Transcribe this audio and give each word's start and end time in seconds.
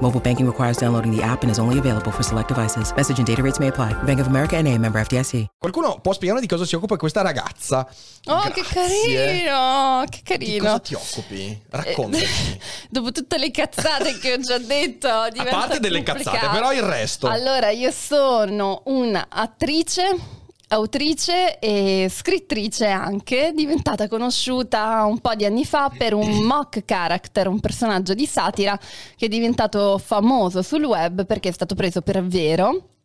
Mobile 0.00 0.20
banking 0.20 0.46
requires 0.46 0.76
downloading 0.78 1.10
the 1.10 1.20
app 1.22 1.42
and 1.42 1.50
is 1.50 1.58
only 1.58 1.78
available 1.78 2.12
for 2.12 2.22
select 2.22 2.46
devices. 2.48 2.92
Message 2.94 3.18
and 3.18 3.26
data 3.26 3.42
rates 3.42 3.58
may 3.58 3.66
apply. 3.68 3.94
Bank 4.04 4.20
of 4.20 4.28
America 4.28 4.56
and 4.56 4.68
a 4.68 4.78
member 4.78 5.00
FDIC. 5.04 5.46
Qualcuno 5.58 5.98
può 6.00 6.12
spiegare 6.12 6.40
di 6.40 6.46
cosa 6.46 6.64
si 6.64 6.76
occupa 6.76 6.96
questa 6.96 7.20
ragazza? 7.20 7.84
Oh, 8.26 8.40
che 8.50 8.62
Grazie. 8.62 9.14
carino! 9.14 10.04
Che 10.08 10.18
Di 10.38 10.46
carino. 10.46 10.62
cosa 10.64 10.78
ti 10.78 10.94
occupi? 10.94 11.62
Raccontaci. 11.70 12.60
Dopo 12.88 13.10
tutte 13.10 13.38
le 13.38 13.50
cazzate 13.50 14.18
che 14.18 14.34
ho 14.34 14.38
già 14.38 14.58
detto, 14.58 15.08
A 15.08 15.30
diventa 15.30 15.56
parte 15.56 15.80
delle 15.80 16.02
complicato. 16.04 16.36
cazzate, 16.36 16.54
però 16.56 16.72
il 16.72 16.82
resto. 16.82 17.26
Allora, 17.26 17.70
io 17.70 17.90
sono 17.90 18.82
un'attrice, 18.84 20.16
autrice 20.68 21.58
e 21.58 22.08
scrittrice 22.10 22.86
anche, 22.86 23.52
diventata 23.54 24.08
conosciuta 24.08 25.04
un 25.04 25.18
po' 25.18 25.34
di 25.34 25.44
anni 25.44 25.64
fa 25.64 25.90
per 25.96 26.14
un 26.14 26.44
mock 26.44 26.84
character, 26.84 27.48
un 27.48 27.60
personaggio 27.60 28.14
di 28.14 28.26
satira 28.26 28.78
che 29.16 29.26
è 29.26 29.28
diventato 29.28 29.98
famoso 29.98 30.62
sul 30.62 30.84
web 30.84 31.24
perché 31.24 31.48
è 31.48 31.52
stato 31.52 31.74
preso 31.74 32.02
per 32.02 32.24
vero. 32.24 32.97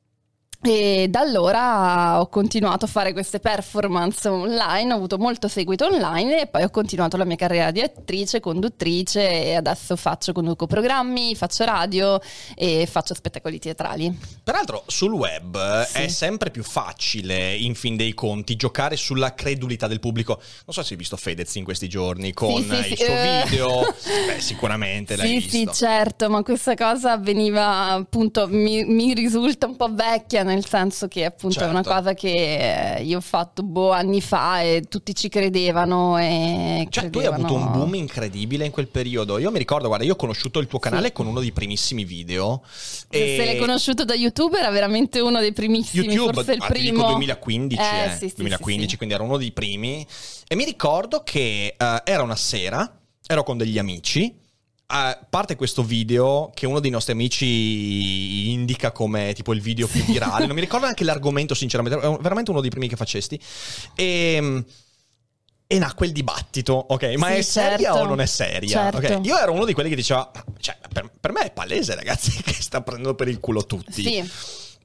E 0.65 1.07
da 1.09 1.19
allora 1.19 2.21
ho 2.21 2.27
continuato 2.29 2.85
a 2.85 2.87
fare 2.87 3.11
queste 3.11 3.39
performance 3.41 4.29
online, 4.29 4.93
ho 4.93 4.95
avuto 4.95 5.17
molto 5.17 5.49
seguito 5.49 5.85
online 5.85 6.41
e 6.43 6.47
poi 6.47 6.63
ho 6.63 6.69
continuato 6.69 7.17
la 7.17 7.25
mia 7.25 7.35
carriera 7.35 7.69
di 7.71 7.81
attrice, 7.81 8.39
conduttrice 8.39 9.43
e 9.43 9.55
adesso 9.55 9.97
faccio, 9.97 10.31
conduco 10.31 10.65
programmi, 10.65 11.35
faccio 11.35 11.65
radio 11.65 12.17
e 12.55 12.87
faccio 12.89 13.13
spettacoli 13.13 13.59
teatrali. 13.59 14.17
Peraltro 14.41 14.83
sul 14.87 15.11
web 15.11 15.83
Sì. 15.83 15.97
è 16.03 16.07
sempre 16.07 16.49
più 16.49 16.63
facile, 16.63 17.53
in 17.55 17.75
fin 17.75 17.97
dei 17.97 18.13
conti, 18.13 18.55
giocare 18.55 18.95
sulla 18.95 19.33
credulità 19.33 19.87
del 19.87 19.99
pubblico. 19.99 20.35
Non 20.65 20.73
so 20.73 20.81
se 20.81 20.93
hai 20.93 20.97
visto 20.97 21.17
Fedez 21.17 21.53
in 21.55 21.65
questi 21.65 21.89
giorni 21.89 22.31
con 22.31 22.61
Sì, 22.63 22.69
sì, 22.69 22.75
il 22.91 22.97
sì, 22.97 23.03
suo 23.03 23.13
eh. 23.13 23.43
video. 23.49 23.81
Beh, 24.27 24.39
sicuramente 24.39 25.17
l'hai 25.17 25.27
Sì, 25.27 25.33
visto. 25.33 25.73
sì, 25.73 25.83
certo, 25.85 26.29
ma 26.29 26.41
questa 26.41 26.73
cosa 26.75 27.11
avveniva 27.11 27.89
appunto, 27.89 28.47
mi, 28.47 28.85
mi 28.85 29.13
risulta 29.13 29.65
un 29.65 29.75
po' 29.75 29.93
vecchia, 29.93 30.43
nel 30.53 30.65
senso 30.65 31.07
che 31.07 31.25
appunto 31.25 31.59
è 31.59 31.63
una 31.67 31.81
Certo. 31.83 31.89
cosa 31.89 32.13
che 32.13 32.95
eh, 32.97 33.03
io 33.03 33.17
ho 33.17 33.21
fatto 33.21 33.63
boh 33.63 33.91
anni 33.91 34.21
fa 34.21 34.61
e 34.61 34.83
tutti 34.87 35.13
ci 35.15 35.29
credevano 35.29 36.17
e 36.17 36.87
Cioè, 36.89 37.09
tu 37.09 37.19
hai 37.19 37.25
credevano- 37.25 37.45
avuto 37.47 37.53
un 37.55 37.71
boom 37.71 37.95
incredibile 37.95 38.65
in 38.65 38.71
quel 38.71 38.87
periodo. 38.87 39.37
Io 39.39 39.51
mi 39.51 39.57
ricordo, 39.57 39.87
guarda, 39.87 40.05
io 40.05 40.13
ho 40.13 40.15
conosciuto 40.15 40.59
il 40.59 40.67
tuo 40.67 40.79
canale 40.79 41.11
con 41.11 41.25
uno 41.27 41.39
dei 41.39 41.51
primissimi 41.51 42.03
video. 42.05 42.61
Se, 42.65 43.05
e- 43.09 43.35
se 43.37 43.45
l'hai 43.45 43.57
conosciuto 43.57 44.05
da 44.05 44.13
YouTube 44.13 44.57
era 44.57 44.69
veramente 44.69 45.19
uno 45.19 45.39
dei 45.39 45.53
primissimi, 45.53 46.07
YouTube, 46.07 46.33
forse 46.33 46.53
il 46.53 46.61
ah, 46.61 46.67
primo. 46.67 47.07
2015, 47.07 47.81
Eh, 47.81 48.03
eh, 48.05 48.09
sì, 48.11 48.29
sì, 48.29 48.35
2015 48.37 48.83
sì, 48.83 48.89
sì. 48.91 48.97
quindi 48.97 49.15
era 49.15 49.23
uno 49.23 49.37
dei 49.37 49.51
primi. 49.51 50.05
E 50.47 50.55
mi 50.55 50.65
ricordo 50.65 51.23
che 51.23 51.75
eh, 51.77 52.01
era 52.05 52.23
una 52.23 52.35
sera, 52.35 52.91
ero 53.25 53.43
con 53.43 53.57
degli 53.57 53.77
amici. 53.77 54.41
Eh, 54.93 55.17
parte 55.27 55.55
questo 55.55 55.83
video 55.83 56.51
che 56.53 56.67
uno 56.67 56.79
dei 56.79 56.91
nostri 56.91 57.13
amici 57.13 58.51
indica 58.51 58.91
come 58.91 59.33
tipo 59.33 59.51
il 59.53 59.61
video 59.61 59.87
più 59.87 60.03
virale. 60.05 60.45
non 60.45 60.55
mi 60.55 60.61
ricordo 60.61 60.85
neanche 60.85 61.03
l'argomento, 61.03 61.55
sinceramente, 61.55 61.99
è 61.99 62.17
veramente 62.21 62.51
uno 62.51 62.61
dei 62.61 62.69
primi 62.69 62.87
che 62.87 62.95
facesti. 62.95 63.39
E. 63.95 64.63
E 65.65 65.79
nacque 65.79 66.05
il 66.05 66.11
dibattito, 66.11 66.73
ok? 66.73 67.15
Ma 67.15 67.29
Sì, 67.29 67.33
è 67.33 67.41
seria 67.41 67.93
certo. 67.93 67.99
o 68.01 68.05
non 68.05 68.21
è 68.21 68.27
seria? 68.27 68.91
Certo. 68.91 68.97
Ok, 68.97 69.25
Io 69.25 69.35
ero 69.39 69.53
uno 69.53 69.65
di 69.65 69.73
quelli 69.73 69.89
che 69.89 69.95
diceva, 69.95 70.29
cioè, 70.59 70.77
per, 70.91 71.09
per 71.19 71.31
me 71.31 71.45
è 71.45 71.51
palese, 71.51 71.95
ragazzi, 71.95 72.29
che 72.43 72.53
sta 72.53 72.81
prendendo 72.81 73.15
per 73.15 73.27
il 73.27 73.39
culo 73.39 73.65
tutti. 73.65 74.03
Sì. 74.03 74.31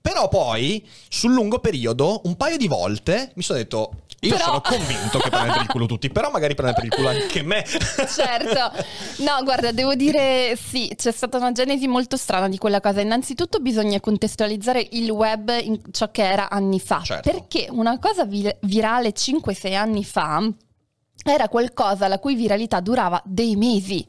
Però 0.01 0.29
poi, 0.29 0.87
sul 1.09 1.33
lungo 1.35 1.59
periodo, 1.59 2.23
un 2.25 2.37
paio 2.37 2.57
di 2.57 2.69
volte 2.69 3.33
mi 3.35 3.43
sono 3.43 3.59
detto. 3.59 4.05
Io 4.21 4.31
Però- 4.33 4.45
sono 4.47 4.61
convinto 4.61 5.19
che 5.21 5.31
prende 5.31 5.53
per 5.53 5.61
il 5.63 5.69
culo 5.69 5.87
tutti, 5.87 6.11
però 6.11 6.31
magari 6.31 6.55
prende 6.57 6.75
per 6.75 6.85
il 6.85 6.91
culo 6.91 7.09
anche 7.09 7.43
me. 7.43 7.65
Certo, 8.09 8.73
no, 9.19 9.45
guarda, 9.45 9.71
devo 9.71 9.95
dire 9.95 10.57
sì, 10.57 10.93
c'è 10.97 11.13
stata 11.13 11.37
una 11.37 11.53
genesi 11.53 11.87
molto 11.87 12.17
strana 12.17 12.49
di 12.49 12.59
quella 12.59 12.81
cosa. 12.81 13.01
Innanzitutto 13.01 13.61
bisogna 13.61 14.01
contestualizzare 14.01 14.85
il 14.93 15.09
web 15.11 15.51
in 15.63 15.81
ciò 15.93 16.11
che 16.11 16.23
era 16.29 16.51
anni 16.51 16.81
fa, 16.81 17.01
Certo. 17.05 17.31
perché 17.31 17.69
una 17.71 17.99
cosa 18.01 18.25
vi- 18.25 18.53
virale 18.63 19.13
5-6 19.13 19.75
anni 19.77 20.05
fa 20.05 20.43
era 21.25 21.49
qualcosa 21.49 22.09
la 22.09 22.19
cui 22.19 22.35
viralità 22.35 22.81
durava 22.81 23.21
dei 23.25 23.55
mesi. 23.55 24.05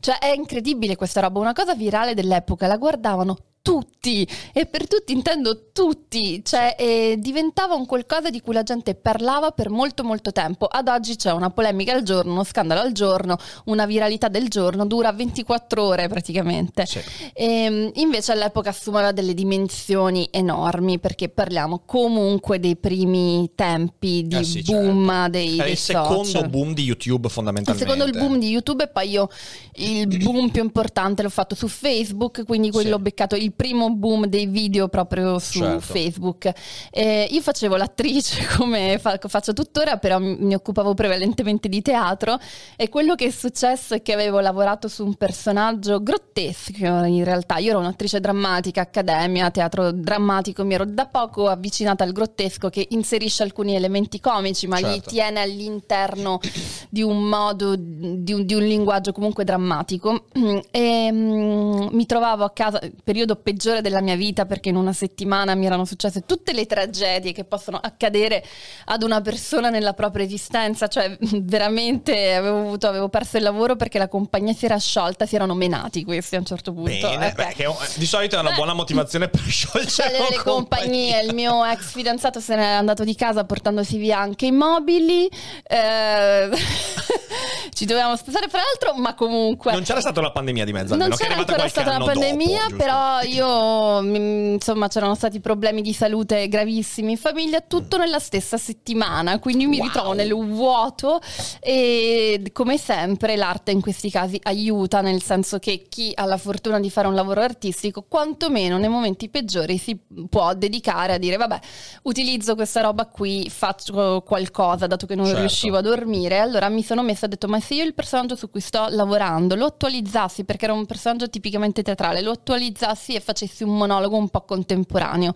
Cioè 0.00 0.18
è 0.18 0.32
incredibile 0.34 0.96
questa 0.96 1.20
roba, 1.20 1.38
una 1.38 1.52
cosa 1.52 1.74
virale 1.76 2.14
dell'epoca 2.14 2.66
la 2.66 2.76
guardavano 2.78 3.36
tutti 3.62 4.28
e 4.52 4.66
per 4.66 4.88
tutti 4.88 5.12
intendo 5.12 5.70
tutti, 5.72 6.42
cioè 6.44 6.74
eh, 6.76 7.16
diventava 7.18 7.74
un 7.74 7.86
qualcosa 7.86 8.28
di 8.28 8.40
cui 8.40 8.52
la 8.52 8.64
gente 8.64 8.94
parlava 8.96 9.52
per 9.52 9.70
molto 9.70 10.02
molto 10.02 10.32
tempo. 10.32 10.66
Ad 10.66 10.88
oggi 10.88 11.14
c'è 11.16 11.30
una 11.32 11.50
polemica 11.50 11.92
al 11.94 12.02
giorno, 12.02 12.32
uno 12.32 12.44
scandalo 12.44 12.80
al 12.80 12.92
giorno, 12.92 13.36
una 13.66 13.86
viralità 13.86 14.26
del 14.28 14.48
giorno, 14.48 14.84
dura 14.84 15.12
24 15.12 15.82
ore 15.84 16.08
praticamente. 16.08 16.84
Sì. 16.86 17.00
Ehm, 17.34 17.90
invece 17.94 18.32
all'epoca 18.32 18.70
assumeva 18.70 19.12
delle 19.12 19.32
dimensioni 19.32 20.28
enormi 20.32 20.98
perché 20.98 21.28
parliamo 21.28 21.82
comunque 21.86 22.58
dei 22.58 22.76
primi 22.76 23.50
tempi 23.54 24.24
di 24.26 24.36
Eh 24.36 24.44
sì, 24.44 24.62
boom 24.62 25.06
certo. 25.08 25.30
dei, 25.30 25.54
Era 25.54 25.62
dei 25.62 25.72
il 25.72 25.78
secondo 25.78 26.24
social. 26.24 26.48
boom 26.50 26.74
di 26.74 26.82
YouTube, 26.82 27.26
Il 27.28 27.32
fondamentalmente. 27.32 27.88
secondo 27.88 28.10
il 28.10 28.18
boom 28.18 28.38
di 28.40 28.48
YouTube 28.48 28.82
e 28.84 28.88
poi 28.88 29.08
io 29.10 29.28
il 29.74 30.18
boom 30.18 30.50
più 30.50 30.62
importante 30.62 31.22
l'ho 31.22 31.28
fatto 31.30 31.54
su 31.54 31.68
Facebook, 31.68 32.44
quindi 32.44 32.70
quello 32.70 32.88
Sì. 32.88 32.94
ho 32.94 32.98
beccato 32.98 33.36
il 33.36 33.51
primo 33.54 33.90
boom 33.90 34.26
dei 34.26 34.46
video 34.46 34.88
proprio 34.88 35.38
su 35.38 35.60
Certo. 35.60 35.80
Facebook. 35.80 36.52
Eh, 36.90 37.28
io 37.30 37.40
facevo 37.40 37.76
l'attrice 37.76 38.46
come 38.56 38.98
fa- 38.98 39.18
faccio 39.20 39.52
tuttora, 39.52 39.96
però 39.98 40.18
mi, 40.18 40.54
occupavo 40.54 40.94
prevalentemente 40.94 41.68
di 41.68 41.82
teatro 41.82 42.38
e 42.76 42.88
quello 42.88 43.14
che 43.14 43.26
è 43.26 43.30
successo 43.30 43.94
è 43.94 44.02
che 44.02 44.12
avevo 44.12 44.40
lavorato 44.40 44.88
su 44.88 45.04
un 45.04 45.14
personaggio 45.14 46.02
grottesco 46.02 46.84
in 47.04 47.24
realtà. 47.24 47.58
Io 47.58 47.70
ero 47.70 47.78
un'attrice 47.78 48.20
drammatica, 48.20 48.82
accademia, 48.82 49.50
teatro 49.50 49.92
drammatico, 49.92 50.64
mi 50.64 50.74
ero 50.74 50.84
da 50.84 51.06
poco 51.06 51.48
avvicinata 51.48 52.04
al 52.04 52.12
grottesco 52.12 52.68
che 52.68 52.86
inserisce 52.90 53.42
alcuni 53.42 53.74
elementi 53.74 54.20
comici 54.20 54.66
ma 54.66 54.76
li 54.76 54.84
Certo. 54.84 55.10
tiene 55.10 55.40
all'interno 55.40 56.40
di 56.88 57.02
un 57.02 57.22
modo, 57.22 57.74
di 57.76 58.32
un, 58.32 58.44
di 58.44 58.54
un 58.54 58.62
linguaggio 58.62 59.12
comunque 59.12 59.44
drammatico. 59.44 60.24
E 60.70 61.10
mm, 61.12 61.88
mi 61.92 62.06
trovavo 62.06 62.44
a 62.44 62.50
casa, 62.50 62.80
periodo 63.04 63.36
peggiore 63.42 63.80
della 63.80 64.00
mia 64.00 64.16
vita, 64.16 64.46
perché 64.46 64.68
in 64.70 64.76
una 64.76 64.92
settimana 64.92 65.54
mi 65.54 65.66
erano 65.66 65.84
successe 65.84 66.24
tutte 66.24 66.52
le 66.52 66.66
tragedie 66.66 67.32
che 67.32 67.44
possono 67.44 67.78
accadere 67.82 68.44
ad 68.86 69.02
una 69.02 69.20
persona 69.20 69.68
nella 69.70 69.92
propria 69.92 70.24
esistenza. 70.24 70.88
Cioè, 70.88 71.16
veramente 71.42 72.34
avevo, 72.34 72.58
avuto, 72.60 72.86
avevo 72.88 73.08
perso 73.08 73.36
il 73.36 73.42
lavoro 73.42 73.76
perché 73.76 73.98
la 73.98 74.08
compagnia 74.08 74.52
si 74.52 74.64
era 74.64 74.78
sciolta, 74.78 75.26
si 75.26 75.34
erano 75.34 75.54
menati 75.54 76.04
questi 76.04 76.36
a 76.36 76.38
un 76.38 76.44
certo 76.46 76.72
punto. 76.72 76.90
Bene, 76.90 77.26
Ecco. 77.28 77.42
beh, 77.42 77.52
che 77.54 77.64
è- 77.64 77.70
di 77.96 78.06
solito 78.06 78.36
è 78.36 78.40
una 78.40 78.50
Beh, 78.50 78.56
buona 78.56 78.72
motivazione 78.74 79.28
per 79.28 79.40
sciogliere 79.46 80.28
le 80.30 80.36
compagnie. 80.36 81.22
Il 81.22 81.34
mio 81.34 81.64
ex 81.64 81.92
fidanzato 81.92 82.40
se 82.40 82.56
n'è 82.56 82.64
andato 82.64 83.04
di 83.04 83.14
casa 83.14 83.44
portandosi 83.44 83.96
via 83.98 84.18
anche 84.18 84.46
i 84.46 84.52
mobili. 84.52 85.28
Eh, 85.66 86.50
ci 87.74 87.84
dovevamo 87.84 88.16
sposare 88.16 88.48
fra 88.48 88.60
l'altro, 88.60 89.00
ma 89.00 89.14
comunque. 89.14 89.72
Non 89.72 89.82
c'era 89.82 90.00
stata 90.00 90.20
una 90.20 90.30
pandemia 90.30 90.64
di 90.64 90.72
mezzo, 90.72 90.94
Non 90.94 91.02
almeno, 91.12 91.16
c'era 91.16 91.34
ancora 91.36 91.68
stata 91.68 91.96
una 91.96 92.04
pandemia, 92.04 92.62
dopo, 92.68 92.76
però 92.76 93.20
io, 93.32 94.02
mm, 94.02 94.52
insomma, 94.54 94.88
c'erano 94.88 95.14
stati 95.14 95.40
problemi 95.40 95.82
di 95.82 95.92
salute 95.92 96.48
gravissimi 96.48 97.12
in 97.12 97.16
famiglia, 97.16 97.60
tutto 97.60 97.96
nella 97.98 98.18
stessa 98.18 98.56
settimana, 98.56 99.38
quindi 99.38 99.66
mi 99.66 99.78
Wow. 99.78 99.86
ritrovo 99.86 100.12
nel 100.12 100.32
vuoto 100.34 101.20
e 101.60 102.42
come 102.52 102.76
sempre 102.78 103.36
l'arte 103.36 103.70
in 103.70 103.80
questi 103.80 104.10
casi 104.10 104.38
aiuta, 104.44 105.00
nel 105.00 105.22
senso 105.22 105.58
che 105.58 105.86
chi 105.88 106.12
ha 106.14 106.24
la 106.24 106.36
fortuna 106.36 106.78
di 106.80 106.90
fare 106.90 107.08
un 107.08 107.14
lavoro 107.14 107.40
artistico, 107.40 108.02
quantomeno 108.08 108.78
nei 108.78 108.88
momenti 108.88 109.28
peggiori 109.28 109.78
si 109.78 109.98
può 110.28 110.54
dedicare 110.54 111.14
a 111.14 111.18
dire 111.18 111.36
vabbè, 111.36 111.58
utilizzo 112.02 112.54
questa 112.54 112.80
roba 112.80 113.06
qui, 113.06 113.48
faccio 113.50 114.22
qualcosa, 114.26 114.86
dato 114.86 115.06
che 115.06 115.14
non 115.14 115.24
Certo. 115.26 115.40
riuscivo 115.40 115.76
a 115.78 115.80
dormire, 115.80 116.38
allora 116.38 116.68
mi 116.68 116.82
sono 116.82 117.02
messa 117.02 117.22
e 117.22 117.26
ho 117.26 117.28
detto 117.30 117.48
ma 117.48 117.60
se 117.60 117.74
io 117.74 117.84
il 117.84 117.94
personaggio 117.94 118.36
su 118.36 118.50
cui 118.50 118.60
sto 118.60 118.86
lavorando 118.90 119.54
lo 119.54 119.66
attualizzassi, 119.66 120.44
perché 120.44 120.64
era 120.64 120.74
un 120.74 120.86
personaggio 120.86 121.28
tipicamente 121.30 121.82
teatrale, 121.82 122.20
lo 122.22 122.32
attualizzassi 122.32 123.14
e 123.14 123.20
facessi 123.22 123.62
un 123.62 123.76
monologo 123.76 124.16
un 124.16 124.28
po' 124.28 124.42
contemporaneo. 124.42 125.32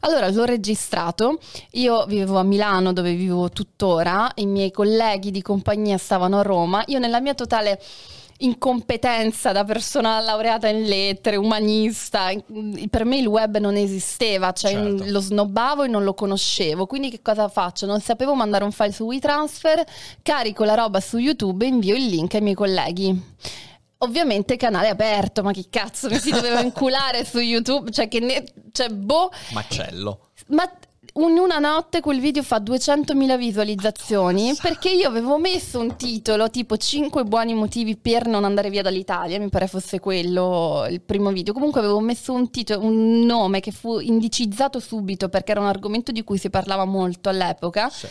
Allora 0.00 0.28
l'ho 0.30 0.44
registrato, 0.44 1.38
io 1.72 2.04
vivevo 2.06 2.38
a 2.38 2.42
Milano 2.42 2.92
dove 2.92 3.14
vivo 3.14 3.48
tuttora, 3.50 4.30
i 4.36 4.46
miei 4.46 4.70
colleghi 4.70 5.30
di 5.30 5.42
compagnia 5.42 5.98
stavano 5.98 6.38
a 6.38 6.42
Roma, 6.42 6.82
io 6.86 6.98
nella 6.98 7.20
mia 7.20 7.34
totale 7.34 7.80
incompetenza 8.42 9.52
da 9.52 9.64
persona 9.64 10.18
laureata 10.20 10.68
in 10.68 10.84
lettere, 10.84 11.36
umanista. 11.36 12.30
Per 12.88 13.04
me 13.04 13.18
il 13.18 13.26
web 13.26 13.58
non 13.58 13.76
esisteva, 13.76 14.52
cioè 14.52 14.72
Certo. 14.72 15.04
lo 15.06 15.20
snobbavo 15.20 15.82
e 15.84 15.88
non 15.88 16.04
lo 16.04 16.14
conoscevo. 16.14 16.86
Quindi 16.86 17.10
che 17.10 17.20
cosa 17.22 17.48
faccio? 17.48 17.86
Non 17.86 18.00
sapevo 18.00 18.34
mandare 18.34 18.64
un 18.64 18.72
file 18.72 18.92
su 18.92 19.04
WeTransfer, 19.04 19.84
carico 20.22 20.64
la 20.64 20.74
roba 20.74 21.00
su 21.00 21.18
YouTube 21.18 21.64
e 21.64 21.68
invio 21.68 21.94
il 21.94 22.06
link 22.06 22.34
ai 22.34 22.40
miei 22.40 22.54
colleghi. 22.54 23.22
Ovviamente 24.02 24.56
canale 24.56 24.88
aperto, 24.88 25.42
ma 25.42 25.52
che 25.52 25.66
cazzo 25.68 26.08
mi 26.08 26.18
si 26.18 26.30
doveva 26.30 26.60
inculare 26.64 27.24
su 27.24 27.38
YouTube? 27.38 27.90
Cioè, 27.90 28.08
che 28.08 28.20
ne, 28.20 28.44
cioè 28.72 28.88
boh, 28.88 29.30
Macello. 29.52 30.30
ma 30.48 30.70
in 31.14 31.38
una 31.38 31.58
notte 31.58 32.00
quel 32.00 32.20
video 32.20 32.42
fa 32.42 32.58
200.000 32.58 33.36
visualizzazioni 33.36 34.54
perché 34.60 34.90
io 34.90 35.08
avevo 35.08 35.38
messo 35.38 35.80
un 35.80 35.96
titolo 35.96 36.48
tipo 36.50 36.76
5 36.76 37.24
buoni 37.24 37.52
motivi 37.54 37.96
per 37.96 38.26
non 38.26 38.44
andare 38.44 38.70
via 38.70 38.82
dall'Italia, 38.82 39.38
mi 39.38 39.48
pare 39.48 39.66
fosse 39.66 39.98
quello 39.98 40.86
il 40.88 41.00
primo 41.00 41.30
video. 41.30 41.52
Comunque 41.52 41.80
avevo 41.80 42.00
messo 42.00 42.32
un 42.32 42.50
titolo, 42.50 42.84
un 42.84 43.20
nome 43.20 43.60
che 43.60 43.72
fu 43.72 43.98
indicizzato 43.98 44.78
subito 44.78 45.28
perché 45.28 45.50
era 45.50 45.60
un 45.60 45.66
argomento 45.66 46.12
di 46.12 46.22
cui 46.22 46.38
si 46.38 46.48
parlava 46.48 46.84
molto 46.84 47.28
all'epoca. 47.28 47.90
Sì. 47.90 48.06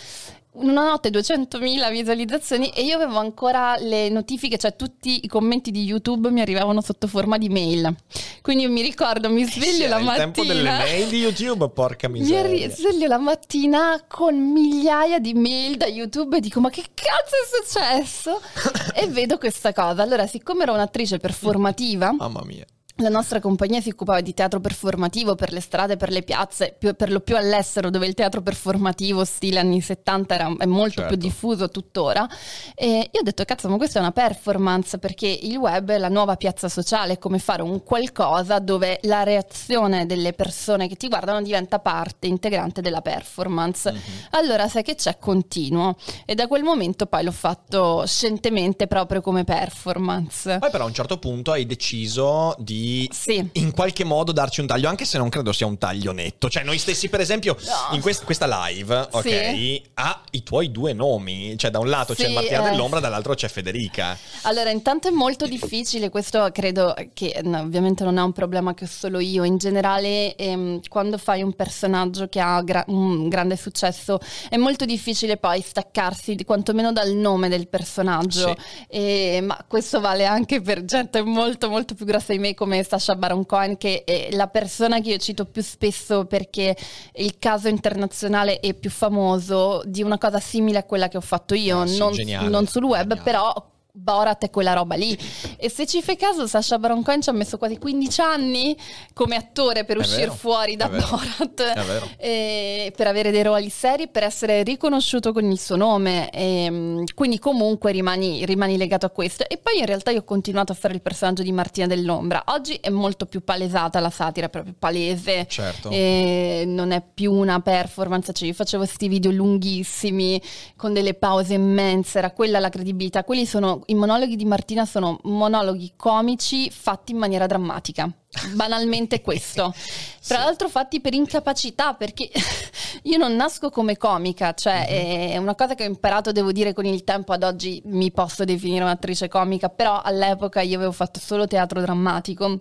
Una 0.60 0.84
notte 0.84 1.10
200.000 1.10 1.90
visualizzazioni 1.92 2.70
e 2.70 2.84
io 2.84 2.96
avevo 2.98 3.18
ancora 3.18 3.78
le 3.78 4.10
notifiche, 4.10 4.58
cioè 4.58 4.76
tutti 4.76 5.22
i 5.24 5.28
commenti 5.28 5.72
di 5.72 5.84
YouTube 5.84 6.30
mi 6.32 6.42
arrivavano 6.42 6.82
sotto 6.82 7.08
forma 7.08 7.38
di 7.38 7.48
mail. 7.50 7.96
Quindi 8.42 8.64
io 8.64 8.70
mi 8.70 8.82
ricordo, 8.82 9.30
mi 9.30 9.46
sveglio 9.46 9.84
Sì, 9.84 9.88
la 9.88 10.00
il 10.00 10.12
tempo 10.16 10.44
delle 10.44 10.64
mattina. 10.64 10.78
mail 10.84 11.08
di 11.08 11.18
YouTube, 11.20 11.70
porca 11.70 12.08
Mi 12.10 12.20
miseria. 12.20 12.66
arri- 12.66 12.72
sveglio 12.76 13.08
la 13.08 13.18
mattina 13.20 14.04
con 14.08 14.36
migliaia 14.36 15.20
di 15.20 15.34
mail 15.34 15.78
da 15.78 15.88
YouTube 15.88 16.38
e 16.38 16.40
dico 16.42 16.60
ma 16.60 16.70
che 16.70 16.84
cazzo 16.94 17.36
è 17.36 18.04
successo? 18.04 18.42
e 18.96 19.08
vedo 19.08 19.38
questa 19.38 19.72
cosa. 19.74 20.02
Allora, 20.04 20.28
siccome 20.28 20.64
ero 20.64 20.74
un'attrice 20.74 21.20
performativa, 21.20 22.12
Mamma 22.12 22.42
mia. 22.46 22.66
La 23.00 23.10
nostra 23.10 23.40
compagnia 23.40 23.82
si 23.82 23.90
occupava 23.90 24.22
di 24.22 24.34
teatro 24.34 24.60
performativo 24.60 25.36
per 25.36 25.52
le 25.54 25.62
strade, 25.62 25.96
per 25.98 26.10
le 26.10 26.22
piazze, 26.24 26.76
più- 26.78 26.94
per 26.96 27.12
lo 27.12 27.20
più 27.22 27.36
all'estero 27.38 27.90
dove 27.90 28.06
il 28.08 28.14
teatro 28.14 28.42
performativo 28.42 29.24
stile 29.26 29.60
anni 29.60 29.82
70 29.82 30.36
era, 30.36 30.54
è 30.58 30.66
molto 30.66 31.02
Certo. 31.02 31.08
più 31.18 31.18
diffuso 31.18 31.70
tuttora. 31.70 32.28
E 32.76 33.10
io 33.12 33.20
ho 33.20 33.24
detto 33.24 33.44
cazzo 33.46 33.70
ma 33.70 33.78
questa 33.78 34.00
è 34.00 34.02
una 34.02 34.12
performance 34.12 34.98
perché 34.98 35.28
il 35.28 35.56
web 35.58 35.90
è 35.92 35.98
la 35.98 36.10
nuova 36.10 36.36
piazza 36.36 36.68
sociale, 36.70 37.14
è 37.14 37.18
come 37.20 37.40
fare 37.40 37.62
un 37.62 37.84
qualcosa 37.84 38.60
dove 38.60 39.00
la 39.04 39.24
reazione 39.24 40.06
delle 40.06 40.34
persone 40.34 40.88
che 40.88 40.96
ti 40.96 41.08
guardano 41.08 41.42
diventa 41.42 41.80
parte 41.80 42.28
integrante 42.28 42.82
della 42.82 43.02
performance. 43.02 43.92
Mhm. 43.92 44.00
Allora 44.32 44.68
sai 44.68 44.84
che 44.84 44.96
c'è 44.96 45.18
continuo 45.18 45.96
e 46.26 46.36
da 46.36 46.48
quel 46.48 46.64
momento 46.64 47.06
poi 47.06 47.24
l'ho 47.24 47.32
fatto 47.32 48.04
scientemente 48.06 48.88
proprio 48.88 49.22
come 49.22 49.44
performance. 49.44 50.58
Poi 50.60 50.70
però 50.70 50.84
a 50.84 50.88
un 50.88 50.94
certo 50.94 51.18
punto 51.18 51.52
hai 51.52 51.66
deciso 51.66 52.56
di 52.60 52.88
Sì. 53.12 53.48
in 53.54 53.72
qualche 53.72 54.04
modo 54.04 54.32
darci 54.32 54.62
un 54.62 54.68
taglio, 54.68 54.88
anche 54.90 55.06
se 55.06 55.18
non 55.18 55.30
credo 55.30 55.52
sia 55.52 55.66
un 55.66 55.78
taglio 55.78 56.12
netto. 56.12 56.50
Cioè 56.50 56.64
noi 56.64 56.78
stessi 56.78 57.10
per 57.10 57.20
esempio 57.20 57.56
No. 57.60 57.96
in 57.96 58.02
quest- 58.02 58.24
questa 58.24 58.48
live, 58.68 59.08
ok, 59.12 59.28
Sì. 59.28 59.84
ha 59.96 60.22
i 60.32 60.44
tuoi 60.44 60.72
due 60.72 60.94
nomi. 60.94 61.58
Cioè 61.58 61.72
da 61.72 61.80
un 61.80 61.90
lato 61.90 62.14
c'è 62.14 62.28
Sì, 62.28 62.34
Martina 62.34 62.68
eh. 62.68 62.70
dell'Ombra, 62.72 63.00
dall'altro 63.00 63.34
c'è 63.34 63.48
Federica. 63.48 64.18
Allora, 64.44 64.70
intanto 64.70 65.08
è 65.08 65.12
molto 65.12 65.46
difficile, 65.48 66.10
questo 66.10 66.50
credo 66.54 66.96
che 67.14 67.40
no, 67.44 67.60
ovviamente 67.60 68.04
non 68.04 68.18
è 68.18 68.22
un 68.22 68.32
problema 68.34 68.74
che 68.74 68.86
ho 68.86 68.88
solo 68.88 69.20
io, 69.20 69.44
in 69.44 69.58
generale 69.58 70.36
ehm, 70.36 70.82
quando 70.88 71.18
fai 71.18 71.42
un 71.42 71.54
personaggio 71.54 72.28
che 72.28 72.40
ha 72.40 72.62
gra- 72.62 72.84
un 72.88 73.28
grande 73.30 73.56
successo 73.58 74.20
è 74.50 74.58
molto 74.58 74.86
difficile 74.86 75.38
poi 75.38 75.62
staccarsi 75.62 76.36
di- 76.36 76.44
quantomeno 76.46 76.92
dal 76.92 77.12
nome 77.12 77.50
del 77.50 77.68
personaggio, 77.68 78.56
E- 78.88 79.40
ma 79.42 79.64
questo 79.68 80.00
vale 80.00 80.26
anche 80.26 80.62
per 80.62 80.86
gente 80.86 81.22
molto 81.22 81.70
molto 81.70 81.94
più 81.96 82.06
grossa 82.06 82.32
di 82.34 82.40
me 82.40 82.54
come 82.54 82.79
Sasha 82.84 83.16
Baron 83.16 83.46
Cohen 83.46 83.78
che 83.78 84.04
è 84.04 84.30
la 84.32 84.48
persona 84.48 85.00
che 85.02 85.10
io 85.12 85.18
cito 85.18 85.46
più 85.46 85.62
spesso 85.62 86.26
perché 86.26 86.76
il 87.16 87.38
caso 87.40 87.68
internazionale 87.68 88.60
è 88.60 88.74
più 88.74 88.90
famoso 88.90 89.82
di 89.86 90.02
una 90.04 90.18
cosa 90.18 90.40
simile 90.40 90.80
a 90.80 90.84
quella 90.84 91.08
che 91.08 91.18
ho 91.18 91.22
fatto 91.22 91.54
io, 91.56 91.82
Ah, 91.82 91.86
sì, 91.88 91.98
non, 91.98 92.12
geniale, 92.12 92.50
non 92.50 92.66
sul 92.68 92.84
web, 92.84 93.08
geniale. 93.08 93.22
però 93.24 93.68
Borat 94.00 94.46
è 94.46 94.50
quella 94.50 94.74
roba 94.74 94.96
lì. 94.96 95.18
E 95.58 95.70
se 95.70 95.86
ci 95.86 96.02
fai 96.02 96.16
caso, 96.16 96.48
Sasha 96.48 96.80
Baron 96.80 97.04
Cohen 97.04 97.22
ci 97.22 97.30
ha 97.30 97.34
messo 97.34 97.58
quasi 97.58 97.78
15 97.78 98.22
anni 98.22 98.78
come 99.14 99.36
attore 99.36 99.84
per 99.84 99.98
uscire 99.98 100.32
fuori 100.32 100.76
da 100.76 100.88
Borat, 100.88 101.62
è 101.62 101.84
vero. 101.84 102.08
e 102.18 102.94
per 102.96 103.08
avere 103.08 103.32
dei 103.32 103.44
ruoli 103.44 103.70
seri, 103.70 104.08
per 104.08 104.24
essere 104.24 104.64
riconosciuto 104.64 105.34
con 105.34 105.46
il 105.46 105.60
suo 105.60 105.76
nome. 105.76 106.30
E, 106.30 107.04
quindi 107.14 107.40
comunque 107.40 107.92
rimani, 107.92 108.46
rimani 108.46 108.78
legato 108.78 109.06
a 109.06 109.10
questo. 109.10 109.48
E 109.48 109.58
poi 109.58 109.80
in 109.80 109.86
realtà 109.86 110.12
io 110.12 110.20
ho 110.20 110.24
continuato 110.24 110.72
a 110.72 110.76
fare 110.76 110.94
il 110.94 111.02
personaggio 111.02 111.44
di 111.44 111.52
Martina 111.52 111.88
dell'Ombra. 111.88 112.44
Oggi 112.48 112.76
è 112.76 112.90
molto 112.90 113.26
più 113.26 113.44
palesata 113.44 114.00
la 114.00 114.10
satira, 114.10 114.50
proprio 114.50 114.74
palese. 114.78 115.46
Certo. 115.48 115.90
E 115.90 116.64
non 116.66 116.92
è 116.92 117.04
più 117.14 117.34
una 117.34 117.60
performance, 117.60 118.34
cioè 118.34 118.48
io 118.48 118.54
facevo 118.54 118.84
questi 118.84 119.08
video 119.08 119.32
lunghissimi 119.32 120.42
con 120.76 120.94
delle 120.94 121.14
pause 121.14 121.54
immense, 121.54 122.18
era 122.18 122.32
quella 122.32 122.60
la 122.60 122.70
credibilità. 122.70 123.24
Quelli 123.24 123.46
sono 123.46 123.82
i 123.90 123.96
monologhi 123.96 124.36
di 124.36 124.46
Martina 124.46 124.86
sono 124.86 125.20
monologhi 125.24 125.94
comici 125.96 126.70
fatti 126.72 127.12
in 127.12 127.18
maniera 127.18 127.46
drammatica. 127.48 128.10
Banalmente 128.54 129.22
questo. 129.24 129.72
Tra 129.74 129.82
Sì. 130.20 130.34
l'altro 130.34 130.70
fatti 130.70 131.02
per 131.02 131.14
incapacità, 131.14 131.94
perché 131.94 132.30
io 133.04 133.18
non 133.18 133.36
nasco 133.36 133.70
come 133.70 133.98
comica, 133.98 134.54
cioè 134.54 134.86
Mhm. 134.90 135.32
è 135.34 135.38
una 135.38 135.56
cosa 135.56 135.76
che 135.76 135.84
ho 135.84 135.88
imparato, 135.88 136.32
devo 136.32 136.52
dire, 136.52 136.74
con 136.74 136.86
il 136.86 137.04
tempo. 137.04 137.34
Ad 137.34 137.44
oggi 137.44 137.82
mi 137.86 138.12
posso 138.12 138.44
definire 138.46 138.84
un'attrice 138.84 139.28
comica, 139.28 139.70
però 139.70 140.02
all'epoca 140.02 140.62
io 140.62 140.76
avevo 140.78 140.92
fatto 140.92 141.20
solo 141.20 141.48
teatro 141.48 141.82
drammatico. 141.82 142.60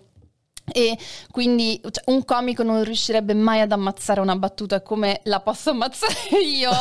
E 0.71 0.97
quindi 1.31 1.79
cioè, 1.81 2.03
un 2.07 2.23
comico 2.25 2.63
non 2.63 2.83
riuscirebbe 2.83 3.33
mai 3.33 3.61
ad 3.61 3.71
ammazzare 3.71 4.19
una 4.19 4.35
battuta 4.35 4.81
come 4.81 5.21
la 5.23 5.39
posso 5.39 5.71
ammazzare 5.71 6.13
io, 6.43 6.71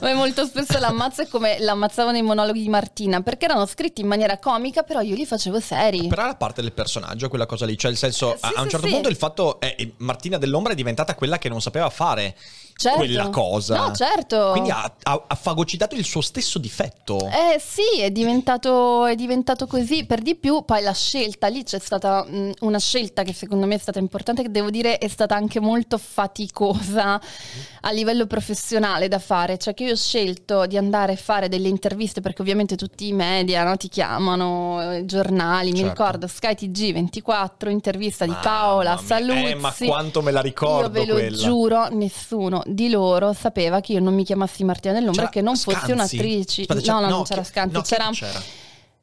ma 0.00 0.14
molto 0.14 0.44
spesso 0.44 0.78
l'ammazzo 0.78 1.22
è 1.22 1.28
come 1.28 1.58
l'ammazzavo 1.58 2.10
nei 2.10 2.22
monologhi 2.22 2.62
di 2.62 2.68
Martina, 2.68 3.20
perché 3.20 3.46
erano 3.46 3.66
scritti 3.66 4.00
in 4.00 4.06
maniera 4.06 4.38
comica, 4.38 4.82
però 4.82 5.00
io 5.00 5.14
li 5.14 5.26
facevo 5.26 5.60
seri. 5.60 6.06
Però 6.06 6.22
era 6.22 6.34
parte 6.36 6.62
del 6.62 6.72
personaggio 6.72 7.28
quella 7.28 7.46
cosa 7.46 7.66
lì, 7.66 7.76
cioè 7.76 7.90
il 7.90 7.96
senso, 7.96 8.34
Eh, 8.34 8.38
sì, 8.38 8.44
a, 8.44 8.52
a 8.56 8.60
un 8.60 8.64
sì, 8.64 8.70
certo 8.70 8.86
sì. 8.86 8.92
punto 8.92 9.08
il 9.08 9.16
fatto 9.16 9.60
è 9.60 9.74
eh, 9.78 9.94
Martina 9.98 10.38
dell'Ombra 10.38 10.72
è 10.72 10.76
diventata 10.76 11.14
quella 11.14 11.38
che 11.38 11.48
non 11.48 11.60
sapeva 11.60 11.88
fare 11.90 12.36
Certo. 12.80 12.98
quella 12.98 13.28
cosa. 13.28 13.76
No, 13.76 13.92
certo. 13.94 14.48
Quindi 14.52 14.70
ha, 14.70 14.90
ha- 15.02 15.24
ha 15.26 15.34
fagocitato 15.34 15.94
il 15.94 16.04
suo 16.04 16.20
stesso 16.22 16.58
difetto. 16.58 17.18
Eh 17.26 17.60
sì, 17.60 18.00
è 18.00 18.10
diventato, 18.10 19.04
è 19.06 19.14
diventato 19.14 19.66
così. 19.66 20.06
Per 20.06 20.22
di 20.22 20.34
più, 20.34 20.64
poi 20.64 20.82
la 20.82 20.94
scelta 20.94 21.48
lì 21.48 21.62
c'è 21.62 21.78
stata 21.78 22.24
mh, 22.24 22.52
una 22.60 22.78
scelta 22.78 23.22
che 23.22 23.34
secondo 23.34 23.66
me 23.66 23.74
è 23.74 23.78
stata 23.78 23.98
importante, 23.98 24.42
che 24.42 24.50
devo 24.50 24.70
dire 24.70 24.96
è 24.98 25.08
stata 25.08 25.34
anche 25.34 25.60
molto 25.60 25.98
faticosa 25.98 27.20
a 27.82 27.90
livello 27.92 28.26
professionale 28.26 29.08
da 29.08 29.18
fare. 29.18 29.58
Cioè 29.58 29.74
che 29.74 29.84
io 29.84 29.92
ho 29.92 29.96
scelto 29.96 30.66
di 30.66 30.76
andare 30.76 31.12
a 31.12 31.16
fare 31.16 31.48
delle 31.48 31.68
interviste 31.68 32.20
perché 32.20 32.40
ovviamente 32.42 32.76
tutti 32.76 33.06
i 33.08 33.12
media 33.12 33.62
no, 33.64 33.76
ti 33.76 33.88
chiamano, 33.88 34.92
eh, 34.94 35.04
giornali, 35.04 35.72
mi 35.72 35.78
Certo. 35.80 35.90
ricordo 36.02 36.26
Sky 36.26 36.54
TG24, 36.54 37.68
intervista 37.68 38.24
di 38.24 38.34
Paola, 38.40 38.94
mia. 38.94 39.02
Saluzzi. 39.04 39.44
Eh, 39.50 39.54
ma 39.54 39.74
quanto 39.78 40.22
me 40.22 40.30
la 40.30 40.40
ricordo 40.40 40.86
Io 40.86 41.04
ve 41.04 41.06
lo 41.06 41.14
quella. 41.14 41.36
giuro, 41.36 41.88
nessuno 41.90 42.62
di 42.74 42.88
loro 42.90 43.32
sapeva 43.32 43.80
che 43.80 43.92
io 43.92 44.00
non 44.00 44.14
mi 44.14 44.24
chiamassi 44.24 44.64
Martina 44.64 44.94
dell'Ombra 44.94 45.24
e 45.26 45.28
che 45.30 45.40
non 45.42 45.56
fossi 45.56 45.90
un'attrice. 45.92 46.64
No, 46.68 46.74
c'era- 46.80 47.00
no, 47.00 47.08
non 47.08 47.22
c'era 47.24 47.44
Scanzi, 47.44 47.74
no, 47.74 47.82
c'era, 47.82 48.10
c'era? 48.10 48.42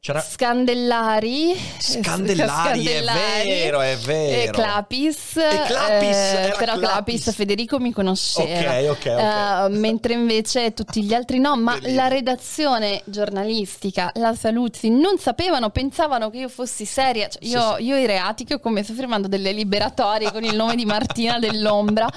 C'era- 0.08 0.22
Scandellari. 0.26 1.54
Scandellari, 1.78 2.82
è 2.86 3.02
vero, 3.02 3.80
è 3.82 3.94
vero. 3.98 4.48
E 4.48 4.50
Clapis. 4.52 5.36
E 5.36 5.62
Clapis, 5.66 6.16
eh, 6.16 6.54
però 6.56 6.78
Clapis. 6.78 7.22
Clapis 7.24 7.34
Federico 7.34 7.78
mi 7.78 7.92
conosceva. 7.92 8.70
Ok, 8.70 8.88
ok, 8.88 8.96
ok. 8.96 9.06
Eh, 9.06 9.78
mentre 9.78 10.14
invece 10.14 10.72
tutti 10.72 11.02
gli 11.04 11.12
altri 11.12 11.38
no, 11.38 11.58
ma 11.58 11.74
Bellissimo. 11.74 11.96
la 11.96 12.08
redazione 12.08 13.02
giornalistica, 13.04 14.10
la 14.14 14.34
Saluzzi, 14.34 14.88
non 14.88 15.18
sapevano, 15.18 15.68
pensavano 15.68 16.30
che 16.30 16.38
io 16.38 16.48
fossi 16.48 16.86
seria. 16.86 17.28
Cioè, 17.28 17.44
io, 17.44 17.76
Sì, 17.76 17.84
io 17.84 17.96
e 17.96 18.00
i 18.00 18.06
reati 18.06 18.46
ho 18.50 18.60
commesso 18.60 18.94
firmando 18.94 19.28
delle 19.28 19.52
liberatorie 19.52 20.32
con 20.32 20.42
il 20.42 20.56
nome 20.56 20.74
di 20.74 20.86
Martina 20.86 21.36
dell'Ombra. 21.38 22.08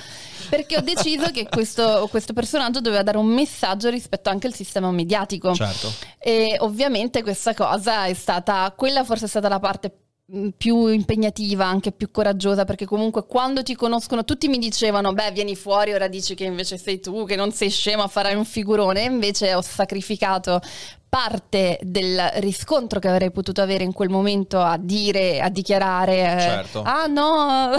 Perché 0.49 0.77
ho 0.77 0.81
deciso 0.81 1.29
che 1.31 1.47
questo, 1.49 2.07
questo 2.09 2.33
personaggio 2.33 2.81
doveva 2.81 3.03
dare 3.03 3.17
un 3.17 3.27
messaggio 3.27 3.89
rispetto 3.89 4.29
anche 4.29 4.47
al 4.47 4.53
sistema 4.53 4.91
mediatico. 4.91 5.53
Certo. 5.53 5.93
E 6.19 6.57
ovviamente 6.59 7.21
questa 7.23 7.53
cosa 7.53 7.79
è 7.83 8.13
stata, 8.13 8.73
quella 8.75 9.03
forse 9.03 9.25
è 9.25 9.27
stata 9.27 9.47
la 9.47 9.59
parte 9.59 9.91
mh, 10.25 10.49
più 10.57 10.87
impegnativa, 10.87 11.65
anche 11.65 11.91
più 11.91 12.11
coraggiosa, 12.11 12.65
perché 12.65 12.85
comunque 12.85 13.25
quando 13.25 13.63
ti 13.63 13.75
conoscono 13.75 14.23
tutti 14.23 14.47
mi 14.47 14.57
dicevano, 14.57 15.13
beh, 15.13 15.31
vieni 15.31 15.55
fuori, 15.55 15.93
ora 15.93 16.07
dici 16.07 16.35
che 16.35 16.43
invece 16.45 16.77
sei 16.77 16.99
tu, 16.99 17.25
che 17.25 17.35
non 17.35 17.51
sei 17.51 17.69
scema, 17.69 18.07
farai 18.07 18.35
un 18.35 18.45
figurone, 18.45 19.01
e 19.01 19.05
invece 19.05 19.53
ho 19.55 19.61
sacrificato 19.61 20.61
parte 21.11 21.77
del 21.83 22.17
riscontro 22.35 23.01
che 23.01 23.09
avrei 23.09 23.31
potuto 23.31 23.61
avere 23.61 23.83
in 23.83 23.91
quel 23.91 24.07
momento 24.07 24.61
a 24.61 24.77
dire, 24.79 25.41
a 25.41 25.49
dichiarare, 25.49 26.13
eh, 26.37 26.39
Certo. 26.39 26.83
ah 26.83 27.05
no, 27.07 27.71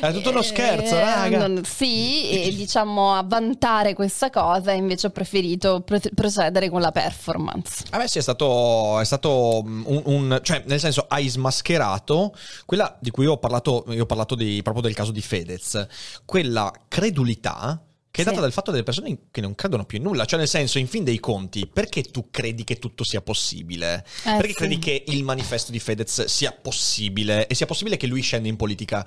È 0.00 0.12
tutto 0.12 0.30
uno 0.30 0.38
Eh, 0.38 0.44
scherzo, 0.44 0.94
raga. 0.96 1.48
non- 1.48 1.64
sì, 1.64 2.30
e 2.30 2.50
diciamo 2.54 3.12
a 3.12 3.24
vantare 3.26 3.92
questa 3.94 4.30
cosa, 4.30 4.70
invece 4.70 5.08
ho 5.08 5.10
preferito 5.10 5.80
pro- 5.80 5.98
procedere 6.14 6.70
con 6.70 6.80
la 6.80 6.92
performance. 6.92 7.86
A 7.90 7.98
me 7.98 8.06
sì, 8.06 8.18
è 8.18 8.22
stato, 8.22 9.00
è 9.00 9.04
stato 9.04 9.64
mm, 9.66 9.82
un, 9.86 10.02
un- 10.04 10.40
cioè, 10.40 10.62
nel 10.66 10.78
senso, 10.78 11.06
hai 11.08 11.26
smascherato 11.28 12.32
quella 12.66 12.96
di 13.00 13.10
cui 13.10 13.26
ho 13.26 13.36
parlato, 13.38 13.84
io 13.88 14.04
ho 14.04 14.06
parlato 14.06 14.36
di- 14.36 14.60
proprio 14.62 14.84
del 14.84 14.94
caso 14.94 15.10
di 15.10 15.20
Fedez, 15.22 15.86
quella 16.24 16.70
credulità 16.86 17.82
che 18.10 18.22
è 18.22 18.24
Sì. 18.24 18.30
data 18.30 18.40
dal 18.40 18.52
fatto 18.52 18.70
delle 18.70 18.82
persone 18.82 19.16
che 19.30 19.40
non 19.40 19.54
credono 19.54 19.84
più 19.84 19.98
in 19.98 20.04
nulla, 20.04 20.24
cioè 20.24 20.38
nel 20.38 20.48
senso, 20.48 20.78
in 20.78 20.88
fin 20.88 21.04
dei 21.04 21.20
conti, 21.20 21.66
perché 21.66 22.02
tu 22.02 22.28
credi 22.30 22.64
che 22.64 22.78
tutto 22.78 23.04
sia 23.04 23.20
possibile? 23.20 24.04
Eh, 24.24 24.32
perché 24.36 24.48
sì. 24.48 24.54
credi 24.54 24.78
che 24.78 25.04
il 25.08 25.22
manifesto 25.24 25.70
di 25.72 25.78
Fedez 25.78 26.24
sia 26.24 26.52
possibile 26.52 27.46
e 27.46 27.54
sia 27.54 27.66
possibile 27.66 27.96
che 27.96 28.06
lui 28.06 28.20
scenda 28.22 28.48
in 28.48 28.56
politica? 28.56 29.06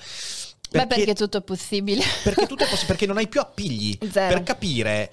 Beh, 0.72 0.88
perché 0.88 1.14
tutto 1.14 1.38
è 1.38 1.42
possibile. 1.42 2.02
perché 2.24 2.48
tutto 2.48 2.64
è 2.64 2.68
possibile, 2.70 2.88
perché 2.88 3.06
non 3.06 3.18
hai 3.18 3.28
più 3.28 3.40
appigli 3.42 3.98
Zero. 4.10 4.34
per 4.34 4.44
capire 4.44 5.12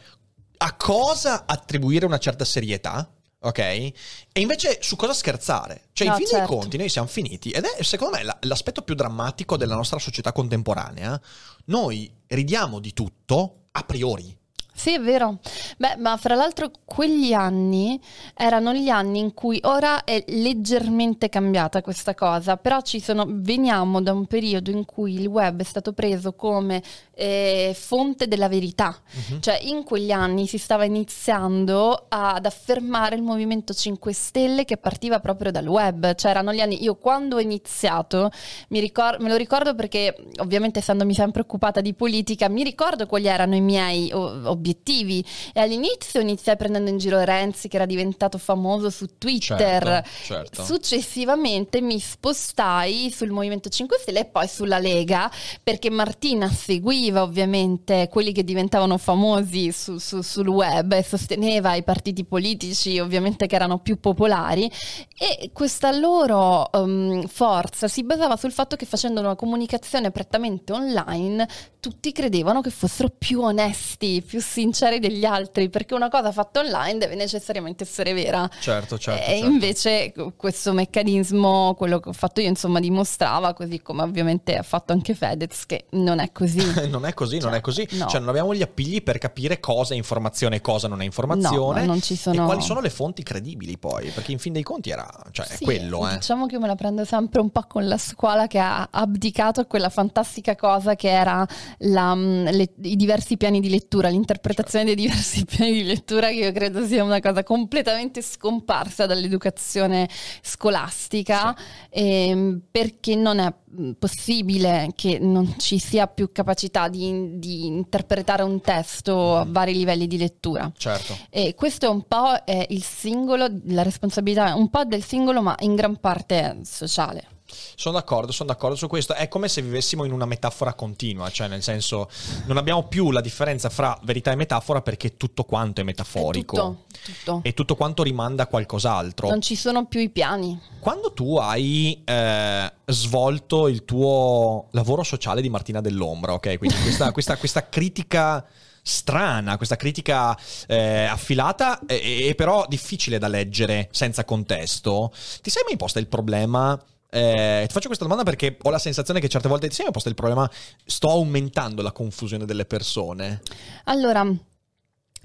a 0.58 0.74
cosa 0.74 1.44
attribuire 1.46 2.06
una 2.06 2.18
certa 2.18 2.44
serietà. 2.44 3.10
Ok? 3.42 3.58
E 3.58 3.94
invece 4.34 4.78
su 4.82 4.96
cosa 4.96 5.14
scherzare? 5.14 5.88
Cioè, 5.92 6.08
No, 6.08 6.12
in 6.12 6.18
fin 6.20 6.28
dei 6.30 6.38
certo. 6.40 6.54
conti, 6.56 6.76
noi 6.76 6.88
siamo 6.88 7.08
finiti. 7.08 7.50
Ed 7.50 7.64
è 7.64 7.82
secondo 7.82 8.16
me 8.16 8.22
la- 8.22 8.36
l'aspetto 8.42 8.82
più 8.82 8.94
drammatico 8.94 9.56
della 9.56 9.74
nostra 9.74 9.98
società 9.98 10.32
contemporanea. 10.32 11.18
Noi 11.66 12.12
ridiamo 12.26 12.80
di 12.80 12.92
tutto 12.92 13.68
a 13.72 13.82
priori. 13.84 14.36
Sì, 14.80 14.94
è 14.94 14.98
vero. 14.98 15.40
Beh, 15.76 15.96
ma 15.98 16.16
fra 16.16 16.34
l'altro 16.34 16.70
quegli 16.86 17.34
anni 17.34 18.00
erano 18.34 18.72
gli 18.72 18.88
anni 18.88 19.18
in 19.18 19.34
cui 19.34 19.58
ora 19.64 20.04
è 20.04 20.24
leggermente 20.28 21.28
cambiata 21.28 21.82
questa 21.82 22.14
cosa, 22.14 22.56
però 22.56 22.80
ci 22.80 22.98
sono, 22.98 23.26
veniamo 23.28 24.00
da 24.00 24.14
un 24.14 24.24
periodo 24.24 24.70
in 24.70 24.86
cui 24.86 25.20
il 25.20 25.26
web 25.26 25.60
è 25.60 25.64
stato 25.64 25.92
preso 25.92 26.32
come 26.32 26.82
eh, 27.14 27.76
fonte 27.78 28.26
della 28.26 28.48
verità. 28.48 28.96
Mhm. 29.28 29.40
Cioè, 29.42 29.58
in 29.64 29.84
quegli 29.84 30.12
anni 30.12 30.46
si 30.46 30.56
stava 30.56 30.84
iniziando 30.86 32.06
ad 32.08 32.46
affermare 32.46 33.16
il 33.16 33.22
Movimento 33.22 33.74
5 33.74 34.14
Stelle 34.14 34.64
che 34.64 34.78
partiva 34.78 35.20
proprio 35.20 35.50
dal 35.50 35.66
web. 35.66 36.14
Cioè, 36.14 36.30
erano 36.30 36.54
gli 36.54 36.60
anni. 36.60 36.82
Io 36.82 36.94
quando 36.96 37.36
ho 37.36 37.40
iniziato, 37.40 38.30
mi 38.68 38.80
ricor- 38.80 39.20
me 39.20 39.28
lo 39.28 39.36
ricordo 39.36 39.74
perché, 39.74 40.16
ovviamente, 40.38 40.78
essendomi 40.78 41.12
sempre 41.12 41.42
occupata 41.42 41.82
di 41.82 41.92
politica, 41.92 42.48
mi 42.48 42.64
ricordo 42.64 43.06
quali 43.06 43.26
erano 43.26 43.54
i 43.54 43.60
miei 43.60 44.10
o- 44.12 44.48
obiettivi. 44.70 45.24
E 45.52 45.60
all'inizio 45.60 46.20
iniziai 46.20 46.56
prendendo 46.56 46.90
in 46.90 46.98
giro 46.98 47.22
Renzi, 47.22 47.68
che 47.68 47.76
era 47.76 47.86
diventato 47.86 48.38
famoso 48.38 48.90
su 48.90 49.06
Twitter. 49.18 49.82
Certo, 49.82 50.08
certo. 50.24 50.64
Successivamente 50.64 51.80
mi 51.80 51.98
spostai 51.98 53.10
sul 53.10 53.30
Movimento 53.30 53.68
5 53.68 53.98
Stelle 54.00 54.20
e 54.20 54.24
poi 54.26 54.48
sulla 54.48 54.78
Lega 54.78 55.30
perché 55.62 55.90
Martina 55.90 56.48
seguiva 56.48 57.22
ovviamente 57.22 58.08
quelli 58.10 58.32
che 58.32 58.44
diventavano 58.44 58.96
famosi 58.98 59.72
su- 59.72 59.98
su- 59.98 60.22
sul 60.22 60.48
web 60.48 60.92
e 60.92 61.02
sosteneva 61.02 61.74
i 61.74 61.82
partiti 61.82 62.24
politici 62.24 62.98
ovviamente 62.98 63.46
che 63.46 63.54
erano 63.54 63.78
più 63.78 63.98
popolari 63.98 64.70
e 65.18 65.50
questa 65.52 65.90
loro 65.96 66.70
ehm, 66.72 67.26
forza 67.26 67.88
si 67.88 68.04
basava 68.04 68.36
sul 68.36 68.52
fatto 68.52 68.76
che 68.76 68.86
facendo 68.86 69.20
una 69.20 69.34
comunicazione 69.34 70.10
prettamente 70.10 70.72
online 70.72 71.48
tutti 71.80 72.12
credevano 72.12 72.60
che 72.60 72.70
fossero 72.70 73.08
più 73.16 73.40
onesti, 73.40 74.22
più 74.22 74.40
sinceri 74.40 74.59
degli 74.98 75.24
altri 75.24 75.68
perché 75.68 75.94
una 75.94 76.08
cosa 76.08 76.32
fatta 76.32 76.60
online 76.60 76.98
deve 76.98 77.14
necessariamente 77.14 77.84
essere 77.84 78.12
vera. 78.12 78.48
Certo, 78.60 78.98
certo. 78.98 79.22
E 79.30 79.34
certo. 79.38 79.46
invece 79.46 80.12
questo 80.36 80.72
meccanismo, 80.72 81.74
quello 81.74 82.00
che 82.00 82.08
ho 82.08 82.12
fatto 82.12 82.40
io, 82.40 82.48
insomma, 82.48 82.80
dimostrava, 82.80 83.52
così 83.54 83.80
come 83.82 84.02
ovviamente 84.02 84.56
ha 84.56 84.62
fatto 84.62 84.92
anche 84.92 85.14
Fedez, 85.14 85.66
che 85.66 85.86
non 85.90 86.18
è 86.18 86.30
così. 86.32 86.58
Non 86.90 87.06
è 87.06 87.14
così, 87.14 87.38
non 87.38 87.50
Cioè, 87.50 87.58
è 87.58 87.60
così. 87.62 87.88
no. 87.92 88.06
Cioè, 88.06 88.20
non 88.20 88.28
abbiamo 88.30 88.54
gli 88.54 88.62
appigli 88.62 89.02
per 89.02 89.18
capire 89.18 89.60
cosa 89.60 89.94
è 89.94 89.96
informazione 89.96 90.56
e 90.56 90.60
cosa 90.60 90.88
non 90.88 91.00
è 91.02 91.04
informazione. 91.04 91.80
No, 91.80 91.86
non 91.86 92.00
ci 92.02 92.16
sono- 92.16 92.42
E 92.42 92.44
quali 92.44 92.62
sono 92.62 92.80
le 92.80 92.90
fonti 92.90 93.22
credibili 93.22 93.78
poi? 93.78 94.08
Perché 94.10 94.32
in 94.32 94.38
fin 94.38 94.52
dei 94.52 94.62
conti 94.62 94.90
era. 94.90 95.08
Cioè, 95.30 95.46
è 95.46 95.56
Sì, 95.56 95.64
quello, 95.64 96.08
eh. 96.08 96.14
Diciamo 96.14 96.46
che 96.46 96.54
io 96.54 96.60
me 96.60 96.66
la 96.66 96.74
prendo 96.74 97.04
sempre 97.04 97.40
un 97.40 97.50
po' 97.50 97.64
con 97.68 97.86
la 97.86 97.98
scuola 97.98 98.46
che 98.46 98.58
ha 98.58 98.88
abdicato 98.90 99.60
a 99.60 99.64
quella 99.66 99.88
fantastica 99.88 100.56
cosa 100.56 100.96
che 100.96 101.08
era 101.10 101.46
la, 101.78 102.14
mm, 102.14 102.46
le- 102.48 102.72
i 102.82 102.96
diversi 102.96 103.36
piani 103.36 103.60
di 103.60 103.68
lettura, 103.70 104.08
l'interpretazione 104.08 104.48
dei 104.84 104.94
diversi 104.94 105.44
piani 105.46 105.72
di 105.72 105.84
lettura, 105.84 106.28
che 106.28 106.34
io 106.34 106.52
credo 106.52 106.86
sia 106.86 107.02
una 107.02 107.20
cosa 107.20 107.42
completamente 107.42 108.22
scomparsa 108.22 109.06
dall'educazione 109.06 110.08
scolastica, 110.42 111.56
ehm, 111.88 112.60
perché 112.70 113.14
non 113.14 113.38
è 113.38 113.52
mm, 113.78 113.92
possibile 113.98 114.90
che 114.94 115.18
non 115.18 115.58
ci 115.58 115.78
sia 115.78 116.06
più 116.06 116.30
capacità 116.32 116.88
di, 116.88 117.38
di 117.38 117.66
interpretare 117.66 118.42
un 118.42 118.60
testo 118.60 119.36
a 119.36 119.46
vari 119.48 119.74
livelli 119.74 120.06
di 120.06 120.18
lettura. 120.18 120.70
Certo. 120.76 121.16
E 121.30 121.54
questo 121.54 121.86
è 121.86 121.88
un 121.88 122.02
po' 122.06 122.34
il 122.68 122.82
singolo, 122.82 123.48
la 123.66 123.82
responsabilità 123.82 124.48
è 124.48 124.52
un 124.52 124.68
po' 124.70 124.84
del 124.84 125.04
singolo, 125.04 125.42
ma 125.42 125.54
in 125.60 125.74
gran 125.74 125.96
parte 125.96 126.58
sociale. 126.62 127.38
Sono 127.74 127.96
d'accordo, 127.96 128.32
sono 128.32 128.48
d'accordo 128.50 128.76
su 128.76 128.86
questo. 128.86 129.14
È 129.14 129.28
come 129.28 129.48
se 129.48 129.62
vivessimo 129.62 130.04
in 130.04 130.12
una 130.12 130.26
metafora 130.26 130.74
continua, 130.74 131.30
cioè 131.30 131.48
nel 131.48 131.62
senso 131.62 132.08
non 132.46 132.56
abbiamo 132.56 132.88
più 132.88 133.10
la 133.10 133.20
differenza 133.20 133.68
fra 133.68 133.98
verità 134.02 134.32
e 134.32 134.36
metafora 134.36 134.82
perché 134.82 135.16
tutto 135.16 135.44
quanto 135.44 135.80
è 135.80 135.84
metaforico. 135.84 136.56
È 136.56 136.60
tutto, 136.60 136.84
tutto. 137.02 137.40
E 137.42 137.54
tutto 137.54 137.76
quanto 137.76 138.02
rimanda 138.02 138.44
a 138.44 138.46
qualcos'altro. 138.46 139.28
Non 139.28 139.40
ci 139.40 139.56
sono 139.56 139.86
più 139.86 140.00
i 140.00 140.10
piani. 140.10 140.58
Quando 140.78 141.12
tu 141.12 141.36
hai 141.36 142.02
eh, 142.04 142.72
svolto 142.86 143.68
il 143.68 143.84
tuo 143.84 144.68
lavoro 144.72 145.02
sociale 145.02 145.40
di 145.42 145.48
Martina 145.48 145.80
dell'Ombra, 145.80 146.32
ok? 146.34 146.58
Quindi 146.58 146.76
questa, 146.82 147.12
questa- 147.12 147.36
questa 147.36 147.68
critica 147.68 148.44
strana, 148.82 149.56
questa 149.56 149.76
critica 149.76 150.36
eh, 150.66 151.04
affilata 151.04 151.80
e, 151.86 152.28
e 152.28 152.34
però 152.34 152.64
difficile 152.68 153.18
da 153.18 153.28
leggere 153.28 153.88
senza 153.90 154.24
contesto, 154.24 155.12
ti 155.42 155.50
sei 155.50 155.62
mai 155.66 155.76
posta 155.76 155.98
il 155.98 156.06
problema? 156.08 156.78
Eh, 157.10 157.64
ti 157.66 157.72
faccio 157.72 157.86
questa 157.86 158.04
domanda 158.04 158.24
perché 158.24 158.56
ho 158.62 158.70
la 158.70 158.78
sensazione 158.78 159.20
che 159.20 159.28
certe 159.28 159.48
volte 159.48 159.68
ti 159.68 159.74
sei 159.74 159.84
mai 159.84 159.92
posta 159.92 160.08
il 160.08 160.14
problema 160.14 160.48
sto 160.84 161.10
aumentando 161.10 161.82
la 161.82 161.92
confusione 161.92 162.44
delle 162.44 162.64
persone. 162.64 163.42
Allora, 163.84 164.24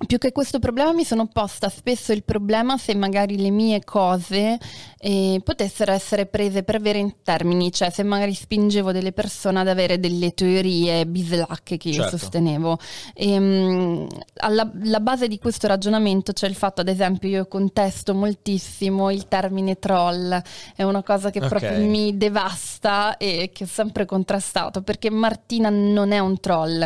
più 0.08 0.18
che 0.18 0.34
questo 0.34 0.60
problema 0.60 0.92
mi 0.92 1.06
sono 1.06 1.26
posta 1.28 1.70
spesso 1.70 2.12
il 2.12 2.24
problema 2.26 2.78
se 2.78 2.94
magari 2.96 3.38
le 3.38 3.50
mie 3.50 3.82
cose 3.86 4.58
eh, 5.00 5.40
potessero 5.42 5.94
essere 5.94 6.26
prese 6.26 6.64
per 6.64 6.82
vere 6.82 6.98
in 7.00 7.14
termini, 7.24 7.72
cioè 7.72 7.90
se 7.92 8.04
magari 8.04 8.34
spingevo 8.34 8.92
delle 8.92 9.14
persone 9.14 9.62
ad 9.62 9.70
avere 9.70 9.98
delle 10.00 10.34
teorie 10.34 11.06
bislacche 11.06 11.78
che 11.78 11.90
io 11.90 12.02
Certo. 12.02 12.18
sostenevo. 12.18 12.78
Ehm, 13.14 14.08
alla, 14.38 14.70
alla 14.84 15.00
base 15.00 15.28
di 15.30 15.40
questo 15.40 15.68
ragionamento 15.68 16.34
c'è 16.34 16.48
il 16.48 16.56
fatto, 16.56 16.82
ad 16.82 16.90
esempio, 16.90 17.30
io 17.30 17.48
contesto 17.48 18.14
moltissimo 18.14 19.10
il 19.12 19.28
termine 19.30 19.80
troll, 19.80 20.38
è 20.76 20.84
una 20.84 21.04
cosa 21.04 21.30
che 21.30 21.40
Ok. 21.40 21.48
proprio 21.48 21.78
mi 21.80 22.18
devasta 22.18 23.16
e 23.18 23.50
che 23.54 23.64
ho 23.64 23.68
sempre 23.68 24.06
contrastato, 24.06 24.82
perché 24.82 25.10
Martina 25.10 25.70
non 25.70 26.12
è 26.12 26.20
un 26.20 26.38
troll. 26.42 26.86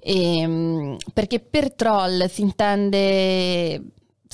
Ehm, 0.00 0.96
perché 1.12 1.40
per 1.40 1.72
troll 1.72 2.28
si 2.28 2.42
intende 2.44 3.82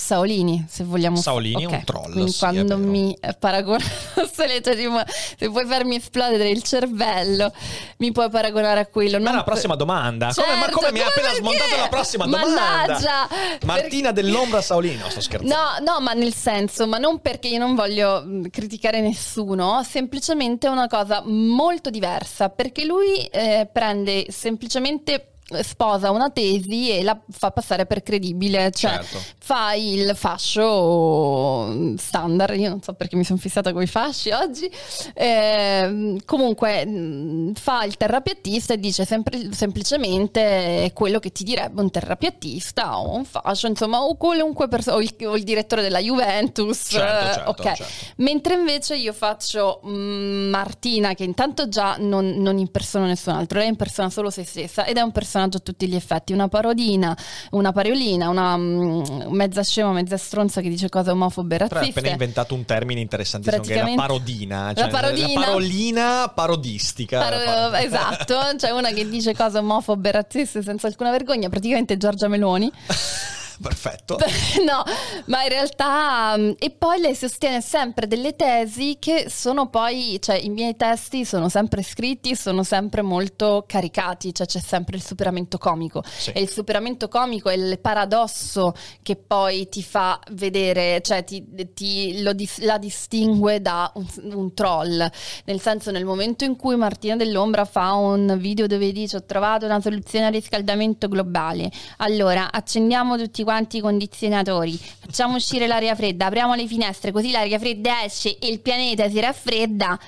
Saolini, 0.01 0.65
se 0.67 0.83
vogliamo. 0.83 1.15
Saolini 1.15 1.63
è 1.63 1.65
Ok, 1.67 1.71
un 1.73 1.83
troll, 1.83 2.11
Quindi 2.11 2.31
sì, 2.31 2.39
quando 2.39 2.73
è 2.73 2.77
mi 2.77 3.15
paragono, 3.37 3.77
se, 3.79 5.47
puoi 5.51 5.65
farmi 5.67 5.97
esplodere 5.97 6.49
il 6.49 6.63
cervello, 6.63 7.53
mi 7.97 8.11
puoi 8.11 8.29
paragonare 8.31 8.79
a 8.79 8.87
quello. 8.87 9.19
Ma 9.19 9.25
non 9.29 9.35
la 9.35 9.43
prossima 9.43 9.75
domanda, 9.75 10.31
come, 10.33 10.47
ma 10.55 10.61
Certo, 10.61 10.71
come 10.77 10.91
mi 10.91 10.99
hai 11.01 11.05
appena 11.05 11.27
perché? 11.27 11.41
smontato 11.41 11.75
la 11.77 11.87
prossima 11.87 12.25
domanda? 12.25 12.61
Mannaggia! 12.61 13.27
Martina 13.65 14.11
dell'Ombra 14.11 14.61
Saolini, 14.61 14.97
no 14.97 15.09
sto 15.09 15.21
scherzando. 15.21 15.53
No, 15.53 15.93
no, 15.93 16.01
ma 16.01 16.13
nel 16.13 16.33
senso, 16.33 16.87
ma 16.87 16.97
non 16.97 17.19
perché 17.19 17.49
io 17.49 17.59
non 17.59 17.75
voglio 17.75 18.23
mh, 18.25 18.49
criticare 18.49 19.01
nessuno, 19.01 19.83
semplicemente 19.83 20.65
è 20.65 20.71
una 20.71 20.87
cosa 20.87 21.21
molto 21.23 21.91
diversa, 21.91 22.49
perché 22.49 22.85
lui 22.85 23.23
eh, 23.25 23.69
prende 23.71 24.25
semplicemente 24.29 25.27
sposa 25.61 26.11
una 26.11 26.29
tesi 26.29 26.89
e 26.91 27.03
la 27.03 27.19
fa 27.29 27.51
passare 27.51 27.85
per 27.85 28.03
credibile, 28.03 28.71
cioè 28.71 28.91
Certo. 28.91 29.17
fa 29.39 29.73
il 29.73 30.15
fascio 30.15 31.95
standard, 31.97 32.57
io 32.59 32.69
non 32.69 32.81
so 32.81 32.93
perché 32.93 33.15
mi 33.15 33.23
sono 33.23 33.39
fissata 33.39 33.73
con 33.73 33.81
i 33.81 33.87
fasci 33.87 34.31
oggi, 34.31 34.69
Ehm, 35.13 36.17
comunque 36.25 37.51
fa 37.55 37.83
il 37.83 37.97
terrapiattista 37.97 38.73
e 38.73 38.79
dice 38.79 39.05
sempre- 39.05 39.49
semplicemente 39.53 40.91
quello 40.93 41.19
che 41.19 41.31
ti 41.31 41.43
direbbe 41.43 41.81
un 41.81 41.89
terrapiattista 41.91 42.97
o 42.99 43.15
un 43.15 43.25
fascio, 43.25 43.67
insomma, 43.67 44.01
o 44.01 44.15
qualunque 44.15 44.67
persona, 44.67 44.97
o 44.97 45.01
il, 45.01 45.13
o 45.25 45.35
il 45.35 45.43
direttore 45.43 45.81
della 45.81 45.99
Juventus, 45.99 46.87
Certo, 46.89 47.29
eh, 47.29 47.33
certo, 47.33 47.49
ok. 47.49 47.61
certo. 47.61 47.83
Mentre 48.17 48.53
invece 48.55 48.95
io 48.95 49.13
faccio 49.13 49.79
Martina, 49.83 51.13
che 51.13 51.23
intanto 51.23 51.67
già 51.67 51.95
non, 51.99 52.35
non 52.37 52.57
impersona 52.57 53.05
nessun 53.05 53.33
altro, 53.33 53.59
lei 53.59 53.67
impersona 53.67 54.09
solo 54.09 54.29
se 54.29 54.43
stessa 54.43 54.85
ed 54.85 54.97
è 54.97 55.01
un 55.01 55.11
personaggio 55.11 55.39
personaggio 55.41 55.57
a 55.57 55.59
tutti 55.61 55.87
gli 55.87 55.95
effetti, 55.95 56.33
una 56.33 56.47
parodina, 56.47 57.17
una 57.51 57.71
pariolina, 57.71 58.29
una 58.29 58.57
mm, 58.57 59.01
mezza 59.29 59.63
scema, 59.63 59.91
mezza 59.91 60.17
stronza 60.17 60.61
che 60.61 60.69
dice 60.69 60.89
cose 60.89 61.11
omofobe 61.11 61.55
e 61.55 61.57
razziste. 61.57 61.99
appena 61.99 62.09
inventato 62.13 62.53
un 62.53 62.65
termine 62.65 62.99
interessantissimo 62.99 63.63
che 63.63 63.73
è 63.73 63.83
la 63.83 63.95
parodina. 63.95 64.65
La 64.67 64.73
Cioè 64.73 64.89
parodina. 64.89 65.39
La 65.39 65.45
parolina 65.45 66.31
parodistica. 66.33 67.19
Paro- 67.19 67.37
La 67.37 67.69
par- 67.71 67.83
esatto, 67.83 68.39
c'è 68.57 68.69
una 68.71 68.89
che 68.91 69.07
dice 69.09 69.33
cose 69.33 69.57
omofobe 69.57 70.09
e 70.09 70.11
razziste 70.11 70.61
senza 70.61 70.87
alcuna 70.87 71.11
vergogna, 71.11 71.49
praticamente 71.49 71.97
Giorgia 71.97 72.27
Meloni. 72.27 72.71
Perfetto. 73.61 74.17
no, 74.65 74.83
ma 75.25 75.43
in 75.43 75.49
realtà 75.49 76.35
mm, 76.37 76.51
e 76.59 76.69
poi 76.71 76.99
lei 76.99 77.15
sostiene 77.15 77.61
sempre 77.61 78.07
delle 78.07 78.35
tesi 78.35 78.97
che 78.99 79.27
sono 79.29 79.69
poi, 79.69 80.17
cioè 80.21 80.35
i 80.37 80.49
miei 80.49 80.75
testi 80.75 81.25
sono 81.25 81.49
sempre 81.49 81.83
scritti, 81.83 82.35
sono 82.35 82.63
sempre 82.63 83.01
molto 83.01 83.63
caricati, 83.67 84.33
cioè 84.33 84.45
c'è 84.47 84.59
sempre 84.59 84.95
il 84.97 85.03
superamento 85.03 85.57
comico 85.57 86.03
Sì. 86.05 86.31
e 86.31 86.41
il 86.41 86.49
superamento 86.49 87.07
comico 87.07 87.49
è 87.49 87.53
il 87.55 87.79
paradosso 87.79 88.73
che 89.01 89.15
poi 89.15 89.69
ti 89.69 89.83
fa 89.83 90.19
vedere, 90.31 91.01
cioè 91.01 91.23
ti, 91.23 91.45
ti- 91.73 92.21
lo 92.21 92.33
la 92.59 92.77
distingue 92.77 93.61
da 93.61 93.91
un, 93.95 94.05
un 94.33 94.53
troll, 94.53 95.07
nel 95.45 95.59
senso 95.61 95.91
nel 95.91 96.05
momento 96.05 96.43
in 96.43 96.55
cui 96.55 96.75
Martina 96.75 97.15
Dell'Ombra 97.15 97.65
fa 97.65 97.93
un 97.93 98.35
video 98.39 98.67
dove 98.67 98.91
dice 98.91 99.17
ho 99.17 99.23
trovato 99.25 99.65
una 99.65 99.79
soluzione 99.81 100.25
al 100.25 100.31
riscaldamento 100.33 101.07
globale, 101.07 101.69
allora 101.97 102.51
accendiamo 102.51 103.17
tutti 103.17 103.43
quanti 103.43 103.49
i 103.59 103.81
condizionatori, 103.81 104.77
facciamo 104.77 105.35
uscire 105.35 105.67
l'aria 105.67 105.95
fredda, 105.95 106.27
apriamo 106.27 106.55
le 106.55 106.67
finestre 106.67 107.11
così 107.11 107.31
l'aria 107.31 107.59
fredda 107.59 108.03
esce 108.03 108.37
e 108.37 108.47
il 108.47 108.59
pianeta 108.59 109.09
si 109.09 109.19
raffredda. 109.19 109.99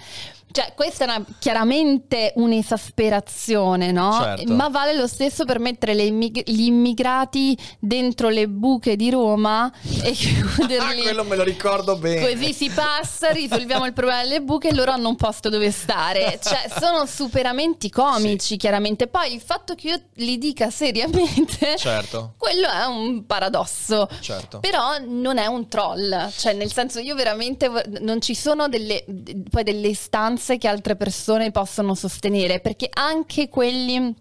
Cioè, 0.53 0.73
questa 0.75 1.05
è 1.05 1.07
una- 1.07 1.25
chiaramente 1.39 2.31
un'esasperazione, 2.35 3.91
no? 3.91 4.19
Certo. 4.21 4.53
Ma 4.53 4.69
vale 4.69 4.95
lo 4.95 5.07
stesso 5.07 5.45
per 5.45 5.57
mettere 5.59 5.93
immig- 5.93 6.47
gli 6.47 6.65
immigrati 6.67 7.57
dentro 7.79 8.29
le 8.29 8.47
buche 8.47 8.95
di 8.95 9.09
Roma 9.09 9.71
e 10.03 10.09
Ah, 10.13 10.13
chiuderli. 10.13 11.01
quello 11.01 11.23
me 11.23 11.35
lo 11.35 11.43
ricordo 11.43 11.95
bene. 11.97 12.21
Così 12.35 12.53
si 12.53 12.69
passa, 12.69 13.31
risolviamo 13.31 13.85
il 13.87 13.93
problema 13.93 14.21
delle 14.21 14.41
buche 14.41 14.67
e 14.69 14.75
loro 14.75 14.91
hanno 14.91 15.09
un 15.09 15.15
posto 15.15 15.49
dove 15.49 15.71
stare. 15.71 16.39
Cioè, 16.41 16.69
sono 16.79 17.05
superamenti 17.07 17.89
comici, 17.89 18.55
chiaramente. 18.57 19.07
Poi 19.07 19.33
il 19.33 19.41
fatto 19.41 19.73
che 19.73 19.87
io 19.87 20.01
li 20.15 20.37
dica 20.37 20.69
seriamente, 20.69 21.77
Certo. 21.77 22.33
quello 22.37 22.67
è 22.69 22.85
un 22.85 23.25
paradosso. 23.25 24.07
Certo. 24.19 24.59
Però 24.59 24.97
non 25.07 25.39
è 25.39 25.47
un 25.47 25.67
troll, 25.67 26.29
cioè 26.37 26.53
nel 26.53 26.71
senso 26.71 26.99
io 26.99 27.15
veramente 27.15 27.69
non 28.01 28.21
ci 28.21 28.35
sono 28.35 28.67
delle, 28.67 29.03
poi 29.49 29.63
delle 29.63 29.87
istanze 29.87 30.41
che 30.57 30.67
altre 30.67 30.95
persone 30.95 31.51
possono 31.51 31.95
sostenere, 31.95 32.59
perché 32.59 32.89
anche 32.91 33.49
quelli... 33.49 34.13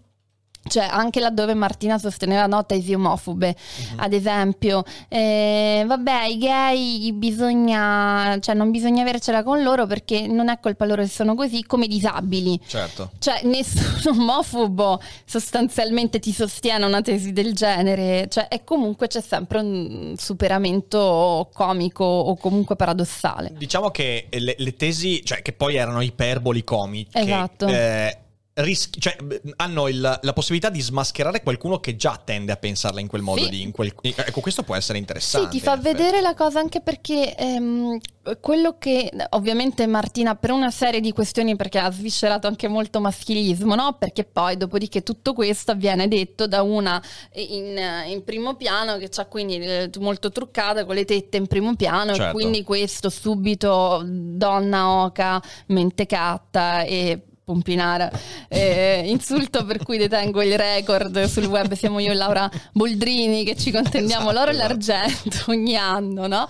Cioè, 0.65 0.87
anche 0.89 1.19
laddove 1.19 1.53
Martina 1.53 1.97
sosteneva 1.97 2.45
no, 2.47 2.65
tesi 2.65 2.93
omofobe, 2.93 3.53
Mhm. 3.91 3.99
ad 3.99 4.13
esempio, 4.13 4.83
eh, 5.09 5.83
vabbè, 5.85 6.23
i 6.25 6.37
gay 6.37 7.11
bisogna, 7.11 8.37
cioè 8.39 8.55
non 8.55 8.71
bisogna 8.71 9.01
avercela 9.01 9.43
con 9.43 9.61
loro 9.61 9.85
perché 9.85 10.25
non 10.25 10.47
è 10.49 10.59
colpa 10.61 10.85
loro 10.85 11.03
se 11.03 11.09
sono 11.09 11.35
così, 11.35 11.63
come 11.65 11.85
i 11.85 11.87
disabili. 11.89 12.59
Certo. 12.65 13.11
Cioè, 13.19 13.41
nessun 13.43 14.17
omofobo 14.17 15.01
sostanzialmente 15.25 16.19
ti 16.19 16.31
sostiene 16.31 16.85
una 16.85 17.01
tesi 17.01 17.33
del 17.33 17.53
genere, 17.53 18.27
cioè, 18.29 18.47
e 18.49 18.63
comunque 18.63 19.07
c'è 19.07 19.21
sempre 19.21 19.59
un 19.59 20.13
superamento 20.17 21.49
comico 21.53 22.03
o 22.05 22.35
comunque 22.37 22.75
paradossale. 22.75 23.51
Diciamo 23.57 23.89
che 23.91 24.27
le, 24.31 24.55
le 24.57 24.75
tesi, 24.75 25.23
cioè 25.25 25.41
che 25.41 25.51
poi 25.53 25.75
erano 25.75 26.01
iperboli 26.01 26.63
comiche, 26.63 27.19
Esatto. 27.19 27.67
eh, 27.67 28.17
rischi- 28.55 28.99
cioè, 28.99 29.15
hanno 29.55 29.87
il- 29.87 30.19
la 30.21 30.33
possibilità 30.33 30.69
di 30.69 30.79
smascherare 30.79 31.41
qualcuno 31.41 31.79
che 31.79 31.95
già 31.95 32.21
tende 32.23 32.51
a 32.51 32.55
pensarla 32.55 32.99
in 32.99 33.07
quel 33.07 33.21
modo 33.23 33.41
Sì. 33.41 33.49
lì. 33.49 33.61
in 33.61 33.71
quel- 33.71 33.93
ecco, 34.01 34.41
questo 34.41 34.61
può 34.63 34.75
essere 34.75 34.97
interessante. 34.99 35.51
Sì, 35.51 35.57
ti 35.57 35.63
fa 35.63 35.75
vedere 35.77 36.21
la 36.21 36.33
cosa 36.35 36.59
anche 36.59 36.81
perché 36.81 37.35
ehm, 37.35 37.97
quello 38.39 38.77
che 38.77 39.11
ovviamente 39.31 39.85
Martina 39.87 40.35
per 40.35 40.51
una 40.51 40.69
serie 40.71 41.01
di 41.01 41.11
questioni 41.11 41.55
perché 41.55 41.79
ha 41.79 41.91
sviscerato 41.91 42.45
anche 42.47 42.67
molto 42.67 42.99
maschilismo, 43.01 43.73
no? 43.75 43.93
Perché 43.99 44.23
poi 44.23 44.55
dopodiché 44.55 45.01
tutto 45.03 45.33
questo 45.33 45.75
viene 45.75 46.07
detto 46.07 46.45
da 46.47 46.61
una 46.61 47.01
in, 47.33 47.77
in 48.07 48.23
primo 48.23 48.55
piano 48.55 48.97
che 48.97 49.09
ha 49.13 49.25
quindi 49.25 49.55
eh, 49.57 49.89
molto 49.99 50.29
truccata 50.29 50.85
con 50.85 50.95
le 50.95 51.05
tette 51.05 51.37
in 51.37 51.47
primo 51.47 51.75
piano 51.75 52.11
e 52.11 52.15
Certo. 52.15 52.33
quindi 52.33 52.63
questo 52.63 53.09
subito 53.09 54.03
donna 54.05 55.03
oca, 55.03 55.41
mentecatta 55.67 56.83
e 56.83 57.19
pompinara 57.43 58.09
Eh, 58.47 59.03
insulto 59.07 59.65
per 59.65 59.83
cui 59.83 59.97
detengo 59.97 60.41
il 60.41 60.57
record 60.57 61.23
sul 61.25 61.45
web 61.45 61.73
siamo 61.73 61.99
io 61.99 62.11
e 62.11 62.15
Laura 62.15 62.49
Boldrini 62.71 63.43
che 63.43 63.55
ci 63.55 63.71
contendiamo 63.71 64.29
Esatto, 64.31 64.37
l'oro 64.39 64.51
e 64.51 64.53
esatto. 64.53 64.67
l'argento 64.67 65.37
ogni 65.51 65.75
anno 65.75 66.27
no? 66.27 66.47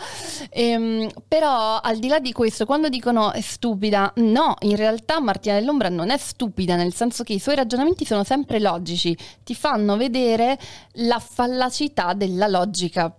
Ehm, 0.49 1.09
però 1.27 1.79
al 1.79 1.97
di 1.99 2.07
là 2.07 2.19
di 2.19 2.31
questo 2.31 2.65
quando 2.65 2.89
dicono 2.89 3.31
è 3.31 3.41
stupida 3.41 4.11
no 4.17 4.55
in 4.61 4.75
realtà 4.75 5.19
Martina 5.19 5.55
dell'Ombra 5.59 5.89
non 5.89 6.09
è 6.09 6.17
stupida 6.17 6.75
nel 6.75 6.93
senso 6.93 7.23
che 7.23 7.33
i 7.33 7.39
suoi 7.39 7.55
ragionamenti 7.55 8.05
sono 8.05 8.23
sempre 8.23 8.59
logici 8.59 9.17
ti 9.43 9.55
fanno 9.55 9.97
vedere 9.97 10.57
la 10.93 11.19
fallacità 11.19 12.13
della 12.13 12.47
logica 12.47 13.13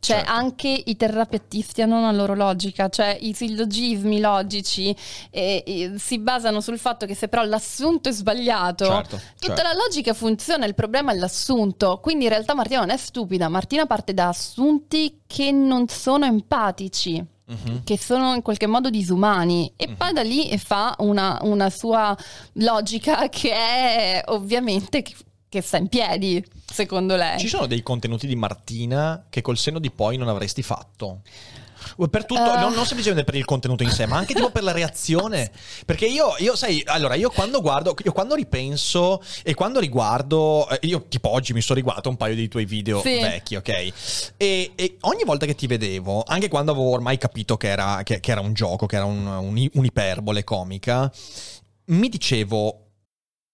cioè 0.00 0.16
Certo. 0.16 0.32
anche 0.32 0.82
i 0.86 0.96
terrapiattisti 0.96 1.82
hanno 1.82 1.98
una 1.98 2.10
loro 2.10 2.34
logica, 2.34 2.88
cioè 2.88 3.16
i 3.20 3.34
sillogismi 3.34 4.18
logici 4.18 4.96
eh, 5.30 5.62
eh, 5.66 5.92
si 5.98 6.18
basano 6.18 6.60
sul 6.62 6.78
fatto 6.78 7.04
che 7.06 7.14
se 7.14 7.28
però 7.28 7.44
l'assunto 7.44 8.08
è 8.08 8.12
sbagliato, 8.12 8.86
Certo, 8.86 9.20
tutta 9.38 9.54
certo. 9.56 9.62
la 9.62 9.74
logica 9.74 10.14
funziona, 10.14 10.64
il 10.64 10.74
problema 10.74 11.12
è 11.12 11.16
l'assunto. 11.16 11.98
Quindi 12.00 12.24
in 12.24 12.30
realtà 12.30 12.54
Martina 12.54 12.80
non 12.80 12.90
è 12.90 12.96
stupida, 12.96 13.48
Martina 13.48 13.86
parte 13.86 14.14
da 14.14 14.28
assunti 14.28 15.20
che 15.26 15.52
non 15.52 15.86
sono 15.88 16.24
empatici. 16.24 17.22
Mhm. 17.50 17.82
Che 17.82 17.98
sono 17.98 18.34
in 18.34 18.42
qualche 18.42 18.68
modo 18.68 18.90
disumani, 18.90 19.72
e 19.74 19.88
poi 19.88 20.12
da 20.12 20.22
lì 20.22 20.56
fa 20.56 20.94
una, 20.98 21.36
una 21.42 21.68
sua 21.68 22.16
logica 22.54 23.28
che 23.28 23.50
è 23.52 24.22
ovviamente 24.26 25.02
che, 25.50 25.60
sta 25.60 25.76
in 25.76 25.88
piedi, 25.88 26.42
secondo 26.64 27.14
lei. 27.16 27.38
Ci 27.38 27.48
sono 27.48 27.66
dei 27.66 27.82
contenuti 27.82 28.26
di 28.26 28.36
Martina 28.36 29.26
che 29.28 29.42
col 29.42 29.58
senno 29.58 29.78
di 29.80 29.90
poi 29.90 30.16
non 30.16 30.28
avresti 30.28 30.62
fatto? 30.62 31.20
Per 31.96 32.26
tutto, 32.26 32.54
Eh. 32.54 32.60
non, 32.60 32.74
non 32.74 32.84
semplicemente 32.84 33.24
per 33.24 33.34
il 33.36 33.46
contenuto 33.46 33.82
in 33.82 33.90
sé, 33.90 34.04
ma 34.04 34.18
anche 34.18 34.34
tipo 34.34 34.50
per 34.50 34.62
la 34.62 34.70
reazione. 34.70 35.50
Perché 35.86 36.04
io, 36.06 36.34
io 36.38 36.54
sai, 36.54 36.82
allora, 36.84 37.14
io 37.14 37.30
quando 37.30 37.62
guardo, 37.62 37.96
io 38.04 38.12
quando 38.12 38.34
ripenso 38.34 39.22
e 39.42 39.54
quando 39.54 39.80
riguardo, 39.80 40.68
eh, 40.68 40.78
io 40.86 41.06
tipo 41.08 41.30
oggi 41.30 41.54
mi 41.54 41.62
sono 41.62 41.76
riguardato 41.78 42.10
un 42.10 42.18
paio 42.18 42.34
dei 42.34 42.48
tuoi 42.48 42.66
video 42.66 43.00
Sì. 43.00 43.18
vecchi, 43.18 43.56
ok? 43.56 43.68
E, 44.36 44.72
e 44.74 44.96
ogni 45.00 45.24
volta 45.24 45.46
che 45.46 45.54
ti 45.54 45.66
vedevo, 45.66 46.22
anche 46.26 46.48
quando 46.48 46.72
avevo 46.72 46.90
ormai 46.90 47.16
capito 47.16 47.56
che 47.56 47.68
era, 47.68 48.02
che- 48.04 48.20
che 48.20 48.30
era 48.30 48.42
un 48.42 48.52
gioco, 48.52 48.84
che 48.84 48.96
era 48.96 49.06
un- 49.06 49.26
un- 49.26 49.68
un'iperbole 49.72 50.44
comica, 50.44 51.10
mi 51.86 52.08
dicevo, 52.10 52.89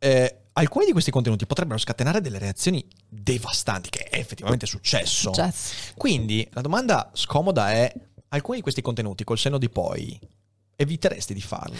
Eh, 0.00 0.36
alcuni 0.54 0.86
di 0.86 0.92
questi 0.92 1.10
contenuti 1.10 1.46
potrebbero 1.46 1.78
scatenare 1.78 2.20
delle 2.20 2.38
reazioni 2.38 2.84
devastanti, 3.06 3.90
che 3.90 4.04
è 4.04 4.18
effettivamente 4.18 4.66
successo. 4.66 5.32
Successo. 5.32 5.92
Quindi 5.94 6.48
la 6.52 6.62
domanda 6.62 7.10
scomoda 7.12 7.70
è: 7.70 7.92
alcuni 8.28 8.56
di 8.56 8.62
questi 8.62 8.80
contenuti 8.80 9.24
col 9.24 9.38
senno 9.38 9.58
di 9.58 9.68
poi 9.68 10.18
eviteresti 10.74 11.34
di 11.34 11.42
farli? 11.42 11.76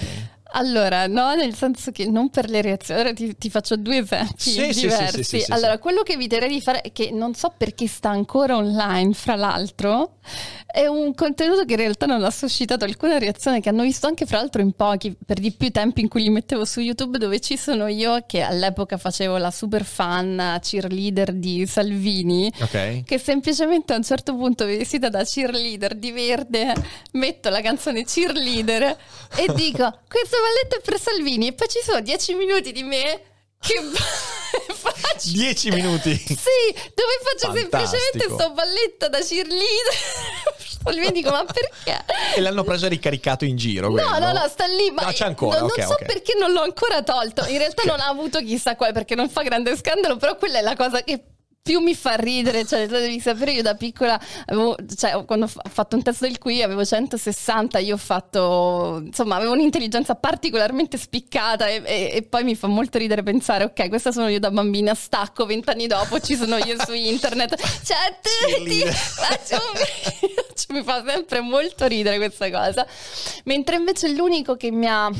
Allora, 0.52 1.06
no, 1.06 1.34
nel 1.34 1.54
senso 1.54 1.90
che 1.92 2.06
non 2.06 2.30
per 2.30 2.48
le 2.50 2.60
reazioni, 2.62 3.00
ora 3.00 3.12
ti, 3.12 3.36
ti 3.36 3.50
faccio 3.50 3.76
due 3.76 3.98
esempi 3.98 4.34
Sì, 4.36 4.66
diversi. 4.72 5.22
sì, 5.24 5.40
sì, 5.40 5.52
allora, 5.52 5.78
quello 5.78 6.02
che 6.02 6.12
eviterei 6.14 6.48
di 6.48 6.60
fare, 6.60 6.82
che 6.92 7.10
non 7.12 7.34
so 7.34 7.52
perché 7.56 7.86
sta 7.86 8.10
ancora 8.10 8.56
online, 8.56 9.12
fra 9.12 9.36
l'altro, 9.36 10.16
è 10.66 10.86
un 10.86 11.14
contenuto 11.14 11.64
che 11.64 11.72
in 11.72 11.78
realtà 11.78 12.06
non 12.06 12.22
ha 12.24 12.30
suscitato 12.30 12.84
alcuna 12.84 13.18
reazione, 13.18 13.60
che 13.60 13.68
hanno 13.68 13.82
visto 13.82 14.06
anche 14.06 14.26
fra 14.26 14.38
l'altro 14.38 14.60
in 14.60 14.72
pochi, 14.72 15.16
per 15.24 15.38
di 15.38 15.52
più 15.52 15.70
tempi 15.70 16.00
in 16.00 16.08
cui 16.08 16.22
li 16.22 16.30
mettevo 16.30 16.64
su 16.64 16.80
YouTube, 16.80 17.18
dove 17.18 17.40
ci 17.40 17.56
sono 17.56 17.86
io 17.86 18.24
che 18.26 18.40
all'epoca 18.42 18.96
facevo 18.96 19.36
la 19.36 19.50
super 19.50 19.84
fan 19.84 20.58
cheerleader 20.60 21.32
di 21.32 21.66
Salvini. 21.66 22.52
Ok. 22.60 23.04
Che 23.04 23.18
semplicemente 23.18 23.92
a 23.92 23.96
un 23.96 24.02
certo 24.04 24.34
punto 24.36 24.64
vestita 24.64 25.08
da 25.08 25.22
cheerleader 25.24 25.94
di 25.94 26.10
verde, 26.12 26.72
metto 27.12 27.48
la 27.50 27.60
canzone 27.60 28.04
cheerleader 28.04 28.82
e 29.36 29.52
dico: 29.54 29.98
Questo 30.08 30.36
balletto 30.40 30.76
è 30.76 30.80
per 30.80 31.00
Salvini. 31.00 31.48
E 31.48 31.52
poi 31.52 31.68
ci 31.68 31.80
sono 31.84 32.00
dieci 32.00 32.34
minuti 32.34 32.72
di 32.72 32.82
me 32.82 33.22
che 33.60 33.74
faccio 34.72 35.30
10 35.32 35.70
minuti. 35.70 36.16
Sì, 36.16 36.34
dove 36.94 37.18
faccio 37.22 37.52
Fantastico. 37.52 37.86
semplicemente 37.86 38.42
sto 38.42 38.52
balletto 38.52 39.08
da 39.08 39.18
cheerleader. 39.20 39.94
Mi 40.98 41.10
dico, 41.12 41.30
ma 41.30 41.44
perché? 41.44 42.04
E 42.34 42.40
l'hanno 42.40 42.64
preso 42.64 42.86
e 42.86 42.88
ricaricato 42.88 43.44
in 43.44 43.56
giro. 43.56 43.88
No, 43.88 43.92
quello? 43.92 44.18
no, 44.18 44.32
no, 44.32 44.48
sta 44.48 44.64
lì. 44.66 44.90
Ma 44.90 45.02
No, 45.02 45.12
c'è 45.12 45.26
ancora, 45.26 45.58
Non, 45.60 45.68
ok, 45.68 45.76
non 45.76 45.86
so 45.88 45.92
ok. 45.92 46.04
perché 46.06 46.34
non 46.38 46.52
l'ho 46.52 46.62
ancora 46.62 47.02
tolto. 47.02 47.44
In 47.46 47.58
realtà 47.58 47.82
non 47.84 48.00
ha 48.00 48.06
avuto 48.06 48.38
chissà 48.40 48.76
quale, 48.76 48.92
perché 48.92 49.14
non 49.14 49.28
fa 49.28 49.42
grande 49.42 49.76
scandalo, 49.76 50.16
però 50.16 50.36
quella 50.36 50.58
è 50.58 50.62
la 50.62 50.74
cosa 50.76 51.02
che 51.02 51.22
più 51.62 51.80
mi 51.80 51.94
fa 51.94 52.14
ridere, 52.14 52.64
cioè 52.64 52.86
devi 52.86 53.20
sapere 53.20 53.52
io 53.52 53.62
da 53.62 53.74
piccola 53.74 54.18
avevo, 54.46 54.76
cioè, 54.96 55.24
quando 55.26 55.44
ho 55.44 55.48
fa- 55.48 55.62
fatto 55.68 55.94
un 55.94 56.02
testo 56.02 56.26
del 56.26 56.38
qui 56.38 56.62
avevo 56.62 56.84
160, 56.84 57.78
io 57.78 57.94
ho 57.94 57.98
fatto 57.98 59.00
insomma 59.04 59.36
avevo 59.36 59.52
un'intelligenza 59.52 60.14
particolarmente 60.14 60.96
spiccata 60.96 61.68
e, 61.68 61.82
e- 61.84 62.10
e 62.14 62.22
poi 62.22 62.44
mi 62.44 62.54
fa 62.54 62.66
molto 62.66 62.96
ridere 62.98 63.22
pensare 63.22 63.64
ok 63.64 63.88
questa 63.88 64.10
sono 64.10 64.28
io 64.28 64.38
da 64.40 64.50
bambina 64.50 64.94
stacco 64.94 65.44
vent'anni 65.46 65.86
dopo 65.86 66.18
ci 66.18 66.34
sono 66.34 66.56
io 66.56 66.76
su 66.84 66.92
internet. 66.94 67.54
Cioè 67.56 68.18
ti 68.22 68.30
Cheerleader. 68.46 68.92
faccio 68.94 69.54
un- 69.56 70.38
mi 70.76 70.82
fa 70.84 71.02
sempre 71.04 71.40
molto 71.40 71.86
ridere 71.86 72.16
questa 72.18 72.48
cosa. 72.50 72.86
Mentre 73.44 73.76
invece 73.76 74.08
l'unico 74.10 74.56
che 74.56 74.70
mi 74.70 74.86
ha 74.86 75.10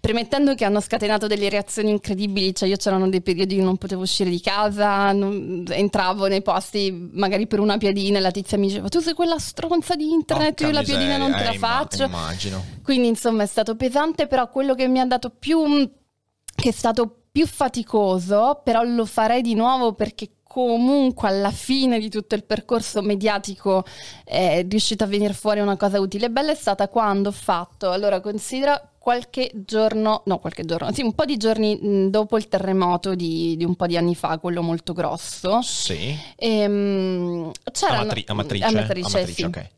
premettendo 0.00 0.54
che 0.54 0.64
hanno 0.64 0.80
scatenato 0.80 1.26
delle 1.26 1.48
reazioni 1.48 1.90
incredibili 1.90 2.54
cioè 2.54 2.68
io 2.68 2.76
c'erano 2.76 3.08
dei 3.08 3.20
periodi 3.20 3.56
che 3.56 3.62
non 3.62 3.76
potevo 3.76 4.02
uscire 4.02 4.30
di 4.30 4.40
casa 4.40 5.12
non- 5.12 5.62
entravo 5.84 6.26
nei 6.26 6.42
posti 6.42 7.10
magari 7.12 7.46
per 7.46 7.60
una 7.60 7.78
piadina 7.78 8.18
e 8.18 8.20
la 8.20 8.30
tizia 8.30 8.58
mi 8.58 8.66
diceva 8.66 8.88
tu 8.88 9.00
sei 9.00 9.14
quella 9.14 9.38
stronza 9.38 9.94
di 9.94 10.10
internet 10.10 10.54
Porca 10.54 10.66
io 10.66 10.72
la 10.72 10.82
piadina 10.82 11.16
non 11.16 11.30
te 11.30 11.38
miseria, 11.38 11.50
la 11.50 11.54
eh, 11.54 11.58
faccio 11.58 12.04
Immagino. 12.04 12.64
quindi 12.82 13.08
insomma 13.08 13.42
è 13.42 13.46
stato 13.46 13.76
pesante, 13.76 14.26
però 14.26 14.48
quello 14.48 14.74
che 14.74 14.88
mi 14.88 15.00
ha 15.00 15.06
dato 15.06 15.30
più 15.30 15.90
che 16.54 16.68
è 16.68 16.72
stato 16.72 17.24
più 17.32 17.46
faticoso, 17.46 18.60
però 18.62 18.84
lo 18.84 19.04
farei 19.04 19.42
di 19.42 19.54
nuovo 19.54 19.92
perché 19.94 20.36
comunque 20.44 21.26
alla 21.26 21.50
fine 21.50 21.98
di 21.98 22.08
tutto 22.08 22.36
il 22.36 22.44
percorso 22.44 23.02
mediatico 23.02 23.84
è 24.24 24.64
riuscita 24.68 25.02
a 25.02 25.08
venire 25.08 25.32
fuori 25.32 25.58
una 25.58 25.76
cosa 25.76 25.98
utile 25.98 26.26
e 26.26 26.30
bella 26.30 26.52
è 26.52 26.54
stata 26.54 26.86
quando 26.86 27.30
ho 27.30 27.32
fatto, 27.32 27.90
allora 27.90 28.20
considera 28.20 28.80
qualche 29.04 29.50
giorno, 29.54 30.22
no 30.24 30.38
qualche 30.38 30.64
giorno, 30.64 30.90
sì 30.90 31.02
un 31.02 31.12
po' 31.12 31.26
di 31.26 31.36
giorni 31.36 31.76
mh, 31.76 32.06
dopo 32.08 32.38
il 32.38 32.48
terremoto 32.48 33.14
di, 33.14 33.54
di 33.54 33.62
un 33.62 33.76
po' 33.76 33.86
di 33.86 33.98
anni 33.98 34.14
fa, 34.14 34.38
quello 34.38 34.62
molto 34.62 34.94
grosso, 34.94 35.60
Sì. 35.60 36.16
ehm, 36.36 37.50
c'era 37.70 37.98
Amatri- 37.98 38.24
Amatrice. 38.26 38.64
Amatrice, 38.64 39.06
Amatrice, 39.18 39.32
sì 39.32 39.42
ok. 39.42 39.68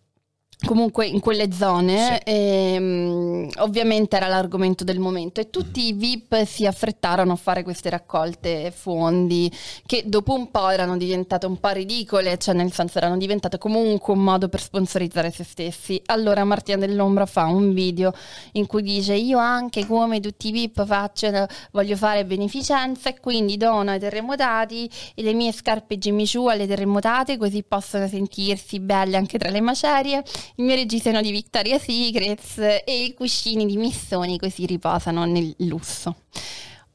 Comunque 0.66 1.06
in 1.06 1.20
quelle 1.20 1.52
zone 1.52 2.20
Sì. 2.24 2.30
ehm, 2.30 3.48
ovviamente 3.58 4.16
era 4.16 4.26
l'argomento 4.26 4.84
del 4.84 4.98
momento 4.98 5.40
e 5.40 5.48
tutti 5.50 5.86
i 5.86 5.92
VIP 5.92 6.44
si 6.44 6.66
affrettarono 6.66 7.32
a 7.32 7.36
fare 7.36 7.62
queste 7.62 7.88
raccolte 7.90 8.70
fondi 8.74 9.50
che 9.86 10.02
dopo 10.06 10.34
un 10.34 10.50
po' 10.50 10.68
erano 10.68 10.96
diventate 10.96 11.46
un 11.46 11.58
po' 11.58 11.68
ridicole 11.70 12.36
cioè 12.38 12.54
nel 12.54 12.72
senso 12.72 12.98
erano 12.98 13.16
diventate 13.16 13.58
comunque 13.58 14.12
un 14.12 14.22
modo 14.22 14.48
per 14.48 14.60
sponsorizzare 14.60 15.30
se 15.30 15.44
stessi 15.44 16.00
allora 16.06 16.44
Martina 16.44 16.78
dell'Ombra 16.78 17.26
fa 17.26 17.44
un 17.46 17.72
video 17.72 18.12
in 18.52 18.66
cui 18.66 18.82
dice 18.82 19.14
io 19.14 19.38
anche 19.38 19.86
come 19.86 20.20
tutti 20.20 20.48
i 20.48 20.52
VIP 20.52 20.84
faccio 20.84 21.46
voglio 21.72 21.96
fare 21.96 22.24
beneficenza 22.24 23.08
e 23.10 23.20
quindi 23.20 23.56
dono 23.56 23.90
ai 23.90 23.98
terremotati 23.98 24.88
e 25.14 25.22
le 25.22 25.32
mie 25.32 25.52
scarpe 25.52 25.98
Jimmy 25.98 26.26
Choo 26.28 26.48
alle 26.48 26.66
terremotate 26.66 27.36
così 27.38 27.62
possono 27.62 28.06
sentirsi 28.08 28.80
belle 28.80 29.16
anche 29.16 29.38
tra 29.38 29.50
le 29.50 29.60
macerie 29.60 30.22
il 30.56 30.64
mio 30.64 30.74
reggiseno 30.74 31.20
di 31.20 31.30
Victoria's 31.30 31.82
Secrets 31.82 32.58
e 32.58 33.04
i 33.04 33.14
cuscini 33.14 33.66
di 33.66 33.76
Missoni 33.76 34.38
così 34.38 34.66
riposano 34.66 35.24
nel 35.24 35.54
lusso. 35.58 36.14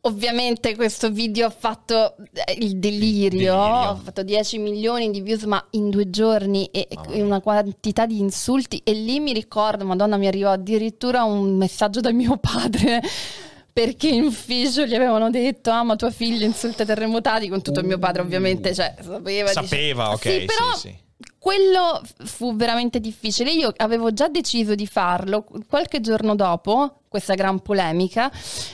Ovviamente 0.03 0.75
questo 0.75 1.11
video 1.11 1.45
ha 1.45 1.51
fatto 1.51 2.15
eh, 2.33 2.53
il 2.57 2.77
delirio, 2.79 3.61
ha 3.61 3.95
fatto 3.95 4.23
10 4.23 4.57
milioni 4.57 5.11
di 5.11 5.21
views 5.21 5.43
ma 5.43 5.63
in 5.71 5.91
due 5.91 6.09
giorni 6.09 6.65
e, 6.71 6.87
mia. 7.07 7.23
una 7.23 7.39
quantità 7.39 8.07
di 8.07 8.19
insulti 8.19 8.81
e 8.83 8.93
lì 8.93 9.19
mi 9.19 9.31
ricordo, 9.31 9.85
madonna 9.85 10.17
mi 10.17 10.25
arrivò 10.25 10.49
addirittura 10.49 11.23
un 11.23 11.55
messaggio 11.55 11.99
da 11.99 12.11
mio 12.11 12.37
padre 12.37 12.99
perché 13.71 14.07
in 14.07 14.23
ufficio 14.23 14.85
gli 14.87 14.95
avevano 14.95 15.29
detto 15.29 15.69
ah 15.69 15.83
ma 15.83 15.95
tua 15.95 16.09
figlia 16.09 16.45
insulta 16.47 16.83
terremotati 16.83 17.47
con 17.47 17.61
tutto 17.61 17.79
il 17.79 17.85
mio 17.85 17.99
padre 17.99 18.23
ovviamente 18.23 18.73
cioè 18.73 18.95
sapeva 18.99 19.49
dice- 19.49 19.67
Sapeva, 19.67 20.11
ok. 20.13 20.19
sì, 20.21 20.45
però 20.45 20.73
sì, 20.73 20.79
sì. 20.79 20.95
Quello 21.41 21.99
fu 22.23 22.55
veramente 22.55 22.99
difficile. 22.99 23.51
Io 23.51 23.73
avevo 23.77 24.13
già 24.13 24.27
deciso 24.27 24.75
di 24.75 24.85
farlo 24.85 25.43
qualche 25.67 25.99
giorno 25.99 26.35
dopo 26.35 27.01
questa 27.07 27.33
gran 27.33 27.61
polemica 27.61 28.31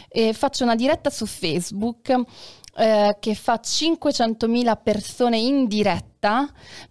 e 0.10 0.34
faccio 0.34 0.66
una 0.66 0.76
diretta 0.76 1.10
su 1.10 1.26
Facebook 1.26 2.14
eh, 2.76 3.16
che 3.22 3.36
fa 3.36 3.62
500.000 3.64 4.78
persone 4.84 5.38
in 5.38 5.68
diretta 5.68 6.17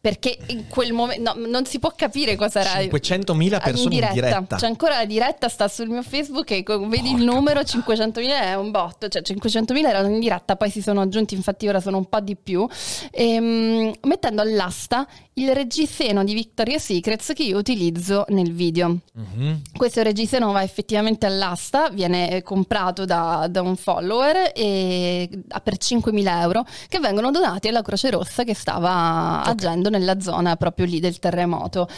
perché 0.00 0.38
in 0.48 0.68
quel 0.68 0.92
momento 0.92 1.34
no, 1.34 1.46
non 1.46 1.66
si 1.66 1.78
può 1.78 1.92
capire 1.96 2.36
cosa 2.36 2.60
era 2.60 2.80
500.000 2.80 3.62
persone 3.62 3.94
in 3.94 4.08
diretta. 4.12 4.56
C'è 4.56 4.66
ancora 4.66 4.96
la 4.96 5.04
diretta, 5.04 5.48
sta 5.48 5.68
sul 5.68 5.88
mio 5.88 6.02
Facebook 6.02 6.50
e 6.52 6.62
co- 6.62 6.86
vedi 6.86 7.10
il 7.10 7.24
Porca 7.24 7.32
numero 7.32 7.60
puttana. 7.62 8.06
500.000 8.06 8.40
è 8.40 8.54
un 8.54 8.70
botto, 8.70 9.08
cioè 9.08 9.22
500.000 9.22 9.86
erano 9.86 10.08
in 10.08 10.20
diretta, 10.20 10.56
poi 10.56 10.70
si 10.70 10.80
sono 10.80 11.00
aggiunti, 11.00 11.34
infatti 11.34 11.66
ora 11.68 11.80
sono 11.80 11.98
un 11.98 12.08
po' 12.08 12.20
di 12.20 12.36
più, 12.36 12.66
ehm, 13.10 13.92
mettendo 14.02 14.42
all'asta 14.42 15.06
il 15.34 15.52
reggiseno 15.54 16.24
di 16.24 16.32
Victoria's 16.32 16.84
Secrets 16.84 17.32
che 17.34 17.42
io 17.42 17.58
utilizzo 17.58 18.24
nel 18.28 18.52
video. 18.52 19.00
Mhm. 19.12 19.62
Questo 19.76 20.02
reggiseno 20.02 20.52
va 20.52 20.62
effettivamente 20.62 21.26
all'asta, 21.26 21.90
viene 21.90 22.30
eh, 22.30 22.42
comprato 22.42 23.04
da, 23.04 23.46
da 23.50 23.60
un 23.60 23.76
follower 23.76 24.52
e, 24.54 25.28
ah, 25.48 25.60
per 25.60 25.74
5.000 25.74 26.40
euro 26.40 26.64
che 26.88 27.00
vengono 27.00 27.30
donati 27.30 27.68
alla 27.68 27.82
Croce 27.82 28.10
Rossa 28.10 28.44
che 28.44 28.54
stava 28.54 29.25
agendo 29.42 29.90
nella 29.90 30.20
zona 30.20 30.56
proprio 30.56 30.86
lì 30.86 31.00
del 31.00 31.18
terremoto. 31.18 31.88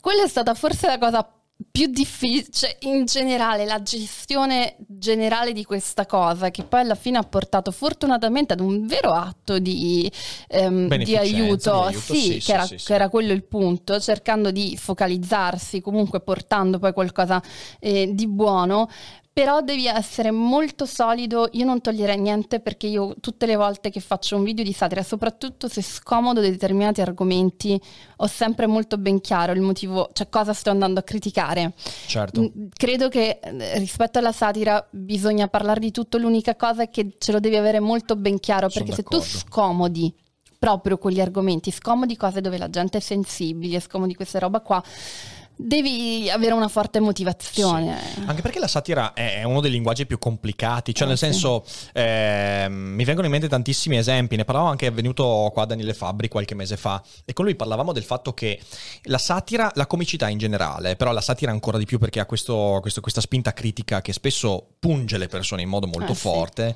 Quella 0.00 0.24
è 0.24 0.28
stata 0.28 0.54
forse 0.54 0.86
la 0.86 0.98
cosa 0.98 1.28
più 1.70 1.86
difficile, 1.86 2.46
cioè 2.50 2.76
in 2.80 3.04
generale 3.04 3.64
la 3.64 3.80
gestione 3.82 4.76
generale 4.86 5.52
di 5.52 5.64
questa 5.64 6.04
cosa 6.04 6.50
che 6.50 6.64
poi 6.64 6.80
alla 6.80 6.94
fine 6.94 7.18
ha 7.18 7.22
portato 7.22 7.70
fortunatamente 7.70 8.52
ad 8.52 8.60
un 8.60 8.86
vero 8.86 9.12
atto 9.12 9.58
di, 9.58 10.10
ehm, 10.48 10.88
di 10.96 11.16
aiuto, 11.16 11.70
di 11.70 11.86
aiuto, 11.86 11.90
sì, 11.92 12.14
sì, 12.14 12.28
che, 12.34 12.40
sì, 12.40 12.52
era, 12.52 12.66
che 12.66 12.94
era 12.94 13.08
quello 13.08 13.32
il 13.32 13.44
punto, 13.44 14.00
cercando 14.00 14.50
di 14.50 14.76
focalizzarsi, 14.76 15.80
comunque 15.80 16.20
portando 16.20 16.78
poi 16.78 16.92
qualcosa 16.92 17.42
eh, 17.78 18.10
di 18.12 18.26
buono. 18.26 18.88
Però 19.34 19.62
devi 19.62 19.88
essere 19.88 20.30
molto 20.30 20.86
solido, 20.86 21.48
io 21.54 21.64
non 21.64 21.80
toglierei 21.80 22.20
niente 22.20 22.60
perché 22.60 22.86
io 22.86 23.16
tutte 23.20 23.46
le 23.46 23.56
volte 23.56 23.90
che 23.90 23.98
faccio 23.98 24.36
un 24.36 24.44
video 24.44 24.62
di 24.62 24.72
satira, 24.72 25.02
soprattutto 25.02 25.66
se 25.66 25.82
scomodo 25.82 26.40
determinati 26.40 27.00
argomenti, 27.00 27.78
ho 28.18 28.26
sempre 28.28 28.68
molto 28.68 28.96
ben 28.96 29.20
chiaro 29.20 29.50
il 29.50 29.60
motivo, 29.60 30.08
cioè 30.12 30.28
cosa 30.28 30.52
sto 30.52 30.70
andando 30.70 31.00
a 31.00 31.02
criticare. 31.02 31.72
Certo. 32.06 32.42
Mm, 32.42 32.66
Credo 32.76 33.08
che 33.08 33.40
eh, 33.42 33.78
rispetto 33.80 34.20
alla 34.20 34.30
satira 34.30 34.86
bisogna 34.88 35.48
parlare 35.48 35.80
di 35.80 35.90
tutto, 35.90 36.16
l'unica 36.16 36.54
cosa 36.54 36.84
è 36.84 36.88
che 36.88 37.16
ce 37.18 37.32
lo 37.32 37.40
devi 37.40 37.56
avere 37.56 37.80
molto 37.80 38.14
ben 38.14 38.38
chiaro, 38.38 38.68
Sono 38.68 38.84
perché 38.84 39.02
se 39.02 39.08
tu 39.08 39.20
scomodi 39.20 40.14
proprio 40.64 40.96
quegli 40.96 41.20
argomenti, 41.20 41.72
scomodi 41.72 42.16
cose 42.16 42.40
dove 42.40 42.56
la 42.56 42.70
gente 42.70 42.98
è 42.98 43.00
sensibile, 43.00 43.80
scomodi 43.80 44.14
questa 44.14 44.38
roba 44.38 44.60
qua, 44.60 44.82
devi 45.56 46.28
avere 46.30 46.52
una 46.52 46.68
forte 46.68 47.00
motivazione. 47.00 47.98
Anche 48.26 48.42
perché 48.42 48.58
la 48.58 48.66
satira 48.68 49.12
è 49.12 49.42
uno 49.44 49.60
dei 49.60 49.70
linguaggi 49.70 50.06
più 50.06 50.18
complicati, 50.18 50.94
cioè 50.94 51.04
Eh, 51.06 51.08
nel 51.10 51.18
sì. 51.18 51.24
senso 51.26 51.64
ehm, 51.92 52.72
mi 52.72 53.04
vengono 53.04 53.26
in 53.26 53.32
mente 53.32 53.48
tantissimi 53.48 53.96
esempi, 53.96 54.36
ne 54.36 54.44
parlavo 54.44 54.66
anche 54.68 54.86
è 54.86 54.92
venuto 54.92 55.50
qua 55.52 55.64
Daniele 55.64 55.94
Fabbri 55.94 56.28
qualche 56.28 56.54
mese 56.54 56.76
fa 56.76 57.02
e 57.24 57.32
con 57.32 57.44
lui 57.44 57.54
parlavamo 57.54 57.92
del 57.92 58.04
fatto 58.04 58.32
che 58.34 58.60
la 59.04 59.18
satira, 59.18 59.70
la 59.74 59.86
comicità 59.86 60.28
in 60.28 60.38
generale, 60.38 60.96
però 60.96 61.12
la 61.12 61.20
satira 61.20 61.50
ancora 61.50 61.78
di 61.78 61.84
più 61.84 61.98
perché 61.98 62.20
ha 62.20 62.26
questo- 62.26 62.78
questo- 62.80 63.00
questa 63.00 63.20
spinta 63.20 63.52
critica 63.52 64.00
che 64.02 64.12
spesso 64.12 64.66
punge 64.78 65.18
le 65.18 65.28
persone 65.28 65.62
in 65.62 65.68
modo 65.68 65.86
molto 65.86 66.12
Eh, 66.12 66.16
sì. 66.16 66.20
forte. 66.20 66.74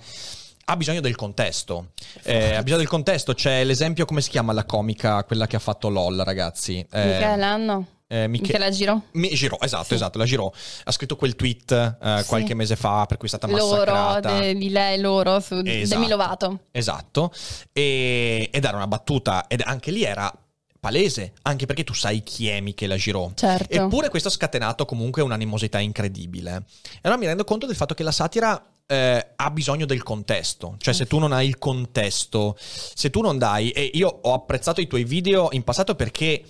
Ha 0.70 0.76
bisogno 0.76 1.00
del 1.00 1.16
contesto. 1.16 1.92
Eh, 2.24 2.54
ha 2.54 2.62
bisogno 2.62 2.80
del 2.82 2.88
contesto. 2.88 3.32
C'è 3.32 3.64
l'esempio, 3.64 4.04
come 4.04 4.20
si 4.20 4.28
chiama 4.28 4.52
la 4.52 4.64
comica, 4.66 5.24
quella 5.24 5.46
che 5.46 5.56
ha 5.56 5.60
fatto 5.60 5.88
LOL, 5.88 6.18
ragazzi? 6.24 6.86
Eh, 6.92 7.04
Michela, 7.06 7.56
no? 7.56 7.86
Eh, 8.08 8.26
Miche- 8.26 8.42
Michela 8.46 8.70
Giro? 8.70 9.02
Mi- 9.12 9.28
Giro, 9.34 9.60
esatto, 9.60 9.84
Sì. 9.84 9.94
esatto, 9.94 10.18
la 10.18 10.24
Giro 10.24 10.52
ha 10.84 10.90
scritto 10.92 11.14
quel 11.16 11.36
tweet 11.36 11.70
eh, 12.02 12.18
Sì. 12.22 12.26
qualche 12.26 12.54
mese 12.54 12.74
fa 12.74 13.04
per 13.06 13.16
cui 13.18 13.26
è 13.26 13.30
stata 13.30 13.46
Loro, 13.46 13.92
massacrata. 13.92 14.40
de- 14.40 14.54
di 14.54 14.70
lei, 14.70 14.98
loro, 15.00 15.40
su 15.40 15.60
Esatto. 15.64 16.00
Demi 16.00 16.08
Lovato. 16.10 16.60
Esatto, 16.72 17.32
e- 17.72 18.48
ed 18.52 18.64
era 18.64 18.76
una 18.76 18.86
battuta, 18.86 19.46
ed 19.46 19.62
anche 19.64 19.90
lì 19.90 20.02
era 20.04 20.32
palese, 20.80 21.32
anche 21.42 21.66
perché 21.66 21.82
tu 21.84 21.92
sai 21.92 22.22
chi 22.22 22.48
è 22.48 22.60
Michela 22.60 22.96
Giro. 22.96 23.32
Certo. 23.34 23.74
Eppure 23.74 24.08
questo 24.08 24.28
ha 24.28 24.30
scatenato 24.30 24.84
comunque 24.84 25.22
un'animosità 25.22 25.78
incredibile. 25.80 26.62
E 26.82 26.98
allora 27.02 27.20
mi 27.20 27.26
rendo 27.26 27.44
conto 27.44 27.66
del 27.66 27.74
fatto 27.76 27.94
che 27.94 28.02
la 28.04 28.12
satira 28.12 28.64
eh, 28.90 29.32
ha 29.36 29.50
bisogno 29.50 29.84
del 29.84 30.02
contesto. 30.02 30.76
Cioè, 30.78 30.94
se 30.94 31.06
tu 31.06 31.18
non 31.18 31.32
hai 31.32 31.46
il 31.46 31.58
contesto, 31.58 32.56
se 32.58 33.10
tu 33.10 33.20
non 33.20 33.36
dai. 33.36 33.70
E 33.70 33.90
io 33.92 34.08
ho 34.22 34.32
apprezzato 34.32 34.80
i 34.80 34.86
tuoi 34.86 35.04
video 35.04 35.48
in 35.52 35.62
passato 35.62 35.94
perché. 35.94 36.42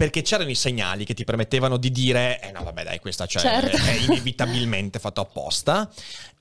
Perché 0.00 0.22
c'erano 0.22 0.48
i 0.48 0.54
segnali 0.54 1.04
che 1.04 1.12
ti 1.12 1.24
permettevano 1.24 1.76
di 1.76 1.90
dire: 1.90 2.40
Eh 2.40 2.52
no, 2.52 2.62
vabbè, 2.64 2.84
dai, 2.84 3.00
questa 3.00 3.26
cioè, 3.26 3.42
Certo. 3.42 3.76
è 3.76 3.92
inevitabilmente 4.08 4.98
fatto 4.98 5.20
apposta. 5.20 5.90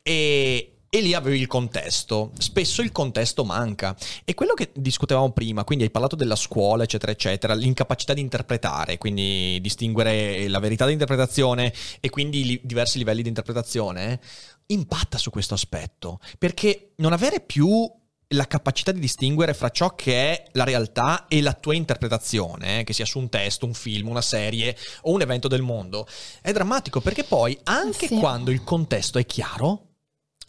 E. 0.01 0.75
e 0.89 1.01
lì 1.01 1.13
avevi 1.13 1.41
il 1.41 1.47
contesto. 1.47 2.31
Spesso 2.37 2.81
il 2.81 2.93
contesto 2.93 3.43
manca. 3.43 3.93
E 4.23 4.33
quello 4.33 4.53
che 4.53 4.69
discutevamo 4.73 5.31
prima, 5.33 5.65
quindi 5.65 5.83
hai 5.83 5.91
parlato 5.91 6.15
della 6.15 6.37
scuola, 6.37 6.83
eccetera, 6.83 7.11
eccetera, 7.11 7.53
l'incapacità 7.53 8.13
di 8.13 8.21
interpretare, 8.21 8.97
quindi 8.97 9.59
distinguere 9.59 10.47
la 10.47 10.59
verità 10.59 10.85
di 10.85 10.93
interpretazione 10.93 11.73
e 11.99 12.09
quindi 12.09 12.45
li- 12.45 12.61
diversi 12.63 12.97
livelli 12.97 13.23
di 13.23 13.27
interpretazione, 13.27 14.21
impatta 14.67 15.17
su 15.17 15.31
questo 15.31 15.53
aspetto. 15.53 16.21
Perché 16.37 16.93
non 16.95 17.11
avere 17.11 17.41
più 17.41 17.91
la 18.33 18.45
capacità 18.45 18.91
di 18.91 18.99
distinguere 18.99 19.53
fra 19.55 19.69
ciò 19.69 19.95
che 19.95 20.13
è 20.31 20.43
la 20.51 20.63
realtà 20.63 21.25
e 21.27 21.41
la 21.41 21.53
tua 21.53 21.73
interpretazione, 21.73 22.83
che 22.83 22.93
sia 22.93 23.05
su 23.05 23.17
un 23.17 23.27
testo, 23.29 23.65
un 23.65 23.73
film, 23.73 24.07
una 24.09 24.21
serie 24.21 24.75
o 25.03 25.11
un 25.13 25.21
evento 25.21 25.47
del 25.47 25.61
mondo, 25.63 26.07
è 26.41 26.51
drammatico 26.51 27.01
perché 27.01 27.23
poi 27.23 27.57
anche 27.63 28.07
Sì. 28.07 28.17
quando 28.17 28.51
il 28.51 28.63
contesto 28.63 29.17
è 29.17 29.25
chiaro, 29.25 29.87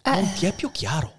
non 0.04 0.18
Eh. 0.24 0.32
ti 0.38 0.46
è 0.46 0.54
più 0.54 0.70
chiaro. 0.70 1.14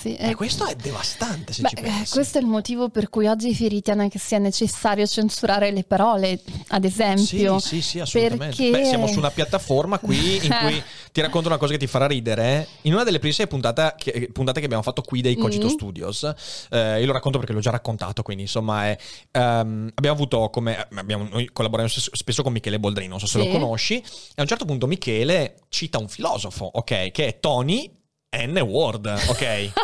Sì, 0.00 0.16
E 0.16 0.30
eh, 0.30 0.34
questo 0.34 0.66
è 0.66 0.74
devastante 0.76 1.52
se 1.52 1.60
Beh, 1.60 1.68
ci 1.68 1.74
eh, 1.74 1.82
pensi. 1.82 2.12
questo 2.12 2.38
è 2.38 2.40
il 2.40 2.46
motivo 2.46 2.88
per 2.88 3.10
cui 3.10 3.26
oggi 3.26 3.52
si 3.52 3.68
ritiene 3.68 4.08
che 4.08 4.18
sia 4.18 4.38
necessario 4.38 5.06
censurare 5.06 5.70
le 5.72 5.84
parole, 5.84 6.40
ad 6.68 6.84
esempio. 6.86 7.58
Sì, 7.58 7.68
sì, 7.68 7.82
sì, 7.82 8.00
assolutamente. 8.00 8.56
Perché... 8.56 8.70
Beh, 8.70 8.84
siamo 8.86 9.06
su 9.08 9.18
una 9.18 9.30
piattaforma 9.30 9.98
qui 9.98 10.36
in 10.42 10.56
cui 10.62 10.82
ti 11.12 11.20
racconto 11.20 11.48
una 11.48 11.58
cosa 11.58 11.72
che 11.72 11.78
ti 11.78 11.86
farà 11.86 12.06
ridere. 12.06 12.66
In 12.82 12.94
una 12.94 13.04
delle 13.04 13.18
primissime 13.18 13.46
puntate 13.46 13.94
che, 13.98 14.30
puntate 14.32 14.60
che 14.60 14.64
abbiamo 14.64 14.82
fatto 14.82 15.02
qui 15.02 15.20
dei 15.20 15.36
Cogito 15.36 15.66
Mm. 15.66 15.70
Studios, 15.70 16.32
eh, 16.70 17.00
io 17.00 17.06
lo 17.06 17.12
racconto 17.12 17.36
perché 17.38 17.52
l'ho 17.52 17.60
già 17.60 17.70
raccontato, 17.70 18.22
quindi 18.22 18.44
insomma 18.44 18.86
è, 18.86 18.96
ehm, 19.32 19.90
abbiamo 19.94 20.16
avuto 20.16 20.48
come... 20.48 20.86
Abbiamo, 20.94 21.28
noi 21.30 21.50
collaboriamo 21.52 21.90
spesso, 21.92 22.10
spesso 22.14 22.42
con 22.42 22.52
Michele 22.52 22.80
Boldrini, 22.80 23.08
non 23.08 23.18
so 23.20 23.26
se 23.26 23.38
Sì. 23.38 23.46
lo 23.46 23.52
conosci, 23.52 23.96
e 23.98 24.02
a 24.36 24.40
un 24.42 24.46
certo 24.48 24.64
punto 24.64 24.86
Michele 24.86 25.56
cita 25.68 25.98
un 25.98 26.08
filosofo, 26.08 26.64
ok, 26.72 27.10
che 27.10 27.26
è 27.26 27.38
Tony 27.38 27.98
N. 28.36 28.58
Ward, 28.58 29.06
ok? 29.28 29.72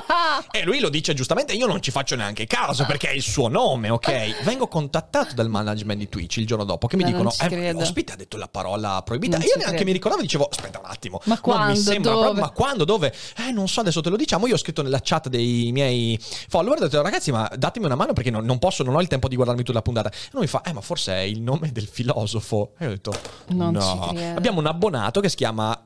E 0.50 0.64
lui 0.64 0.80
lo 0.80 0.88
dice 0.88 1.14
giustamente, 1.14 1.52
io 1.52 1.66
non 1.66 1.80
ci 1.82 1.90
faccio 1.90 2.14
neanche 2.14 2.46
caso 2.46 2.84
perché 2.84 3.08
è 3.08 3.12
il 3.12 3.22
suo 3.22 3.48
nome, 3.48 3.90
ok? 3.90 4.42
Vengo 4.44 4.68
contattato 4.68 5.34
dal 5.34 5.48
management 5.48 5.98
di 5.98 6.08
Twitch 6.08 6.36
il 6.36 6.46
giorno 6.46 6.64
dopo 6.64 6.86
che 6.86 6.96
mi 6.96 7.02
Ma 7.02 7.10
dicono, 7.10 7.32
eh, 7.40 7.72
l'ospite 7.72 8.12
ha 8.12 8.16
detto 8.16 8.36
la 8.36 8.48
parola 8.48 9.02
proibita. 9.04 9.36
Io 9.38 9.52
neanche 9.56 9.68
credo. 9.68 9.84
mi 9.84 9.92
ricordavo, 9.92 10.22
dicevo, 10.22 10.48
aspetta 10.50 10.78
un 10.78 10.84
attimo. 10.86 11.20
Ma 11.24 11.40
quando? 11.40 11.72
mi 11.72 11.76
sembra 11.78 12.12
Dove? 12.12 12.22
proprio, 12.24 12.44
ma 12.44 12.50
quando, 12.50 12.84
dove? 12.84 13.12
Eh, 13.36 13.50
non 13.50 13.66
so, 13.68 13.80
adesso 13.80 14.00
te 14.00 14.10
lo 14.10 14.16
diciamo. 14.16 14.46
Io 14.46 14.54
ho 14.54 14.58
scritto 14.58 14.82
nella 14.82 15.00
chat 15.02 15.28
dei 15.28 15.70
miei 15.72 16.18
follower, 16.20 16.78
ho 16.78 16.82
detto, 16.82 17.02
ragazzi, 17.02 17.30
ma 17.32 17.50
datemi 17.56 17.86
una 17.86 17.96
mano 17.96 18.12
perché 18.12 18.30
non, 18.30 18.44
non 18.44 18.58
posso, 18.58 18.82
non 18.82 18.94
ho 18.94 19.00
il 19.00 19.08
tempo 19.08 19.28
di 19.28 19.34
guardarmi 19.34 19.62
tutta 19.62 19.78
la 19.78 19.82
puntata. 19.82 20.10
E 20.10 20.28
lui 20.32 20.42
mi 20.42 20.48
fa, 20.48 20.62
eh, 20.62 20.72
ma 20.72 20.80
forse 20.80 21.12
è 21.14 21.20
il 21.20 21.40
nome 21.40 21.72
del 21.72 21.86
filosofo. 21.86 22.72
E 22.78 22.84
io 22.84 22.90
ho 22.90 22.94
detto, 22.94 23.12
Non 23.48 23.72
no. 23.72 24.14
Abbiamo 24.34 24.60
un 24.60 24.66
abbonato 24.66 25.20
che 25.20 25.28
si 25.28 25.36
chiama... 25.36 25.78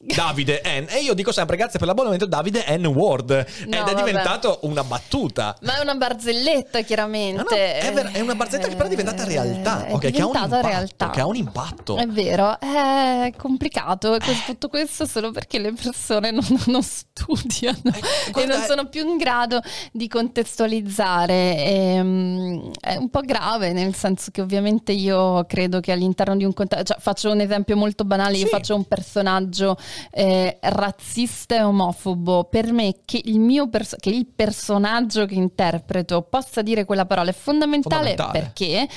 Davide 0.00 0.62
N. 0.64 0.86
E 0.90 1.00
io 1.02 1.12
dico 1.12 1.32
sempre 1.32 1.56
grazie 1.56 1.78
per 1.78 1.88
l'abbonamento 1.88 2.24
Davide 2.24 2.64
N. 2.76 2.86
Ward. 2.86 3.30
Ed 3.32 3.72
è 3.74 3.78
vabbè. 3.78 3.94
diventato 3.94 4.60
una 4.62 4.84
battuta. 4.84 5.56
Ma 5.62 5.76
è 5.78 5.80
una 5.82 5.94
barzelletta, 5.96 6.82
chiaramente. 6.82 7.42
No, 7.42 7.46
no, 7.50 7.56
è 7.56 7.92
ver- 7.92 8.12
è 8.12 8.20
una 8.20 8.36
barzelletta 8.36 8.68
che 8.68 8.76
però 8.76 8.86
è 8.86 8.90
diventata 8.90 9.24
realtà, 9.24 9.86
È 9.86 9.92
ok, 9.94 10.00
che 10.00 10.06
ha 10.06 10.26
un 10.26 10.32
diventata 10.32 10.44
impatto, 10.56 10.66
realtà. 10.68 11.10
che 11.10 11.20
ha 11.20 11.26
un 11.26 11.34
impatto. 11.36 11.96
È 11.96 12.06
vero, 12.06 12.60
è 12.60 13.32
complicato. 13.36 14.14
E 14.14 14.20
tutto 14.46 14.68
questo 14.68 15.04
solo 15.04 15.32
perché 15.32 15.58
le 15.58 15.72
persone 15.72 16.30
non, 16.30 16.44
non 16.66 16.82
studiano 16.82 17.78
Eh, 17.84 18.40
e 18.40 18.46
non 18.46 18.60
è- 18.62 18.66
sono 18.66 18.86
più 18.88 19.04
in 19.08 19.16
grado 19.16 19.60
di 19.92 20.06
contestualizzare. 20.06 21.56
Ehm, 21.64 22.70
è 22.80 22.94
un 22.96 23.10
po' 23.10 23.20
grave, 23.22 23.72
nel 23.72 23.94
senso 23.94 24.30
che 24.30 24.40
ovviamente 24.40 24.92
io 24.92 25.44
credo 25.46 25.80
che 25.80 25.90
all'interno 25.92 26.36
di 26.36 26.44
un 26.44 26.52
contesto. 26.52 26.84
Cioè, 26.92 26.96
faccio 27.00 27.30
un 27.30 27.40
esempio 27.40 27.76
molto 27.76 28.04
banale: 28.04 28.36
io 28.36 28.44
Sì. 28.44 28.50
faccio 28.50 28.74
un 28.76 28.84
personaggio 28.84 29.76
eh, 30.10 30.58
razzista 30.60 31.56
e 31.56 31.62
omofobo. 31.62 32.44
Per 32.44 32.72
me, 32.72 32.96
che 33.04 33.20
il 33.24 33.40
mio 33.40 33.68
perso- 33.68 33.96
che 33.98 34.10
il 34.10 34.26
personaggio 34.26 35.26
che 35.26 35.34
interpreto 35.34 36.22
possa 36.22 36.62
dire 36.62 36.84
quella 36.84 37.06
parola 37.06 37.30
è 37.30 37.34
fondamentale, 37.34 38.14
Fondamentale. 38.16 38.38
perché 38.38 38.88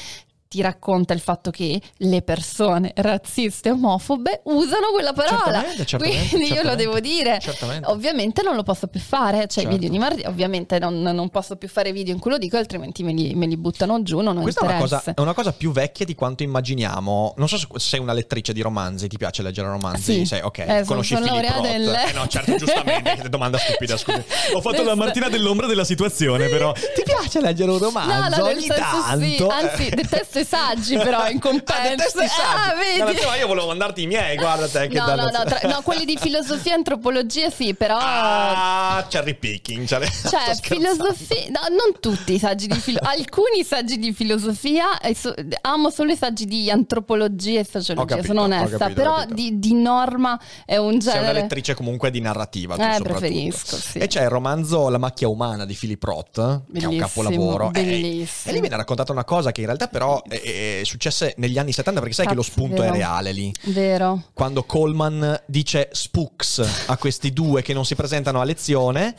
ti 0.51 0.61
racconta 0.61 1.13
il 1.13 1.21
fatto 1.21 1.49
che 1.49 1.81
le 1.95 2.21
persone 2.23 2.91
razziste 2.95 3.69
e 3.69 3.71
omofobe 3.71 4.41
usano 4.43 4.87
quella 4.91 5.13
parola. 5.13 5.43
Certamente, 5.61 5.85
certamente, 5.85 6.27
Quindi 6.27 6.47
io 6.47 6.49
lo 6.49 6.55
certamente. 6.55 6.83
devo 6.83 6.99
dire. 6.99 7.39
Certamente. 7.39 7.87
Ovviamente 7.89 8.41
non 8.41 8.55
lo 8.57 8.63
posso 8.63 8.87
più 8.87 8.99
fare, 8.99 9.47
cioè 9.47 9.63
Certo. 9.63 9.69
i 9.69 9.73
video 9.75 9.89
di 9.89 9.97
Marti, 9.97 10.23
ovviamente 10.27 10.77
non, 10.77 10.99
non 11.01 11.29
posso 11.29 11.55
più 11.55 11.69
fare 11.69 11.93
video 11.93 12.13
in 12.13 12.19
cui 12.19 12.31
lo 12.31 12.37
dico, 12.37 12.57
altrimenti 12.57 13.01
me 13.01 13.13
li, 13.13 13.33
me 13.33 13.45
li 13.45 13.55
buttano 13.55 14.03
giù, 14.03 14.19
non 14.19 14.35
ho 14.37 14.41
Questa 14.41 14.59
è 14.59 14.63
una, 14.65 14.77
cosa, 14.77 15.01
è 15.15 15.21
una 15.21 15.33
cosa 15.33 15.53
più 15.53 15.71
vecchia 15.71 16.03
di 16.05 16.15
quanto 16.15 16.43
immaginiamo. 16.43 17.33
Non 17.37 17.47
so 17.47 17.57
se 17.57 17.67
sei 17.75 18.01
una 18.01 18.11
lettrice 18.11 18.51
di 18.51 18.59
romanzi, 18.61 19.07
ti 19.07 19.15
piace 19.17 19.41
leggere 19.43 19.69
romanzi? 19.69 20.01
Sì. 20.19 20.25
Sei, 20.25 20.41
ok, 20.41 20.57
Eh, 20.57 20.83
conosci 20.85 21.15
sono 21.15 21.27
Philip 21.27 21.59
nel- 21.61 21.87
Eh 22.09 22.11
no, 22.11 22.27
certo, 22.27 22.55
giustamente, 22.57 23.29
domanda 23.29 23.57
stupida, 23.57 23.95
scusi. 23.95 24.21
Ho 24.53 24.59
fatto 24.59 24.83
la 24.83 24.95
Martina 24.95 25.29
dell'ombra 25.29 25.65
della 25.65 25.85
situazione, 25.85 26.49
però. 26.49 26.73
Ti 26.73 27.03
piace 27.05 27.39
leggere 27.39 27.71
un 27.71 27.77
romanzo? 27.77 28.35
No, 28.37 28.43
no, 28.43 28.49
Ogni 28.51 28.67
tanto? 28.67 29.19
sì, 29.23 29.45
anzi 29.49 29.89
detesto 29.95 30.39
i 30.41 30.45
saggi 30.45 30.95
però 30.97 31.27
in 31.29 31.39
compenso. 31.41 32.19
Ah, 32.19 32.23
i 32.23 32.27
saggi. 32.27 32.41
Ah, 32.41 32.73
vedi? 33.05 33.21
No, 33.25 33.33
io 33.33 33.47
volevo 33.47 33.67
mandarti 33.67 34.03
i 34.03 34.07
miei, 34.07 34.35
guarda 34.37 34.67
te 34.67 34.87
che 34.87 34.97
No, 34.97 35.05
no, 35.07 35.15
dannazione. 35.15 35.43
no, 35.43 35.49
tra- 35.59 35.69
no, 35.69 35.81
quelli 35.81 36.05
di 36.05 36.17
filosofia 36.17 36.71
e 36.71 36.75
antropologia 36.75 37.49
sì, 37.49 37.73
però... 37.73 37.97
Ah, 37.99 39.05
cherry 39.09 39.35
picking. 39.35 39.85
Cioè, 39.87 39.99
Cioè, 40.09 40.55
filosofia, 40.61 41.43
no, 41.49 41.59
non 41.69 41.99
tutti 41.99 42.33
i 42.33 42.39
saggi 42.39 42.67
di 42.67 42.75
filosofia, 42.79 43.11
alcuni 43.17 43.63
saggi 43.63 43.97
di 43.97 44.13
filosofia, 44.13 44.99
e 44.99 45.15
so- 45.15 45.33
amo 45.61 45.89
solo 45.89 46.11
i 46.11 46.15
saggi 46.17 46.45
di 46.45 46.69
antropologia 46.69 47.59
e 47.59 47.65
sociologia, 47.69 48.15
capito, 48.15 48.27
sono 48.27 48.41
onesta, 48.43 48.77
capito, 48.77 49.01
però 49.01 49.25
di, 49.25 49.59
di 49.59 49.73
norma 49.73 50.39
è 50.65 50.77
un 50.77 50.99
Sei 51.01 51.11
una 51.13 51.21
genere... 51.21 51.41
lettrice 51.41 51.73
comunque 51.73 52.11
di 52.11 52.21
narrativa. 52.21 52.75
tu 52.75 52.81
Eh, 52.81 52.99
preferisco, 53.01 53.75
sì. 53.77 53.97
E 53.99 54.07
c'è 54.07 54.23
il 54.23 54.29
romanzo 54.29 54.89
La 54.89 54.97
macchia 54.97 55.27
umana 55.27 55.65
di 55.65 55.73
Philip 55.73 56.03
Roth, 56.03 56.33
che 56.33 56.41
è 56.41 56.43
un 56.43 56.61
Bellissimo, 56.67 56.99
capolavoro. 57.05 57.67
E- 57.67 57.71
bellissimo. 57.71 58.51
E, 58.51 58.53
lì 58.53 58.59
viene 58.59 58.75
raccontata 58.75 59.11
una 59.11 59.23
cosa 59.23 59.51
che 59.51 59.61
in 59.61 59.67
realtà 59.67 59.87
però 59.87 60.21
è, 60.39 60.79
è 60.79 60.83
successe 60.83 61.33
negli 61.37 61.57
anni 61.57 61.71
70, 61.73 61.99
perché 61.99 62.15
sai 62.15 62.27
che 62.27 62.33
lo 62.33 62.41
Cazzo, 62.41 62.53
spunto 62.53 62.77
è 62.81 62.85
vero. 62.85 62.93
reale 62.93 63.31
lì. 63.31 63.53
Vero. 63.65 64.23
Quando 64.33 64.63
Coleman 64.63 65.41
dice 65.45 65.89
spooks 65.91 66.83
a 66.87 66.97
questi 66.97 67.31
due 67.33 67.61
che 67.61 67.73
non 67.73 67.85
si 67.85 67.95
presentano 67.95 68.39
a 68.41 68.43
lezione. 68.43 69.15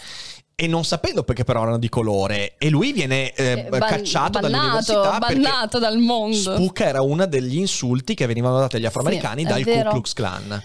E 0.55 0.67
non 0.69 0.85
sapendo 0.85 1.25
perché 1.25 1.43
però 1.45 1.63
erano 1.63 1.79
di 1.79 1.89
colore, 1.89 2.55
e 2.59 2.69
lui 2.69 2.93
viene 2.93 3.33
eh, 3.33 3.45
Eh, 3.53 3.63
ban- 3.69 3.81
cacciato 3.81 4.39
dall'università 4.39 5.19
bannato 5.19 5.79
dal 5.81 5.97
mondo. 5.99 6.37
Spook 6.37 6.81
era 6.81 7.01
uno 7.01 7.27
degli 7.27 7.57
insulti 7.57 8.15
che 8.15 8.27
venivano 8.27 8.59
dati 8.61 8.77
agli 8.77 8.85
afroamericani 8.87 9.43
Sì, 9.43 9.49
è 9.49 9.51
dal 9.51 9.85
Ku. 9.85 9.91
Klux 9.93 10.13
Klan. 10.13 10.63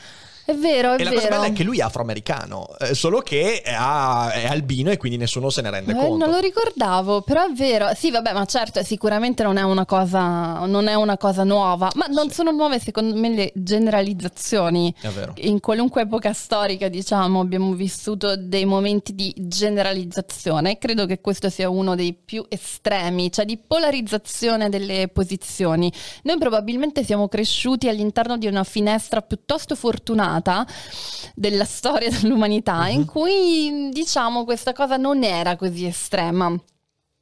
È 0.47 0.53
vero, 0.55 0.93
è 0.93 1.01
E 1.01 1.03
la 1.03 1.09
vero. 1.09 1.15
cosa 1.15 1.27
bella 1.27 1.45
è 1.47 1.51
che 1.51 1.63
lui 1.63 1.79
è 1.79 1.81
afroamericano, 1.81 2.67
eh, 2.79 2.93
solo 2.93 3.19
che 3.19 3.61
è, 3.61 3.73
albino 3.73 4.91
e 4.91 4.95
quindi 4.97 5.17
nessuno 5.17 5.49
se 5.49 5.61
ne 5.61 5.69
rende 5.69 5.91
Eh, 5.91 5.95
conto. 5.95 6.15
non 6.15 6.29
lo 6.33 6.39
ricordavo, 6.39 7.21
però 7.21 7.45
è 7.45 7.51
vero. 7.51 7.89
Sì, 7.95 8.11
vabbè, 8.11 8.31
ma 8.31 8.45
certo, 8.45 8.81
sicuramente 8.81 9.43
non 9.43 9.57
è 9.57 9.63
una 9.63 9.85
cosa, 9.85 10.65
non 10.65 10.87
è 10.87 10.93
una 10.93 11.17
cosa 11.17 11.43
nuova. 11.43 11.91
Ma 11.95 12.05
non 12.07 12.29
sono 12.31 12.51
nuove, 12.51 12.79
secondo 12.79 13.13
me, 13.19 13.27
le 13.35 13.51
generalizzazioni. 13.55 14.93
È 15.01 15.09
vero. 15.09 15.33
In 15.39 15.59
qualunque 15.59 16.03
epoca 16.03 16.31
storica, 16.31 16.87
diciamo, 16.87 17.41
abbiamo 17.41 17.73
vissuto 17.73 18.37
dei 18.37 18.63
momenti 18.63 19.13
di 19.15 19.33
generalizzazione. 19.37 20.71
e 20.71 20.77
Credo 20.77 21.05
che 21.05 21.19
questo 21.19 21.49
sia 21.49 21.69
uno 21.69 21.93
dei 21.95 22.13
più 22.13 22.45
estremi, 22.47 23.29
cioè 23.33 23.43
di 23.43 23.57
polarizzazione 23.57 24.69
delle 24.69 25.09
posizioni. 25.09 25.91
Noi 26.23 26.37
probabilmente 26.37 27.03
siamo 27.03 27.27
cresciuti 27.27 27.89
all'interno 27.89 28.37
di 28.37 28.47
una 28.47 28.63
finestra 28.63 29.21
piuttosto 29.21 29.75
fortunata 29.75 30.35
della 31.35 31.65
storia 31.65 32.09
dell'umanità, 32.09 32.87
in 32.87 33.05
cui 33.05 33.89
diciamo 33.91 34.43
questa 34.43 34.73
cosa 34.73 34.97
non 34.97 35.23
era 35.23 35.55
così 35.55 35.85
estrema. 35.85 36.55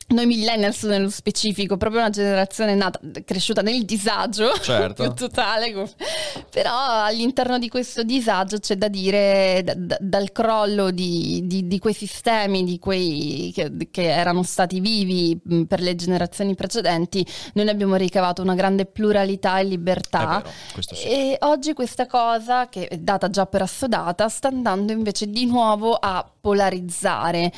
Noi 0.07 0.27
millennials 0.27 0.83
nello 0.83 1.09
specifico, 1.09 1.77
proprio 1.77 2.01
una 2.01 2.11
generazione 2.11 2.75
nata, 2.75 2.99
cresciuta 3.25 3.61
nel 3.63 3.85
disagio 3.85 4.51
Certo. 4.61 5.01
più 5.03 5.13
totale, 5.13 5.73
però 6.51 7.05
all'interno 7.05 7.57
di 7.57 7.69
questo 7.69 8.03
disagio 8.03 8.59
c'è 8.59 8.75
da 8.75 8.87
dire 8.87 9.61
da- 9.65 9.73
da- 9.75 9.97
dal 9.99 10.31
crollo 10.31 10.91
di, 10.91 11.41
di- 11.45 11.65
di 11.67 11.79
quei 11.79 11.95
sistemi, 11.95 12.63
di 12.63 12.77
quei 12.77 13.51
che, 13.51 13.71
che 13.89 14.03
erano 14.11 14.43
stati 14.43 14.79
vivi 14.79 15.39
per 15.67 15.81
le 15.81 15.95
generazioni 15.95 16.53
precedenti, 16.53 17.25
noi 17.53 17.65
ne 17.65 17.71
abbiamo 17.71 17.95
ricavato 17.95 18.43
una 18.43 18.53
grande 18.53 18.85
pluralità 18.85 19.57
e 19.57 19.63
libertà. 19.63 20.43
Vero, 20.43 20.81
sì. 20.81 21.03
E 21.07 21.37
oggi 21.41 21.73
questa 21.73 22.05
cosa, 22.05 22.69
che 22.69 22.87
è 22.87 22.97
data 22.97 23.27
già 23.31 23.47
per 23.47 23.63
assodata, 23.63 24.29
sta 24.29 24.49
andando 24.49 24.91
invece 24.91 25.27
di 25.31 25.47
nuovo 25.47 25.93
a 25.99 26.23
polarizzare. 26.45 27.51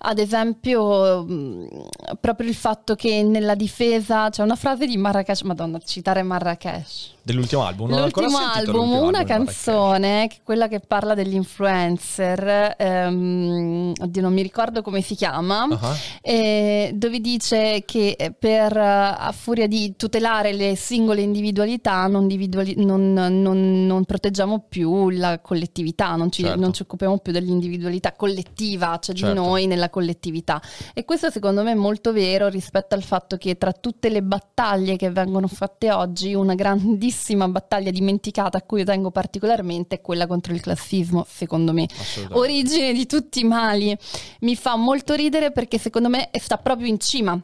Ad 0.00 0.18
esempio, 0.18 1.24
mh, 1.24 1.86
proprio 2.20 2.46
il 2.46 2.54
fatto 2.54 2.94
che 2.94 3.22
nella 3.22 3.54
difesa 3.54 4.28
c'è 4.28 4.42
una 4.42 4.54
frase 4.54 4.84
di 4.86 4.98
Marrakesh, 4.98 5.40
madonna, 5.40 5.78
citare 5.78 6.22
Marrakesh. 6.22 7.14
Dell'ultimo 7.26 7.64
album? 7.64 7.88
Non 7.88 8.02
ancora 8.02 8.26
L'ultimo 8.26 8.46
sentito 8.52 8.70
album, 8.70 8.86
l'ultimo 8.90 9.08
una 9.08 9.18
album 9.20 9.34
canzone, 9.46 10.26
che 10.28 10.36
è 10.36 10.40
quella 10.42 10.68
che 10.68 10.80
parla 10.80 11.14
degli 11.14 11.32
influencer, 11.32 12.74
ehm, 12.76 13.92
oddio 13.98 14.20
non 14.20 14.32
mi 14.34 14.42
ricordo 14.42 14.82
come 14.82 15.00
si 15.00 15.14
chiama, 15.14 15.66
Ah. 15.70 15.94
eh, 16.20 16.92
dove 16.94 17.20
dice 17.20 17.82
che 17.86 18.10
eh, 18.18 18.30
per, 18.32 18.76
eh, 18.76 18.80
a 18.82 19.32
furia 19.34 19.66
di 19.66 19.94
tutelare 19.96 20.52
le 20.52 20.76
singole 20.76 21.22
individualità 21.22 22.06
non, 22.08 22.22
individuali- 22.24 22.74
non- 22.84 23.14
non- 23.14 23.86
non 23.86 24.04
proteggiamo 24.04 24.66
più 24.68 25.08
la 25.08 25.38
collettività, 25.38 26.16
non 26.16 26.30
ci, 26.30 26.42
Certo. 26.42 26.60
non 26.60 26.74
ci 26.74 26.82
occupiamo 26.82 27.16
più 27.20 27.32
dell'individualità 27.32 28.12
collettiva, 28.12 28.98
cioè 29.00 29.14
Certo. 29.14 29.32
di 29.32 29.34
noi 29.34 29.66
nella 29.66 29.88
collettività. 29.88 30.60
E 30.92 31.06
questo 31.06 31.30
secondo 31.30 31.62
me 31.62 31.70
è 31.72 31.74
molto 31.74 32.12
vero 32.12 32.48
rispetto 32.48 32.94
al 32.94 33.02
fatto 33.02 33.38
che 33.38 33.56
tra 33.56 33.72
tutte 33.72 34.10
le 34.10 34.22
battaglie 34.22 34.96
che 34.96 35.08
vengono 35.10 35.46
fatte 35.46 35.90
oggi, 35.90 36.34
una 36.34 36.54
grandissima 36.54 37.12
battaglia 37.48 37.90
dimenticata 37.90 38.58
a 38.58 38.62
cui 38.62 38.80
io 38.80 38.84
tengo 38.84 39.10
particolarmente 39.10 39.96
è 39.96 40.00
quella 40.00 40.26
contro 40.26 40.52
il 40.52 40.60
classismo, 40.60 41.24
secondo 41.28 41.72
me. 41.72 41.88
Origine 42.30 42.92
di 42.92 43.06
tutti 43.06 43.40
i 43.40 43.44
mali. 43.44 43.96
Mi 44.40 44.56
fa 44.56 44.76
molto 44.76 45.14
ridere 45.14 45.52
perché 45.52 45.78
secondo 45.78 46.08
me 46.08 46.30
sta 46.38 46.58
proprio 46.58 46.88
in 46.88 46.98
cima. 46.98 47.40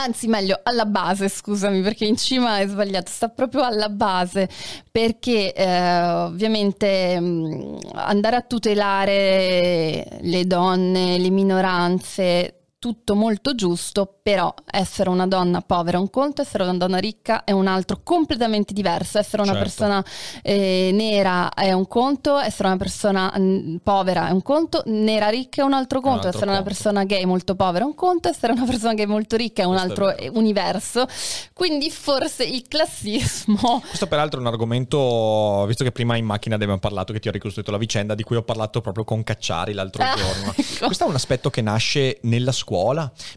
Anzi, 0.00 0.28
meglio, 0.28 0.60
alla 0.62 0.86
base, 0.86 1.28
scusami, 1.28 1.80
perché 1.82 2.04
in 2.04 2.16
cima 2.16 2.60
è 2.60 2.68
sbagliato, 2.68 3.10
sta 3.10 3.28
proprio 3.28 3.64
alla 3.64 3.88
base, 3.88 4.48
perché 4.92 5.52
eh, 5.52 6.02
ovviamente 6.02 7.18
mh, 7.18 7.78
andare 7.94 8.36
a 8.36 8.42
tutelare 8.42 10.18
le 10.20 10.46
donne, 10.46 11.18
le 11.18 11.30
minoranze, 11.30 12.57
tutto 12.78 13.14
molto 13.16 13.54
giusto, 13.56 14.18
però 14.22 14.54
essere 14.70 15.08
una 15.10 15.26
donna 15.26 15.60
povera 15.62 15.96
è 15.98 16.00
un 16.00 16.10
conto, 16.10 16.42
essere 16.42 16.62
una 16.62 16.74
donna 16.76 16.98
ricca 16.98 17.42
è 17.42 17.50
un 17.50 17.66
altro 17.66 18.00
completamente 18.04 18.72
diverso, 18.72 19.18
essere 19.18 19.42
una 19.42 19.52
Certo. 19.52 19.64
persona 19.66 20.04
eh, 20.42 20.90
nera 20.92 21.48
è 21.52 21.72
un 21.72 21.88
conto, 21.88 22.38
essere 22.38 22.68
una 22.68 22.76
persona 22.76 23.32
mh, 23.36 23.80
povera 23.82 24.28
è 24.28 24.30
un 24.30 24.42
conto, 24.42 24.82
nera 24.86 25.28
ricca 25.28 25.62
è 25.62 25.64
un 25.64 25.72
altro 25.72 26.00
conto, 26.00 26.26
altro 26.26 26.28
essere 26.30 26.44
una 26.50 26.56
conto. 26.62 26.70
persona 26.72 27.04
gay 27.04 27.24
molto 27.24 27.56
povera 27.56 27.84
è 27.84 27.86
un 27.88 27.94
conto, 27.96 28.28
essere 28.28 28.52
una 28.52 28.64
persona 28.64 28.94
gay 28.94 29.06
molto 29.06 29.34
ricca 29.36 29.62
è 29.62 29.66
un 29.66 29.72
Questo 29.76 29.86
è 29.86 29.90
altro 29.90 30.22
vero. 30.22 30.38
universo. 30.38 31.06
Quindi 31.52 31.90
forse 31.90 32.44
il 32.44 32.62
classismo 32.68 33.80
Questo 33.88 34.06
peraltro 34.06 34.38
è 34.38 34.42
un 34.42 34.48
argomento, 34.48 35.64
visto 35.66 35.82
che 35.84 35.90
prima 35.92 36.16
in 36.16 36.24
macchina 36.24 36.54
abbiamo 36.54 36.78
parlato 36.78 37.12
che 37.12 37.18
ti 37.18 37.28
ho 37.28 37.32
ricostruito 37.32 37.70
la 37.72 37.78
vicenda, 37.78 38.14
di 38.14 38.22
cui 38.22 38.36
ho 38.36 38.42
parlato 38.42 38.80
proprio 38.80 39.02
con 39.04 39.24
Cacciari 39.24 39.72
l'altro 39.72 40.02
Ah, 40.04 40.14
giorno. 40.14 40.52
ecco. 40.56 40.86
Questo 40.86 41.04
è 41.04 41.08
un 41.08 41.14
aspetto 41.16 41.50
che 41.50 41.60
nasce 41.60 42.18
nella 42.22 42.52
scuola, 42.52 42.66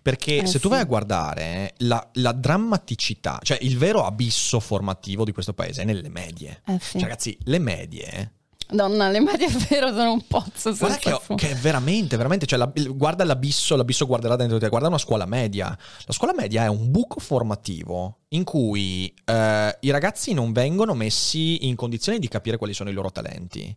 perché 0.01 0.37
Eh, 0.37 0.45
se 0.45 0.59
tu 0.59 0.69
vai 0.69 0.79
a 0.81 0.85
guardare 0.85 1.73
la, 1.77 2.05
la 2.13 2.31
drammaticità, 2.31 3.39
cioè 3.41 3.57
il 3.61 3.77
vero 3.77 4.05
abisso 4.05 4.59
formativo 4.59 5.23
di 5.23 5.31
questo 5.31 5.53
paese 5.53 5.83
è 5.83 5.85
nelle 5.85 6.09
medie. 6.09 6.61
Eh. 6.65 6.79
Cioè, 6.79 7.01
ragazzi, 7.01 7.37
le 7.43 7.59
medie... 7.59 8.33
Donna, 8.71 9.09
le 9.09 9.19
medie 9.19 9.47
è 9.47 9.51
vero 9.69 9.89
sono 9.89 10.13
un 10.13 10.25
pozzo 10.27 10.73
Guarda 10.73 10.95
che, 10.97 11.19
che 11.35 11.55
veramente, 11.55 12.15
veramente, 12.15 12.45
cioè 12.45 12.57
la- 12.57 12.71
guarda 12.73 13.25
l'abisso, 13.25 13.75
l'abisso 13.75 14.05
guarderà 14.05 14.37
dentro 14.37 14.57
di 14.57 14.63
te, 14.63 14.69
guarda 14.69 14.87
una 14.87 14.97
scuola 14.97 15.25
media. 15.25 15.77
La 16.05 16.13
scuola 16.13 16.33
media 16.33 16.63
è 16.63 16.67
un 16.67 16.89
buco 16.89 17.19
formativo 17.19 18.19
in 18.33 18.43
cui 18.45 19.13
eh, 19.25 19.77
i 19.81 19.89
ragazzi 19.89 20.33
non 20.33 20.53
vengono 20.53 20.93
messi 20.93 21.67
in 21.67 21.75
condizioni 21.75 22.17
di 22.17 22.29
capire 22.29 22.57
quali 22.57 22.73
sono 22.73 22.89
i 22.89 22.93
loro 22.93 23.11
talenti. 23.11 23.75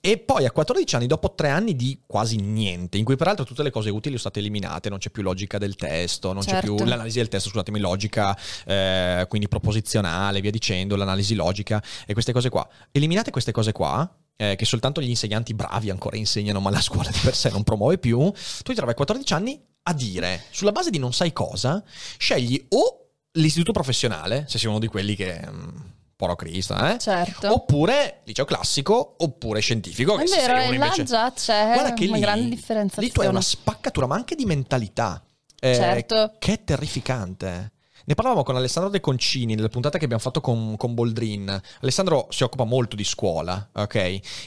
E 0.00 0.18
poi 0.18 0.44
a 0.46 0.52
14 0.52 0.96
anni, 0.96 1.06
dopo 1.06 1.34
tre 1.34 1.48
anni 1.48 1.74
di 1.74 2.00
quasi 2.06 2.36
niente, 2.36 2.98
in 2.98 3.04
cui 3.04 3.16
peraltro 3.16 3.44
tutte 3.44 3.64
le 3.64 3.70
cose 3.70 3.90
utili 3.90 4.16
sono 4.16 4.30
state 4.30 4.38
eliminate, 4.38 4.88
non 4.88 4.98
c'è 4.98 5.10
più 5.10 5.22
logica 5.22 5.58
del 5.58 5.74
testo, 5.74 6.32
non 6.32 6.42
c'è 6.42 6.50
Certo. 6.50 6.74
più 6.74 6.84
l'analisi 6.84 7.18
del 7.18 7.28
testo, 7.28 7.48
scusatemi, 7.48 7.80
logica, 7.80 8.36
eh, 8.64 9.26
quindi 9.28 9.48
proposizionale, 9.48 10.40
via 10.40 10.52
dicendo, 10.52 10.94
l'analisi 10.94 11.34
logica 11.34 11.82
e 12.06 12.12
queste 12.12 12.32
cose 12.32 12.48
qua. 12.48 12.66
Eliminate 12.92 13.32
queste 13.32 13.50
cose 13.50 13.72
qua, 13.72 14.08
eh, 14.36 14.54
che 14.54 14.64
soltanto 14.64 15.00
gli 15.00 15.08
insegnanti 15.08 15.52
bravi 15.52 15.90
ancora 15.90 16.16
insegnano, 16.16 16.60
ma 16.60 16.70
la 16.70 16.80
scuola 16.80 17.10
di 17.10 17.18
per 17.20 17.34
sé 17.34 17.50
non 17.50 17.64
promuove 17.64 17.98
più, 17.98 18.18
tu 18.30 18.70
ti 18.70 18.74
trovi 18.74 18.92
a 18.92 18.94
14 18.94 19.32
anni 19.32 19.60
a 19.82 19.92
dire, 19.92 20.44
sulla 20.50 20.72
base 20.72 20.90
di 20.90 20.98
non 20.98 21.12
sai 21.12 21.32
cosa, 21.32 21.82
scegli 22.18 22.64
o 22.70 23.00
l'istituto 23.36 23.72
professionale, 23.72 24.44
se 24.48 24.58
sei 24.58 24.68
uno 24.68 24.78
di 24.78 24.86
quelli 24.88 25.14
che... 25.16 25.40
mm, 25.48 25.68
Poro 26.16 26.34
Cristo, 26.34 26.74
eh? 26.82 26.96
Certo. 26.98 27.52
Oppure 27.52 28.20
liceo 28.24 28.46
classico, 28.46 29.16
oppure 29.18 29.60
scientifico. 29.60 30.16
È 30.18 30.24
che 30.24 30.30
vero, 30.34 30.54
e 30.56 30.68
là 30.68 30.84
invece- 30.86 31.02
già 31.04 31.30
c'è 31.30 31.72
Guarda 31.74 31.92
che 31.92 32.04
una 32.06 32.14
lì- 32.14 32.20
grande 32.22 32.42
Lì 32.44 32.48
differenziazione. 32.54 33.12
tu 33.12 33.20
hai 33.20 33.26
una 33.26 33.42
spaccatura, 33.42 34.06
ma 34.06 34.14
anche 34.14 34.34
di 34.34 34.46
mentalità. 34.46 35.22
eh, 35.60 35.74
Certo. 35.74 36.32
Che 36.38 36.52
è 36.54 36.64
terrificante. 36.64 37.72
Ne 38.08 38.14
parlavamo 38.14 38.44
con 38.44 38.54
Alessandro 38.54 38.88
De 38.88 39.00
Concini 39.00 39.56
nella 39.56 39.68
puntata 39.68 39.98
che 39.98 40.04
abbiamo 40.04 40.22
fatto 40.22 40.40
con, 40.40 40.76
con 40.76 40.94
Boldrin. 40.94 41.60
Alessandro 41.80 42.28
si 42.30 42.44
occupa 42.44 42.62
molto 42.62 42.94
di 42.94 43.02
scuola, 43.02 43.68
ok? 43.72 43.94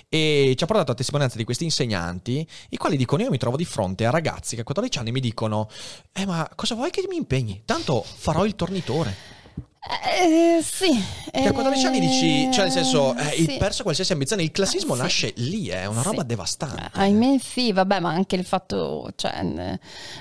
E 0.07 0.53
ci 0.55 0.63
ha 0.63 0.65
portato 0.65 0.93
a 0.93 0.95
testimonianza 0.95 1.35
di 1.35 1.43
questi 1.43 1.65
insegnanti, 1.65 2.47
i 2.69 2.77
quali 2.77 2.95
dicono: 2.95 3.21
Io 3.21 3.29
mi 3.29 3.37
trovo 3.37 3.57
di 3.57 3.65
fronte 3.65 4.05
a 4.05 4.11
ragazzi 4.11 4.55
che 4.55 4.61
a 4.61 4.63
14 4.63 4.99
anni 4.99 5.11
mi 5.11 5.19
dicono: 5.19 5.67
Eh, 6.13 6.25
ma 6.25 6.49
cosa 6.55 6.73
vuoi 6.75 6.89
che 6.89 7.03
mi 7.09 7.17
impegni? 7.17 7.63
Tanto 7.65 8.01
farò 8.01 8.45
il 8.45 8.55
tornitore. 8.55 9.38
Eh, 9.81 10.61
sì. 10.61 10.89
Che 11.31 11.47
a 11.47 11.53
14 11.53 11.85
anni 11.85 11.99
dici, 12.01 12.51
cioè 12.51 12.63
nel 12.65 12.71
senso, 12.73 13.15
eh, 13.15 13.23
sì. 13.31 13.51
il 13.51 13.57
perso 13.57 13.83
qualsiasi 13.83 14.11
ambizione. 14.11 14.43
Il 14.43 14.51
classismo 14.51 14.91
Ah, 14.93 14.95
sì. 14.97 15.01
nasce 15.03 15.33
lì, 15.37 15.67
è 15.67 15.85
una 15.85 16.01
Sì. 16.01 16.07
roba 16.07 16.23
devastante. 16.23 16.89
Ahimè 16.93 17.37
sì, 17.39 17.71
vabbè, 17.71 17.99
ma 18.01 18.09
anche 18.09 18.35
il 18.35 18.43
fatto, 18.43 19.09
cioè, 19.15 19.31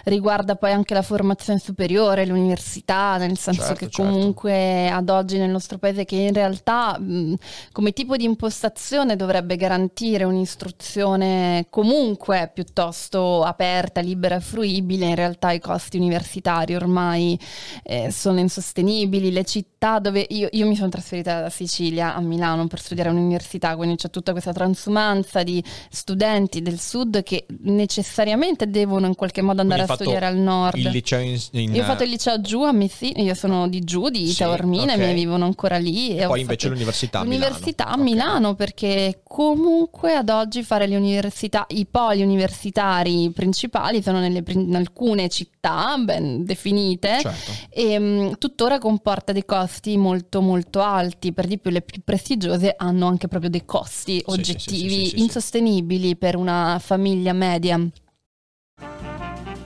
riguarda 0.05 0.55
poi 0.55 0.71
anche 0.73 0.95
la 0.95 1.03
formazione 1.03 1.59
superiore, 1.59 2.25
l'università, 2.25 3.17
nel 3.17 3.37
senso 3.37 3.63
Certo, 3.63 3.75
che 3.87 3.91
certo. 3.91 4.03
comunque 4.11 4.89
ad 4.91 5.09
oggi 5.09 5.39
nel 5.39 5.51
nostro 5.51 5.79
paese 5.79 6.05
che 6.05 6.17
in 6.17 6.33
realtà 6.33 6.97
mh, 6.99 7.35
come 7.73 7.93
tipo 7.93 8.17
di 8.17 8.25
impostazione 8.25 9.17
dovrebbe 9.17 9.57
garantire 9.57 10.23
un'istruzione 10.25 11.67
comunque 11.69 12.49
piuttosto 12.55 13.43
aperta, 13.43 14.01
libera 14.01 14.37
e 14.37 14.41
fruibile, 14.41 15.07
in 15.07 15.15
realtà 15.17 15.51
i 15.51 15.59
costi 15.61 15.97
universitari 15.97 16.75
ormai 16.77 17.37
eh, 17.83 18.11
sono 18.13 18.39
insostenibili, 18.39 19.33
le 19.33 19.45
città 19.49 19.99
dove 19.99 20.25
io, 20.29 20.49
io 20.53 20.67
mi 20.67 20.77
sono 20.77 20.89
trasferita 20.91 21.41
da 21.41 21.51
Sicilia 21.51 22.15
a 22.15 22.21
Milano 22.21 22.67
per 22.67 22.81
studiare 22.81 23.09
all'università, 23.11 23.75
quindi 23.77 23.97
c'è 23.97 24.11
tutta 24.11 24.33
questa 24.33 24.53
transumanza 24.53 25.43
di 25.43 25.63
studenti 25.91 26.63
del 26.63 26.79
sud 26.79 27.23
che 27.23 27.47
necessariamente 27.63 28.69
devono 28.69 29.07
in 29.07 29.15
qualche 29.15 29.41
modo 29.43 29.61
andare 29.63 29.85
Quindi 29.85 30.03
a 30.03 30.05
studiare 30.05 30.27
al 30.27 30.37
nord. 30.37 30.77
Il 30.77 30.89
liceo 30.91 31.21
in, 31.21 31.39
in- 31.53 31.75
Io 31.75 31.83
ho 31.83 31.87
fatto 31.87 32.05
il 32.05 32.11
liceo 32.11 32.41
giù 32.41 32.63
a 32.63 32.73
Messina, 32.73 33.21
io 33.23 33.35
sono 33.35 33.69
di 33.69 33.81
giù, 33.81 34.09
di 34.11 34.29
Sì, 34.29 34.39
Taormina, 34.39 34.93
ok. 34.93 34.99
i 34.99 35.01
miei 35.01 35.15
vivono 35.15 35.45
ancora 35.47 35.79
lì. 35.79 36.17
E 36.17 36.23
E 36.23 36.27
poi 36.27 36.41
invece 36.41 36.69
l'università 36.69 37.21
a 37.21 37.25
Milano. 37.25 37.45
L'università 37.45 37.87
a. 37.87 37.97
Milano, 37.97 38.55
perché 38.55 39.21
comunque 39.25 40.15
ad 40.15 40.29
oggi 40.29 40.63
fare 40.63 40.87
le 40.87 40.97
università, 40.97 41.65
i 41.71 41.87
poli 41.87 42.23
universitari 42.23 43.31
principali 43.35 44.03
sono 44.03 44.21
nelle, 44.21 44.43
in 44.49 44.75
alcune 44.77 45.29
città 45.29 45.97
ben 45.99 46.45
definite. 46.45 47.19
Certo. 47.21 47.51
E 47.71 47.99
mh, 47.99 48.39
tuttora 48.39 48.79
comporta 48.79 49.33
dei 49.39 49.45
costi 49.45 49.97
molto 49.97 50.41
molto 50.41 50.81
alti, 50.81 51.33
per 51.33 51.47
di 51.47 51.59
più 51.59 51.71
le 51.71 51.83
più 51.83 52.03
prestigiose 52.05 52.75
hanno 52.77 53.07
anche 53.07 53.29
proprio 53.29 53.51
dei 53.51 53.65
costi 53.65 54.17
sì, 54.17 54.23
oggettivi 54.27 54.89
sì, 54.89 54.89
sì, 54.89 55.05
sì, 55.05 55.17
sì. 55.17 55.21
insostenibili 55.21 56.17
per 56.17 56.35
una 56.35 56.79
famiglia 56.81 57.33
media. 57.33 57.79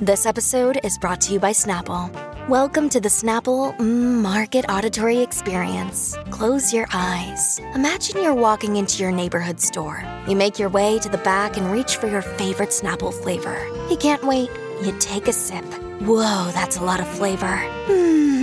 This 0.05 0.27
episode 0.27 0.79
is 0.83 0.99
brought 0.99 1.25
to 1.27 1.33
you 1.33 1.41
by 1.41 1.53
Snapple. 1.53 2.11
Welcome 2.49 2.89
to 2.89 3.01
the 3.01 3.09
Snapple 3.09 3.79
Market 3.79 4.69
Auditory 4.69 5.21
Experience. 5.23 6.19
Close 6.31 6.75
your 6.75 6.89
eyes. 6.93 7.61
Imagine 7.75 8.21
you're 8.21 8.35
walking 8.35 8.77
into 8.77 9.01
your 9.01 9.13
neighborhood 9.13 9.61
store. 9.61 10.03
You 10.27 10.35
make 10.35 10.59
your 10.59 10.71
way 10.71 10.99
to 10.99 11.09
the 11.09 11.19
back 11.19 11.57
and 11.57 11.71
reach 11.71 11.97
for 11.97 12.09
your 12.09 12.23
favorite 12.23 12.71
Snapple 12.71 13.15
flavor. 13.15 13.57
You 13.89 13.97
can't 13.97 14.25
wait. 14.25 14.51
You 14.83 14.93
take 14.99 15.29
a 15.29 15.33
sip. 15.33 15.65
Whoa, 16.03 16.51
that's 16.53 16.79
a 16.79 16.85
lot 16.85 16.99
of 16.99 17.07
flavor. 17.07 17.57
Hmm. 17.87 18.42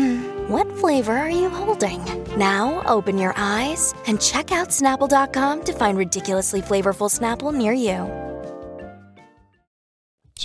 What 0.50 0.80
flavor 0.80 1.16
are 1.16 1.30
you 1.30 1.48
holding? 1.48 2.04
Now 2.36 2.82
open 2.88 3.20
your 3.20 3.36
eyes 3.38 3.94
and 4.08 4.20
check 4.20 4.52
out 4.52 4.70
Snapple.com 4.70 5.64
to 5.66 5.74
find 5.74 5.96
ridiculously 5.96 6.64
flavorful 6.64 7.08
Snapple 7.08 7.54
near 7.54 7.72
you. 7.72 8.29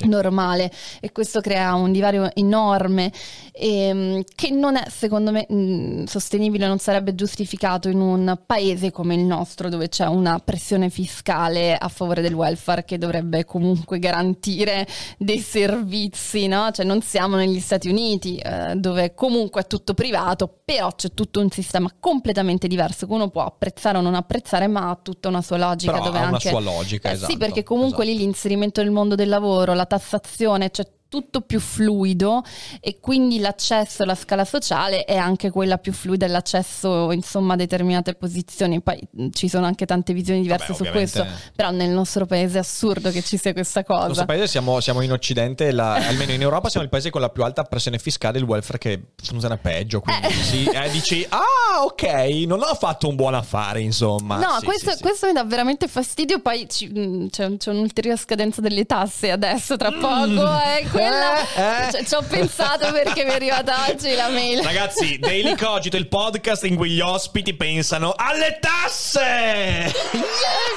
Sì. 0.02 0.09
normale 0.09 0.70
e 1.00 1.12
questo 1.12 1.40
crea 1.40 1.74
un 1.74 1.92
divario 1.92 2.30
enorme 2.35 3.12
ehm, 3.52 4.22
che 4.35 4.50
non 4.50 4.76
è 4.76 4.85
secondo 4.90 5.30
me 5.30 5.46
mh, 5.48 6.04
sostenibile, 6.04 6.66
non 6.66 6.78
sarebbe 6.78 7.14
giustificato 7.14 7.88
in 7.88 8.00
un 8.00 8.38
paese 8.44 8.90
come 8.90 9.14
il 9.14 9.20
nostro 9.20 9.68
dove 9.68 9.88
c'è 9.88 10.07
una 10.07 10.38
pressione 10.38 10.90
fiscale 10.90 11.76
a 11.76 11.88
favore 11.88 12.22
del 12.22 12.35
welfare 12.35 12.85
che 12.85 12.98
dovrebbe 12.98 13.44
comunque 13.44 13.98
garantire 13.98 14.87
dei 15.18 15.38
servizi, 15.38 16.46
no? 16.46 16.70
Cioè 16.72 16.85
non 16.85 17.00
siamo 17.02 17.37
negli 17.37 17.61
Stati 17.61 17.88
Uniti 17.88 18.37
eh, 18.37 18.74
dove 18.76 19.14
comunque 19.14 19.62
è 19.62 19.66
tutto 19.66 19.94
privato, 19.94 20.61
però 20.64 20.92
c'è 20.94 21.12
tutto 21.14 21.40
un 21.40 21.50
sistema 21.50 21.90
completamente 22.00 22.66
diverso 22.66 23.07
che 23.07 23.12
uno 23.12 23.28
può 23.28 23.44
apprezzare 23.44 23.98
o 23.98 24.00
non 24.00 24.14
apprezzare, 24.14 24.66
ma 24.66 24.90
ha 24.90 24.98
tutta 25.00 25.28
una 25.28 25.42
sua 25.42 25.59
logica 25.59 25.92
Però 25.92 26.04
dove 26.04 26.18
ha 26.18 26.22
una 26.22 26.30
anche 26.33 26.48
sua 26.48 26.61
logica, 26.61 27.11
eh 27.11 27.12
esatto, 27.12 27.30
Sì, 27.30 27.38
perché 27.38 27.62
comunque 27.62 28.04
esatto. 28.04 28.18
lì 28.18 28.24
l'inserimento 28.24 28.83
nel 28.83 28.90
mondo 28.90 29.14
del 29.14 29.28
lavoro, 29.28 29.74
la 29.74 29.84
tassazione, 29.87 30.70
cioè 30.70 30.87
tutto 31.14 31.42
più 31.42 31.61
fluido 31.61 32.42
e 32.81 32.98
quindi 32.98 33.38
l'accesso 33.38 34.03
alla 34.03 34.16
scala 34.16 34.44
sociale 34.44 35.05
è 35.05 35.16
anche 35.16 35.50
quella 35.50 35.79
più 35.79 35.92
fluida, 35.92 36.27
l'accesso 36.27 37.12
insomma 37.12 37.53
a 37.53 37.57
determinate 37.57 38.14
posizioni. 38.14 38.81
Poi 38.83 39.00
ci 39.33 39.48
sono 39.48 39.64
anche 39.66 39.87
tante 39.87 40.12
visioni 40.12 40.40
diverse 40.42 40.72
Vabbè, 40.72 40.85
su 40.85 40.90
questo, 40.90 41.24
però 41.55 41.70
nel 41.70 41.90
nostro 41.90 42.27
paese 42.27 42.57
è 42.57 42.61
assurdo 42.61 43.12
che 43.12 43.22
ci 43.22 43.37
sia 43.37 43.53
questa 43.53 43.85
Nel 43.87 43.96
nostro 43.96 44.09
cosa. 44.15 44.25
paese 44.25 44.48
siamo, 44.48 44.81
siamo 44.81 45.02
in 45.02 45.12
Occidente, 45.12 45.71
la- 45.71 45.94
almeno 45.94 46.33
in 46.33 46.40
Europa 46.42 46.69
siamo 46.69 46.85
il 46.85 46.90
paese 46.90 47.10
con 47.10 47.21
la 47.21 47.29
più 47.29 47.44
alta 47.44 47.62
pressione 47.62 47.98
fiscale 48.00 48.38
e 48.38 48.40
il 48.40 48.46
welfare 48.46 48.79
che 48.79 49.02
funziona 49.23 49.56
peggio. 49.56 50.00
Quindi 50.00 50.27
Eh. 50.27 50.33
sì, 50.33 50.65
eh, 50.65 50.90
dici, 50.90 51.25
ah 51.29 51.85
ok, 51.85 52.02
non 52.46 52.60
ho 52.60 52.75
fatto 52.75 53.06
un 53.06 53.15
buon 53.15 53.35
affare 53.35 53.81
insomma. 53.83 54.37
No, 54.38 54.56
Sì, 54.58 54.65
questo, 54.67 54.90
sì, 54.96 55.00
questo 55.02 55.27
mi 55.29 55.33
dà 55.33 55.44
veramente 55.44 55.87
fastidio. 55.87 56.40
Poi 56.40 56.67
ci- 56.69 57.29
c'è, 57.31 57.56
c'è 57.56 57.71
un'ulteriore 57.71 58.19
scadenza 58.19 58.60
delle 58.60 58.85
tasse 58.85 59.31
adesso, 59.31 59.77
tra 59.77 59.92
poco. 59.92 60.42
eh, 60.62 60.85
quella, 61.09 61.88
Eh, 61.98 62.05
ci 62.07 62.15
ho 62.15 62.23
pensato 62.23 62.90
perché 62.92 63.25
mi 63.25 63.31
è 63.31 63.35
arrivata 63.35 63.87
oggi 63.88 64.15
la 64.15 64.29
mail. 64.29 64.63
Ragazzi, 64.63 65.19
Daily 65.19 65.57
Cogito, 65.57 65.96
il 65.96 66.09
podcast 66.09 66.65
in 66.65 66.77
cui 66.77 66.90
gli 66.90 67.00
ospiti 67.00 67.55
pensano 67.55 68.13
alle 68.17 68.59
tasse! 68.61 69.21
È 69.21 69.90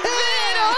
vero, 0.04 0.70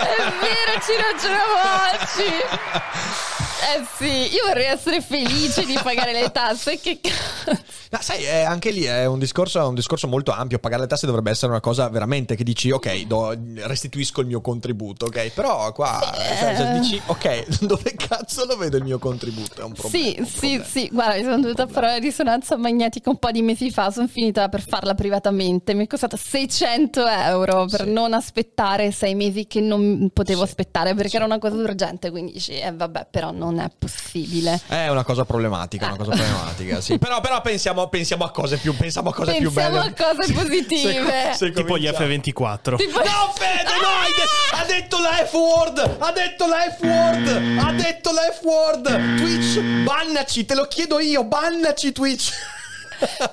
è 0.00 0.32
vero, 0.40 0.80
ci 0.84 0.94
ragionavo 0.96 1.54
oggi. 1.90 3.30
Eh 3.62 3.84
sì, 3.96 4.34
io 4.34 4.44
vorrei 4.46 4.66
essere 4.66 5.00
felice 5.00 5.64
di 5.64 5.78
pagare 5.82 6.12
le 6.12 6.30
tasse. 6.32 6.78
Che 6.80 6.98
cazzo. 7.00 7.60
Ma 7.92 8.00
sai, 8.00 8.24
eh, 8.24 8.42
anche 8.42 8.70
lì 8.70 8.82
è 8.84 9.04
un 9.06 9.18
discorso, 9.18 9.60
è 9.60 9.64
un 9.64 9.74
discorso 9.74 10.08
molto 10.08 10.32
ampio. 10.32 10.58
Pagare 10.58 10.82
le 10.82 10.88
tasse 10.88 11.06
dovrebbe 11.06 11.30
essere 11.30 11.52
una 11.52 11.60
cosa 11.60 11.88
veramente 11.88 12.34
che 12.34 12.42
dici, 12.42 12.70
ok, 12.70 13.02
do- 13.06 13.36
restituisco 13.58 14.20
il 14.20 14.26
mio 14.26 14.40
contributo, 14.40 15.06
ok? 15.06 15.30
Però 15.32 15.70
qua 15.72 16.00
cioè, 16.38 16.56
cioè, 16.56 16.78
dici, 16.80 17.00
ok, 17.06 17.60
dove 17.66 17.94
cazzo 17.96 18.44
lo 18.46 18.56
vedo 18.56 18.78
il 18.78 18.84
mio 18.84 18.98
contributo? 18.98 19.60
È 19.60 19.64
un 19.64 19.72
problema. 19.72 20.04
Sì, 20.06 20.16
un 20.18 20.26
sì, 20.26 20.38
problema. 20.38 20.64
sì, 20.64 20.88
guarda, 20.90 21.14
mi 21.16 21.22
sono 21.22 21.40
dovuta 21.40 21.66
fare 21.68 21.86
la 21.86 21.96
risonanza 21.98 22.56
magnetica 22.56 23.10
un 23.10 23.18
po' 23.18 23.30
di 23.30 23.42
mesi 23.42 23.70
fa, 23.70 23.90
sono 23.90 24.08
finita 24.08 24.48
per 24.48 24.62
farla 24.66 24.94
privatamente, 24.94 25.74
mi 25.74 25.84
è 25.84 25.86
costata 25.86 26.16
600 26.16 27.06
euro 27.06 27.66
per 27.66 27.84
Sì. 27.84 27.90
non 27.92 28.12
aspettare 28.14 28.90
sei 28.90 29.14
mesi 29.14 29.46
che 29.46 29.60
non 29.60 30.10
potevo 30.12 30.44
Sì. 30.44 30.48
aspettare 30.50 30.94
perché 30.94 31.10
Sì. 31.10 31.16
era 31.16 31.24
una 31.26 31.38
cosa 31.38 31.56
urgente, 31.56 32.10
quindi 32.10 32.32
dici, 32.32 32.52
eh 32.58 32.72
vabbè, 32.72 33.06
però 33.10 33.30
non 33.30 33.51
è 33.58 33.70
possibile. 33.76 34.60
È 34.66 34.88
una 34.88 35.04
cosa 35.04 35.24
problematica, 35.24 35.86
una 35.86 35.96
cosa 35.96 36.10
problematica, 36.12 36.80
sì. 36.80 36.98
Però, 36.98 37.20
però 37.20 37.40
pensiamo, 37.40 37.88
pensiamo 37.88 38.24
a 38.24 38.30
cose 38.30 38.56
più, 38.56 38.76
pensiamo 38.76 39.10
a 39.10 39.14
cose 39.14 39.32
più 39.34 39.50
Pensiamo 39.52 39.80
belle. 39.80 39.94
a 39.98 40.14
cose 40.14 40.32
positive. 40.32 41.32
Se- 41.32 41.34
se 41.36 41.50
Tipo 41.52 41.78
gli 41.78 41.86
cominciamo. 41.90 42.06
F24. 42.14 42.76
Tipo- 42.76 42.98
No, 42.98 43.32
Fede, 43.34 43.62
no, 43.80 43.88
hai 43.88 44.12
de- 44.14 44.56
ha 44.56 44.64
detto 44.64 44.98
la 45.00 45.24
F-word, 45.26 45.96
ha 45.98 46.12
detto 46.12 46.46
la 46.46 46.58
F-word, 46.78 47.58
ha 47.66 47.72
detto 47.72 48.12
la 48.12 48.22
F-word. 48.40 49.16
Twitch, 49.16 49.60
bannaci, 49.84 50.44
te 50.44 50.54
lo 50.54 50.66
chiedo 50.66 50.98
io, 51.00 51.24
bannaci 51.24 51.92
Twitch. 51.92 52.30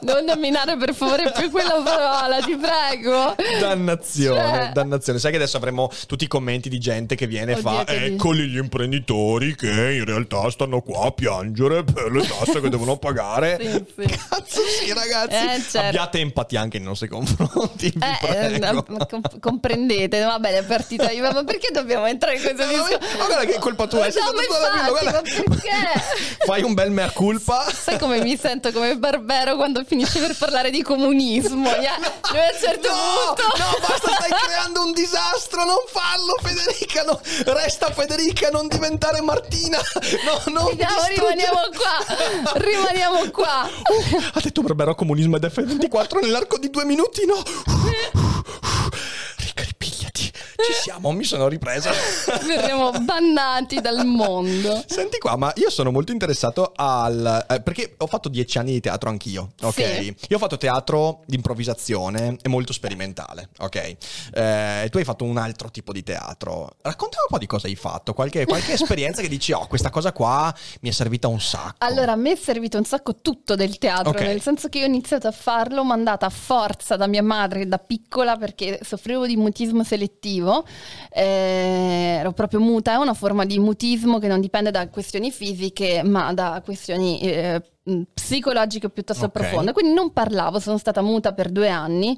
Non 0.01 0.23
nominare 0.25 0.77
per 0.77 0.93
favore 0.93 1.31
più 1.35 1.49
quella 1.51 1.81
parola, 1.83 2.39
ti 2.41 2.55
prego. 2.57 3.35
Dannazione, 3.59 4.39
Cioè- 4.39 4.71
dannazione. 4.73 5.19
Sai 5.19 5.31
che 5.31 5.37
adesso 5.37 5.57
avremo 5.57 5.89
tutti 6.07 6.23
i 6.23 6.27
commenti 6.27 6.69
di 6.69 6.79
gente 6.79 7.15
che 7.15 7.27
viene 7.27 7.53
e 7.53 7.55
fa? 7.57 7.85
Eccoli 7.87 8.47
gli 8.47 8.57
imprenditori 8.57 9.55
che 9.55 9.67
in 9.69 10.05
realtà 10.05 10.49
stanno 10.49 10.81
qua 10.81 11.07
a 11.07 11.11
piangere 11.11 11.83
per 11.83 12.11
le 12.11 12.25
tasse 12.25 12.61
che 12.61 12.69
devono 12.69 12.97
pagare. 12.97 13.57
Sì, 13.59 13.85
sì. 14.03 14.07
Cazzo, 14.29 14.61
sì, 14.67 14.93
ragazzi. 14.93 15.35
Eh, 15.35 15.61
certo. 15.61 15.77
Abbiate 15.87 16.19
empatia 16.19 16.61
anche 16.61 16.77
nei 16.77 16.87
nostri 16.87 17.07
confronti. 17.07 17.87
Eh, 17.99 18.27
eh, 18.55 18.59
prego. 18.59 18.85
com- 19.09 19.39
comprendete, 19.39 20.21
va 20.23 20.39
bene, 20.39 20.59
è 20.59 20.63
partita 20.63 21.09
io, 21.11 21.21
ma 21.31 21.43
perché 21.43 21.69
dobbiamo 21.71 22.05
entrare 22.05 22.35
in 22.37 22.41
questo 22.41 22.65
No, 22.65 22.71
ma- 22.71 22.87
discorso? 22.87 23.17
ma 23.17 23.25
guarda 23.25 23.45
che 23.45 23.55
è 23.55 23.59
colpa 23.59 23.87
tua, 23.87 23.99
No, 23.99 24.05
hai 24.05 24.11
sempre 24.11 24.35
ma 24.35 24.41
infatti, 24.43 24.89
guarda. 24.89 25.11
ma 25.11 25.21
perché? 25.21 26.37
Fai 26.45 26.63
un 26.63 26.73
bel 26.73 26.91
mea 26.91 27.09
culpa. 27.11 27.65
Sai 27.71 27.97
come 27.99 28.21
mi 28.21 28.37
sento 28.37 28.71
come 28.71 28.97
Barbero 28.97 29.55
quando 29.59 29.83
finisce 29.83 30.19
per 30.19 30.37
parlare 30.37 30.69
di 30.71 30.81
comunismo? 30.81 31.67
Ya- 31.69 31.97
Lui 32.31 32.39
a 32.39 32.49
un 32.53 32.59
certo 32.61 32.87
No, 32.87 32.95
punto. 33.35 33.43
no, 33.57 33.77
basta, 33.85 34.13
stai 34.13 34.29
creando 34.45 34.83
un 34.85 34.93
disastro, 34.93 35.65
non 35.65 35.75
farlo 35.85 36.37
Federica, 36.41 37.03
no. 37.03 37.19
resta 37.53 37.91
Federica, 37.91 38.49
non 38.51 38.69
diventare 38.69 39.19
Martina, 39.19 39.77
no, 40.23 40.41
non 40.53 40.75
distruggere- 40.77 41.13
rimaniamo 41.15 41.59
qua. 41.75 42.53
Rimaniamo 42.53 43.29
qua. 43.31 43.61
Ha 44.33 44.39
detto 44.41 44.61
Barbero 44.61 44.95
comunismo 44.95 45.35
ed 45.35 45.43
F24 45.43 46.19
nell'arco 46.21 46.57
di 46.57 46.69
due 46.69 46.85
minuti, 46.85 47.25
no? 47.25 47.43
Ci 50.65 50.73
siamo, 50.73 51.11
mi 51.11 51.23
sono 51.23 51.47
ripresa. 51.47 51.91
Verremo 52.45 52.91
bannati 52.91 53.79
dal 53.81 54.05
mondo. 54.05 54.83
Senti 54.85 55.17
qua, 55.17 55.35
ma 55.35 55.51
io 55.55 55.69
sono 55.69 55.91
molto 55.91 56.11
interessato 56.11 56.71
al... 56.75 57.45
eh, 57.49 57.61
perché 57.61 57.95
ho 57.97 58.07
fatto 58.07 58.29
dieci 58.29 58.57
anni 58.57 58.71
di 58.73 58.79
teatro 58.79 59.09
anch'io, 59.09 59.51
ok? 59.61 59.73
Sì. 59.73 60.15
Io 60.29 60.35
ho 60.35 60.39
fatto 60.39 60.57
teatro 60.57 61.21
di 61.25 61.35
improvvisazione 61.35 62.37
e 62.41 62.49
molto 62.49 62.73
sperimentale, 62.73 63.49
ok? 63.59 63.95
Eh, 64.33 64.87
tu 64.91 64.97
hai 64.97 65.03
fatto 65.03 65.23
un 65.23 65.37
altro 65.37 65.69
tipo 65.71 65.91
di 65.93 66.03
teatro. 66.03 66.69
Raccontami 66.81 67.23
un 67.23 67.29
po' 67.29 67.37
di 67.37 67.47
cosa 67.47 67.67
hai 67.67 67.75
fatto, 67.75 68.13
qualche, 68.13 68.45
qualche 68.45 68.73
esperienza 68.73 69.21
che 69.21 69.27
dici, 69.29 69.51
oh, 69.51 69.65
questa 69.67 69.89
cosa 69.89 70.11
qua 70.11 70.53
mi 70.81 70.89
è 70.89 70.91
servita 70.91 71.27
un 71.27 71.39
sacco. 71.39 71.75
Allora, 71.85 72.11
a 72.13 72.15
me 72.15 72.33
è 72.33 72.35
servito 72.35 72.77
un 72.77 72.85
sacco 72.85 73.15
tutto 73.15 73.55
del 73.55 73.77
teatro, 73.77 74.09
Ok. 74.11 74.21
nel 74.21 74.41
senso 74.41 74.67
che 74.69 74.79
io 74.79 74.83
ho 74.85 74.87
iniziato 74.87 75.27
a 75.27 75.31
farlo 75.31 75.83
mandata 75.83 76.25
a 76.25 76.29
forza 76.29 76.95
da 76.95 77.07
mia 77.07 77.23
madre 77.23 77.67
da 77.67 77.77
piccola 77.77 78.35
perché 78.37 78.79
soffrivo 78.83 79.25
di 79.25 79.35
mutismo 79.37 79.83
selettivo, 79.83 80.48
eh, 81.09 82.17
ero 82.19 82.31
proprio 82.31 82.59
muta, 82.59 82.93
è 82.93 82.95
una 82.95 83.13
forma 83.13 83.45
di 83.45 83.59
mutismo 83.59 84.19
che 84.19 84.27
non 84.27 84.41
dipende 84.41 84.71
da 84.71 84.87
questioni 84.89 85.31
fisiche 85.31 86.01
ma 86.03 86.33
da 86.33 86.61
questioni 86.63 87.19
eh, 87.21 87.61
mh, 87.89 88.01
psicologiche 88.13 88.89
piuttosto 88.89 89.25
Ok. 89.25 89.31
profonde, 89.31 89.71
quindi 89.73 89.93
non 89.93 90.11
parlavo, 90.13 90.59
sono 90.59 90.77
stata 90.77 91.01
muta 91.01 91.33
per 91.33 91.49
due 91.49 91.69
anni, 91.69 92.17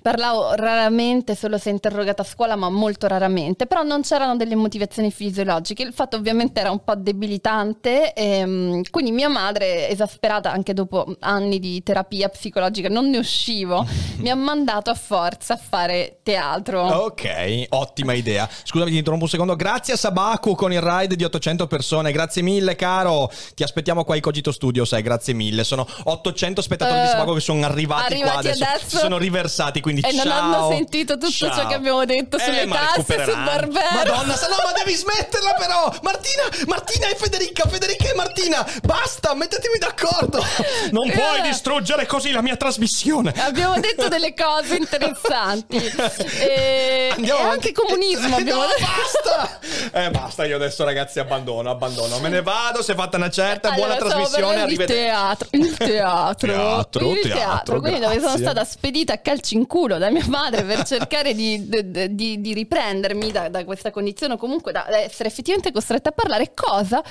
parlavo 0.00 0.54
raramente, 0.54 1.34
solo 1.34 1.58
se 1.58 1.70
interrogata 1.70 2.22
a 2.22 2.24
scuola 2.24 2.56
ma 2.56 2.68
molto 2.70 3.06
raramente, 3.06 3.66
però 3.66 3.82
non 3.82 4.02
c'erano 4.02 4.36
delle 4.36 4.54
motivazioni 4.54 5.10
fisiologiche, 5.10 5.82
il 5.82 5.92
fatto 5.92 6.16
ovviamente 6.16 6.60
era 6.60 6.70
un 6.70 6.82
po' 6.84 6.94
debilitante, 6.96 8.12
ehm, 8.14 8.82
quindi 8.90 9.10
mia 9.12 9.28
madre, 9.28 9.88
esasperata 9.88 10.50
anche 10.50 10.74
dopo 10.74 11.16
anni 11.20 11.58
di 11.58 11.82
terapia 11.82 12.28
psicologica, 12.28 12.88
non 12.88 13.08
ne 13.10 13.18
uscivo, 13.18 13.86
mi 14.18 14.30
ha 14.30 14.34
mandato 14.34 14.90
a 14.90 14.94
forza 14.94 15.54
a 15.54 15.56
fare 15.56 16.18
teatro. 16.22 16.80
Ok, 16.82 17.66
ottima 17.70 18.12
idea. 18.12 18.48
Scusami, 18.64 18.90
ti 18.90 18.96
interrompo 18.96 19.24
un 19.24 19.30
secondo. 19.30 19.56
Grazie 19.56 19.94
a 19.94 19.96
Sabaku 19.96 20.54
con 20.54 20.72
il 20.72 20.80
ride 20.80 21.16
di 21.16 21.24
800 21.24 21.66
persone. 21.66 22.12
Grazie 22.12 22.42
mille, 22.42 22.74
caro. 22.76 23.30
Ti 23.54 23.62
aspettiamo 23.62 24.04
qua 24.04 24.14
ai 24.14 24.20
Cogito 24.20 24.52
Studio, 24.52 24.84
sai, 24.84 25.02
grazie 25.02 25.11
mille. 25.32 25.64
Sono 25.64 25.86
800 26.04 26.62
spettatori 26.62 27.00
di 27.00 27.06
Eh, 27.06 27.10
Sabaku 27.10 27.34
che 27.34 27.40
sono 27.40 27.64
arrivati, 27.66 28.16
qua 28.18 28.30
arrivati 28.32 28.46
adesso. 28.48 28.64
adesso. 28.64 28.88
Si 28.88 28.96
sono 28.96 29.18
riversati, 29.18 29.80
quindi 29.80 30.00
E 30.02 30.12
non 30.12 30.26
ciao. 30.26 30.38
hanno 30.40 30.68
sentito 30.70 31.14
tutto 31.18 31.30
ciò 31.30 31.48
Ciao. 31.54 31.66
che 31.68 31.74
abbiamo 31.74 32.04
detto 32.04 32.36
Eh, 32.36 32.40
sulle 32.40 32.64
ma 32.66 32.76
tasse, 32.76 32.90
recupereranno. 32.96 33.32
su 33.32 33.44
Barbero. 33.44 34.14
Madonna, 34.14 34.34
no, 34.34 34.56
ma 34.64 34.72
devi 34.84 34.94
smetterla 34.96 35.54
però. 35.54 35.94
Martina, 36.02 36.42
Martina 36.66 37.08
e 37.08 37.14
Federica, 37.16 37.68
Federica 37.68 38.10
e 38.10 38.14
Martina. 38.14 38.66
Basta, 38.82 39.34
mettetemi 39.34 39.78
d'accordo. 39.78 40.44
Non 40.90 41.08
Eh. 41.08 41.12
puoi 41.12 41.40
distruggere 41.42 42.06
così 42.06 42.30
la 42.32 42.42
mia 42.42 42.56
trasmissione. 42.56 43.32
Abbiamo 43.36 43.78
detto 43.80 44.08
delle 44.08 44.34
cose 44.34 44.76
interessanti. 44.76 45.80
E, 46.42 47.10
Andiamo 47.14 47.40
e 47.40 47.42
avanti. 47.42 47.66
anche 47.68 47.72
comunismo 47.72 48.36
abbiamo 48.36 48.62
no, 48.62 48.66
detto. 48.68 48.90
basta! 49.32 49.58
Eh, 50.04 50.10
basta, 50.10 50.44
io 50.44 50.56
adesso 50.56 50.84
ragazzi 50.84 51.18
abbandono, 51.20 51.70
abbandono. 51.70 52.18
Me 52.18 52.28
ne 52.28 52.42
vado, 52.42 52.82
si 52.82 52.92
è 52.92 52.94
fatta 52.94 53.16
una 53.16 53.30
certa, 53.30 53.70
Allora, 53.70 53.94
buona 53.96 54.08
trasmissione, 54.08 54.60
arrivederci. 54.62 54.91
teatro, 55.02 55.48
il 55.52 55.76
teatro, 55.76 56.52
Teatro, 56.52 57.10
il 57.12 57.20
teatro, 57.20 57.38
teatro, 57.38 57.80
quindi 57.80 58.00
dove 58.00 58.14
sono 58.14 58.26
grazie. 58.26 58.44
stata 58.44 58.64
spedita 58.64 59.12
a 59.14 59.18
calci 59.18 59.54
in 59.54 59.66
culo 59.66 59.98
da 59.98 60.10
mia 60.10 60.26
madre 60.28 60.62
per 60.64 60.82
cercare 60.86 61.34
di, 61.34 61.68
di- 61.68 62.14
di- 62.14 62.40
di 62.40 62.52
riprendermi 62.54 63.30
da, 63.30 63.48
da 63.48 63.64
questa 63.64 63.90
condizione 63.90 64.34
o 64.34 64.36
comunque 64.36 64.72
da 64.72 64.86
essere 64.98 65.28
effettivamente 65.28 65.72
costretta 65.72 66.10
a 66.10 66.12
parlare, 66.12 66.52
cosa 66.54 67.02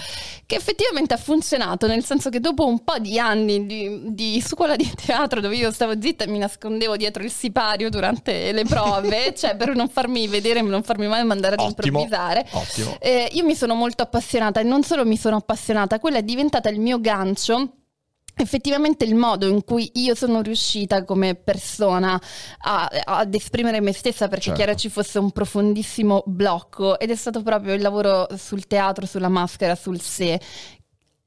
che 0.46 0.56
effettivamente 0.56 1.14
ha 1.14 1.18
funzionato, 1.18 1.88
nel 1.88 2.04
senso 2.04 2.30
che 2.30 2.40
dopo 2.40 2.66
un 2.68 2.84
po' 2.84 2.98
di 3.00 3.18
anni 3.20 3.66
di, 3.66 4.02
di 4.14 4.42
scuola 4.46 4.76
di 4.76 4.90
teatro 5.06 5.40
dove 5.42 5.56
io 5.56 5.72
stavo 5.72 5.94
zitta 6.00 6.24
e 6.24 6.28
mi 6.28 6.38
nascondevo 6.38 6.98
dietro 6.98 7.24
il 7.24 7.32
sipario 7.32 7.90
durante 7.90 8.52
le 8.52 8.64
prove, 8.66 9.34
cioè 9.38 9.56
per 9.56 9.76
non 9.76 9.90
farmi 9.90 10.28
vedere 10.28 10.60
e 10.60 10.62
non 10.62 10.84
farmi 10.84 11.08
mai 11.08 11.24
mandare 11.24 11.56
ad 11.56 11.60
Ottimo, 11.62 12.00
improvvisare, 12.02 12.46
ottimo. 12.52 12.98
eh, 13.00 13.30
io 13.32 13.44
mi 13.46 13.56
sono 13.56 13.74
molto 13.76 14.04
appassionata 14.04 14.60
e 14.60 14.64
non 14.64 14.84
solo 14.84 15.06
mi 15.06 15.18
sono 15.18 15.38
appassionata, 15.38 16.00
quella 16.00 16.18
è 16.18 16.24
diventata 16.24 16.70
il 16.70 16.80
mio 16.80 17.00
gancio. 17.00 17.71
Effettivamente 18.42 19.06
il 19.06 19.14
modo 19.16 19.48
in 19.48 19.64
cui 19.64 19.90
io 19.96 20.16
sono 20.16 20.42
riuscita 20.42 21.04
come 21.04 21.36
persona 21.36 22.20
a- 22.60 22.90
ad 23.06 23.34
esprimere 23.36 23.82
me 23.82 23.94
stessa 23.94 24.28
perché 24.28 24.46
Certo. 24.46 24.60
chiaro 24.62 24.76
ci 24.78 24.90
fosse 24.90 25.20
un 25.20 25.32
profondissimo 25.32 26.24
blocco 26.26 26.98
ed 27.00 27.12
è 27.12 27.16
stato 27.16 27.44
proprio 27.44 27.74
il 27.74 27.82
lavoro 27.82 28.28
sul 28.38 28.66
teatro, 28.66 29.06
sulla 29.06 29.30
maschera, 29.30 29.76
sul 29.76 30.02
sé 30.02 30.40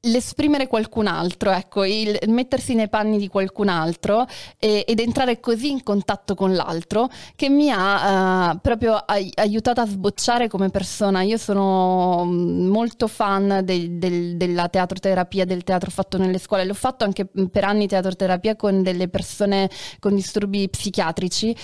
l'esprimere 0.05 0.67
qualcun 0.67 1.07
altro, 1.07 1.51
ecco, 1.51 1.83
il 1.83 2.17
mettersi 2.27 2.73
nei 2.73 2.89
panni 2.89 3.17
di 3.17 3.27
qualcun 3.27 3.69
altro 3.69 4.25
e, 4.59 4.83
ed 4.87 4.99
entrare 4.99 5.39
così 5.39 5.69
in 5.71 5.83
contatto 5.83 6.35
con 6.35 6.53
l'altro 6.53 7.09
che 7.35 7.49
mi 7.49 7.71
ha 7.71 8.51
uh, 8.51 8.59
proprio 8.59 8.95
ai- 8.95 9.31
aiutato 9.35 9.81
a 9.81 9.85
sbocciare 9.85 10.47
come 10.47 10.69
persona. 10.69 11.21
Io 11.21 11.37
sono 11.37 12.23
mm, 12.25 12.67
molto 12.67 13.07
fan 13.07 13.61
de- 13.63 13.97
del- 13.97 14.37
della 14.37 14.67
teatroterapia, 14.69 15.45
del 15.45 15.63
teatro 15.63 15.89
fatto 15.89 16.17
nelle 16.17 16.37
scuole. 16.37 16.65
L'ho 16.65 16.73
fatto 16.73 17.03
anche 17.03 17.25
per 17.25 17.63
anni 17.63 17.87
teatroterapia 17.87 18.55
con 18.55 18.83
delle 18.83 19.07
persone 19.07 19.69
con 19.99 20.15
disturbi 20.15 20.69
psichiatrici 20.69 21.55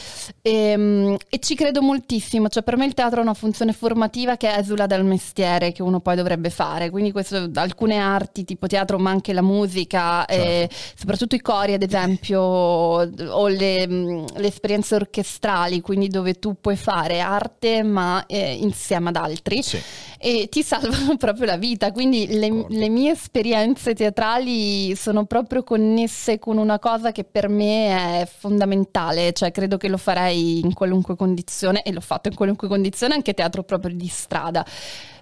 e, 0.42 0.74
um, 0.76 1.18
e 1.30 1.40
ci 1.40 1.56
credo 1.56 1.82
moltissimo. 1.82 2.50
Cioè, 2.50 2.64
per 2.64 2.78
me 2.78 2.86
il 2.86 2.94
teatro 2.94 3.20
ha 3.20 3.24
una 3.24 3.34
funzione 3.34 3.74
formativa 3.74 4.38
che 4.38 4.54
esula 4.54 4.88
dal 4.88 5.06
mestiere 5.06 5.72
che 5.72 5.82
uno 5.82 6.00
poi 6.00 6.16
dovrebbe 6.16 6.50
fare. 6.50 6.90
Quindi 6.90 7.12
questo, 7.12 7.50
alcune 7.56 7.98
arti 7.98 8.31
tipo 8.32 8.68
teatro, 8.68 8.98
ma 8.98 9.10
anche 9.10 9.34
la 9.34 9.42
musica, 9.42 10.26
certo. 10.28 10.34
e 10.34 10.70
soprattutto 10.96 11.36
i 11.36 11.42
cori, 11.42 11.74
ad 11.74 11.84
esempio, 11.84 12.42
o 12.42 13.48
le, 13.48 13.86
le, 13.86 14.48
esperienze 14.48 14.96
orchestrali, 14.96 15.82
quindi 15.82 16.08
dove 16.08 16.40
tu 16.40 16.56
puoi 16.60 16.76
fare 16.76 17.20
arte 17.20 17.84
ma 17.84 18.26
eh, 18.26 18.54
insieme 18.54 19.10
ad 19.10 19.16
altri. 19.16 19.62
Sì. 19.62 19.80
E 20.18 20.48
ti 20.50 20.64
salvano 20.64 21.18
proprio 21.20 21.46
la 21.46 21.58
vita, 21.58 21.92
quindi 21.92 22.28
le, 22.28 22.66
le, 22.68 22.90
mie 22.90 23.12
esperienze 23.12 23.94
teatrali 23.94 24.96
sono 24.96 25.26
proprio 25.26 25.64
connesse 25.64 26.40
con 26.40 26.58
una 26.58 26.80
cosa 26.80 27.12
che 27.12 27.24
per 27.24 27.50
me 27.50 28.22
è 28.22 28.26
fondamentale, 28.28 29.34
cioè 29.34 29.52
credo 29.52 29.78
che 29.78 29.88
lo 29.88 29.98
farei 29.98 30.60
in 30.60 30.74
qualunque 30.74 31.16
condizione 31.16 31.82
e 31.84 31.92
l'ho 31.92 32.02
fatto 32.02 32.30
in 32.30 32.36
qualunque 32.36 32.68
condizione, 32.68 33.16
anche 33.16 33.34
teatro 33.34 33.64
proprio 33.64 33.96
di 33.96 34.08
strada. 34.08 34.66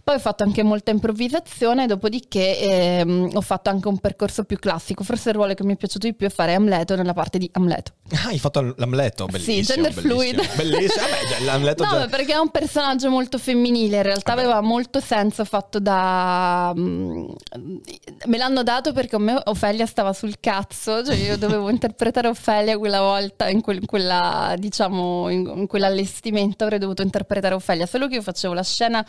Poi 0.04 0.16
ho 0.16 0.20
fatto 0.20 0.44
anche 0.44 0.64
molta 0.64 0.92
improvvisazione, 0.92 1.86
dopodiché 1.88 2.60
ehm, 2.60 3.30
ho 3.34 3.42
fatto 3.42 3.70
anche 3.70 3.88
un 3.88 3.98
percorso 3.98 4.44
più 4.44 4.58
classico. 4.58 5.04
Forse 5.04 5.30
il 5.30 5.36
ruolo 5.36 5.54
che 5.54 5.64
mi 5.64 5.74
è 5.74 5.76
piaciuto 5.78 6.08
di 6.08 6.14
più 6.14 6.28
è 6.28 6.30
fare 6.30 6.54
Amleto 6.54 6.96
nella 6.96 7.14
parte 7.14 7.38
di 7.38 7.50
Amleto. 7.54 7.94
Ah, 8.12 8.28
hai 8.28 8.40
fatto 8.40 8.74
l'Amleto, 8.78 9.26
bellissimo. 9.26 9.58
Sì, 9.58 9.64
gender 9.64 9.94
bellissimo, 9.94 10.20
fluid. 10.20 10.56
Bellissimo, 10.60 11.06
Vabbè, 11.06 11.44
l'Amleto 11.46 11.84
no, 11.84 11.92
già... 11.92 12.08
perché 12.08 12.34
è 12.34 12.38
un 12.38 12.50
personaggio 12.50 13.10
molto 13.10 13.38
femminile, 13.38 13.98
in 13.98 14.04
realtà 14.04 14.34
Vabbè. 14.34 14.46
aveva 14.46 14.62
molto 14.62 15.00
senso 15.00 15.46
fatto 15.46 15.80
da... 15.80 16.74
Mm, 16.76 17.30
me 18.26 18.38
l'hanno 18.38 18.64
dato 18.64 18.94
perché 18.94 19.16
a 19.16 19.20
me 19.20 19.40
Ofelia 19.46 19.86
stava 19.86 20.14
sul 20.14 20.40
cazzo, 20.40 21.04
cioè 21.04 21.16
io 21.16 21.38
dovevo 21.38 21.70
interpretare 21.70 22.28
Ofelia 22.28 22.78
quella 22.78 23.02
volta, 23.02 23.48
in, 23.50 23.62
quel, 23.62 23.78
in 23.78 23.86
quella, 23.86 24.56
diciamo, 24.58 25.30
in, 25.30 25.52
in 25.56 25.68
quell'allestimento 25.68 26.64
avrei 26.64 26.80
dovuto 26.80 27.02
interpretare 27.02 27.56
Ofelia, 27.56 27.86
solo 27.86 28.08
che 28.08 28.16
io 28.16 28.22
facevo 28.22 28.54
la 28.54 28.64
scena 28.64 29.06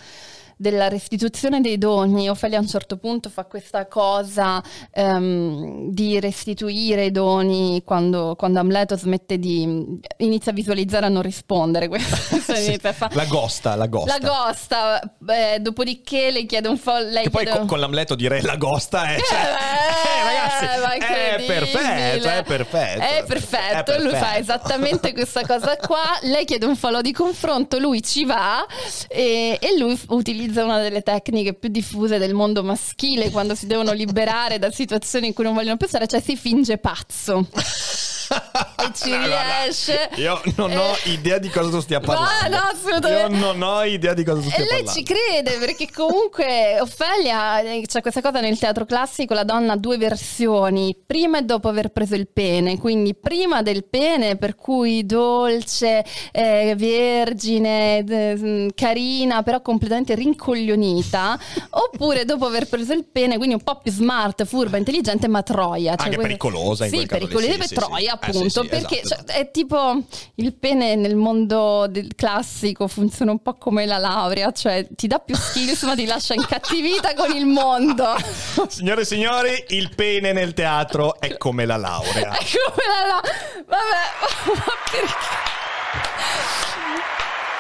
della 0.61 0.89
restituzione 0.89 1.63
dei 1.63 1.79
doni, 1.79 2.29
Ofelia 2.29 2.59
a 2.59 2.61
un 2.61 2.69
certo 2.69 2.99
punto 2.99 3.31
fa 3.31 3.47
questa 3.47 3.87
cosa 3.87 4.63
um, 4.93 5.91
di 5.91 6.21
restituire 6.21 7.07
i 7.07 7.11
doni 7.11 7.83
quando, 7.83 8.35
quando, 8.37 8.59
Amleto 8.59 8.95
smette 8.95 9.39
di 9.39 9.99
inizia 10.19 10.53
a 10.53 10.55
visualizzare 10.55 11.07
a 11.07 11.09
non 11.09 11.23
rispondere. 11.23 11.89
sì, 11.99 12.79
la 12.83 13.25
gosta, 13.25 13.75
la 13.75 13.87
gosta. 13.87 14.19
La 14.19 14.29
gosta, 14.29 15.17
eh, 15.29 15.61
dopodiché 15.61 16.31
le 16.31 16.45
chiede 16.45 16.69
un 16.69 16.79
po'. 16.79 16.99
Lei 16.99 17.23
che 17.23 17.31
poi 17.31 17.47
con, 17.47 17.67
con, 17.67 17.81
l'Amleto 17.81 18.15
dire 18.15 18.43
la 18.43 18.57
gosta 18.57 19.15
è. 19.15 19.19
Cioè, 19.19 19.39
eh, 19.39 20.25
ragazzi, 20.25 20.65
è 21.07 21.45
perfetto, 21.47 22.29
è 22.29 22.43
perfetto. 22.43 22.43
È 22.43 22.45
perfetto, 22.45 23.03
è 23.03 23.25
perfetto. 23.25 24.03
lui 24.03 24.15
fa 24.15 24.37
esattamente 24.37 25.15
questa 25.15 25.41
cosa 25.47 25.79
qua. 25.79 26.19
Lei 26.21 26.45
chiede 26.45 26.67
un 26.67 26.77
falò 26.77 27.01
di 27.01 27.13
confronto, 27.13 27.79
lui 27.79 28.03
ci 28.03 28.27
va 28.27 28.67
e, 29.09 29.57
e 29.59 29.79
lui 29.79 29.99
utilizza 30.09 30.49
utilizza 30.51 30.65
una 30.65 30.81
delle 30.81 31.03
tecniche 31.03 31.55
più 31.55 31.69
diffuse 31.69 32.19
del 32.19 32.35
mondo 32.35 32.63
maschile 32.63 33.31
quando 33.31 33.55
si 33.55 33.67
devono 33.67 33.93
liberare 33.93 34.59
da 34.59 34.71
situazioni 34.71 35.29
in 35.29 35.33
cui 35.33 35.45
non 35.45 35.55
vogliono 35.55 35.77
pensare, 35.77 36.07
cioè 36.07 36.21
si 36.21 36.37
finge 36.37 36.79
pazzo. 36.79 37.47
e 38.31 38.91
ci 38.95 39.17
riesce. 39.17 40.11
Io 40.17 40.41
non 40.57 40.71
ho 40.77 40.97
eh, 41.05 41.11
idea 41.11 41.39
di 41.39 41.49
cosa 41.49 41.71
tu 41.71 41.81
stia 41.81 42.01
parlando. 42.01 42.49
No, 42.49 42.57
no, 42.57 42.63
assolutamente. 42.73 43.37
Io 43.37 43.41
non 43.41 43.63
ho 43.63 43.85
idea 43.85 44.15
di 44.15 44.25
cosa 44.25 44.41
tu 44.41 44.49
stia 44.49 44.65
parlando. 44.65 44.91
E 44.91 44.95
lei 44.95 44.95
ci 44.95 45.03
crede 45.03 45.59
perché 45.59 45.89
comunque 45.93 46.79
Ophelia, 46.81 47.61
eh, 47.61 47.83
c'è 47.87 48.01
questa 48.01 48.21
cosa 48.21 48.41
nel 48.41 48.59
teatro 48.59 48.85
classico, 48.85 49.35
la 49.35 49.45
donna 49.45 49.73
ha 49.75 49.77
due 49.77 49.99
versioni, 49.99 50.97
prima 51.05 51.39
e 51.39 51.43
dopo 51.43 51.69
aver 51.69 51.91
preso 51.91 52.15
il 52.15 52.29
pene, 52.29 52.79
quindi 52.79 53.15
prima 53.15 53.63
del 53.63 53.85
pene 53.85 54.37
per 54.37 54.55
cui 54.55 55.05
dolce, 55.05 56.05
eh, 56.33 56.75
vergine, 56.77 58.05
eh, 58.05 58.71
carina, 58.75 59.43
però 59.43 59.61
completamente 59.61 60.15
rincoglionita, 60.15 61.39
oppure 61.71 62.25
dopo 62.25 62.47
aver 62.47 62.69
preso 62.69 62.93
il 62.93 63.05
pene, 63.11 63.37
quindi 63.37 63.55
un 63.55 63.63
po' 63.63 63.79
più 63.79 63.93
smart, 63.93 64.45
furba, 64.45 64.77
intelligente, 64.77 65.29
ma 65.29 65.43
troia. 65.43 65.97
Cioè 65.97 66.07
Anche 66.07 66.19
pericolosa 66.19 66.85
in 66.87 66.93
sì, 66.93 67.07
pericolosa 67.07 67.57
per 67.57 67.67
sì, 67.67 67.75
troia, 67.75 68.13
sì. 68.13 68.20
Appunto, 68.21 68.61
eh, 68.61 68.63
sì, 68.65 68.69
perché 68.69 69.01
esatto, 69.03 69.25
cioè, 69.27 69.37
è 69.37 69.51
tipo 69.51 70.03
il 70.37 70.53
pene 70.55 70.95
nel 70.97 71.17
mondo 71.17 71.87
del 71.89 72.15
classico 72.15 72.87
funziona 72.89 73.31
un 73.31 73.41
po' 73.43 73.55
come 73.55 73.87
la 73.87 73.99
laurea, 73.99 74.53
cioè 74.53 74.87
ti 74.91 75.07
dà 75.07 75.19
più 75.19 75.37
skills 75.37 75.83
ma 75.83 75.95
ti 75.95 76.07
lascia 76.07 76.35
incattivita 76.35 77.15
con 77.15 77.35
il 77.35 77.47
mondo. 77.47 78.15
Signore 78.69 79.03
e 79.03 79.05
signori, 79.05 79.65
il 79.69 79.91
pene 79.95 80.33
nel 80.33 80.55
teatro 80.55 81.21
è 81.21 81.37
come 81.37 81.65
la 81.65 81.77
laurea. 81.77 82.33
È 82.41 82.45
come 82.45 82.85
la 82.87 83.07
laurea. 83.07 83.33
Vabbè, 83.67 84.55
ma 84.59 84.75
perché? 84.91 85.59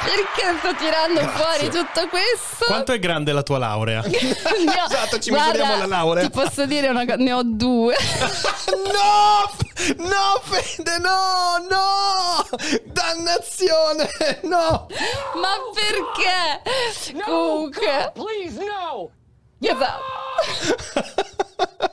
Perché 0.02 0.58
sto 0.58 0.74
tirando 0.76 1.20
Grazie. 1.20 1.44
fuori 1.44 1.70
tutto 1.70 2.08
questo? 2.08 2.64
Quanto 2.64 2.92
è 2.92 2.98
grande 2.98 3.32
la 3.32 3.42
tua 3.42 3.58
laurea? 3.58 4.00
no, 4.02 4.08
esatto, 4.08 5.18
ci 5.18 5.28
guarda, 5.28 5.50
misuriamo 5.50 5.76
la 5.76 5.86
laurea. 5.86 6.24
Ti 6.24 6.30
posso 6.30 6.64
dire 6.64 6.88
una 6.88 7.04
cosa, 7.04 7.16
ne 7.16 7.32
ho 7.32 7.42
due. 7.44 7.94
no! 8.92 9.68
No, 9.98 10.40
Fede, 10.42 10.98
no, 10.98 11.58
no! 11.70 12.44
Dannazione, 12.92 14.08
no! 14.42 14.86
Ma 15.34 15.56
perché? 15.74 17.12
No, 17.14 17.24
Comunque... 17.24 17.86
God, 17.86 18.12
please, 18.14 18.58
no! 18.58 19.10
Esatto. 19.60 20.02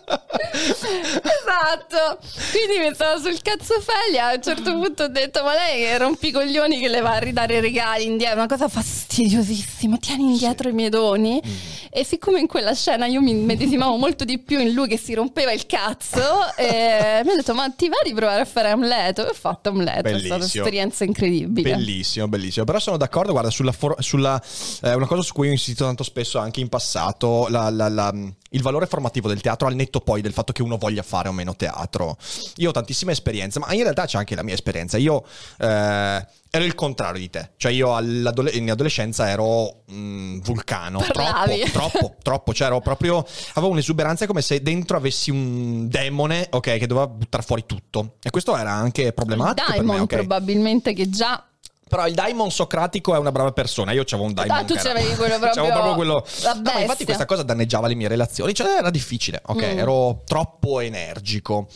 Esatto. 0.07 2.19
Quindi 2.51 2.87
mi 2.87 2.93
stavo 2.93 3.19
sul 3.19 3.41
cazzo 3.41 3.81
Felia. 3.81 4.27
A 4.27 4.33
un 4.35 4.41
certo 4.41 4.71
punto 4.71 5.03
ho 5.03 5.07
detto: 5.07 5.43
Ma 5.43 5.53
lei 5.53 5.83
è 5.83 5.97
rompicoglioni 5.97 6.79
che 6.79 6.87
le 6.87 7.01
va 7.01 7.15
a 7.15 7.19
ridare 7.19 7.57
i 7.57 7.59
regali 7.59 8.05
indietro. 8.05 8.37
Una 8.37 8.47
cosa 8.47 8.69
fastidiosissima. 8.69 9.97
Tieni 9.97 10.31
indietro 10.31 10.67
sì. 10.67 10.73
i 10.73 10.75
miei 10.75 10.89
doni. 10.89 11.41
Mm. 11.45 11.51
E 11.89 12.05
siccome 12.05 12.39
in 12.39 12.47
quella 12.47 12.73
scena 12.73 13.07
io 13.07 13.21
mi 13.21 13.33
medesimavo 13.33 13.97
molto 13.97 14.23
di 14.23 14.39
più 14.39 14.59
in 14.59 14.71
lui 14.71 14.87
che 14.87 14.97
si 14.97 15.13
rompeva 15.13 15.51
il 15.51 15.65
cazzo, 15.65 16.55
e 16.55 17.21
mi 17.23 17.31
ha 17.31 17.35
detto: 17.35 17.53
Ma 17.53 17.69
ti 17.69 17.89
va 17.89 17.97
di 18.03 18.13
provare 18.13 18.41
a 18.41 18.45
fare 18.45 18.69
Amleto? 18.69 19.25
E 19.25 19.29
ho 19.29 19.33
fatto 19.33 19.69
Amleto. 19.69 20.03
Bellissimo. 20.03 20.35
È 20.35 20.39
stata 20.39 20.43
un'esperienza 20.43 21.03
incredibile. 21.03 21.75
Bellissimo, 21.75 22.27
bellissimo. 22.27 22.65
Però 22.65 22.79
sono 22.79 22.97
d'accordo, 22.97 23.31
guarda, 23.31 23.49
sulla, 23.49 23.71
for- 23.71 24.01
sulla 24.01 24.41
eh, 24.83 24.93
una 24.93 25.05
cosa 25.05 25.21
su 25.21 25.33
cui 25.33 25.49
ho 25.49 25.51
insistito 25.51 25.85
tanto 25.85 26.03
spesso 26.03 26.39
anche 26.39 26.59
in 26.59 26.69
passato, 26.69 27.47
la, 27.49 27.69
la, 27.69 27.89
la, 27.89 28.13
il 28.51 28.61
valore 28.61 28.85
formativo 28.85 29.27
del 29.27 29.41
teatro 29.41 29.67
al 29.67 29.75
netto 29.75 29.96
poi 30.01 30.21
del 30.21 30.33
fatto 30.33 30.53
che 30.53 30.61
uno 30.61 30.77
voglia 30.77 31.03
fare 31.03 31.29
o 31.29 31.31
meno 31.31 31.55
teatro. 31.55 32.17
Io 32.57 32.69
ho 32.69 32.71
tantissime 32.71 33.11
esperienze, 33.11 33.59
ma 33.59 33.73
in 33.73 33.81
realtà 33.81 34.05
c'è 34.05 34.17
anche 34.17 34.35
la 34.35 34.43
mia 34.43 34.53
esperienza. 34.53 34.97
Io 34.97 35.23
eh, 35.59 36.25
ero 36.49 36.63
il 36.65 36.75
contrario 36.75 37.19
di 37.19 37.29
te, 37.29 37.51
cioè 37.57 37.71
io 37.71 37.99
in 37.99 38.71
adolescenza 38.71 39.29
ero 39.29 39.83
mm, 39.91 40.39
vulcano, 40.39 40.99
Parlavi. 40.99 41.69
troppo, 41.71 41.97
troppo, 41.99 42.15
troppo, 42.21 42.53
cioè 42.53 42.67
ero 42.67 42.79
proprio, 42.79 43.25
avevo 43.53 43.71
un'esuberanza 43.71 44.25
come 44.25 44.41
se 44.41 44.61
dentro 44.61 44.97
avessi 44.97 45.29
un 45.29 45.87
demone, 45.87 46.47
ok, 46.49 46.77
che 46.77 46.87
doveva 46.87 47.07
buttare 47.07 47.43
fuori 47.43 47.65
tutto. 47.65 48.15
E 48.21 48.29
questo 48.29 48.55
era 48.57 48.71
anche 48.71 49.13
problematico. 49.13 49.71
Daimon, 49.71 50.01
okay? 50.01 50.19
probabilmente 50.19 50.93
che 50.93 51.09
già 51.09 51.43
però 51.87 52.07
il 52.07 52.13
daimon 52.13 52.51
socratico 52.51 53.15
è 53.15 53.17
una 53.17 53.31
brava 53.31 53.51
persona. 53.51 53.91
Io 53.91 54.03
c'avevo 54.03 54.27
un 54.27 54.33
daimon. 54.33 54.57
Ah, 54.57 54.63
tu 54.63 54.75
c'avevi 54.75 55.15
quello 55.15 55.37
proprio. 55.39 55.63
c'avevo 55.63 55.73
proprio 55.73 55.95
quello. 55.95 56.25
No, 56.43 56.61
ma 56.61 56.79
infatti 56.79 57.05
questa 57.05 57.25
cosa 57.25 57.43
danneggiava 57.43 57.87
le 57.87 57.95
mie 57.95 58.07
relazioni. 58.07 58.53
Cioè, 58.53 58.77
era 58.77 58.89
difficile. 58.89 59.41
Ok, 59.45 59.73
mm. 59.73 59.77
ero 59.77 60.21
troppo 60.25 60.79
energico. 60.79 61.67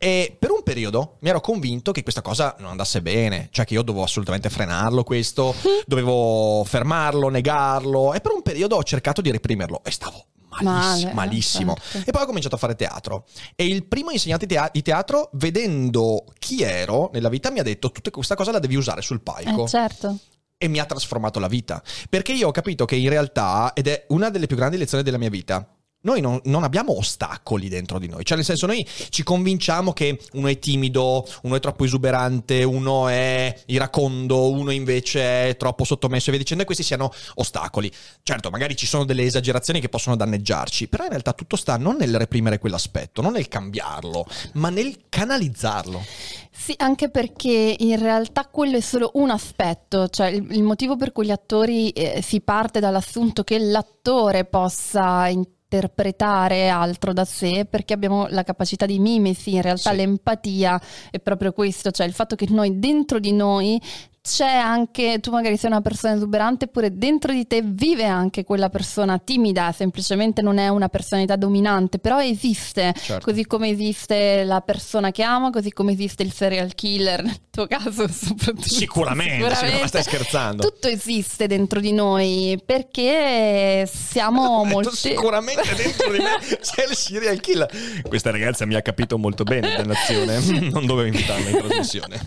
E 0.00 0.36
per 0.38 0.52
un 0.52 0.62
periodo 0.62 1.16
mi 1.20 1.28
ero 1.28 1.40
convinto 1.40 1.90
che 1.90 2.04
questa 2.04 2.22
cosa 2.22 2.54
non 2.60 2.70
andasse 2.70 3.02
bene, 3.02 3.48
cioè 3.50 3.64
che 3.64 3.74
io 3.74 3.82
dovevo 3.82 4.04
assolutamente 4.04 4.48
frenarlo 4.48 5.02
questo, 5.02 5.52
dovevo 5.86 6.62
fermarlo, 6.64 7.28
negarlo 7.28 8.14
e 8.14 8.20
per 8.20 8.30
un 8.30 8.42
periodo 8.42 8.76
ho 8.76 8.82
cercato 8.84 9.20
di 9.20 9.32
reprimerlo 9.32 9.80
e 9.84 9.90
stavo 9.90 10.24
malissimo, 10.62 11.12
malissimo. 11.12 11.76
Certo. 11.80 12.08
E 12.08 12.12
poi 12.12 12.22
ho 12.22 12.26
cominciato 12.26 12.54
a 12.54 12.58
fare 12.58 12.74
teatro. 12.74 13.24
E 13.54 13.66
il 13.66 13.86
primo 13.86 14.10
insegnante 14.10 14.46
di 14.46 14.82
teatro, 14.82 15.30
vedendo 15.34 16.24
chi 16.38 16.62
ero 16.62 17.10
nella 17.12 17.28
vita, 17.28 17.50
mi 17.50 17.58
ha 17.58 17.64
detto: 17.64 17.90
Tutta 17.90 18.10
questa 18.10 18.34
cosa 18.34 18.52
la 18.52 18.58
devi 18.58 18.76
usare 18.76 19.02
sul 19.02 19.20
palco. 19.20 19.64
Eh, 19.64 19.68
certo 19.68 20.18
e 20.60 20.66
mi 20.66 20.80
ha 20.80 20.84
trasformato 20.84 21.38
la 21.38 21.46
vita. 21.46 21.80
Perché 22.10 22.32
io 22.32 22.48
ho 22.48 22.50
capito 22.50 22.84
che 22.84 22.96
in 22.96 23.08
realtà, 23.08 23.72
ed 23.74 23.86
è 23.86 24.06
una 24.08 24.28
delle 24.28 24.46
più 24.46 24.56
grandi 24.56 24.76
lezioni 24.76 25.04
della 25.04 25.16
mia 25.16 25.30
vita, 25.30 25.66
noi 26.00 26.20
non, 26.20 26.40
non, 26.44 26.62
abbiamo 26.62 26.96
ostacoli 26.96 27.68
dentro 27.68 27.98
di 27.98 28.08
noi, 28.08 28.24
cioè 28.24 28.36
nel 28.36 28.46
senso 28.46 28.66
noi 28.66 28.86
ci 29.08 29.24
convinciamo 29.24 29.92
che 29.92 30.20
uno 30.34 30.46
è 30.46 30.58
timido, 30.58 31.26
uno 31.42 31.56
è 31.56 31.60
troppo 31.60 31.84
esuberante, 31.84 32.62
uno 32.62 33.08
è 33.08 33.62
iracondo, 33.66 34.50
uno 34.50 34.70
invece 34.70 35.48
è 35.48 35.56
troppo 35.56 35.82
sottomesso 35.82 36.28
e 36.28 36.30
via 36.30 36.40
dicendo 36.40 36.62
e 36.62 36.66
questi 36.66 36.84
siano 36.84 37.12
ostacoli. 37.34 37.90
Certo, 38.22 38.50
magari 38.50 38.76
ci 38.76 38.86
sono 38.86 39.04
delle 39.04 39.24
esagerazioni 39.24 39.80
che 39.80 39.88
possono 39.88 40.14
danneggiarci, 40.14 40.86
però 40.86 41.02
in 41.02 41.10
realtà 41.10 41.32
tutto 41.32 41.56
sta 41.56 41.76
non 41.76 41.96
nel 41.96 42.16
reprimere 42.16 42.58
quell'aspetto, 42.58 43.20
non 43.20 43.32
nel 43.32 43.48
cambiarlo, 43.48 44.24
ma 44.54 44.70
nel 44.70 45.06
canalizzarlo. 45.08 46.04
Sì, 46.50 46.74
anche 46.76 47.08
perché 47.08 47.74
in 47.76 47.98
realtà 47.98 48.46
quello 48.46 48.76
è 48.76 48.80
solo 48.80 49.10
un 49.14 49.30
aspetto, 49.30 50.08
cioè 50.08 50.28
il, 50.28 50.46
il 50.50 50.62
motivo 50.62 50.96
per 50.96 51.12
cui 51.12 51.26
gli 51.26 51.30
attori 51.30 51.90
eh, 51.90 52.22
si 52.22 52.40
parte 52.40 52.80
dall'assunto 52.80 53.42
che 53.42 53.58
l'attore 53.58 54.44
possa 54.44 55.28
interpretare 55.70 56.70
altro 56.70 57.12
da 57.12 57.26
sé 57.26 57.66
perché 57.68 57.92
abbiamo 57.92 58.26
la 58.30 58.42
capacità 58.42 58.86
di 58.86 58.98
mimesi, 58.98 59.54
in 59.54 59.60
realtà 59.62 59.90
Sì. 59.90 59.96
l'empatia 59.96 60.80
è 61.10 61.20
proprio 61.20 61.52
questo, 61.52 61.90
cioè 61.90 62.06
il 62.06 62.14
fatto 62.14 62.36
che 62.36 62.46
noi 62.48 62.78
dentro 62.78 63.18
di 63.18 63.32
noi 63.32 63.80
c'è 64.28 64.54
anche, 64.54 65.18
tu 65.20 65.30
magari 65.30 65.56
sei 65.56 65.70
una 65.70 65.80
persona 65.80 66.14
esuberante, 66.14 66.66
eppure 66.66 66.96
dentro 66.96 67.32
di 67.32 67.46
te 67.46 67.62
vive 67.64 68.04
anche 68.04 68.44
quella 68.44 68.68
persona 68.68 69.18
timida, 69.18 69.72
semplicemente 69.72 70.42
non 70.42 70.58
è 70.58 70.68
una 70.68 70.88
personalità 70.88 71.36
dominante, 71.36 71.98
però 71.98 72.20
esiste, 72.20 72.94
Certo. 72.96 73.24
così 73.24 73.46
come 73.46 73.68
esiste 73.70 74.44
la 74.44 74.60
persona 74.60 75.10
che 75.10 75.22
ama, 75.22 75.50
così 75.50 75.72
come 75.72 75.92
esiste 75.92 76.22
il 76.22 76.32
serial 76.32 76.74
killer, 76.74 77.22
nel 77.22 77.36
tuo 77.50 77.66
caso 77.66 78.06
soprattutto. 78.12 78.68
Sicuramente, 78.68 79.48
ma 79.48 79.86
stai 79.86 80.02
scherzando. 80.02 80.62
Tutto 80.62 80.88
esiste 80.88 81.46
dentro 81.46 81.80
di 81.80 81.92
noi 81.92 82.60
perché 82.64 83.88
siamo 83.92 84.64
molto... 84.68 84.94
Sicuramente 84.94 85.74
dentro 85.74 86.10
di 86.12 86.18
me 86.18 86.36
c'è 86.60 86.86
il 86.88 86.94
serial 86.94 87.40
killer. 87.40 87.68
Questa 88.06 88.30
ragazza 88.30 88.66
mi 88.66 88.74
ha 88.74 88.82
capito 88.82 89.18
molto 89.18 89.44
bene, 89.44 89.76
dannazione. 89.76 90.38
Non 90.70 90.86
dovevo 90.86 91.06
invitarla 91.08 91.48
in 91.48 91.56
trasmissione. 91.58 92.20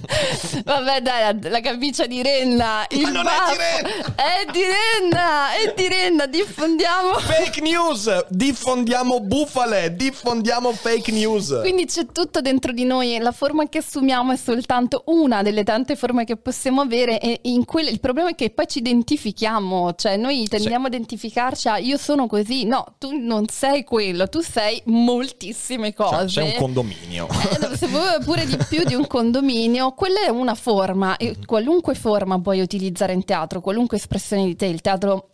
Vabbè, 0.63 1.01
dai, 1.01 1.39
la, 1.41 1.49
la 1.49 1.59
camicia 1.91 2.07
di 2.07 2.21
Renna. 2.23 2.85
Il 2.89 3.11
non 3.11 3.17
è 3.17 3.23
baffo- 3.23 3.51
di 3.51 3.57
Renna! 3.57 4.15
È 4.15 4.51
di 4.51 4.61
Renna! 4.61 5.53
È 5.53 5.73
di 5.75 5.87
Renna, 5.87 6.25
diffondiamo. 6.25 7.13
Fake 7.15 7.61
news! 7.61 8.25
Diffondiamo 8.29 9.19
bufale, 9.19 9.93
diffondiamo 9.95 10.71
fake 10.71 11.11
news. 11.11 11.59
Quindi 11.61 11.85
c'è 11.85 12.05
tutto 12.11 12.39
dentro 12.39 12.71
di 12.71 12.85
noi 12.85 13.15
e 13.15 13.19
la 13.19 13.33
forma 13.33 13.67
che 13.67 13.79
assumiamo 13.79 14.31
è 14.31 14.37
soltanto 14.37 15.03
una 15.07 15.41
delle 15.41 15.63
tante 15.63 15.95
forme 15.97 16.23
che 16.23 16.37
possiamo 16.37 16.79
avere 16.81 17.19
e 17.19 17.39
in 17.43 17.65
quelle, 17.65 17.89
il 17.89 17.99
problema 17.99 18.29
è 18.29 18.35
che 18.35 18.49
poi 18.51 18.67
ci 18.67 18.79
identifichiamo, 18.79 19.93
cioè 19.95 20.15
noi 20.15 20.47
tendiamo 20.47 20.85
a 20.85 20.87
identificarci 20.87 21.67
a 21.67 21.77
io 21.77 21.97
sono 21.97 22.27
così, 22.27 22.63
no, 22.65 22.85
tu 22.97 23.17
non 23.17 23.47
sei 23.49 23.83
quello, 23.83 24.27
tu 24.29 24.39
sei 24.41 24.81
moltissime 24.85 25.93
Cioè, 25.93 26.07
cose. 26.07 26.25
c'è 26.27 26.41
un 26.43 26.53
condominio. 26.57 27.27
Eh, 27.29 27.75
se 27.77 27.87
vuoi 27.87 28.19
pure 28.23 28.45
di 28.45 28.57
più 28.69 28.83
di 28.85 28.95
un 28.95 29.07
condominio, 29.07 29.91
quella 29.91 30.21
è 30.21 30.29
una 30.29 30.55
forma 30.55 31.17
e 31.17 31.35
qualunque 31.45 31.79
forma 31.95 32.39
puoi 32.39 32.61
utilizzare 32.61 33.13
in 33.13 33.25
teatro, 33.25 33.61
qualunque 33.61 33.97
espressione 33.97 34.45
di 34.45 34.55
te, 34.55 34.65
il 34.65 34.81
teatro 34.81 35.31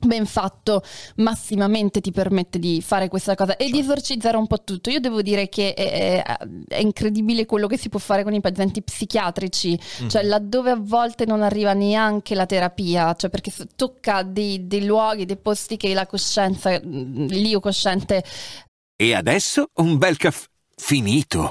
ben 0.00 0.26
fatto 0.26 0.82
massimamente 1.16 2.00
ti 2.00 2.12
permette 2.12 2.58
di 2.58 2.80
fare 2.82 3.08
questa 3.08 3.34
cosa 3.34 3.56
e 3.56 3.70
di 3.70 3.80
esorcizzare 3.80 4.36
un 4.36 4.46
po' 4.46 4.62
tutto. 4.62 4.90
Io 4.90 5.00
devo 5.00 5.22
dire 5.22 5.48
che 5.48 5.74
è, 5.74 6.22
è- 6.22 6.38
è 6.68 6.78
incredibile 6.78 7.46
quello 7.46 7.66
che 7.66 7.76
si 7.78 7.88
può 7.88 7.98
fare 7.98 8.22
con 8.22 8.32
i 8.32 8.40
pazienti 8.40 8.82
psichiatrici, 8.82 9.78
cioè 10.08 10.22
laddove 10.22 10.70
a 10.70 10.78
volte 10.78 11.24
non 11.24 11.42
arriva 11.42 11.72
neanche 11.72 12.34
la 12.34 12.46
terapia, 12.46 13.14
cioè 13.14 13.30
perché 13.30 13.52
tocca 13.74 14.22
dei, 14.22 14.66
dei 14.66 14.84
luoghi, 14.84 15.24
dei 15.24 15.36
posti 15.36 15.76
che 15.76 15.92
la 15.94 16.06
coscienza, 16.06 16.80
mm, 16.84 17.26
l'io 17.28 17.58
cosciente 17.60 18.22
E 18.96 19.14
adesso 19.14 19.70
un 19.76 19.98
bel 19.98 20.16
caffè 20.16 20.46
finito. 20.76 21.50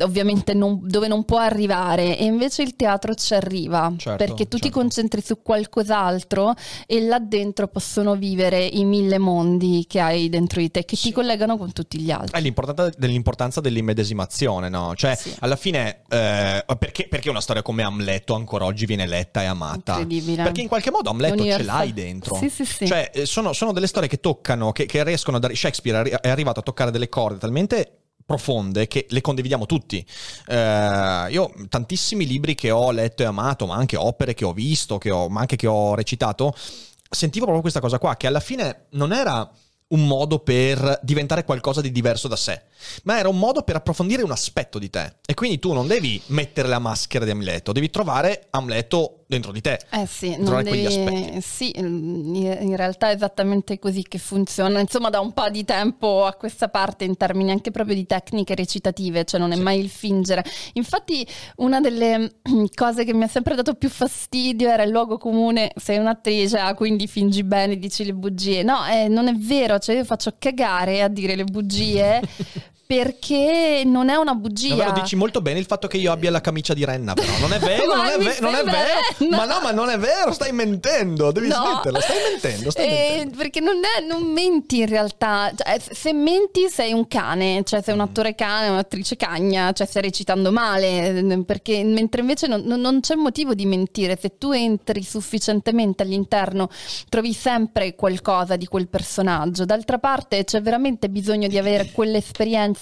ovviamente 0.00 0.54
non- 0.54 0.80
dove 0.82 1.08
non 1.08 1.24
può 1.24 1.38
arrivare 1.38 2.16
e 2.16 2.24
invece 2.24 2.62
il 2.62 2.76
teatro 2.76 3.14
ci 3.14 3.34
arriva 3.34 3.92
Certo, 3.96 4.16
perché 4.24 4.46
tu 4.48 4.56
ti 4.56 4.64
certo. 4.64 4.78
concentri 4.78 5.20
su 5.22 5.42
qualcos'altro 5.42 6.54
e 6.86 7.00
là 7.02 7.18
dentro 7.18 7.68
possono 7.68 8.14
vivere 8.14 8.64
i 8.64 8.84
mille 8.84 9.18
mondi 9.18 9.84
che 9.88 10.00
hai 10.00 10.28
dentro 10.28 10.60
di 10.60 10.70
te 10.70 10.84
che 10.84 10.96
ti 10.96 11.12
collegano 11.12 11.56
con 11.56 11.72
tutti 11.72 11.98
gli 12.00 12.10
altri. 12.10 12.38
È 12.38 12.40
l'importanza, 12.42 12.90
dell'importanza 12.96 13.60
dell'immedesimazione, 13.60 14.68
no? 14.68 14.94
Cioè, 14.94 15.16
Sì. 15.16 15.34
alla 15.40 15.56
fine, 15.56 16.02
eh, 16.08 16.64
perché, 16.78 17.06
perché 17.08 17.30
una 17.30 17.40
storia 17.40 17.62
come 17.62 17.82
Amleto 17.82 18.34
ancora 18.34 18.64
oggi 18.64 18.86
viene 18.86 19.06
letta 19.06 19.42
e 19.42 19.46
amata? 19.46 19.92
Incredibile. 19.98 20.42
Perché 20.44 20.60
in 20.62 20.68
qualche 20.68 20.90
modo 20.90 21.10
Amleto 21.10 21.34
ce 21.36 21.40
Universal- 21.40 21.66
l'hai 21.66 21.92
dentro. 21.92 22.36
Sì, 22.36 22.48
sì, 22.48 22.64
sì. 22.64 22.86
Cioè, 22.86 23.10
eh, 23.12 23.26
sono, 23.26 23.52
sono 23.52 23.72
delle 23.72 23.86
storie 23.86 24.08
che 24.08 24.20
toccano, 24.20 24.72
che, 24.72 24.86
che 24.86 25.02
riescono 25.04 25.36
a 25.36 25.40
dare. 25.40 25.54
Shakespeare 25.54 26.08
è 26.20 26.28
arrivato 26.28 26.60
a 26.60 26.62
toccare 26.62 26.90
delle 26.90 27.08
corde 27.08 27.38
talmente 27.38 27.95
profonde 28.26 28.88
che 28.88 29.06
le 29.08 29.20
condividiamo 29.20 29.64
tutti. 29.64 30.04
Eh, 30.46 31.26
io 31.30 31.54
tantissimi 31.68 32.26
libri 32.26 32.54
che 32.54 32.70
ho 32.72 32.90
letto 32.90 33.22
e 33.22 33.26
amato, 33.26 33.66
ma 33.66 33.76
anche 33.76 33.96
opere 33.96 34.34
che 34.34 34.44
ho 34.44 34.52
visto, 34.52 34.98
che 34.98 35.10
ho, 35.10 35.28
ma 35.28 35.40
anche 35.40 35.56
che 35.56 35.68
ho 35.68 35.94
recitato, 35.94 36.54
sentivo 37.08 37.44
proprio 37.44 37.62
questa 37.62 37.80
cosa 37.80 37.98
qua, 37.98 38.16
che 38.16 38.26
alla 38.26 38.40
fine 38.40 38.86
non 38.90 39.12
era 39.12 39.48
un 39.88 40.06
modo 40.06 40.40
per 40.40 40.98
diventare 41.02 41.44
qualcosa 41.44 41.80
di 41.80 41.92
diverso 41.92 42.26
da 42.26 42.34
sé, 42.34 42.62
ma 43.04 43.18
era 43.18 43.28
un 43.28 43.38
modo 43.38 43.62
per 43.62 43.76
approfondire 43.76 44.24
un 44.24 44.32
aspetto 44.32 44.80
di 44.80 44.90
te. 44.90 45.14
E 45.24 45.34
quindi 45.34 45.60
tu 45.60 45.72
non 45.72 45.86
devi 45.86 46.20
mettere 46.26 46.66
la 46.66 46.80
maschera 46.80 47.24
di 47.24 47.30
Amleto, 47.30 47.70
devi 47.70 47.90
trovare 47.90 48.48
Amleto 48.50 49.15
dentro 49.26 49.52
di 49.52 49.60
te. 49.60 49.80
Eh 49.90 50.06
sì, 50.06 50.36
non 50.38 50.62
devi... 50.62 51.40
sì, 51.40 51.72
in 51.76 52.76
realtà 52.76 53.10
è 53.10 53.14
esattamente 53.14 53.78
così 53.78 54.02
che 54.02 54.18
funziona, 54.18 54.78
insomma 54.78 55.10
da 55.10 55.20
un 55.20 55.32
po' 55.32 55.48
di 55.50 55.64
tempo 55.64 56.24
a 56.24 56.34
questa 56.34 56.68
parte 56.68 57.04
in 57.04 57.16
termini 57.16 57.50
anche 57.50 57.70
proprio 57.70 57.94
di 57.94 58.06
tecniche 58.06 58.54
recitative, 58.54 59.24
cioè 59.24 59.40
non 59.40 59.52
è 59.52 59.56
mai 59.56 59.80
il 59.80 59.88
fingere. 59.88 60.44
Infatti 60.74 61.26
una 61.56 61.80
delle 61.80 62.36
cose 62.74 63.04
che 63.04 63.12
mi 63.12 63.24
ha 63.24 63.28
sempre 63.28 63.54
dato 63.54 63.74
più 63.74 63.88
fastidio 63.88 64.68
era 64.68 64.84
il 64.84 64.90
luogo 64.90 65.18
comune, 65.18 65.72
sei 65.76 65.98
un'attrice, 65.98 66.58
ah, 66.58 66.74
quindi 66.74 67.06
fingi 67.08 67.42
bene, 67.42 67.78
dici 67.78 68.04
le 68.04 68.14
bugie. 68.14 68.62
No, 68.62 68.86
eh, 68.86 69.08
non 69.08 69.26
è 69.28 69.34
vero, 69.34 69.78
cioè 69.78 69.96
io 69.96 70.04
faccio 70.04 70.34
cagare 70.38 71.02
a 71.02 71.08
dire 71.08 71.34
le 71.34 71.44
bugie 71.44 72.22
perché 72.86 73.82
non 73.84 74.08
è 74.08 74.14
una 74.16 74.34
bugia. 74.34 74.68
Davvero 74.76 74.92
dici 75.00 75.16
molto 75.16 75.40
bene 75.40 75.58
il 75.58 75.66
fatto 75.66 75.88
che 75.88 75.96
io 75.96 76.12
abbia 76.12 76.30
la 76.30 76.40
camicia 76.40 76.72
di 76.74 76.84
Renna, 76.84 77.14
però 77.14 77.32
non 77.40 77.52
è 77.52 77.58
vero, 77.58 77.86
non 77.94 78.06
è, 78.06 78.16
ve- 78.18 78.38
non 78.40 78.54
è 78.54 78.62
vero. 78.64 79.28
Ma 79.36 79.44
no, 79.44 79.60
ma 79.62 79.70
non 79.72 79.88
è 79.90 79.98
vero, 79.98 80.32
stai 80.32 80.52
mentendo, 80.52 81.32
devi 81.32 81.48
No. 81.48 81.54
smetterla, 81.56 82.00
stai 82.00 82.16
mentendo, 82.30 82.70
stai 82.70 82.86
Eh, 82.86 82.90
mentendo. 82.90 83.36
perché 83.36 83.60
non, 83.60 83.76
è- 83.76 84.04
non 84.06 84.22
menti 84.22 84.78
in 84.78 84.86
realtà, 84.86 85.52
Cioè, 85.56 85.78
se 85.78 86.12
menti 86.12 86.68
sei 86.68 86.92
un 86.92 87.06
cane, 87.08 87.62
cioè 87.64 87.82
sei 87.82 87.94
un 87.94 88.00
Mm. 88.00 88.04
attore 88.04 88.34
cane, 88.34 88.68
un'attrice 88.68 89.16
cagna, 89.16 89.72
cioè 89.72 89.86
stai 89.86 90.02
recitando 90.02 90.52
male, 90.52 91.18
eh, 91.18 91.44
perché 91.44 91.82
mentre 91.82 92.20
invece 92.20 92.46
non- 92.46 92.62
non 92.62 93.00
c'è 93.00 93.14
motivo 93.14 93.54
di 93.54 93.66
mentire, 93.66 94.16
se 94.20 94.36
tu 94.38 94.52
entri 94.52 95.02
sufficientemente 95.02 96.02
all'interno 96.02 96.68
trovi 97.08 97.32
sempre 97.32 97.94
qualcosa 97.94 98.56
di 98.56 98.66
quel 98.66 98.86
personaggio, 98.88 99.64
d'altra 99.64 99.98
parte 99.98 100.44
c'è 100.44 100.60
veramente 100.62 101.08
bisogno 101.08 101.48
di 101.48 101.58
avere 101.58 101.90
quell'esperienza 101.92 102.74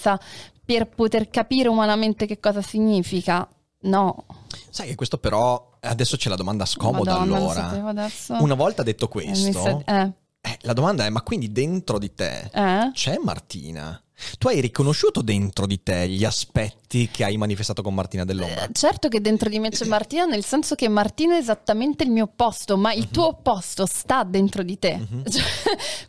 per 0.65 0.87
poter 0.87 1.29
capire 1.29 1.69
umanamente 1.69 2.25
che 2.25 2.39
cosa 2.39 2.61
significa. 2.61 3.47
No, 3.81 4.25
Sai 4.69 4.87
che 4.87 4.95
questo 4.95 5.19
però 5.19 5.73
adesso 5.81 6.17
c'è 6.17 6.27
la 6.29 6.35
domanda 6.35 6.65
scomoda 6.65 7.19
Madonna, 7.19 7.39
lo 7.39 7.49
allora. 7.51 8.09
Una 8.39 8.55
volta 8.55 8.81
detto 8.81 9.05
Eh, 9.05 9.09
questo, 9.09 9.83
sa- 9.85 10.03
eh, 10.03 10.11
eh, 10.41 10.57
la 10.61 10.73
domanda 10.73 11.05
è 11.05 11.09
ma 11.09 11.21
quindi 11.21 11.51
dentro 11.51 11.99
di 11.99 12.13
te 12.13 12.49
eh? 12.51 12.89
c'è 12.93 13.17
Martina? 13.21 13.99
Tu 14.39 14.47
hai 14.47 14.61
riconosciuto 14.61 15.21
dentro 15.21 15.67
di 15.67 15.83
te 15.83 16.07
gli 16.07 16.23
aspetti 16.23 17.09
che 17.11 17.25
hai 17.25 17.35
manifestato 17.37 17.81
con 17.83 17.93
Martina 17.93 18.23
Dell'Ombra? 18.25 18.63
Eh, 18.65 18.69
Certo 18.71 19.07
che 19.09 19.21
dentro 19.21 19.49
di 19.49 19.59
me 19.59 19.69
c'è 19.69 19.85
Martina, 19.85 20.25
nel 20.25 20.43
senso 20.43 20.73
che 20.75 20.87
Martina 20.87 21.35
è 21.35 21.39
esattamente 21.39 22.05
il 22.05 22.09
mio 22.11 22.23
opposto, 22.23 22.77
ma 22.77 22.93
il 22.93 23.09
tuo 23.09 23.27
opposto 23.27 23.85
sta 23.85 24.23
dentro 24.23 24.63
di 24.63 24.79
te. 24.79 25.05
Cioè, 25.29 25.43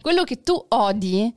quello 0.01 0.23
che 0.23 0.41
tu 0.41 0.65
odi 0.69 1.35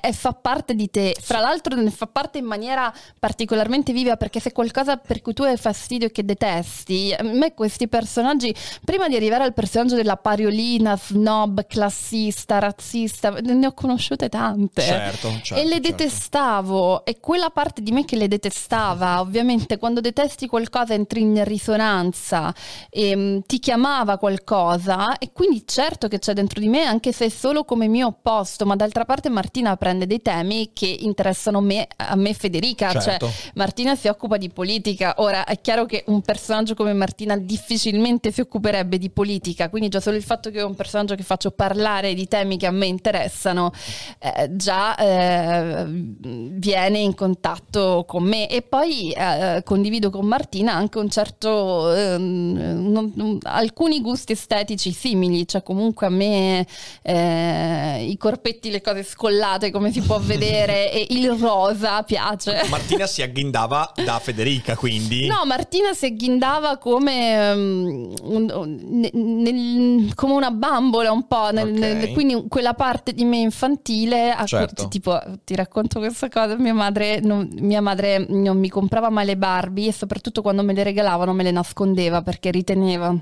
è, 0.00 0.12
fa 0.12 0.34
parte 0.34 0.74
di 0.74 0.90
te. 0.90 1.16
Fra 1.18 1.38
l'altro 1.38 1.74
ne 1.74 1.90
fa 1.90 2.06
parte 2.06 2.36
in 2.36 2.44
maniera 2.44 2.92
particolarmente 3.18 3.94
viva 3.94 4.18
perché 4.18 4.38
se 4.38 4.52
qualcosa 4.52 4.98
per 4.98 5.22
cui 5.22 5.32
tu 5.32 5.44
hai 5.44 5.56
fastidio 5.56 6.08
e 6.08 6.12
che 6.12 6.26
detesti, 6.26 7.14
a 7.16 7.22
me 7.22 7.54
questi 7.54 7.88
personaggi, 7.88 8.54
prima 8.84 9.08
di 9.08 9.16
arrivare 9.16 9.44
al 9.44 9.54
personaggio 9.54 9.94
della 9.94 10.16
pariolina, 10.16 10.94
snob, 10.94 11.66
classista, 11.66 12.58
razzista, 12.58 13.30
ne 13.30 13.66
ho 13.66 13.72
conosciute 13.72 14.28
tante. 14.28 14.82
Certo, 14.82 15.30
certo, 15.42 15.54
e 15.54 15.64
le 15.64 15.80
certo. 15.80 15.88
detestavo 15.88 17.06
e 17.06 17.18
quella 17.18 17.48
parte 17.48 17.80
di 17.80 17.90
me 17.90 18.04
che 18.04 18.16
le 18.16 18.28
detestava, 18.28 19.20
ovviamente 19.20 19.78
quando 19.78 20.02
detesti 20.02 20.46
qualcosa 20.46 20.92
entri 20.92 21.22
in 21.22 21.42
risonanza 21.44 22.54
e 22.90 23.16
mm, 23.16 23.38
ti 23.46 23.58
chiamava 23.58 24.18
qualcosa 24.18 25.16
e 25.16 25.32
quindi 25.32 25.62
certo 25.66 26.08
che 26.08 26.18
c'è 26.18 26.34
dentro 26.34 26.60
di 26.60 26.68
me 26.68 26.84
anche 26.84 27.12
se 27.12 27.24
è 27.24 27.28
solo 27.30 27.64
come 27.64 27.88
mio 27.88 28.08
opposto, 28.08 28.66
ma 28.66 28.76
d'altra 28.76 29.06
parte 29.06 29.30
Martina 29.30 29.76
prende 29.78 30.06
dei 30.06 30.20
temi 30.20 30.70
che 30.72 30.86
interessano 30.86 31.60
me, 31.60 31.86
a 31.96 32.14
me 32.16 32.34
Federica, 32.34 32.92
Certo. 32.92 33.26
cioè 33.26 33.32
Martina 33.54 33.94
si 33.96 34.08
occupa 34.08 34.36
di 34.36 34.50
politica, 34.50 35.14
ora 35.18 35.44
è 35.44 35.60
chiaro 35.60 35.86
che 35.86 36.04
un 36.08 36.20
personaggio 36.20 36.74
come 36.74 36.92
Martina 36.92 37.36
difficilmente 37.36 38.30
si 38.32 38.40
occuperebbe 38.40 38.98
di 38.98 39.08
politica, 39.10 39.70
quindi 39.70 39.88
già 39.88 40.00
solo 40.00 40.16
il 40.16 40.22
fatto 40.22 40.50
che 40.50 40.58
è 40.58 40.64
un 40.64 40.74
personaggio 40.74 41.14
che 41.14 41.22
faccio 41.22 41.50
parlare 41.52 42.12
di 42.14 42.26
temi 42.28 42.56
che 42.58 42.66
a 42.66 42.70
me 42.70 42.86
interessano 42.86 43.72
eh, 44.18 44.50
già 44.56 44.96
eh, 44.96 45.84
viene 45.86 46.98
in 46.98 47.14
contatto 47.14 48.04
con 48.06 48.24
me 48.24 48.48
e 48.48 48.62
poi 48.62 49.12
eh, 49.12 49.62
condivido 49.64 50.10
con 50.10 50.26
Martina 50.26 50.74
anche 50.74 50.98
un 50.98 51.08
certo 51.08 51.94
ehm, 51.94 52.90
non- 52.90 53.12
non- 53.14 53.38
alcuni 53.42 54.00
gusti 54.00 54.32
estetici 54.32 54.92
simili, 54.92 55.46
cioè 55.46 55.62
comunque 55.62 56.06
a 56.06 56.10
me 56.10 56.66
eh, 57.02 58.04
i 58.08 58.16
corpetti, 58.16 58.70
le 58.70 58.80
cose 58.80 59.02
scollate 59.02 59.67
come 59.70 59.92
si 59.92 60.00
può 60.00 60.18
vedere 60.18 60.92
e 60.92 61.06
il 61.10 61.30
rosa 61.32 62.02
piace. 62.02 62.62
Martina 62.68 63.06
si 63.06 63.22
agghindava 63.22 63.92
da 64.04 64.18
Federica, 64.18 64.76
quindi. 64.76 65.26
No, 65.26 65.42
Martina 65.46 65.92
si 65.92 66.06
agghindava 66.06 66.78
come, 66.78 67.52
um, 67.52 68.12
un- 68.22 68.50
un- 68.54 68.78
ne- 68.82 69.10
nel- 69.12 70.14
come 70.14 70.32
una 70.34 70.50
bambola 70.50 71.10
un 71.12 71.26
po', 71.26 71.50
nel- 71.52 71.72
Ok. 71.72 71.78
nel- 71.78 72.12
quindi 72.12 72.44
quella 72.48 72.74
parte 72.74 73.12
di 73.12 73.24
me 73.24 73.38
infantile, 73.38 74.30
a 74.30 74.38
cui- 74.38 74.46
Certo. 74.48 74.88
tipo 74.88 75.18
ti 75.44 75.54
racconto 75.54 75.98
questa 75.98 76.28
cosa, 76.28 76.56
mia 76.56 76.74
madre, 76.74 77.20
non, 77.20 77.48
mia 77.60 77.80
madre 77.80 78.24
non 78.28 78.58
mi 78.58 78.68
comprava 78.68 79.10
mai 79.10 79.26
le 79.26 79.36
Barbie 79.36 79.88
e 79.88 79.92
soprattutto 79.92 80.42
quando 80.42 80.62
me 80.62 80.72
le 80.72 80.82
regalavano 80.82 81.32
me 81.32 81.42
le 81.42 81.50
nascondeva 81.50 82.22
perché 82.22 82.50
riteneva 82.50 83.14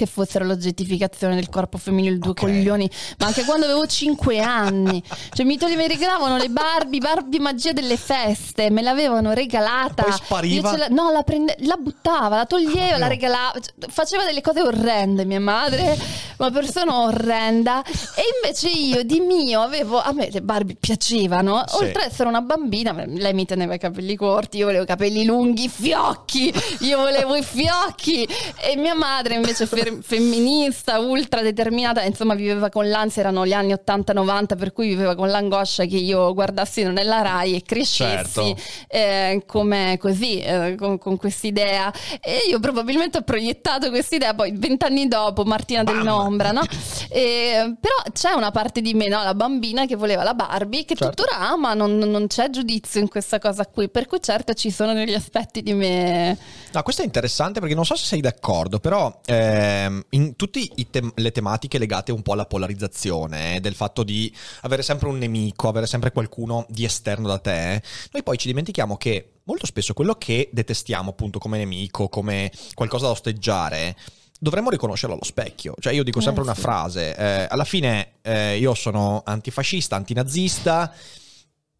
che 0.00 0.06
fossero 0.06 0.46
l'oggettificazione 0.46 1.34
del 1.34 1.50
corpo 1.50 1.76
femminile, 1.76 2.16
due 2.16 2.30
Ok. 2.30 2.40
coglioni, 2.40 2.90
ma 3.18 3.26
anche 3.26 3.44
quando 3.44 3.66
avevo 3.66 3.86
5 3.86 4.38
anni, 4.40 5.02
cioè 5.34 5.44
mi, 5.44 5.58
mi 5.76 5.86
regalavano 5.88 6.38
le 6.38 6.48
Barbie, 6.48 7.00
Barbie 7.00 7.38
magia 7.38 7.72
delle 7.72 7.98
feste, 7.98 8.70
me 8.70 8.80
l'avevano 8.80 9.32
regalata. 9.32 10.04
Poi 10.04 10.12
spariva? 10.12 10.76
La, 10.78 10.86
no, 10.88 11.10
la, 11.12 11.22
prende- 11.22 11.56
la 11.60 11.76
buttava, 11.76 12.36
la 12.36 12.46
toglieva, 12.46 12.94
Ah, 12.94 12.98
la 12.98 13.06
regalava, 13.08 13.52
cioè, 13.60 13.90
faceva 13.90 14.24
delle 14.24 14.40
cose 14.40 14.62
orrende 14.62 15.24
mia 15.26 15.38
madre, 15.40 15.98
una 16.38 16.50
persona 16.50 17.00
orrenda 17.02 17.82
e 17.84 18.22
invece 18.42 18.68
io 18.68 19.02
di 19.04 19.20
mio 19.20 19.60
avevo, 19.60 20.00
a 20.00 20.12
me 20.12 20.30
le 20.30 20.40
Barbie 20.40 20.76
piacevano, 20.80 21.62
Sì. 21.66 21.76
oltre 21.84 22.04
ad 22.04 22.10
essere 22.10 22.28
una 22.28 22.40
bambina, 22.40 22.92
lei 23.06 23.34
mi 23.34 23.44
teneva 23.44 23.74
i 23.74 23.78
capelli 23.78 24.16
corti, 24.16 24.56
io 24.56 24.64
volevo 24.66 24.84
i 24.84 24.86
capelli 24.86 25.24
lunghi, 25.26 25.68
fiocchi, 25.68 26.52
io 26.80 26.96
volevo 26.98 27.34
i 27.36 27.42
fiocchi 27.42 28.26
e 28.62 28.76
mia 28.76 28.94
madre 28.94 29.34
invece 29.34 29.66
femminista, 30.00 30.98
ultra 30.98 31.42
determinata, 31.42 32.02
insomma 32.02 32.34
viveva 32.34 32.68
con 32.68 32.88
l'ansia, 32.88 33.22
erano 33.22 33.46
gli 33.46 33.52
anni 33.52 33.72
80-90 33.72 34.56
per 34.56 34.72
cui 34.72 34.88
viveva 34.88 35.14
con 35.14 35.28
l'angoscia 35.28 35.84
che 35.84 35.96
io 35.96 36.32
guardassi 36.34 36.82
nella 36.84 37.22
RAI 37.22 37.54
e 37.56 37.62
crescessi 37.62 37.98
Certo. 38.40 38.56
eh, 38.88 39.42
come 39.46 39.96
così, 39.98 40.40
eh, 40.40 40.74
con, 40.78 40.98
con 40.98 41.16
quest'idea. 41.16 41.92
E 42.20 42.42
io 42.48 42.58
probabilmente 42.60 43.18
ho 43.18 43.22
proiettato 43.22 43.88
quest'idea, 43.90 44.34
poi 44.34 44.52
vent'anni 44.56 45.08
dopo, 45.08 45.44
Martina 45.44 45.82
dell'Ombra, 45.84 46.52
no? 46.52 46.62
E, 47.08 47.74
però 47.80 47.94
c'è 48.12 48.32
una 48.32 48.50
parte 48.50 48.80
di 48.80 48.94
me, 48.94 49.08
no? 49.08 49.22
la 49.22 49.34
bambina 49.34 49.86
che 49.86 49.96
voleva 49.96 50.22
la 50.22 50.34
Barbie, 50.34 50.84
che 50.84 50.94
Certo. 50.94 51.24
tuttora 51.24 51.48
ama, 51.48 51.74
non, 51.74 51.98
non 51.98 52.26
c'è 52.26 52.50
giudizio 52.50 53.00
in 53.00 53.08
questa 53.08 53.38
cosa 53.38 53.66
qui, 53.66 53.88
per 53.88 54.06
cui 54.06 54.20
certo 54.20 54.54
ci 54.54 54.70
sono 54.70 54.92
degli 54.92 55.14
aspetti 55.14 55.62
di 55.62 55.72
me. 55.72 56.36
No, 56.72 56.82
questo 56.82 57.02
è 57.02 57.04
interessante 57.04 57.58
perché 57.60 57.74
non 57.74 57.84
so 57.84 57.96
se 57.96 58.04
sei 58.06 58.20
d'accordo, 58.20 58.78
però 58.78 59.18
ehm, 59.70 60.04
in 60.10 60.36
tutte 60.36 60.60
le 61.14 61.32
tematiche 61.32 61.78
legate 61.78 62.12
un 62.12 62.22
po' 62.22 62.32
alla 62.32 62.46
polarizzazione, 62.46 63.56
eh, 63.56 63.60
del 63.60 63.74
fatto 63.74 64.02
di 64.02 64.32
avere 64.62 64.82
sempre 64.82 65.08
un 65.08 65.18
nemico, 65.18 65.68
avere 65.68 65.86
sempre 65.86 66.12
qualcuno 66.12 66.66
di 66.68 66.84
esterno 66.84 67.28
da 67.28 67.38
te, 67.38 67.82
noi 68.12 68.22
poi 68.22 68.36
ci 68.38 68.48
dimentichiamo 68.48 68.96
che 68.96 69.32
molto 69.44 69.66
spesso 69.66 69.94
quello 69.94 70.14
che 70.14 70.48
detestiamo 70.52 71.10
appunto 71.10 71.38
come 71.38 71.58
nemico, 71.58 72.08
come 72.08 72.50
qualcosa 72.74 73.06
da 73.06 73.12
osteggiare, 73.12 73.96
dovremmo 74.38 74.70
riconoscerlo 74.70 75.14
allo 75.14 75.24
specchio. 75.24 75.74
Cioè 75.78 75.92
io 75.92 76.04
dico 76.04 76.18
Eh, 76.18 76.22
sempre 76.22 76.42
una 76.42 76.54
frase, 76.54 77.16
eh, 77.16 77.46
alla 77.48 77.64
fine 77.64 78.12
eh, 78.22 78.58
io 78.58 78.74
sono 78.74 79.22
antifascista, 79.24 79.96
antinazista, 79.96 80.92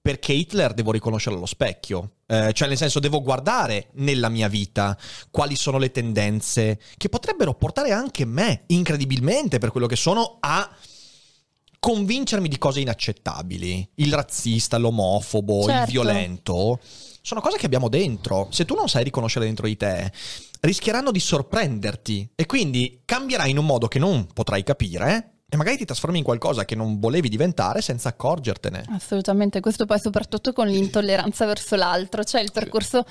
perché 0.03 0.33
Hitler 0.33 0.73
devo 0.73 0.93
riconoscerlo 0.93 1.37
allo 1.39 1.47
specchio. 1.47 2.13
Eh, 2.27 2.53
cioè, 2.53 2.69
nel 2.69 2.77
senso, 2.77 3.01
devo 3.01 3.21
guardare 3.23 3.89
nella 3.95 4.29
mia 4.29 4.49
vita 4.49 4.97
quali 5.31 5.57
sono 5.57 5.79
le 5.79 5.91
tendenze 5.91 6.81
che 6.97 7.09
potrebbero 7.09 7.55
portare 7.55 7.93
anche 7.93 8.25
me, 8.25 8.63
incredibilmente 8.69 9.59
per 9.59 9.71
quello 9.71 9.87
che 9.87 9.97
sono, 9.97 10.39
a 10.41 10.69
convincermi 11.79 12.49
di 12.49 12.59
cose 12.59 12.81
inaccettabili. 12.81 13.91
Il 13.97 14.13
razzista, 14.13 14.79
l'omofobo, 14.79 15.61
il 15.61 15.71
Certo. 15.71 15.91
violento. 15.91 16.81
Sono 17.23 17.41
cose 17.41 17.59
che 17.59 17.67
abbiamo 17.67 17.89
dentro. 17.89 18.49
Se 18.51 18.65
tu 18.65 18.75
non 18.75 18.89
sai 18.89 19.05
riconoscere 19.05 19.45
dentro 19.45 19.67
di 19.67 19.77
te, 19.77 20.11
rischieranno 20.61 21.11
di 21.11 21.21
sorprenderti 21.21 22.33
e 22.35 22.47
quindi 22.47 23.03
cambierai 23.05 23.51
in 23.51 23.59
un 23.59 23.67
modo 23.67 23.89
che 23.89 23.99
non 23.99 24.27
potrai 24.33 24.63
capire 24.63 25.40
e 25.53 25.57
magari 25.57 25.77
ti 25.77 25.85
trasformi 25.85 26.19
in 26.19 26.25
qualcosa 26.25 26.65
che 26.65 26.77
non 26.77 27.01
volevi 27.01 27.29
diventare 27.29 27.83
senza 27.83 28.11
accorgertene. 28.11 28.85
Assolutamente, 28.91 29.59
questo 29.59 29.85
poi 29.85 29.99
soprattutto 29.99 30.53
con 30.53 30.69
l'intolleranza 30.69 31.45
verso 31.45 31.75
l'altro, 31.75 32.23
cioè 32.23 32.41
il 32.41 32.53
percorso 32.53 33.05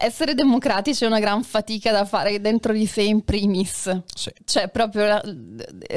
essere 0.00 0.34
democratici 0.34 1.04
è 1.04 1.06
una 1.06 1.18
gran 1.20 1.42
fatica 1.42 1.90
da 1.92 2.04
fare 2.04 2.40
dentro 2.40 2.72
di 2.72 2.86
sé 2.86 3.02
in 3.02 3.24
primis. 3.24 4.02
Sì. 4.14 4.30
Cioè 4.44 4.68
proprio 4.68 5.06
la- 5.06 5.22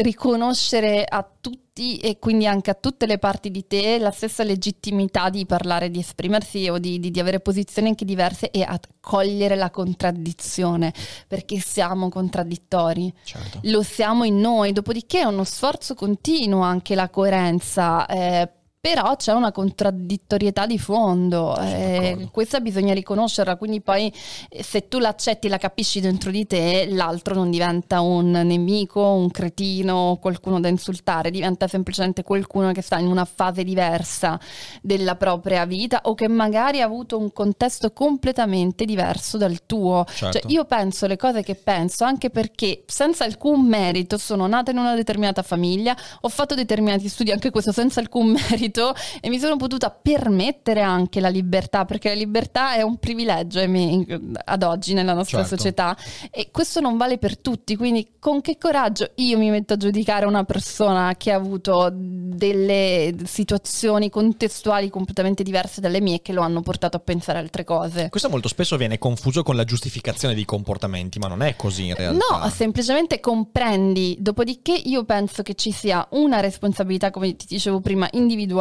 riconoscere 0.02 1.04
a 1.08 1.28
tutti 1.40 1.98
e 1.98 2.20
quindi 2.20 2.46
anche 2.46 2.70
a 2.70 2.74
tutte 2.74 3.06
le 3.06 3.18
parti 3.18 3.50
di 3.50 3.66
te 3.66 3.98
la 3.98 4.12
stessa 4.12 4.44
legittimità 4.44 5.30
di 5.30 5.46
parlare, 5.46 5.90
di 5.90 6.00
esprimersi 6.00 6.68
o 6.70 6.78
di, 6.78 7.00
di- 7.00 7.12
di 7.12 7.20
avere 7.20 7.40
posizioni 7.40 7.88
anche 7.88 8.06
diverse 8.06 8.52
e 8.52 8.62
a 8.62 8.80
cogliere 9.00 9.56
la 9.56 9.70
contraddizione, 9.72 10.94
perché 11.28 11.60
siamo 11.60 12.10
contraddittori 12.10 13.12
Certo. 13.24 13.60
lo 13.64 13.82
siamo 13.84 14.26
in 14.26 14.40
noi, 14.40 14.74
dopodiché 14.74 15.22
è 15.22 15.24
uno 15.26 15.44
sforzo 15.44 15.96
continuo 15.96 16.62
anche 16.62 16.94
la 16.94 17.10
coerenza. 17.10 18.06
eh, 18.06 18.50
però 18.82 19.16
c'è 19.16 19.32
una 19.32 19.52
contraddittorietà 19.52 20.66
di 20.66 20.80
fondo, 20.80 21.56
eh, 21.60 22.30
questa 22.32 22.60
bisogna 22.60 22.96
riconoscerla, 22.96 23.56
quindi 23.56 23.80
poi 23.80 24.12
eh, 24.50 24.64
se 24.64 24.88
tu 24.88 24.98
l'accetti, 24.98 25.48
la 25.48 25.60
capisci 25.60 26.00
dentro 26.00 26.32
di 26.32 26.48
te, 26.48 26.88
l'altro 26.90 27.36
non 27.36 27.52
diventa 27.52 28.02
un 28.02 28.32
nemico, 28.32 29.00
un 29.00 29.30
cretino, 29.30 30.18
qualcuno 30.20 30.60
da 30.60 30.68
insultare, 30.68 31.30
diventa 31.30 31.68
semplicemente 31.68 32.24
qualcuno 32.24 32.72
che 32.72 32.82
sta 32.82 32.98
in 32.98 33.06
una 33.06 33.24
fase 33.24 33.64
diversa 33.64 34.40
della 34.82 35.16
propria 35.16 35.64
vita 35.66 36.02
o 36.06 36.16
che 36.16 36.28
magari 36.28 36.82
ha 36.82 36.86
avuto 36.86 37.20
un 37.20 37.32
contesto 37.32 37.92
completamente 37.92 38.86
diverso 38.86 39.38
dal 39.38 39.64
tuo. 39.68 40.06
Certo. 40.12 40.40
Cioè, 40.40 40.52
io 40.52 40.66
penso 40.66 41.06
le 41.06 41.18
cose 41.18 41.44
che 41.44 41.54
penso 41.54 42.04
anche 42.04 42.32
perché 42.32 42.82
senza 42.88 43.26
alcun 43.26 43.64
merito 43.64 44.18
sono 44.18 44.48
nata 44.48 44.72
in 44.72 44.80
una 44.80 44.96
determinata 44.96 45.44
famiglia, 45.44 45.96
ho 46.22 46.30
fatto 46.30 46.56
determinati 46.56 47.08
studi, 47.08 47.30
anche 47.32 47.52
questo 47.52 47.72
senza 47.72 48.00
alcun 48.00 48.32
merito, 48.50 48.70
e 48.72 49.30
mi 49.30 49.40
sono 49.40 49.58
potuta 49.58 49.90
permettere 49.90 50.82
anche 50.82 51.20
la 51.20 51.30
libertà, 51.30 51.86
perché 51.86 52.10
la 52.10 52.16
libertà 52.16 52.76
è 52.76 52.82
un 52.82 52.98
privilegio 52.98 53.60
ahimè, 53.60 54.06
ad 54.46 54.64
oggi 54.64 54.94
nella 54.94 55.14
nostra 55.14 55.40
Certo. 55.40 55.58
società 55.58 55.98
e 56.30 56.50
questo 56.52 56.80
non 56.80 56.98
vale 56.98 57.18
per 57.18 57.38
tutti, 57.38 57.76
quindi 57.76 58.14
con 58.20 58.42
che 58.42 58.58
coraggio 58.58 59.12
io 59.16 59.38
mi 59.38 59.50
metto 59.50 59.74
a 59.74 59.78
giudicare 59.78 60.26
una 60.26 60.44
persona 60.44 61.16
che 61.18 61.32
ha 61.32 61.36
avuto 61.36 61.90
delle 61.92 63.16
situazioni 63.26 64.10
contestuali 64.10 64.90
completamente 64.90 65.44
diverse 65.44 65.82
dalle 65.82 66.00
mie 66.02 66.22
che 66.22 66.34
lo 66.34 66.42
hanno 66.42 66.62
portato 66.62 66.98
a 66.98 67.00
pensare 67.00 67.40
altre 67.40 67.64
cose. 67.64 68.10
Questo 68.10 68.30
molto 68.30 68.48
spesso 68.48 68.78
viene 68.78 68.98
confuso 68.98 69.44
con 69.44 69.56
la 69.56 69.64
giustificazione 69.64 70.34
dei 70.36 70.46
comportamenti, 70.46 71.20
ma 71.20 71.28
non 71.28 71.42
è 71.42 71.56
così 71.56 71.88
in 71.88 71.96
realtà. 71.96 72.38
No, 72.38 72.50
semplicemente 72.50 73.20
comprendi. 73.20 74.18
Dopodiché 74.20 74.74
io 74.74 75.04
penso 75.04 75.42
che 75.42 75.56
ci 75.56 75.72
sia 75.72 76.06
una 76.12 76.40
responsabilità, 76.40 77.10
come 77.10 77.36
ti 77.36 77.46
dicevo 77.48 77.80
prima, 77.80 78.08
individuale 78.12 78.60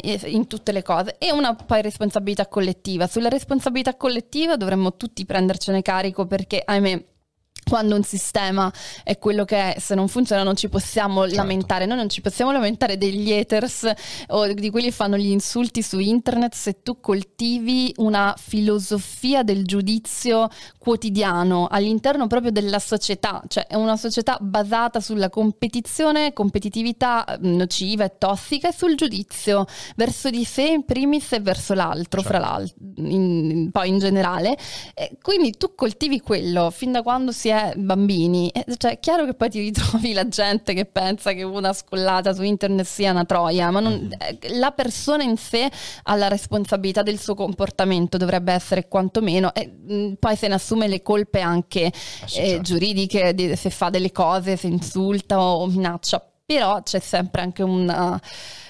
eh, 0.00 0.20
in 0.28 0.46
tutte 0.46 0.72
le 0.72 0.82
cose 0.82 1.16
e 1.18 1.32
una 1.32 1.54
poi 1.54 1.82
responsabilità 1.82 2.46
collettiva. 2.46 3.06
Sulla 3.06 3.28
responsabilità 3.28 3.96
collettiva 3.96 4.56
dovremmo 4.56 4.96
tutti 4.96 5.24
prendercene 5.24 5.82
carico 5.82 6.26
perché, 6.26 6.62
ahimè, 6.64 7.04
quando 7.68 7.96
un 7.96 8.04
sistema 8.04 8.72
è 9.02 9.18
quello 9.18 9.44
che 9.44 9.74
è, 9.74 9.78
se 9.80 9.94
non 9.96 10.06
funziona 10.06 10.42
non 10.44 10.54
ci 10.54 10.68
possiamo 10.68 11.22
Certo. 11.22 11.36
lamentare, 11.36 11.86
noi 11.86 11.96
non 11.96 12.08
ci 12.08 12.20
possiamo 12.20 12.52
lamentare 12.52 12.96
degli 12.96 13.32
haters 13.32 13.90
o 14.28 14.52
di 14.52 14.70
quelli 14.70 14.86
che 14.86 14.92
fanno 14.92 15.16
gli 15.16 15.26
insulti 15.30 15.82
su 15.82 15.98
internet 15.98 16.54
se 16.54 16.82
tu 16.82 17.00
coltivi 17.00 17.92
una 17.96 18.34
filosofia 18.38 19.42
del 19.42 19.64
giudizio 19.64 20.48
quotidiano 20.78 21.66
all'interno 21.68 22.28
proprio 22.28 22.52
della 22.52 22.78
società, 22.78 23.42
cioè 23.48 23.66
è 23.66 23.74
una 23.74 23.96
società 23.96 24.38
basata 24.40 25.00
sulla 25.00 25.28
competizione, 25.28 26.32
competitività 26.32 27.24
eh, 27.24 27.38
nociva 27.40 28.04
e 28.04 28.12
tossica 28.18 28.68
e 28.68 28.72
sul 28.72 28.94
giudizio 28.94 29.66
verso 29.96 30.30
di 30.30 30.44
sé 30.44 30.62
in 30.62 30.84
primis 30.84 31.32
e 31.32 31.40
verso 31.40 31.74
l'altro, 31.74 32.20
Certo. 32.22 32.36
fra 32.36 32.38
l'altro, 32.38 32.76
in- 32.98 33.70
poi 33.72 33.88
in 33.88 33.98
generale. 33.98 34.56
E 34.94 35.16
quindi 35.20 35.50
tu 35.56 35.74
coltivi 35.74 36.20
quello 36.20 36.70
fin 36.70 36.92
da 36.92 37.02
quando 37.02 37.32
si 37.32 37.48
è 37.48 37.54
bambini. 37.76 38.48
E, 38.50 38.64
cioè, 38.76 38.92
è 38.92 38.98
chiaro 39.00 39.24
che 39.24 39.34
poi 39.34 39.50
ti 39.50 39.60
ritrovi 39.60 40.12
la 40.12 40.26
gente 40.28 40.74
che 40.74 40.84
pensa 40.84 41.32
che 41.32 41.42
una 41.42 41.72
scollata 41.72 42.32
su 42.34 42.42
internet 42.42 42.86
sia 42.86 43.10
una 43.10 43.24
troia, 43.24 43.70
ma 43.70 43.80
non- 43.80 44.08
eh, 44.18 44.58
la 44.58 44.70
persona 44.70 45.22
in 45.22 45.36
sé 45.36 45.70
ha 46.04 46.14
la 46.16 46.28
responsabilità 46.28 47.02
del 47.02 47.18
suo 47.18 47.34
comportamento, 47.34 48.16
dovrebbe 48.16 48.52
essere 48.52 48.88
quantomeno, 48.88 49.52
e 49.54 49.66
mh, 49.66 50.12
poi 50.18 50.36
se 50.36 50.48
ne 50.48 50.54
assume 50.54 50.88
le 50.88 51.02
colpe 51.02 51.40
anche 51.40 51.92
sì, 51.94 52.38
eh, 52.40 52.46
certo. 52.48 52.62
giuridiche, 52.62 53.34
di- 53.34 53.56
se 53.56 53.70
fa 53.70 53.90
delle 53.90 54.12
cose, 54.12 54.56
se 54.56 54.66
insulta 54.66 55.40
o 55.40 55.66
minaccia. 55.66 56.24
Però 56.46 56.80
c'è 56.80 57.00
sempre 57.00 57.42
anche 57.42 57.64
una 57.64 58.20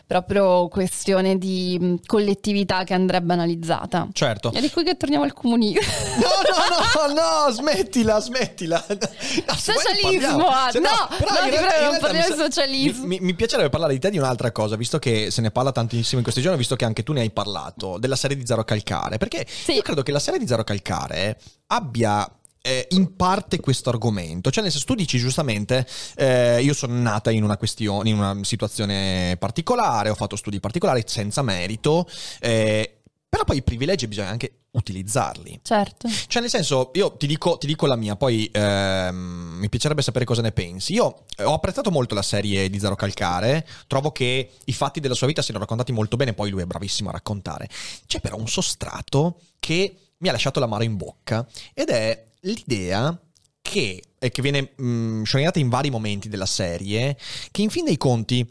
proprio 0.06 0.66
questione 0.68 1.36
di 1.36 2.00
collettività 2.06 2.84
che 2.84 2.94
andrebbe 2.94 3.34
analizzata. 3.34 4.08
Certo. 4.12 4.50
È 4.50 4.62
di 4.62 4.70
qui 4.70 4.82
che 4.82 4.96
torniamo 4.96 5.24
al 5.24 5.34
comunismo. 5.34 5.80
No, 6.16 7.04
no, 7.04 7.12
no, 7.12 7.46
no, 7.46 7.52
smettila, 7.52 8.18
smettila. 8.18 8.82
No, 8.88 9.54
Socialismo, 9.54 10.46
ah, 10.48 10.70
Se 10.70 10.78
no, 10.78 10.88
però 11.18 11.32
no, 11.38 11.44
in 11.44 11.50
realtà- 11.50 11.68
prego, 11.74 11.90
non 11.90 12.00
parliamo 12.00 12.28
di 12.28 12.40
socialismo. 12.40 13.04
Mi, 13.06 13.18
mi- 13.20 13.34
piacerebbe 13.34 13.68
parlare 13.68 13.92
di 13.92 13.98
te 13.98 14.08
di 14.08 14.16
un'altra 14.16 14.52
cosa, 14.52 14.76
visto 14.76 14.98
che 14.98 15.30
se 15.30 15.42
ne 15.42 15.50
parla 15.50 15.70
tantissimo 15.72 16.16
in 16.16 16.22
questi 16.22 16.40
giorni, 16.40 16.56
visto 16.56 16.76
che 16.76 16.86
anche 16.86 17.02
tu 17.02 17.12
ne 17.12 17.20
hai 17.20 17.30
parlato, 17.30 17.98
della 17.98 18.16
serie 18.16 18.38
di 18.38 18.46
Zero 18.46 18.64
Calcare, 18.64 19.18
perché 19.18 19.44
io 19.66 19.82
credo 19.82 20.02
che 20.02 20.12
la 20.12 20.18
serie 20.20 20.38
di 20.38 20.46
Zero 20.46 20.64
Calcare 20.64 21.38
abbia 21.66 22.26
eh, 22.66 22.88
in 22.90 23.14
parte 23.14 23.60
questo 23.60 23.90
argomento, 23.90 24.50
cioè 24.50 24.64
nel 24.64 24.72
senso 24.72 24.88
tu 24.88 24.96
dici 24.96 25.18
giustamente 25.18 25.86
eh, 26.16 26.60
io 26.60 26.74
sono 26.74 27.00
nata 27.00 27.30
in 27.30 27.44
una 27.44 27.56
questione, 27.56 28.08
in 28.08 28.18
una 28.18 28.36
situazione 28.42 29.36
particolare, 29.38 30.10
ho 30.10 30.16
fatto 30.16 30.34
studi 30.34 30.58
particolari 30.58 31.04
senza 31.06 31.42
merito, 31.42 32.08
eh, 32.40 33.02
però 33.28 33.44
poi 33.44 33.58
i 33.58 33.62
privilegi 33.62 34.08
bisogna 34.08 34.30
anche 34.30 34.62
utilizzarli. 34.72 35.60
Certo. 35.62 36.08
Cioè, 36.26 36.40
nel 36.40 36.50
senso, 36.50 36.90
io 36.94 37.16
ti 37.16 37.26
dico, 37.26 37.56
ti 37.56 37.66
dico 37.66 37.86
la 37.86 37.96
mia, 37.96 38.16
poi 38.16 38.48
ehm, 38.52 39.56
mi 39.58 39.68
piacerebbe 39.68 40.02
sapere 40.02 40.24
cosa 40.24 40.42
ne 40.42 40.52
pensi. 40.52 40.92
Io 40.94 41.24
eh, 41.36 41.44
ho 41.44 41.54
apprezzato 41.54 41.90
molto 41.90 42.14
la 42.14 42.22
serie 42.22 42.68
di 42.68 42.78
Zero 42.78 42.94
Calcare, 42.94 43.66
trovo 43.86 44.10
che 44.10 44.50
i 44.64 44.72
fatti 44.72 45.00
della 45.00 45.14
sua 45.14 45.28
vita 45.28 45.40
siano 45.40 45.60
raccontati 45.60 45.92
molto 45.92 46.16
bene, 46.16 46.34
poi 46.34 46.50
lui 46.50 46.62
è 46.62 46.66
bravissimo 46.66 47.10
a 47.10 47.12
raccontare. 47.12 47.68
C'è 48.06 48.20
però 48.20 48.36
un 48.36 48.48
sostrato 48.48 49.40
che 49.60 49.96
mi 50.18 50.28
ha 50.28 50.32
lasciato 50.32 50.60
l'amaro 50.60 50.82
in 50.82 50.96
bocca 50.96 51.46
ed 51.74 51.90
è 51.90 52.26
l'idea 52.46 53.18
che, 53.60 54.02
e 54.18 54.30
che 54.30 54.42
viene 54.42 54.72
mh, 54.76 55.22
sciorinata 55.24 55.58
in 55.58 55.68
vari 55.68 55.90
momenti 55.90 56.28
della 56.28 56.46
serie, 56.46 57.16
che 57.50 57.62
in 57.62 57.70
fin 57.70 57.84
dei 57.84 57.96
conti 57.96 58.48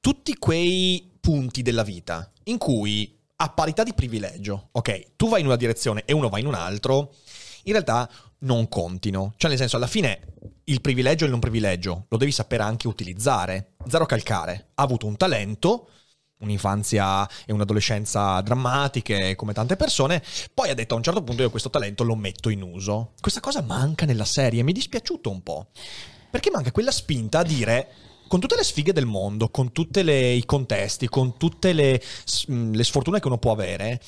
tutti 0.00 0.36
quei 0.36 1.10
punti 1.20 1.62
della 1.62 1.82
vita 1.82 2.30
in 2.44 2.58
cui 2.58 3.12
a 3.38 3.50
parità 3.50 3.82
di 3.82 3.92
privilegio, 3.92 4.68
ok, 4.72 5.16
tu 5.16 5.28
vai 5.28 5.40
in 5.40 5.46
una 5.46 5.56
direzione 5.56 6.04
e 6.04 6.12
uno 6.12 6.28
va 6.28 6.38
in 6.38 6.46
un 6.46 6.54
altro, 6.54 7.14
in 7.64 7.72
realtà 7.72 8.08
non 8.40 8.68
contino. 8.68 9.34
Cioè, 9.36 9.50
nel 9.50 9.58
senso, 9.58 9.76
alla 9.76 9.86
fine 9.86 10.34
il 10.64 10.80
privilegio 10.80 11.24
e 11.24 11.26
il 11.26 11.32
non 11.32 11.40
privilegio 11.40 12.06
lo 12.08 12.16
devi 12.16 12.32
sapere 12.32 12.62
anche 12.62 12.88
utilizzare. 12.88 13.74
Zero 13.88 14.06
Calcare 14.06 14.70
ha 14.74 14.82
avuto 14.82 15.06
un 15.06 15.16
talento, 15.16 15.90
un'infanzia 16.38 17.28
e 17.44 17.52
un'adolescenza 17.52 18.40
drammatiche 18.40 19.34
come 19.34 19.52
tante 19.52 19.76
persone, 19.76 20.22
poi 20.52 20.70
ha 20.70 20.74
detto 20.74 20.94
a 20.94 20.96
un 20.96 21.02
certo 21.02 21.22
punto 21.22 21.42
io 21.42 21.50
questo 21.50 21.70
talento 21.70 22.04
lo 22.04 22.14
metto 22.14 22.48
in 22.48 22.62
uso. 22.62 23.12
Questa 23.20 23.40
cosa 23.40 23.62
manca 23.62 24.06
nella 24.06 24.24
serie, 24.24 24.62
mi 24.62 24.72
è 24.72 24.74
dispiaciuto 24.74 25.30
un 25.30 25.42
po'. 25.42 25.68
Perché 26.30 26.50
manca 26.50 26.72
quella 26.72 26.90
spinta 26.90 27.38
a 27.38 27.44
dire 27.44 27.88
con 28.28 28.40
tutte 28.40 28.56
le 28.56 28.64
sfighe 28.64 28.92
del 28.92 29.06
mondo, 29.06 29.48
con 29.50 29.72
tutti 29.72 30.00
i 30.00 30.44
contesti, 30.44 31.08
con 31.08 31.36
tutte 31.36 31.72
le, 31.72 32.02
mh, 32.48 32.72
le 32.72 32.84
sfortune 32.84 33.20
che 33.20 33.26
uno 33.28 33.38
può 33.38 33.52
avere, 33.52 34.00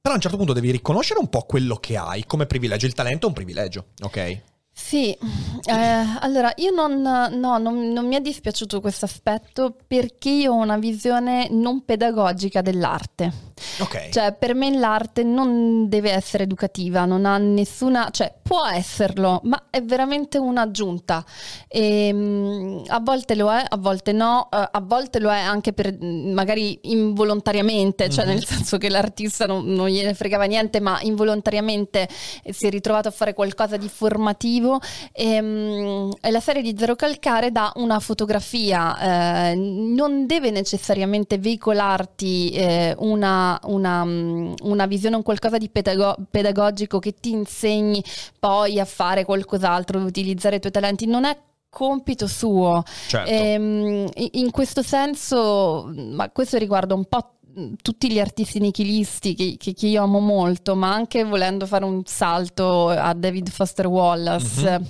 però 0.00 0.14
a 0.14 0.16
un 0.16 0.22
certo 0.22 0.36
punto 0.36 0.52
devi 0.52 0.70
riconoscere 0.70 1.20
un 1.20 1.28
po' 1.28 1.42
quello 1.42 1.76
che 1.76 1.96
hai 1.96 2.24
come 2.24 2.46
privilegio. 2.46 2.86
Il 2.86 2.94
talento 2.94 3.26
è 3.26 3.28
un 3.28 3.34
privilegio, 3.34 3.86
ok? 4.00 4.42
Sì, 4.72 5.12
eh, 5.12 6.04
allora 6.20 6.52
io 6.56 6.70
non, 6.70 7.00
no, 7.00 7.58
non, 7.58 7.92
non 7.92 8.06
mi 8.06 8.16
è 8.16 8.20
dispiaciuto 8.20 8.80
questo 8.80 9.04
aspetto 9.04 9.76
perché 9.86 10.30
io 10.30 10.52
ho 10.52 10.56
una 10.56 10.78
visione 10.78 11.48
non 11.50 11.84
pedagogica 11.84 12.60
dell'arte. 12.62 13.49
Ok. 13.80 14.08
Cioè, 14.10 14.34
per 14.34 14.54
me 14.54 14.70
l'arte 14.76 15.22
non 15.22 15.88
deve 15.88 16.10
essere 16.10 16.44
educativa, 16.44 17.04
non 17.04 17.24
ha 17.26 17.38
nessuna, 17.38 18.08
cioè 18.10 18.32
può 18.42 18.66
esserlo, 18.66 19.40
ma 19.44 19.64
è 19.70 19.82
veramente 19.82 20.38
un'aggiunta. 20.38 21.24
E, 21.68 22.10
mm, 22.12 22.78
a 22.88 23.00
volte 23.00 23.34
lo 23.34 23.50
è, 23.52 23.64
a 23.66 23.76
volte 23.76 24.12
no, 24.12 24.48
eh, 24.52 24.68
a 24.70 24.80
volte 24.82 25.18
lo 25.20 25.30
è 25.30 25.38
anche 25.38 25.72
per 25.72 25.92
mm, 25.92 26.32
magari 26.32 26.78
involontariamente, 26.82 28.08
cioè 28.10 28.24
Mhm. 28.24 28.30
nel 28.30 28.44
senso 28.44 28.76
che 28.78 28.88
l'artista 28.88 29.46
non, 29.46 29.64
non 29.66 29.88
gliene 29.88 30.14
fregava 30.14 30.44
niente, 30.44 30.80
ma 30.80 30.98
involontariamente 31.02 32.08
si 32.50 32.66
è 32.66 32.70
ritrovato 32.70 33.08
a 33.08 33.10
fare 33.10 33.34
qualcosa 33.34 33.76
di 33.76 33.88
formativo. 33.88 34.80
E, 35.12 35.40
mm, 35.40 36.10
e 36.20 36.30
la 36.30 36.40
serie 36.40 36.62
di 36.62 36.74
Zero 36.76 36.96
Calcare 36.96 37.50
dà 37.52 37.72
una 37.76 37.98
fotografia, 38.00 39.50
eh, 39.50 39.54
non 39.54 40.26
deve 40.26 40.50
necessariamente 40.50 41.38
veicolarti 41.38 42.50
eh, 42.50 42.94
una, 42.98 43.49
una, 43.64 44.04
mm, 44.04 44.52
una 44.62 44.86
visione, 44.86 45.16
un 45.16 45.22
qualcosa 45.22 45.56
di 45.58 45.68
pedago- 45.70 46.16
pedagogico 46.30 46.98
che 46.98 47.14
ti 47.14 47.30
insegni 47.30 48.02
poi 48.38 48.78
a 48.78 48.84
fare 48.84 49.24
qualcos'altro, 49.24 49.98
ad 49.98 50.04
utilizzare 50.04 50.56
i 50.56 50.60
tuoi 50.60 50.72
talenti. 50.72 51.06
Non 51.06 51.24
è 51.24 51.36
compito 51.70 52.26
suo. 52.26 52.82
Certo. 53.06 53.30
Ehm, 53.30 54.08
in 54.32 54.50
questo 54.50 54.82
senso, 54.82 55.90
ma 55.94 56.28
questo 56.30 56.58
riguarda 56.58 56.94
un 56.94 57.04
po' 57.04 57.34
tutti 57.82 58.10
gli 58.10 58.20
artisti 58.20 58.60
nichilisti 58.60 59.34
che, 59.34 59.56
che- 59.58 59.74
che 59.74 59.86
io 59.88 60.04
amo 60.04 60.20
molto, 60.20 60.76
ma 60.76 60.92
anche 60.92 61.24
volendo 61.24 61.66
fare 61.66 61.84
un 61.84 62.02
salto 62.04 62.88
a 62.88 63.12
David 63.12 63.48
Foster 63.50 63.86
Wallace, 63.88 64.78
Mhm. 64.78 64.86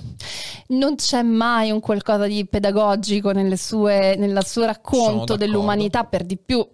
non 0.78 0.94
c'è 0.96 1.22
mai 1.22 1.70
un 1.70 1.80
qualcosa 1.80 2.26
di 2.26 2.44
pedagogico 2.46 3.32
nelle 3.32 3.56
sue, 3.56 4.14
nel 4.16 4.38
suo 4.44 4.66
racconto 4.66 5.36
dell'umanità, 5.36 6.04
per 6.04 6.24
di 6.24 6.36
più 6.36 6.64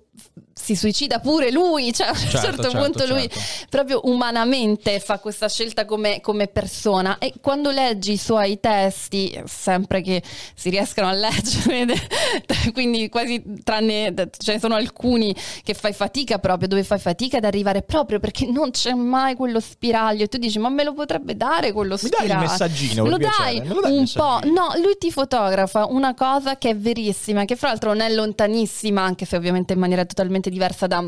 si 0.59 0.75
suicida 0.75 1.19
pure 1.21 1.51
lui, 1.53 1.93
cioè 1.93 2.07
a 2.07 2.11
un 2.11 2.17
Certo, 2.17 2.39
certo, 2.39 2.63
certo, 2.63 2.79
punto 2.79 3.07
lui 3.07 3.29
certo. 3.29 3.67
proprio 3.69 4.01
umanamente 4.05 4.99
fa 5.01 5.19
questa 5.19 5.49
scelta 5.51 5.85
come, 5.85 6.21
come 6.23 6.47
persona 6.49 7.19
e 7.19 7.35
quando 7.43 7.71
leggi 7.71 8.13
i 8.13 8.17
suoi 8.17 8.59
testi, 8.59 9.39
sempre 9.45 10.01
che 10.01 10.23
si 10.55 10.71
riescano 10.71 11.09
a 11.09 11.13
leggere, 11.13 11.95
quindi 12.73 13.09
quasi 13.11 13.43
tranne 13.63 14.15
ce 14.37 14.55
ne 14.55 14.59
sono 14.59 14.75
alcuni 14.75 15.37
che 15.63 15.75
fai 15.75 15.93
fatica 15.93 16.39
proprio, 16.39 16.69
dove 16.69 16.83
fai 16.85 16.99
fatica 16.99 17.37
ad 17.37 17.45
arrivare 17.45 17.83
proprio 17.83 18.19
perché 18.19 18.47
non 18.47 18.71
c'è 18.71 18.93
mai 18.95 19.35
quello 19.37 19.61
spiraglio 19.61 20.25
e 20.25 20.27
tu 20.29 20.39
dici 20.39 20.59
ma 20.59 20.71
me 20.71 20.85
lo 20.85 20.95
potrebbe 20.95 21.37
dare 21.37 21.73
quello 21.73 21.97
Mi 22.01 22.09
dai 22.09 22.21
il 22.21 22.31
spiraglio? 22.31 22.49
messaggino, 22.49 23.03
Me 23.05 23.11
lo 23.11 23.19
dai 23.19 23.61
Me 23.61 23.75
lo 23.75 23.81
dai 23.83 23.97
un 23.97 24.11
po', 24.13 24.41
no, 24.45 24.73
lui 24.83 24.97
ti 24.99 25.11
fotografa 25.13 25.85
una 25.87 26.15
cosa 26.15 26.57
che 26.57 26.71
è 26.71 26.77
verissima, 26.77 27.45
che 27.45 27.57
fra 27.57 27.69
l'altro 27.69 27.93
non 27.93 28.01
è 28.01 28.13
lontanissima, 28.13 29.03
anche 29.03 29.27
se 29.27 29.37
ovviamente 29.37 29.75
in 29.75 29.79
maniera 29.79 30.05
totalmente 30.05 30.46
diversa 30.51 30.87
da 30.87 31.05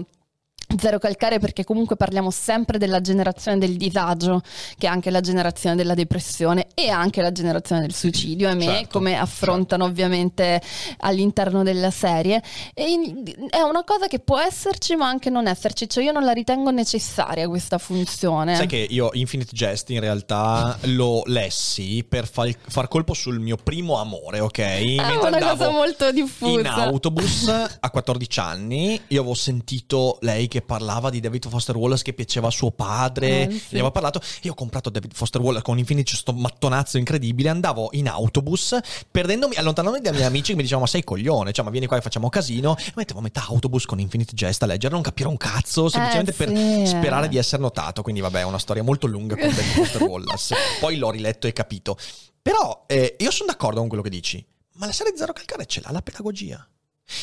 Zero 0.76 0.98
calcare 0.98 1.38
perché 1.38 1.64
comunque 1.64 1.96
parliamo 1.96 2.30
sempre 2.30 2.76
della 2.76 3.00
generazione 3.00 3.56
del 3.56 3.76
disagio, 3.76 4.42
che 4.76 4.86
è 4.86 4.90
anche 4.90 5.10
la 5.10 5.20
generazione 5.20 5.76
della 5.76 5.94
depressione 5.94 6.66
e 6.74 6.90
anche 6.90 7.22
la 7.22 7.32
generazione 7.32 7.80
del 7.80 7.94
suicidio, 7.94 8.48
ahimè, 8.48 8.64
Certo, 8.64 8.98
come 8.98 9.16
affrontano 9.16 9.84
ovviamente 9.84 10.60
all'interno 10.98 11.62
della 11.62 11.90
serie. 11.90 12.42
E 12.74 13.22
è 13.48 13.60
una 13.60 13.82
cosa 13.82 14.08
che 14.08 14.18
può 14.18 14.38
esserci 14.38 14.94
ma 14.94 15.08
anche 15.08 15.30
non 15.30 15.46
esserci, 15.46 15.88
cioè 15.88 16.04
io 16.04 16.12
non 16.12 16.24
la 16.24 16.32
ritengo 16.32 16.70
necessaria 16.70 17.48
questa 17.48 17.78
funzione. 17.78 18.54
Sai 18.56 18.66
che 18.66 18.86
io 18.88 19.08
Infinite 19.14 19.52
Jest 19.54 19.88
in 19.90 20.00
realtà 20.00 20.76
lo 20.82 21.22
lessi 21.26 22.04
per 22.06 22.28
far, 22.28 22.50
far 22.68 22.88
colpo 22.88 23.14
sul 23.14 23.40
mio 23.40 23.56
primo 23.56 23.98
amore, 23.98 24.40
ok? 24.40 24.58
è 24.58 24.84
Mentre 24.96 25.28
una 25.28 25.38
cosa 25.38 25.70
molto 25.70 26.12
diffusa. 26.12 26.60
in 26.60 26.66
autobus 26.66 27.48
a 27.48 27.90
14 27.90 28.40
anni, 28.40 29.00
io 29.08 29.20
avevo 29.20 29.34
sentito 29.34 30.18
lei 30.20 30.46
che 30.48 30.57
che 30.58 30.62
parlava 30.62 31.10
di 31.10 31.20
David 31.20 31.48
Foster 31.48 31.76
Wallace 31.76 32.02
che 32.02 32.12
piaceva 32.12 32.48
a 32.48 32.50
suo 32.50 32.70
padre, 32.70 33.48
Eh, 33.48 33.50
sì. 33.50 33.58
gli 33.70 33.74
aveva 33.74 33.90
parlato. 33.90 34.20
Io 34.42 34.52
ho 34.52 34.54
comprato 34.54 34.90
David 34.90 35.12
Foster 35.14 35.40
Wallace 35.40 35.64
con 35.64 35.78
Infinity, 35.78 36.14
sto 36.16 36.32
mattonazzo 36.32 36.98
incredibile. 36.98 37.48
Andavo 37.48 37.88
in 37.92 38.08
autobus, 38.08 38.76
perdendomi, 39.10 39.54
allontanandomi 39.56 40.02
dai 40.02 40.12
miei 40.12 40.24
amici 40.24 40.50
che 40.50 40.56
mi 40.56 40.62
dicevano: 40.62 40.84
Ma 40.84 40.90
sei 40.90 41.04
coglione, 41.04 41.52
cioè, 41.52 41.64
ma 41.64 41.70
vieni 41.70 41.86
qua 41.86 41.96
e 41.96 42.00
facciamo 42.00 42.28
casino. 42.28 42.76
E 42.78 42.92
mettevo 42.96 43.20
metà 43.20 43.44
autobus 43.48 43.84
con 43.86 44.00
Infinity 44.00 44.34
Jest 44.34 44.62
a 44.62 44.66
leggere, 44.66 44.92
non 44.92 45.02
capire 45.02 45.28
un 45.28 45.36
cazzo, 45.36 45.88
semplicemente 45.88 46.32
per 46.32 46.48
sì, 46.48 46.82
eh. 46.82 46.86
sperare 46.86 47.28
di 47.28 47.36
essere 47.36 47.62
notato. 47.62 48.02
Quindi, 48.02 48.20
vabbè, 48.20 48.40
è 48.40 48.44
una 48.44 48.58
storia 48.58 48.82
molto 48.82 49.06
lunga 49.06 49.36
con 49.36 49.48
David 49.48 49.72
Foster 49.72 50.02
Wallace. 50.02 50.54
Poi 50.80 50.96
l'ho 50.96 51.10
riletto 51.10 51.46
e 51.46 51.52
capito. 51.52 51.96
Però 52.40 52.84
eh, 52.86 53.16
io 53.18 53.30
sono 53.30 53.50
d'accordo 53.50 53.78
con 53.80 53.88
quello 53.88 54.02
che 54.02 54.10
dici. 54.10 54.44
Ma 54.74 54.86
la 54.86 54.92
serie 54.92 55.12
Zero 55.16 55.32
Calcare 55.32 55.66
ce 55.66 55.80
l'ha 55.82 55.90
la 55.92 56.02
pedagogia. 56.02 56.66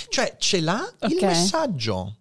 Cioè, 0.10 0.36
ce 0.40 0.62
l'ha 0.62 0.84
il 1.08 1.16
Ok. 1.16 1.22
messaggio. 1.24 2.16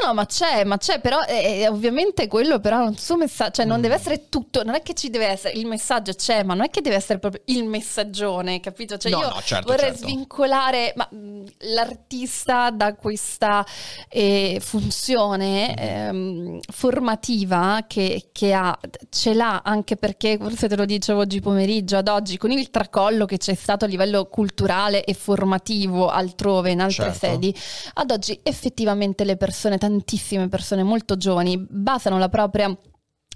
No, 0.00 0.08
no, 0.08 0.14
ma 0.14 0.26
c'è, 0.26 0.64
ma 0.64 0.76
c'è, 0.78 1.00
però 1.00 1.20
eh, 1.22 1.60
eh, 1.62 1.68
ovviamente 1.68 2.28
quello 2.28 2.60
però 2.60 2.82
è 2.84 2.86
un 2.86 2.96
suo 2.96 3.16
messaggio, 3.16 3.52
cioè 3.52 3.64
non 3.64 3.80
deve 3.80 3.94
essere 3.94 4.28
tutto, 4.28 4.62
non 4.62 4.74
è 4.74 4.82
che 4.82 4.94
ci 4.94 5.10
deve 5.10 5.26
essere, 5.26 5.54
il 5.54 5.66
messaggio 5.66 6.12
c'è, 6.14 6.42
ma 6.42 6.54
non 6.54 6.64
è 6.66 6.70
che 6.70 6.80
deve 6.80 6.96
essere 6.96 7.18
proprio 7.18 7.42
il 7.46 7.64
messaggione, 7.64 8.60
capito? 8.60 8.96
Cioè 8.96 9.10
No, 9.10 9.20
io 9.20 9.28
no, 9.28 9.40
certo, 9.42 9.70
vorrei 9.72 9.90
certo. 9.90 10.06
svincolare 10.06 10.92
ma, 10.96 11.08
mh, 11.10 11.44
l'artista 11.74 12.70
da 12.70 12.94
questa 12.94 13.64
eh, 14.08 14.58
funzione 14.60 15.74
ehm, 15.76 16.60
formativa 16.70 17.84
che, 17.86 18.28
che 18.32 18.52
ha, 18.52 18.76
ce 19.10 19.34
l'ha 19.34 19.62
anche 19.64 19.96
perché, 19.96 20.38
forse 20.40 20.68
te 20.68 20.76
lo 20.76 20.84
dicevo 20.84 21.20
oggi 21.20 21.40
pomeriggio, 21.40 21.96
ad 21.96 22.08
oggi, 22.08 22.36
con 22.36 22.50
il 22.50 22.70
tracollo 22.70 23.26
che 23.26 23.36
c'è 23.38 23.54
stato 23.54 23.84
a 23.84 23.88
livello 23.88 24.26
culturale 24.26 25.04
e 25.04 25.14
formativo 25.14 26.08
altrove, 26.08 26.70
in 26.70 26.80
altre 26.80 26.94
Certo. 27.06 27.18
sedi, 27.26 27.54
ad 27.94 28.10
oggi 28.10 28.38
effettivamente 28.42 29.24
le 29.24 29.36
persone, 29.36 29.54
tantissime 29.78 30.48
persone 30.48 30.82
molto 30.82 31.16
giovani, 31.16 31.56
basano 31.68 32.18
la 32.18 32.28
propria 32.28 32.76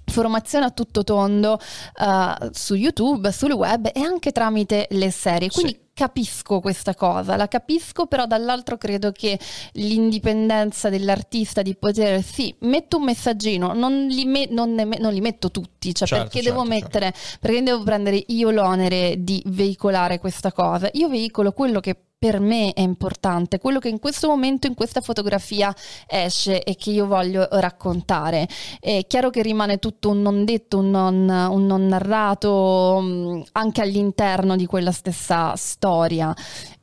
formazione 0.03 0.65
a 0.65 0.71
tutto 0.71 1.03
tondo 1.03 1.57
eh, 1.59 2.49
su 2.51 2.75
YouTube, 2.75 3.31
sul 3.31 3.51
web 3.53 3.89
e 3.93 4.01
anche 4.01 4.31
tramite 4.31 4.87
le 4.91 5.09
serie. 5.11 5.49
Quindi 5.49 5.71
Sì. 5.73 5.79
capisco 5.93 6.59
questa 6.59 6.95
cosa, 6.95 7.35
la 7.37 7.47
capisco, 7.47 8.07
però 8.07 8.25
dall'altro 8.25 8.77
credo 8.77 9.11
che 9.11 9.39
l'indipendenza 9.73 10.89
dell'artista 10.89 11.61
di 11.61 11.75
poter, 11.75 12.21
sì, 12.23 12.53
metto 12.61 12.97
un 12.97 13.03
messaggino, 13.03 13.73
non 13.73 14.07
li, 14.07 14.25
me- 14.25 14.47
non 14.49 14.71
me- 14.73 14.97
non 14.99 15.13
li 15.13 15.21
metto 15.21 15.49
tutti, 15.51 15.93
cioè 15.93 16.07
Certo, 16.07 16.23
perché 16.23 16.41
certo, 16.41 16.57
devo 16.59 16.67
mettere, 16.69 17.13
perché 17.39 17.61
devo 17.63 17.83
prendere 17.83 18.21
io 18.27 18.49
l'onere 18.49 19.15
di 19.19 19.41
veicolare 19.45 20.19
questa 20.19 20.51
cosa. 20.51 20.89
Io 20.93 21.07
veicolo 21.07 21.51
quello 21.53 21.79
che 21.79 21.95
per 22.21 22.39
me 22.39 22.71
è 22.73 22.81
importante, 22.81 23.57
quello 23.57 23.79
che 23.79 23.89
in 23.89 23.97
questo 23.97 24.27
momento, 24.27 24.67
in 24.67 24.75
questa 24.75 25.01
fotografia 25.01 25.73
esce 26.05 26.61
e 26.61 26.75
che 26.75 26.91
io 26.91 27.07
voglio 27.07 27.47
raccontare. 27.49 28.47
È 28.79 29.07
chiaro 29.07 29.31
che 29.31 29.41
rimane 29.41 29.79
tutto 29.79 30.09
un 30.09 30.21
non 30.21 30.45
detto, 30.45 30.77
un 30.77 30.91
non, 30.91 31.27
un 31.27 31.65
non 31.65 31.87
narrato 31.87 32.99
mh, 33.01 33.43
anche 33.53 33.81
all'interno 33.81 34.55
di 34.55 34.67
quella 34.67 34.91
stessa 34.91 35.55
storia, 35.55 36.31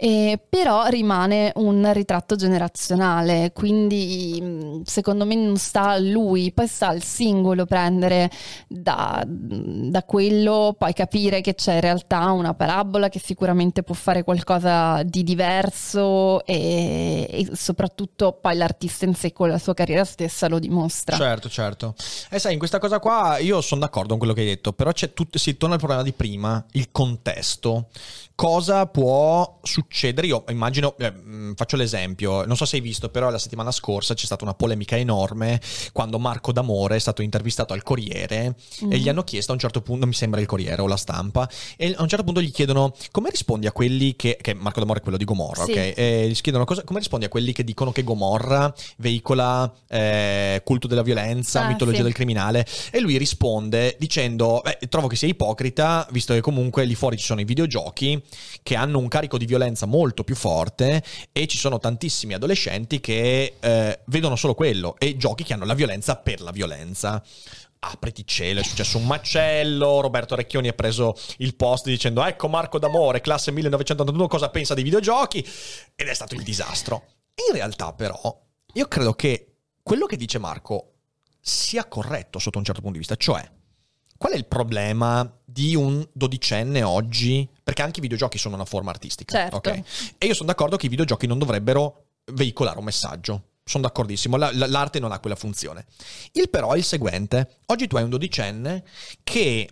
Eh, 0.01 0.41
però 0.49 0.87
rimane 0.87 1.53
un 1.57 1.89
ritratto 1.93 2.35
generazionale, 2.35 3.53
quindi 3.53 4.41
mh, 4.41 4.83
secondo 4.85 5.25
me 5.25 5.37
non 5.37 5.57
sta 5.57 5.91
a 5.91 5.99
lui, 5.99 6.53
poi 6.53 6.67
sta 6.67 6.89
al 6.89 7.03
singolo 7.03 7.65
prendere 7.65 8.29
da, 8.67 9.25
da 9.25 10.03
quello, 10.03 10.75
poi 10.77 10.93
capire 10.93 11.41
che 11.43 11.55
c'è 11.55 11.75
in 11.75 11.81
realtà 11.81 12.31
una 12.33 12.55
parabola 12.55 13.09
che 13.09 13.21
sicuramente 13.21 13.85
può 13.85 13.95
fare 13.95 14.25
qualcosa 14.25 15.03
di 15.05 15.27
diverso 15.29 16.45
e, 16.47 17.27
e 17.29 17.51
soprattutto 17.55 18.33
poi 18.33 18.57
l'artista 18.57 19.05
in 19.05 19.15
sé 19.15 19.33
con 19.33 19.49
la 19.49 19.59
sua 19.59 19.75
carriera 19.75 20.05
stessa 20.05 20.49
lo 20.49 20.59
dimostra. 20.59 21.17
Certo, 21.17 21.51
certo. 21.51 21.95
E 22.31 22.39
sai, 22.39 22.55
in 22.55 22.59
questa 22.59 22.79
cosa 22.79 22.99
qua 22.99 23.37
io 23.39 23.61
sono 23.61 23.81
d'accordo 23.83 24.09
con 24.11 24.19
quello 24.19 24.33
che 24.33 24.41
hai 24.41 24.47
detto, 24.47 24.73
però 24.73 24.91
c'è 24.93 25.13
tut- 25.13 25.37
si 25.37 25.57
torna 25.59 25.75
al 25.75 25.81
problema 25.81 26.03
di 26.03 26.13
prima, 26.13 26.65
il 26.73 26.91
contesto. 26.91 27.89
Cosa 28.41 28.87
può 28.87 29.59
succedere? 29.65 30.29
Io 30.29 30.45
immagino, 30.51 30.95
eh, 30.99 31.11
mh, 31.11 31.55
faccio 31.57 31.75
l'esempio, 31.75 32.45
non 32.47 32.55
so 32.57 32.67
se 32.67 32.77
hai 32.77 32.83
visto, 32.83 33.09
però 33.09 33.31
la 33.31 33.39
settimana 33.39 33.73
scorsa 33.73 34.15
c'è 34.15 34.27
stata 34.27 34.45
una 34.45 34.55
polemica 34.55 34.97
enorme 34.97 35.61
quando 35.93 36.21
Marco 36.21 36.53
D'Amore 36.53 36.95
è 36.95 36.99
stato 37.01 37.23
intervistato 37.23 37.73
al 37.73 37.83
Corriere 37.83 38.55
Mm. 38.85 38.93
e 38.93 38.99
gli 38.99 39.09
hanno 39.09 39.25
chiesto 39.25 39.51
a 39.51 39.55
un 39.55 39.61
certo 39.61 39.81
punto, 39.83 40.07
mi 40.07 40.13
sembra 40.13 40.39
il 40.41 40.47
Corriere 40.47 40.81
o 40.81 40.87
la 40.87 40.97
stampa, 40.97 41.51
e 41.77 41.93
a 41.97 42.01
un 42.01 42.07
certo 42.07 42.23
punto 42.25 42.41
gli 42.41 42.53
chiedono 42.53 42.95
come 43.11 43.29
rispondi 43.29 43.67
a 43.67 43.73
quelli 43.73 44.15
che, 44.15 44.39
che 44.41 44.55
Marco 44.55 44.79
D'Amore 44.79 45.01
è 45.01 45.03
quello 45.03 45.19
di 45.19 45.25
Gomorra, 45.25 45.65
Sì. 45.65 45.73
ok? 45.73 45.93
E 45.97 46.29
gli 46.29 46.41
chiedono 46.41 46.65
cosa- 46.65 46.85
come 46.85 47.01
rispondi 47.01 47.25
a 47.25 47.29
quelli 47.29 47.53
che 47.53 47.65
dicono 47.65 47.91
che 47.91 48.05
Gomorra 48.05 48.73
veicola 48.99 49.69
eh, 49.89 50.63
culto 50.65 50.87
della 50.87 51.03
violenza, 51.03 51.65
Ah, 51.65 51.67
mitologia 51.69 51.99
sì. 51.99 52.05
del 52.05 52.15
criminale 52.15 52.65
e 52.93 53.01
lui 53.01 53.17
risponde 53.17 53.97
dicendo 53.99 54.61
"Beh, 54.63 54.79
trovo 54.89 55.09
che 55.09 55.17
sia 55.17 55.27
ipocrita 55.27 56.07
visto 56.13 56.35
che 56.35 56.41
comunque 56.41 56.85
lì 56.85 56.95
fuori 56.95 57.17
ci 57.17 57.25
sono 57.25 57.41
i 57.41 57.45
videogiochi 57.45 58.23
che 58.63 58.75
hanno 58.77 58.99
un 58.99 59.09
carico 59.09 59.39
di 59.39 59.47
violenza 59.47 59.87
molto 59.87 60.25
più 60.25 60.35
forte 60.35 61.03
e 61.33 61.47
ci 61.47 61.57
sono 61.57 61.79
tantissimi 61.79 62.35
adolescenti 62.35 63.01
che 63.01 63.55
eh, 63.59 64.01
vedono 64.07 64.37
solo 64.37 64.55
quello 64.55 64.97
e 64.99 65.17
giochi 65.17 65.45
che 65.45 65.55
hanno 65.55 65.65
la 65.65 65.75
violenza 65.75 66.17
per 66.17 66.41
la 66.41 66.51
violenza 66.51 67.23
apriti 67.81 68.27
cielo, 68.27 68.61
è 68.61 68.65
successo 68.65 68.99
un 68.99 69.07
macello, 69.07 70.01
Roberto 70.01 70.35
Recchioni 70.35 70.69
ha 70.69 70.73
preso 70.73 71.15
il 71.39 71.55
post 71.55 71.87
dicendo 71.87 72.25
ecco 72.25 72.49
Marco 72.49 72.79
D'Amore, 72.79 73.21
classe 73.21 73.51
1981, 73.53 74.27
cosa 74.27 74.51
pensa 74.51 74.75
dei 74.75 74.83
videogiochi? 74.83 75.47
Ed 75.95 76.09
è 76.09 76.15
stato 76.15 76.35
il 76.35 76.43
disastro. 76.43 77.05
In 77.49 77.55
realtà 77.55 77.93
però, 77.93 78.19
io 78.73 78.89
credo 78.89 79.15
che 79.15 79.55
quello 79.83 80.07
che 80.07 80.17
dice 80.17 80.39
Marco 80.39 80.95
sia 81.41 81.87
corretto 81.87 82.39
sotto 82.39 82.59
un 82.59 82.65
certo 82.65 82.81
punto 82.81 82.99
di 82.99 83.05
vista, 83.07 83.17
cioè 83.17 83.49
qual 84.17 84.33
è 84.33 84.37
il 84.37 84.47
problema 84.47 85.38
di 85.59 85.75
un 85.75 86.07
dodicenne 86.13 86.85
oggi? 86.85 87.49
Perché 87.65 87.83
anche 87.83 87.99
i 87.99 88.03
videogiochi 88.03 88.39
sono 88.39 88.55
una 88.55 88.65
forma 88.65 88.91
artistica, 88.91 89.37
Certo. 89.37 89.57
ok? 89.57 89.83
E 90.19 90.27
io 90.27 90.35
sono 90.35 90.47
d'accordo 90.47 90.77
che 90.77 90.87
i 90.87 90.89
videogiochi 90.89 91.27
non 91.27 91.39
dovrebbero 91.39 92.05
veicolare 92.33 92.79
un 92.79 92.85
messaggio. 92.85 93.43
Sono 93.65 93.83
d'accordissimo, 93.83 94.37
la- 94.37 94.51
la- 94.55 94.69
l'arte 94.69 95.01
non 95.01 95.11
ha 95.11 95.19
quella 95.19 95.35
funzione. 95.35 95.87
Il 96.33 96.49
però 96.49 96.73
è 96.73 96.77
il 96.79 96.85
seguente. 96.85 97.57
Oggi 97.67 97.89
tu 97.89 97.97
hai 97.97 98.05
un 98.05 98.11
dodicenne 98.11 98.85
che 99.25 99.69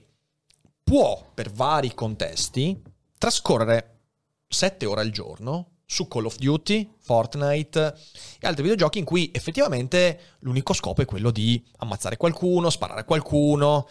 può, 0.82 1.30
per 1.32 1.51
vari 1.53 1.95
contesti, 1.95 2.82
trascorrere 3.16 4.01
7 4.49 4.87
ore 4.87 5.01
al 5.03 5.11
giorno 5.11 5.70
su 5.87 6.09
Call 6.09 6.24
of 6.26 6.37
Duty, 6.37 6.95
Fortnite 7.01 7.95
e 8.41 8.47
altri 8.47 8.62
videogiochi 8.62 8.99
in 8.99 9.05
cui 9.05 9.30
effettivamente 9.32 10.34
l'unico 10.41 10.72
scopo 10.72 11.01
è 11.03 11.05
quello 11.05 11.30
di 11.30 11.64
ammazzare 11.76 12.16
qualcuno, 12.16 12.70
sparare 12.70 13.01
a 13.01 13.05
qualcuno. 13.05 13.87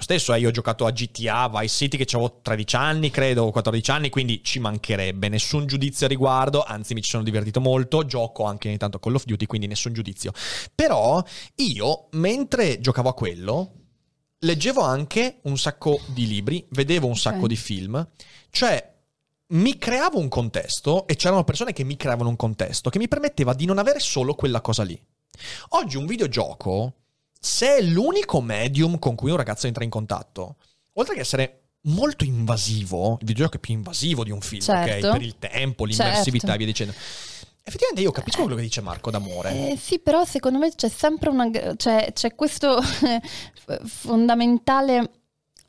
Io 0.00 0.06
stesso, 0.06 0.32
eh, 0.32 0.38
io 0.38 0.48
ho 0.48 0.50
giocato 0.50 0.86
a 0.86 0.92
GTA, 0.92 1.50
Vice 1.50 1.68
City 1.76 1.98
che 1.98 2.16
avevo 2.16 2.38
13 2.40 2.76
anni, 2.76 3.10
credo, 3.10 3.44
o 3.44 3.50
14 3.50 3.90
anni, 3.90 4.08
quindi 4.08 4.42
ci 4.42 4.58
mancherebbe 4.58 5.28
nessun 5.28 5.66
giudizio 5.66 6.06
a 6.06 6.08
riguardo, 6.08 6.62
anzi 6.62 6.94
mi 6.94 7.02
ci 7.02 7.10
sono 7.10 7.22
divertito 7.22 7.60
molto, 7.60 8.06
gioco 8.06 8.44
anche 8.44 8.68
ogni 8.68 8.78
tanto 8.78 8.96
a 8.96 9.00
Call 9.00 9.16
of 9.16 9.24
Duty, 9.26 9.44
quindi 9.44 9.66
nessun 9.66 9.92
giudizio. 9.92 10.32
Però 10.74 11.22
io, 11.56 12.06
mentre 12.12 12.80
giocavo 12.80 13.10
a 13.10 13.14
quello, 13.14 13.72
leggevo 14.38 14.80
anche 14.80 15.40
un 15.42 15.58
sacco 15.58 16.00
di 16.06 16.26
libri, 16.26 16.64
vedevo 16.70 17.06
un 17.06 17.16
sacco 17.16 17.42
Ok. 17.42 17.48
di 17.48 17.56
film, 17.56 18.08
cioè 18.48 18.94
mi 19.48 19.76
creavo 19.76 20.18
un 20.18 20.28
contesto 20.28 21.06
e 21.08 21.14
c'erano 21.16 21.44
persone 21.44 21.74
che 21.74 21.84
mi 21.84 21.96
creavano 21.96 22.30
un 22.30 22.36
contesto 22.36 22.88
che 22.88 22.98
mi 22.98 23.06
permetteva 23.06 23.52
di 23.52 23.66
non 23.66 23.76
avere 23.76 24.00
solo 24.00 24.34
quella 24.34 24.62
cosa 24.62 24.82
lì. 24.82 24.98
Oggi 25.70 25.98
un 25.98 26.06
videogioco, 26.06 26.94
se 27.42 27.78
è 27.78 27.80
l'unico 27.80 28.42
medium 28.42 28.98
con 28.98 29.14
cui 29.14 29.30
un 29.30 29.38
ragazzo 29.38 29.66
entra 29.66 29.82
in 29.82 29.90
contatto, 29.90 30.56
oltre 30.94 31.14
che 31.14 31.20
essere 31.22 31.62
molto 31.84 32.24
invasivo, 32.24 33.12
il 33.20 33.26
videogioco 33.26 33.56
è 33.56 33.60
più 33.60 33.72
invasivo 33.72 34.22
di 34.22 34.30
un 34.30 34.42
film, 34.42 34.60
Certo. 34.60 35.06
ok? 35.06 35.12
Per 35.12 35.22
il 35.22 35.38
tempo, 35.38 35.86
l'immersività 35.86 36.48
Certo. 36.48 36.52
e 36.52 36.56
via 36.58 36.66
dicendo. 36.66 36.92
Effettivamente 37.62 38.02
io 38.02 38.10
capisco 38.10 38.40
quello 38.42 38.56
che 38.56 38.62
dice 38.62 38.80
Marco 38.82 39.10
d'amore. 39.10 39.70
Eh, 39.70 39.76
sì, 39.76 39.98
però 40.00 40.24
secondo 40.24 40.58
me 40.58 40.74
c'è 40.74 40.88
sempre 40.88 41.30
una. 41.30 41.48
C'è, 41.76 42.12
c'è 42.12 42.34
questo 42.34 42.80
fondamentale 43.84 45.10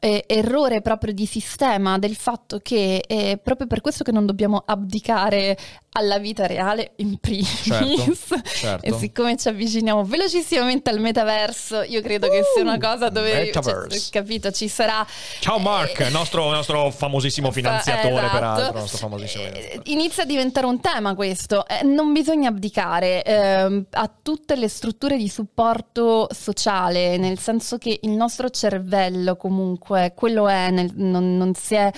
eh, 0.03 0.23
errore 0.25 0.81
proprio 0.81 1.13
di 1.13 1.27
sistema 1.27 1.99
del 1.99 2.15
fatto 2.15 2.57
che 2.57 3.03
è 3.05 3.37
proprio 3.37 3.67
per 3.67 3.81
questo 3.81 4.03
che 4.03 4.11
non 4.11 4.25
dobbiamo 4.25 4.63
abdicare 4.65 5.55
alla 5.93 6.17
vita 6.19 6.47
reale 6.47 6.93
in 6.97 7.17
primis. 7.17 7.63
Certo, 7.63 8.43
certo. 8.45 8.85
E 8.85 8.93
siccome 8.93 9.37
ci 9.37 9.49
avviciniamo 9.49 10.03
velocissimamente 10.05 10.89
al 10.89 10.99
metaverso, 10.99 11.81
io 11.83 12.01
credo 12.01 12.29
che 12.29 12.41
sia 12.53 12.63
una 12.63 12.79
cosa 12.79 13.09
dove. 13.09 13.51
Uh, 13.53 13.61
cioè, 13.61 13.87
capito, 14.09 14.51
ci 14.51 14.67
sarà. 14.67 15.05
Ciao 15.39 15.59
Mark, 15.59 15.99
eh, 15.99 16.09
nostro, 16.09 16.49
nostro 16.49 16.89
famosissimo 16.89 17.51
finanziatore, 17.51 18.15
Esatto. 18.15 18.31
peraltro. 18.31 18.79
Nostro 18.79 18.97
famosissimo 18.97 19.43
Eh, 19.43 19.47
finanziatore. 19.47 19.91
Inizia 19.91 20.23
a 20.23 20.25
diventare 20.25 20.65
un 20.65 20.79
tema 20.79 21.13
questo. 21.13 21.67
Eh, 21.67 21.83
non 21.83 22.11
bisogna 22.13 22.49
abdicare 22.49 23.21
ehm, 23.23 23.85
a 23.91 24.11
tutte 24.21 24.55
le 24.55 24.69
strutture 24.69 25.17
di 25.17 25.29
supporto 25.29 26.27
sociale, 26.31 27.17
nel 27.17 27.37
senso 27.37 27.77
che 27.77 27.99
il 28.01 28.11
nostro 28.11 28.49
cervello 28.49 29.35
comunque 29.35 29.90
comunque 29.91 30.13
quello 30.15 30.47
è, 30.47 30.71
nel- 30.71 30.91
non, 30.95 31.35
non 31.37 31.51
è, 31.69 31.91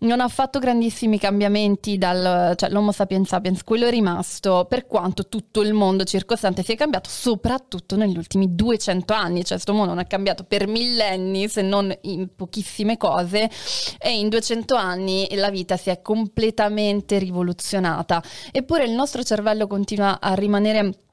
non 0.00 0.20
ha 0.20 0.28
fatto 0.28 0.58
grandissimi 0.58 1.18
cambiamenti 1.18 1.98
dal, 1.98 2.54
cioè 2.56 2.70
l'Homo 2.70 2.92
sapiens 2.92 3.28
sapiens, 3.28 3.64
quello 3.64 3.86
è 3.86 3.90
rimasto, 3.90 4.66
per 4.68 4.86
quanto 4.86 5.28
tutto 5.28 5.60
il 5.60 5.72
mondo 5.72 6.04
circostante 6.04 6.62
si 6.62 6.72
è 6.72 6.76
cambiato, 6.76 7.08
soprattutto 7.10 7.96
negli 7.96 8.16
ultimi 8.16 8.54
200 8.54 9.12
anni, 9.12 9.40
cioè 9.40 9.54
questo 9.54 9.72
mondo 9.72 9.94
non 9.94 10.02
è 10.02 10.06
cambiato 10.06 10.44
per 10.44 10.68
millenni, 10.68 11.48
se 11.48 11.62
non 11.62 11.92
in 12.02 12.28
pochissime 12.34 12.96
cose, 12.96 13.50
e 13.98 14.18
in 14.18 14.28
200 14.28 14.74
anni 14.74 15.26
la 15.32 15.50
vita 15.50 15.76
si 15.76 15.90
è 15.90 16.00
completamente 16.00 17.18
rivoluzionata. 17.18 18.22
Eppure 18.52 18.84
il 18.84 18.92
nostro 18.92 19.22
cervello 19.22 19.66
continua 19.66 20.20
a 20.20 20.34
rimanere 20.34 21.03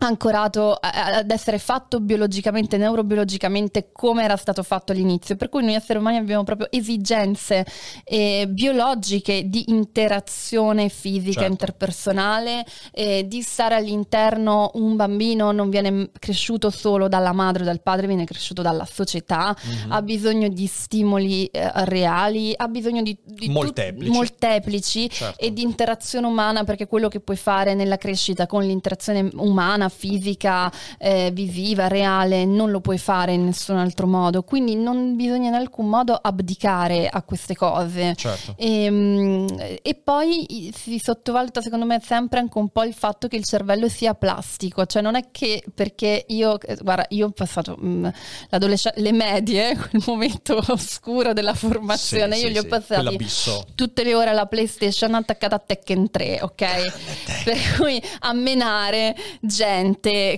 ancorato 0.00 0.72
ad 0.80 1.30
essere 1.30 1.58
fatto 1.58 2.00
biologicamente, 2.00 2.76
neurobiologicamente 2.76 3.90
come 3.92 4.22
era 4.22 4.36
stato 4.36 4.62
fatto 4.62 4.92
all'inizio, 4.92 5.36
per 5.36 5.48
cui 5.48 5.64
noi 5.64 5.74
esseri 5.74 5.98
umani 5.98 6.16
abbiamo 6.18 6.44
proprio 6.44 6.68
esigenze 6.70 7.66
eh, 8.04 8.46
biologiche 8.48 9.48
di 9.48 9.64
interazione 9.68 10.88
fisica 10.88 11.40
Certo. 11.40 11.50
interpersonale, 11.50 12.64
eh, 12.92 13.26
di 13.26 13.42
stare 13.42 13.74
all'interno, 13.74 14.70
un 14.74 14.96
bambino 14.96 15.50
non 15.52 15.68
viene 15.70 16.10
cresciuto 16.18 16.70
solo 16.70 17.08
dalla 17.08 17.32
madre 17.32 17.62
o 17.62 17.66
dal 17.66 17.80
padre, 17.82 18.06
viene 18.06 18.24
cresciuto 18.24 18.62
dalla 18.62 18.84
società, 18.84 19.54
Mhm. 19.64 19.92
ha 19.92 20.02
bisogno 20.02 20.48
di 20.48 20.66
stimoli 20.66 21.46
eh, 21.46 21.70
reali, 21.86 22.52
ha 22.56 22.68
bisogno 22.68 23.02
di, 23.02 23.18
di 23.24 23.46
tut- 23.46 23.48
Molteplici. 23.48 24.10
molteplici 24.12 25.10
Certo. 25.10 25.40
e 25.44 25.52
di 25.52 25.62
interazione 25.62 26.26
umana 26.26 26.64
perché 26.64 26.86
quello 26.86 27.08
che 27.08 27.20
puoi 27.20 27.36
fare 27.36 27.74
nella 27.74 27.96
crescita 27.96 28.46
con 28.46 28.62
l'interazione 28.62 29.28
umana, 29.34 29.87
fisica, 29.88 30.70
eh, 30.98 31.30
visiva, 31.32 31.88
reale, 31.88 32.44
non 32.44 32.70
lo 32.70 32.80
puoi 32.80 32.98
fare 32.98 33.32
in 33.32 33.44
nessun 33.44 33.76
altro 33.76 34.06
modo. 34.06 34.42
Quindi 34.42 34.74
non 34.74 35.16
bisogna 35.16 35.48
in 35.48 35.54
alcun 35.54 35.88
modo 35.88 36.14
abdicare 36.14 37.08
a 37.08 37.22
queste 37.22 37.54
cose. 37.54 38.14
Certo. 38.14 38.54
E, 38.56 38.90
mm, 38.90 39.46
e 39.82 39.94
poi 39.94 40.72
si 40.74 40.98
sottovaluta 40.98 41.60
secondo 41.60 41.84
me 41.84 42.00
sempre 42.04 42.38
anche 42.38 42.58
un 42.58 42.68
po' 42.68 42.84
il 42.84 42.94
fatto 42.94 43.28
che 43.28 43.36
il 43.36 43.44
cervello 43.44 43.88
sia 43.88 44.14
plastico, 44.14 44.86
cioè 44.86 45.02
non 45.02 45.14
è 45.14 45.30
che 45.30 45.62
perché 45.74 46.24
io, 46.28 46.60
eh, 46.60 46.76
guarda, 46.76 47.06
io 47.10 47.26
ho 47.26 47.30
passato 47.30 47.76
mm, 47.80 48.06
l'adolescenza, 48.48 49.00
le 49.00 49.12
medie, 49.12 49.76
quel 49.90 50.02
momento 50.06 50.62
oscuro 50.68 51.32
della 51.32 51.54
formazione, 51.54 52.36
Sì, 52.36 52.42
io 52.42 52.46
sì, 52.48 52.52
li 52.52 52.58
ho 52.58 52.64
passati 52.64 53.26
tutte 53.74 54.04
le 54.04 54.14
ore 54.14 54.30
alla 54.30 54.46
PlayStation 54.46 55.14
attaccata 55.14 55.56
a 55.56 55.58
Tekken 55.58 56.10
3, 56.10 56.40
ok? 56.42 56.64
Per 57.44 57.56
cui 57.78 58.02
a 58.20 58.32
menare 58.32 59.14
gente 59.40 59.77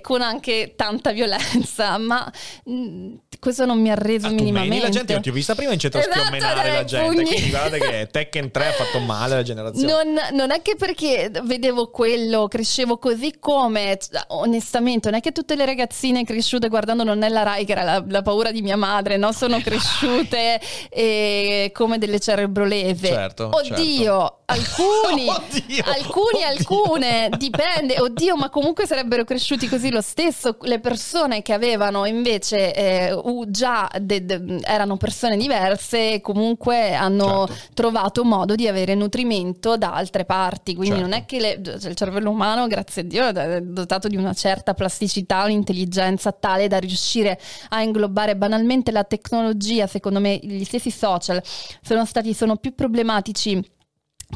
con 0.03 0.23
anche 0.23 0.75
tanta 0.77 1.13
violenza, 1.13 1.97
ma 1.99 2.31
mh, 2.65 3.13
questo 3.39 3.65
non 3.65 3.81
mi 3.81 3.91
ha 3.91 3.95
reso 3.95 4.27
Ah, 4.27 4.31
tu 4.31 4.35
minimamente. 4.37 4.69
meni 4.75 4.83
la 4.83 4.89
gente, 4.91 5.13
io 5.13 5.21
ti 5.21 5.29
ho 5.29 5.33
vista 5.33 5.55
prima 5.55 5.73
in 5.73 5.79
centro 5.79 6.01
Esatto, 6.01 6.19
schiommenare 6.19 6.63
dai, 6.69 6.73
la 6.73 6.85
gente. 6.85 7.07
pugni. 7.15 7.25
Quindi 7.27 7.51
guardate 7.51 7.79
che 7.79 8.09
Tekken 8.11 8.51
3 8.51 8.67
ha 8.67 8.73
fatto 8.73 8.99
male 9.01 9.35
alla 9.35 9.43
generazione. 9.43 9.93
Non, 10.05 10.19
non 10.33 10.51
è 10.51 10.61
che 10.63 10.77
perché 10.77 11.31
vedevo 11.45 11.91
quello, 11.91 12.49
crescevo 12.49 12.99
così 12.99 13.35
come, 13.39 13.99
onestamente, 14.29 15.09
non 15.11 15.19
è 15.19 15.23
che 15.23 15.33
tutte 15.33 15.55
le 15.57 15.65
ragazzine 15.65 16.25
cresciute 16.25 16.69
guardando 16.69 17.05
Non 17.05 17.23
è 17.23 17.29
la 17.29 17.43
Rai, 17.43 17.65
che 17.65 17.73
era 17.73 17.83
la, 17.83 18.05
la 18.07 18.23
paura 18.23 18.51
di 18.51 18.63
mia 18.63 18.77
madre, 18.77 19.17
no? 19.17 19.33
Sono 19.33 19.59
cresciute 19.61 20.61
eh, 20.91 21.71
come 21.75 21.99
delle 21.99 22.19
cerebroleve. 22.21 23.09
Certo, 23.09 23.51
Oddio, 23.53 24.41
alcuni, 24.51 25.29
Oddio, 25.29 25.85
alcuni, 25.87 26.43
oddio. 26.45 26.47
alcune, 26.47 27.29
dipende. 27.37 28.01
Oddio, 28.01 28.37
ma 28.37 28.51
comunque 28.51 28.87
sarebbero 28.87 29.25
cresciuti 29.31 29.69
così 29.69 29.91
lo 29.93 30.01
stesso. 30.01 30.57
Le 30.63 30.81
persone 30.81 31.41
che 31.41 31.53
avevano 31.53 32.05
invece 32.05 32.75
eh, 32.75 33.23
già 33.47 33.89
de- 34.01 34.25
de- 34.25 34.59
erano 34.65 34.97
persone 34.97 35.37
diverse 35.37 36.21
comunque 36.21 36.95
hanno 36.95 37.47
Certo. 37.47 37.73
trovato 37.75 38.25
modo 38.25 38.57
di 38.57 38.67
avere 38.67 38.97
nutrimento 38.97 39.77
da 39.77 39.93
altre 39.95 40.25
parti. 40.25 40.75
Quindi 40.75 40.97
Certo. 40.97 41.09
non 41.09 41.17
è 41.17 41.27
che 41.27 41.39
le- 41.39 41.61
cioè, 41.79 41.91
il 41.91 41.95
cervello 41.95 42.31
umano, 42.31 42.67
grazie 42.67 43.03
a 43.03 43.05
Dio, 43.05 43.29
è 43.29 43.61
dotato 43.61 44.09
di 44.09 44.17
una 44.17 44.33
certa 44.33 44.75
plasticità, 44.75 45.45
un'intelligenza 45.45 46.33
tale 46.33 46.67
da 46.67 46.79
riuscire 46.79 47.39
a 47.69 47.83
inglobare 47.83 48.35
banalmente 48.35 48.91
la 48.91 49.05
tecnologia. 49.05 49.87
Secondo 49.87 50.19
me, 50.19 50.41
gli 50.43 50.65
stessi 50.65 50.91
social 50.91 51.41
sono 51.83 52.05
stati 52.05 52.35
sono 52.35 52.57
più 52.57 52.75
problematici 52.75 53.63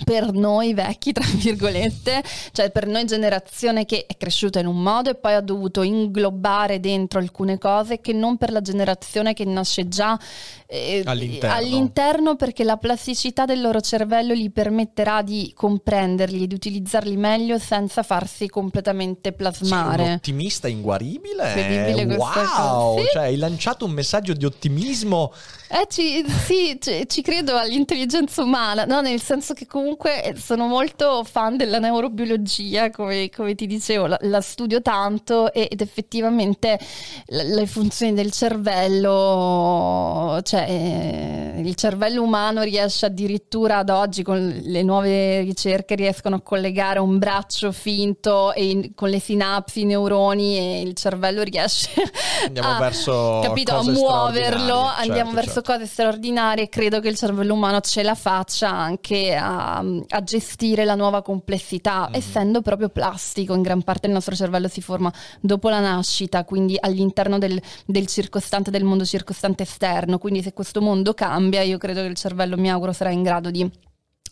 per 0.04 0.32
noi 0.32 0.74
vecchi, 0.74 1.12
tra 1.12 1.24
virgolette, 1.36 2.22
cioè 2.52 2.70
per 2.70 2.86
noi 2.86 3.04
generazione 3.04 3.84
che 3.84 4.06
è 4.06 4.16
cresciuta 4.16 4.58
in 4.58 4.66
un 4.66 4.82
modo 4.82 5.10
e 5.10 5.14
poi 5.14 5.34
ha 5.34 5.40
dovuto 5.40 5.82
inglobare 5.82 6.80
dentro 6.80 7.18
alcune 7.20 7.58
cose 7.58 8.00
che 8.00 8.12
non 8.12 8.36
per 8.36 8.50
la 8.50 8.60
generazione 8.60 9.34
che 9.34 9.44
nasce 9.44 9.88
già 9.88 10.18
eh, 10.66 11.02
All'interno. 11.04 11.54
all'interno 11.56 12.36
perché 12.36 12.64
la 12.64 12.76
plasticità 12.76 13.44
del 13.44 13.60
loro 13.60 13.80
cervello 13.80 14.34
gli 14.34 14.50
permetterà 14.50 15.22
di 15.22 15.52
comprenderli, 15.54 16.46
di 16.46 16.54
utilizzarli 16.54 17.16
meglio 17.16 17.58
senza 17.58 18.02
farsi 18.02 18.48
completamente 18.48 19.02
Sei 19.24 19.30
un 19.32 19.36
plasmare. 19.36 20.12
ottimista 20.14 20.68
inguaribile. 20.68 21.52
Incredibile 21.54 22.16
wow! 22.16 22.98
Sì. 22.98 23.04
Cioè, 23.12 23.22
hai 23.24 23.36
lanciato 23.36 23.84
un 23.84 23.92
messaggio 23.92 24.32
di 24.32 24.44
ottimismo. 24.44 25.32
Eh, 25.68 25.86
ci, 25.88 26.24
sì, 26.44 26.78
ci, 26.80 27.04
ci 27.08 27.22
credo 27.22 27.56
all'intelligenza 27.56 28.42
umana, 28.42 28.84
no? 28.84 29.00
nel 29.00 29.20
senso 29.20 29.54
che 29.54 29.66
comunque 29.66 29.82
eh, 30.02 30.34
sono 30.36 30.66
molto 30.66 31.22
fan 31.24 31.56
della 31.56 31.78
neurobiologia, 31.78 32.90
come, 32.90 33.30
come 33.30 33.54
ti 33.54 33.66
dicevo, 33.66 34.06
la, 34.06 34.18
la 34.22 34.40
studio 34.40 34.82
tanto 34.82 35.52
e- 35.52 35.68
ed 35.70 35.80
effettivamente 35.80 36.78
l- 37.26 37.54
le 37.54 37.66
funzioni 37.66 38.14
del 38.14 38.30
cervello, 38.32 40.40
cioè 40.42 40.66
eh, 40.68 41.60
il 41.60 41.74
cervello 41.74 42.22
umano 42.22 42.62
riesce 42.62 43.06
addirittura 43.06 43.78
ad 43.78 43.90
oggi 43.90 44.22
con 44.22 44.60
le 44.64 44.82
nuove 44.82 45.40
ricerche 45.40 45.94
riescono 45.94 46.36
a 46.36 46.40
collegare 46.40 46.98
un 46.98 47.18
braccio 47.18 47.72
finto 47.72 48.52
e 48.52 48.92
con 48.94 49.08
le 49.08 49.20
sinapsi, 49.20 49.82
i 49.82 49.84
neuroni 49.84 50.58
e 50.58 50.80
il 50.82 50.94
cervello 50.94 51.42
riesce 51.42 51.90
Andiamo 52.46 52.70
a, 52.70 52.78
verso 52.78 53.40
capito, 53.42 53.76
a 53.76 53.82
muoverlo, 53.82 54.64
straordinarie. 54.64 55.02
andiamo 55.02 55.30
Certo, 55.30 55.34
verso 55.34 55.52
certo. 55.62 55.72
cose 55.72 55.86
straordinarie. 55.86 56.68
Credo 56.68 57.00
che 57.00 57.08
il 57.08 57.16
cervello 57.16 57.54
umano 57.54 57.80
ce 57.80 58.02
la 58.02 58.14
faccia 58.14 58.70
anche 58.70 59.34
a, 59.34 59.73
a 59.80 60.22
gestire 60.22 60.84
la 60.84 60.94
nuova 60.94 61.22
complessità, 61.22 62.08
Mhm. 62.08 62.14
essendo 62.14 62.62
proprio 62.62 62.88
plastico. 62.88 63.54
In 63.54 63.62
gran 63.62 63.82
parte 63.82 64.06
il 64.06 64.12
nostro 64.12 64.34
cervello 64.34 64.68
si 64.68 64.80
forma 64.80 65.12
dopo 65.40 65.68
la 65.68 65.80
nascita, 65.80 66.44
quindi 66.44 66.76
all'interno 66.78 67.38
del, 67.38 67.60
del 67.86 68.06
circostante, 68.06 68.70
del 68.70 68.84
mondo 68.84 69.04
circostante 69.04 69.62
esterno. 69.62 70.18
Quindi 70.18 70.42
se 70.42 70.52
questo 70.52 70.80
mondo 70.80 71.14
cambia, 71.14 71.62
io 71.62 71.78
credo 71.78 72.00
che 72.02 72.08
il 72.08 72.16
cervello, 72.16 72.56
mi 72.56 72.70
auguro, 72.70 72.92
sarà 72.92 73.10
in 73.10 73.22
grado 73.22 73.50
di 73.50 73.70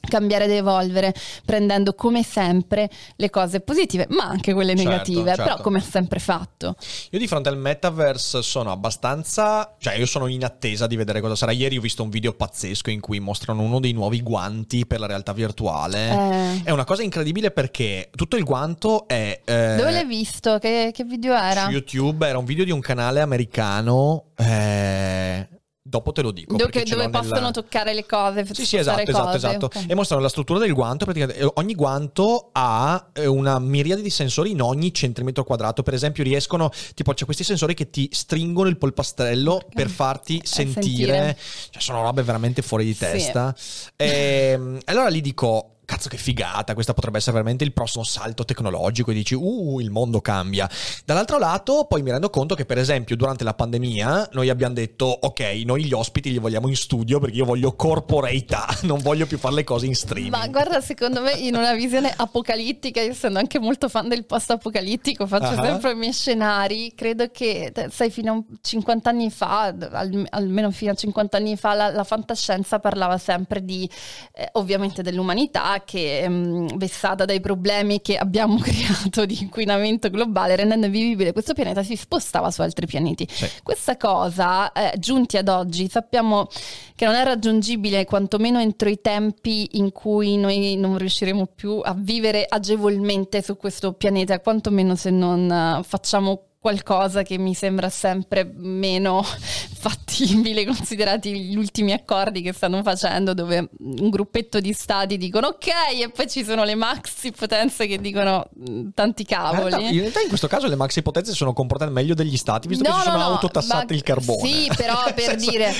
cambiare 0.09 0.45
ed 0.45 0.51
evolvere 0.51 1.15
prendendo 1.45 1.95
come 1.95 2.23
sempre 2.23 2.91
le 3.17 3.31
cose 3.31 3.61
positive 3.61 4.07
ma 4.11 4.25
anche 4.25 4.53
quelle 4.53 4.75
Certo, 4.75 4.91
negative 4.91 5.29
certo. 5.29 5.43
però 5.43 5.57
come 5.63 5.79
ha 5.79 5.83
sempre 5.83 6.19
fatto 6.19 6.75
Io 7.11 7.19
di 7.19 7.27
fronte 7.27 7.49
al 7.49 7.57
metaverse 7.57 8.43
sono 8.43 8.71
abbastanza. 8.73 9.75
Cioè, 9.79 9.95
io 9.95 10.07
sono 10.07 10.27
in 10.27 10.45
attesa 10.45 10.87
di 10.87 10.97
vedere 10.97 11.21
cosa 11.21 11.35
sarà. 11.37 11.53
Ieri 11.53 11.77
ho 11.77 11.81
visto 11.81 12.03
un 12.03 12.11
video 12.11 12.33
pazzesco 12.33 12.91
in 12.91 13.01
cui 13.01 13.21
mostrano 13.21 13.63
uno 13.63 13.81
dei 13.81 13.93
nuovi 13.93 14.23
guanti 14.23 14.87
per 14.87 14.99
la 15.01 15.07
realtà 15.07 15.33
virtuale. 15.33 16.11
Eh. 16.11 16.63
È 16.65 16.71
una 16.71 16.85
cosa 16.85 17.03
incredibile 17.03 17.51
perché 17.51 18.11
tutto 18.15 18.37
il 18.37 18.45
guanto 18.45 19.07
è. 19.07 19.41
eh, 19.45 19.75
Dove 19.77 19.91
l'hai 19.91 20.07
visto? 20.07 20.59
Che, 20.59 20.91
che 20.93 21.05
video 21.05 21.35
era? 21.35 21.65
Su 21.65 21.71
YouTube 21.71 22.27
era 22.27 22.39
un 22.39 22.45
video 22.45 22.65
di 22.65 22.71
un 22.71 22.81
canale 22.81 23.21
americano. 23.21 24.25
eh, 24.37 25.49
dopo 25.83 26.13
te 26.13 26.23
lo 26.23 26.31
dico. 26.31 26.57
Dove, 26.57 26.83
dove 26.85 27.11
possono 27.11 27.51
toccare 27.51 27.93
le 27.93 28.07
cose, 28.07 28.47
Sì, 28.53 28.65
sì, 28.65 28.77
esatto, 28.77 29.01
esatto, 29.01 29.25
cose, 29.25 29.37
esatto. 29.37 29.67
ok. 29.67 29.85
E 29.89 29.95
mostrano 29.95 30.23
la 30.23 30.29
struttura 30.29 30.59
del 30.61 30.73
guanto. 30.73 31.05
Praticamente 31.05 31.43
eh, 31.43 31.51
ogni 31.55 31.75
guanto 31.75 32.51
ha 32.53 33.09
eh, 33.13 33.27
una 33.27 33.59
miriade 33.59 34.01
di 34.03 34.11
sensori 34.11 34.53
in 34.53 34.63
ogni 34.63 34.95
centimetro 34.95 35.43
quadrato. 35.45 35.83
Per 35.83 35.95
esempio, 35.95 36.23
riescono, 36.23 36.71
tipo, 36.95 37.13
c'è 37.13 37.25
questi 37.25 37.45
sensori 37.45 37.75
che 37.75 37.91
ti 37.91 38.09
stringono 38.13 38.69
il 38.69 38.79
polpastrello 38.79 39.61
per 39.75 39.89
farti 39.91 40.41
sentire. 40.45 40.83
sentire. 40.83 41.39
Cioè, 41.71 41.83
sono 41.83 42.03
robe 42.03 42.23
veramente 42.23 42.63
fuori 42.63 42.85
di 42.85 42.95
Sì. 42.95 43.01
testa. 43.01 43.55
E 43.97 44.59
allora 44.85 45.09
lì 45.09 45.21
dico. 45.21 45.72
Cazzo 45.85 46.09
che 46.09 46.17
figata, 46.17 46.75
questa 46.75 46.95
potrebbe 46.95 47.19
essere 47.19 47.33
veramente 47.33 47.65
il 47.65 47.73
prossimo 47.73 48.05
salto 48.05 48.45
tecnologico 48.45 49.11
e 49.11 49.15
dici, 49.15 49.35
uh, 49.35 49.81
il 49.81 49.91
mondo 49.91 50.21
cambia. 50.21 50.69
Dall'altro 51.05 51.39
lato, 51.39 51.87
poi 51.89 52.03
mi 52.03 52.11
rendo 52.11 52.31
conto 52.31 52.55
che, 52.55 52.65
per 52.65 52.79
esempio, 52.79 53.17
durante 53.17 53.43
la 53.43 53.53
pandemia, 53.53 54.29
noi 54.33 54.49
abbiamo 54.49 54.75
detto, 54.75 55.07
ok, 55.07 55.41
noi 55.65 55.85
gli 55.85 55.93
ospiti 55.93 56.31
li 56.31 56.39
vogliamo 56.39 56.69
in 56.69 56.77
studio 56.77 57.19
perché 57.19 57.37
io 57.37 57.45
voglio 57.45 57.75
corporeità, 57.75 58.67
non 58.83 59.01
voglio 59.01 59.27
più 59.27 59.39
fare 59.39 59.57
le 59.57 59.65
cose 59.65 59.87
in 59.87 59.95
streaming. 59.97 60.31
Ma 60.33 60.47
guarda, 60.47 60.81
secondo 60.81 61.21
me 61.21 61.33
in 61.33 61.57
una 61.57 61.75
visione 61.75 62.13
apocalittica, 62.17 63.01
io 63.03 63.11
essendo 63.11 63.41
anche 63.41 63.59
molto 63.59 63.89
fan 63.89 64.09
del 64.09 64.25
post-apocalittico, 64.25 65.27
faccio 65.27 65.61
Ah. 65.61 65.65
sempre 65.65 65.91
i 65.93 65.97
miei 65.97 66.13
scenari. 66.13 66.95
Credo 66.95 67.29
che, 67.31 67.73
sai, 67.91 68.11
fino 68.11 68.31
a 68.31 68.35
un- 68.37 68.45
50 68.61 69.11
anni 69.11 69.31
fa, 69.31 69.63
al- 69.65 70.27
almeno 70.31 70.71
fino 70.71 70.93
a 70.93 70.95
50 70.95 71.37
anni 71.37 71.57
fa, 71.57 71.75
la, 71.75 71.91
la 71.91 72.05
fantascienza 72.05 72.79
parlava 72.79 73.19
sempre 73.19 73.65
di, 73.65 73.89
eh, 74.35 74.49
ovviamente, 74.53 75.03
dell'umanità 75.03 75.72
che 75.81 76.29
mh, 76.29 76.77
vessata 76.77 77.25
dai 77.25 77.41
problemi 77.41 78.01
che 78.01 78.17
abbiamo 78.17 78.59
creato 78.63 79.25
di 79.27 79.39
inquinamento 79.41 80.11
globale, 80.11 80.57
rendendo 80.57 80.89
vivibile 80.89 81.33
questo 81.33 81.55
pianeta, 81.55 81.83
si 81.83 81.97
spostava 81.97 82.51
su 82.51 82.63
altri 82.63 82.87
pianeti. 82.87 83.27
Sì. 83.31 83.49
Questa 83.63 83.97
cosa, 83.97 84.73
eh, 84.73 84.99
giunti 84.99 85.37
ad 85.37 85.49
oggi, 85.49 85.89
sappiamo 85.89 86.49
che 86.95 87.05
non 87.05 87.15
è 87.15 87.25
raggiungibile 87.25 88.05
quantomeno 88.05 88.61
entro 88.61 88.89
i 88.89 89.01
tempi 89.01 89.79
in 89.79 89.93
cui 89.93 90.37
noi 90.37 90.77
non 90.77 90.99
riusciremo 90.99 91.49
più 91.55 91.81
a 91.83 91.95
vivere 91.97 92.47
agevolmente 92.49 93.43
su 93.43 93.57
questo 93.57 93.93
pianeta, 93.93 94.41
quantomeno 94.41 94.95
se 94.95 95.11
non 95.11 95.51
eh, 95.51 95.83
facciamo 95.83 96.52
qualcosa 96.63 97.23
che 97.25 97.39
mi 97.39 97.55
sembra 97.55 97.91
sempre 97.91 98.49
meno 98.57 99.21
fattibile 99.83 100.65
considerati 100.65 101.37
gli 101.37 101.57
ultimi 101.57 101.91
accordi 101.93 102.41
che 102.41 102.53
stanno 102.53 102.83
facendo 102.85 103.35
dove 103.35 103.69
un 103.81 104.09
gruppetto 104.11 104.61
di 104.61 104.73
stati 104.73 105.17
dicono 105.19 105.49
ok 105.49 105.67
e 106.01 106.09
poi 106.15 106.31
ci 106.31 106.45
sono 106.45 106.63
le 106.63 106.77
maxi 106.77 107.33
potenze 107.33 107.89
che 107.89 107.99
dicono 108.01 108.47
mh, 108.55 108.91
tanti 108.95 109.27
In 109.29 109.37
realtà, 109.37 109.61
cavoli. 109.77 109.93
in 109.95 110.01
realtà 110.03 110.21
in 110.21 110.29
questo 110.29 110.47
caso 110.47 110.69
le 110.69 110.77
maxi 110.77 111.03
potenze 111.03 111.33
sono 111.33 111.53
comportate 111.53 111.91
meglio 111.91 112.15
degli 112.15 112.37
stati, 112.37 112.69
visto 112.69 112.85
che 112.85 112.91
No, 112.91 112.97
si 112.99 113.03
sono 113.03 113.17
no, 113.17 113.23
no, 113.25 113.31
autotassati 113.33 113.87
ma- 113.89 113.95
il 113.95 114.03
carbone. 114.05 114.49
Sì, 114.49 114.71
però 114.77 115.03
per 115.13 115.21
senso- 115.25 115.51
dire 115.51 115.73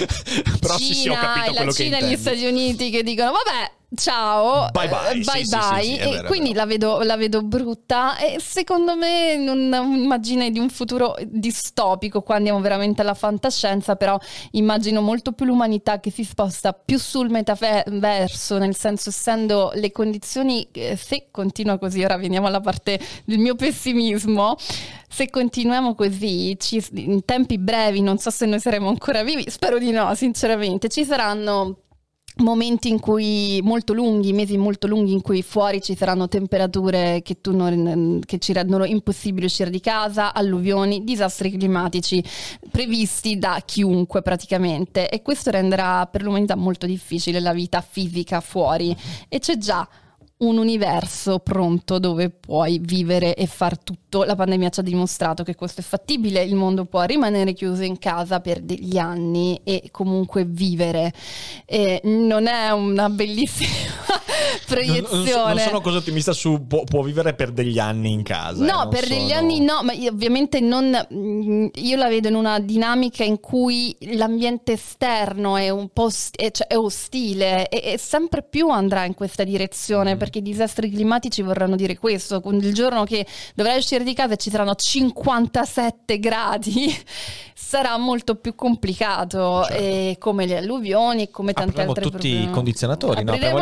però 0.59 0.77
Cina, 0.77 0.79
sì, 0.79 0.95
sì, 0.95 1.07
la 1.09 1.53
quello 1.55 1.71
che 1.71 1.83
Cina 1.85 1.99
e 1.99 2.09
gli. 2.09 2.17
Stati 2.17 2.45
Uniti 2.45 2.91
che 2.91 3.05
dicono 3.05 3.31
vabbè 3.31 3.71
ciao. 3.95 4.69
Bye 4.73 4.89
bye, 4.89 5.11
eh, 5.11 5.23
sì, 5.23 5.31
bye, 5.31 5.45
sì, 5.45 5.45
sì, 5.45 5.57
bye", 5.57 5.83
sì, 5.83 5.97
e 5.99 6.11
vero, 6.11 6.27
quindi 6.29 6.55
la 6.55 6.67
vedo, 6.67 7.01
la 7.03 7.17
vedo 7.17 7.43
brutta. 7.43 8.17
E 8.19 8.39
secondo 8.41 8.97
me 8.97 9.37
non 9.37 9.59
immagine 9.97 10.51
di 10.51 10.59
un 10.59 10.69
futuro 10.69 11.15
distopico 11.25 12.23
qua 12.23 12.37
andiamo 12.37 12.61
veramente 12.61 13.03
alla 13.03 13.15
fantascienza 13.15 13.97
però 13.97 14.19
immagino 14.53 15.01
molto 15.01 15.33
più 15.33 15.47
l'umanità 15.47 16.01
che 16.01 16.11
si 16.11 16.25
sposta 16.25 16.73
più 16.73 16.99
sul 16.99 17.31
metaverso 17.31 18.59
nel 18.59 18.75
senso 18.77 19.11
essendo 19.11 19.73
le 19.75 19.93
condizioni 19.93 20.67
eh, 20.73 20.97
se 20.97 21.29
continua 21.31 21.79
così 21.79 22.03
ora 22.03 22.17
veniamo 22.17 22.47
alla 22.47 22.61
parte 22.61 22.99
del 23.25 23.39
mio 23.39 23.55
pessimismo 23.55 24.57
se 25.09 25.29
continuiamo 25.29 25.95
così, 25.95 26.57
ci- 26.59 26.83
in 26.95 27.23
tempi 27.27 27.59
brevi, 27.59 28.01
non 28.01 28.17
so 28.17 28.31
se 28.31 28.47
noi 28.47 28.59
saremo 28.59 28.89
ancora 28.89 29.23
vivi, 29.23 29.45
spero 29.51 29.79
di 29.79 29.91
no, 29.91 30.15
sinceramente, 30.15 30.89
ci 30.89 31.05
saranno 31.05 31.77
momenti 32.37 32.89
in 32.89 32.99
cui 32.99 33.61
molto 33.63 33.93
lunghi, 33.93 34.33
mesi 34.33 34.57
molto 34.57 34.87
lunghi 34.87 35.13
in 35.13 35.21
cui 35.21 35.43
fuori 35.43 35.83
ci 35.83 35.95
saranno 35.97 36.29
temperature 36.29 37.21
che, 37.23 37.37
non- 37.51 38.21
che 38.25 38.39
ci 38.39 38.53
rendono 38.53 38.85
impossibile 38.85 39.47
uscire 39.47 39.71
di 39.71 39.81
casa, 39.81 40.33
alluvioni, 40.33 41.05
disastri 41.05 41.51
climatici 41.51 42.23
previsti 42.71 43.39
da 43.39 43.63
chiunque 43.65 44.23
praticamente. 44.23 45.09
E 45.09 45.23
questo 45.23 45.51
renderà 45.51 46.07
per 46.07 46.23
l'umanità 46.23 46.57
molto 46.57 46.87
difficile 46.87 47.41
la 47.41 47.53
vita 47.53 47.81
fisica 47.81 48.41
fuori. 48.41 48.97
E 49.29 49.39
c'è 49.39 49.57
già 49.59 49.87
un 50.43 50.59
universo 50.59 51.39
pronto 51.39 51.99
dove 51.99 52.31
puoi 52.31 52.79
vivere 52.81 53.35
e 53.35 53.47
far 53.47 53.79
tutto. 53.79 54.25
La 54.25 54.35
pandemia 54.35 54.71
ci 54.71 54.81
ha 54.81 54.83
dimostrato 54.83 55.43
che 55.43 55.55
questo 55.55 55.81
è 55.81 55.85
fattibile, 55.85 56.43
il 56.43 56.55
mondo 56.55 56.85
può 56.85 57.03
rimanere 57.03 57.53
chiuso 57.53 57.83
in 57.83 57.99
casa 57.99 58.41
per 58.41 58.61
degli 58.61 58.99
anni 58.99 59.61
e 59.65 59.89
comunque 59.91 60.45
vivere. 60.45 61.13
E 61.65 62.01
non 62.05 62.47
è 62.47 62.71
una 62.71 63.09
bellissima 63.09 63.71
Non, 64.73 64.87
non 64.87 65.05
proiezione. 65.05 65.27
so- 65.31 65.47
non 65.49 65.59
sono 65.59 65.81
così 65.81 65.97
ottimista 65.97 66.33
su 66.33 66.67
può, 66.67 66.83
può 66.85 67.03
vivere 67.03 67.35
per 67.35 67.51
degli 67.53 67.79
anni 67.79 68.13
in 68.13 68.23
casa. 68.23 68.63
eh, 68.63 68.67
No, 68.67 68.79
non 68.79 68.89
per 68.89 69.07
degli 69.07 69.29
sono- 69.29 69.39
anni 69.41 69.61
no, 69.61 69.81
ma 69.83 69.93
io 69.93 70.11
ovviamente 70.11 70.61
non. 70.61 71.07
mm, 71.13 71.67
Io 71.75 71.97
la 71.97 72.09
vedo 72.09 72.29
in 72.29 72.35
una 72.35 72.59
dinamica 72.61 73.23
in 73.25 73.39
cui 73.41 73.95
l'ambiente 74.15 74.73
esterno 74.73 75.57
è 75.57 75.69
un 75.69 75.89
po' 75.93 76.09
st- 76.11 76.37
è, 76.41 76.51
cioè, 76.51 76.67
è 76.67 76.77
ostile 76.77 77.69
e, 77.69 77.93
e 77.93 77.99
sempre 77.99 78.43
più 78.43 78.69
andrà 78.71 79.05
in 79.05 79.15
questa 79.15 79.45
direzione 79.45 80.17
perché 80.17 80.39
i 80.39 80.43
disastri 80.43 80.91
climatici 80.91 81.43
vorranno 81.43 81.77
dire 81.77 81.97
questo. 81.99 82.41
Il 82.45 82.73
giorno 82.75 83.05
che 83.05 83.27
dovrai 83.55 83.77
uscire 83.79 84.05
di 84.05 84.15
casa 84.15 84.35
e 84.35 84.37
ci 84.37 84.51
saranno 84.51 84.75
57 84.75 86.19
gradi 86.19 86.95
sarà 87.55 87.97
molto 87.97 88.35
più 88.35 88.55
complicato, 88.55 89.67
e 89.69 90.17
come 90.19 90.47
le 90.47 90.59
alluvioni 90.59 91.23
e 91.23 91.31
come 91.31 91.53
tante 91.53 91.71
Apriamo 91.81 91.91
altre 91.93 92.05
tutti 92.05 92.29
problemi. 92.29 92.45
i 92.45 92.51
condizionatori, 92.51 93.25
no? 93.25 93.33
Apriremo 93.33 93.59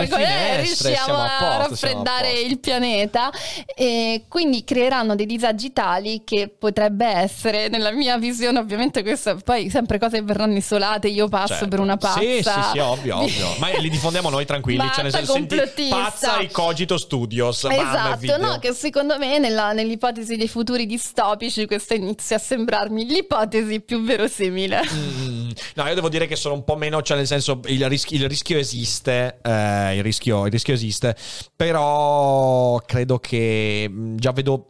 Finestre, 0.62 0.89
riusciamo 0.91 1.19
a 1.19 1.24
a 1.24 1.28
posto, 1.28 1.45
a 1.45 1.57
raffreddare 1.69 2.31
posto. 2.32 2.47
il 2.47 2.59
pianeta 2.59 3.31
e 3.74 4.24
quindi 4.28 4.65
creeranno 4.65 5.15
dei 5.15 5.27
disagi 5.27 5.73
tali 5.73 6.23
che 6.24 6.49
potrebbe 6.57 7.07
essere 7.07 7.69
nella 7.69 7.91
mia 7.93 8.16
visione 8.19 8.59
ovviamente 8.59 9.03
questo 9.03 9.37
poi 9.45 9.70
sempre 9.70 9.99
cose 9.99 10.19
che 10.19 10.23
verranno 10.24 10.57
isolate 10.57 11.09
io 11.09 11.28
passo 11.28 11.49
Certo. 11.55 11.69
per 11.69 11.81
una 11.81 11.97
pazza 11.97 12.19
Sì, 12.20 12.43
sì, 12.43 12.51
sì, 12.73 12.78
ovvio, 12.78 13.19
ovvio. 13.23 13.55
Ma 13.59 13.69
li 13.78 13.89
diffondiamo 13.91 14.28
noi 14.31 14.45
tranquilli, 14.47 14.89
cioè 14.93 15.03
nel 15.05 15.12
senso, 15.12 15.32
senti, 15.32 15.59
pazza 15.89 16.39
i 16.41 16.51
cogito 16.51 16.97
studios. 16.99 17.65
Esatto, 17.65 18.37
no, 18.39 18.59
che 18.59 18.73
secondo 18.73 19.19
me 19.19 19.39
nella- 19.39 19.73
nell'ipotesi 19.73 20.37
dei 20.37 20.49
futuri 20.49 20.87
distopici 20.87 21.66
questa 21.66 21.95
inizia 21.95 22.37
a 22.37 22.39
sembrarmi 22.39 23.05
l'ipotesi 23.07 23.81
più 23.81 24.03
verosimile. 24.03 24.81
Mm, 24.93 25.39
no, 25.74 25.86
io 25.86 25.94
devo 25.94 26.09
dire 26.09 26.27
che 26.27 26.36
sono 26.36 26.55
un 26.55 26.64
po' 26.64 26.77
meno, 26.77 27.02
cioè 27.02 27.16
nel 27.16 27.27
senso 27.27 27.60
il, 27.66 27.89
rischi- 27.89 28.16
il 28.16 28.28
rischio 28.28 28.59
esiste, 28.59 29.39
eh, 29.43 29.97
il, 29.97 30.02
rischio, 30.02 30.47
il 30.47 30.52
rischio 30.52 30.74
esiste, 30.74 31.16
però 31.55 32.81
credo 32.86 33.18
che 33.18 33.90
già 34.16 34.32
vedo, 34.32 34.68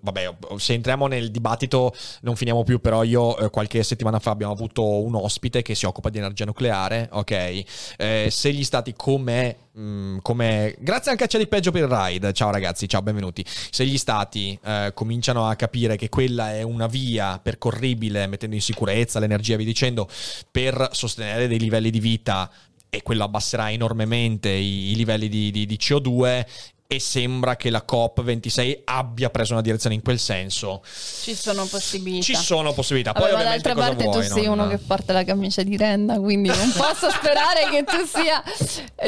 vabbè, 0.00 0.34
se 0.56 0.74
entriamo 0.74 1.06
nel 1.06 1.30
dibattito 1.30 1.94
non 2.22 2.36
finiamo 2.36 2.64
più, 2.64 2.80
però 2.80 3.02
io 3.02 3.36
eh, 3.38 3.50
qualche 3.50 3.82
settimana 3.82 4.18
fa 4.18 4.30
abbiamo 4.30 4.52
avuto 4.52 5.02
un 5.02 5.14
ospite 5.14 5.62
che 5.62 5.74
si 5.74 5.86
occupa 5.86 6.10
di 6.10 6.18
energia 6.18 6.44
nucleare, 6.44 7.08
ok? 7.12 7.62
Eh, 7.96 8.28
se 8.30 8.52
gli 8.52 8.64
stati 8.64 8.94
come... 8.96 9.56
mm, 9.78 10.18
come 10.22 10.74
grazie 10.78 11.10
anche 11.10 11.24
a 11.24 11.26
C'è 11.26 11.38
di 11.38 11.46
peggio 11.46 11.70
per 11.70 11.82
il 11.82 11.88
ride. 11.88 12.32
Ciao 12.32 12.50
ragazzi 12.50 12.88
ciao 12.88 13.02
benvenuti. 13.02 13.44
Se 13.46 13.84
gli 13.84 13.98
stati 13.98 14.58
eh, 14.64 14.92
cominciano 14.94 15.46
a 15.46 15.54
capire 15.56 15.96
che 15.96 16.08
quella 16.08 16.52
è 16.52 16.62
una 16.62 16.86
via 16.86 17.38
percorribile 17.38 18.26
mettendo 18.26 18.54
in 18.54 18.62
sicurezza 18.62 19.18
l'energia 19.18 19.56
via 19.56 19.66
dicendo 19.66 20.08
per 20.50 20.90
sostenere 20.92 21.48
dei 21.48 21.58
livelli 21.58 21.90
di 21.90 22.00
vita 22.00 22.50
e 22.94 23.00
quello 23.02 23.24
abbasserà 23.24 23.70
enormemente 23.70 24.50
i 24.50 24.92
livelli 24.94 25.28
di, 25.28 25.50
di- 25.50 25.64
di 25.64 25.78
CO2 25.80 26.44
e 26.94 27.00
sembra 27.00 27.56
che 27.56 27.70
la 27.70 27.84
COP26 27.90 28.80
abbia 28.84 29.30
preso 29.30 29.52
una 29.52 29.62
direzione 29.62 29.94
in 29.94 30.02
quel 30.02 30.18
senso 30.18 30.82
Ci 31.22 31.34
sono 31.34 31.64
possibilità. 31.64 32.22
ci 32.24 32.34
sono 32.34 32.72
possibilità 32.72 33.12
poi 33.12 33.30
Vabbè, 33.30 33.44
d'altra 33.44 33.74
parte 33.74 34.04
vuoi, 34.04 34.26
tu 34.26 34.34
sei 34.34 34.44
non- 34.44 34.58
uno 34.58 34.68
che 34.68 34.78
porta 34.78 35.12
la 35.12 35.24
camicia 35.24 35.62
di 35.62 35.76
renda, 35.76 36.18
quindi 36.18 36.48
non 36.48 36.70
posso 36.76 37.10
sperare 37.10 37.68
che 37.70 37.84
tu 37.84 38.04
sia 38.06 38.42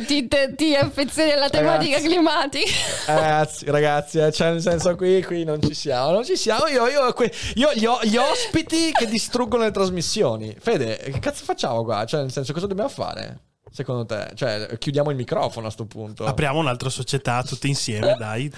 ti, 0.06 0.26
te- 0.28 0.54
ti 0.56 0.74
affezioni 0.74 1.32
alla 1.32 1.48
tematica 1.50 1.96
Ragazzi. 1.96 2.06
climatica. 2.14 2.70
Ragazzi, 3.06 3.64
ragazzi, 3.66 4.18
eh, 4.18 4.32
cioè 4.32 4.50
nel 4.50 4.60
senso 4.62 4.94
qui, 4.96 5.22
qui 5.22 5.44
non 5.44 5.60
ci 5.62 5.74
siamo, 5.74 6.10
non 6.10 6.24
ci 6.24 6.36
siamo. 6.36 6.66
Io, 6.68 6.86
io, 6.86 7.12
qui- 7.12 7.30
io 7.54 7.72
gli, 7.74 7.84
ho- 7.84 8.00
gli 8.02 8.16
ospiti 8.16 8.92
che 8.92 9.06
distruggono 9.06 9.64
le 9.64 9.70
trasmissioni. 9.70 10.54
Fede, 10.58 10.96
che 10.96 11.18
cazzo 11.18 11.44
facciamo 11.44 11.84
qua? 11.84 12.04
Cioè, 12.04 12.20
nel 12.20 12.32
senso, 12.32 12.52
cosa 12.52 12.66
dobbiamo 12.66 12.88
fare? 12.88 13.38
Secondo 13.76 14.06
te? 14.06 14.30
Cioè, 14.36 14.78
chiudiamo 14.78 15.10
il 15.10 15.16
microfono 15.16 15.66
a 15.66 15.70
sto 15.70 15.84
punto. 15.84 16.24
Apriamo 16.24 16.60
un'altra 16.60 16.88
società 16.90 17.42
tutti 17.42 17.66
insieme, 17.66 18.14
dai. 18.16 18.46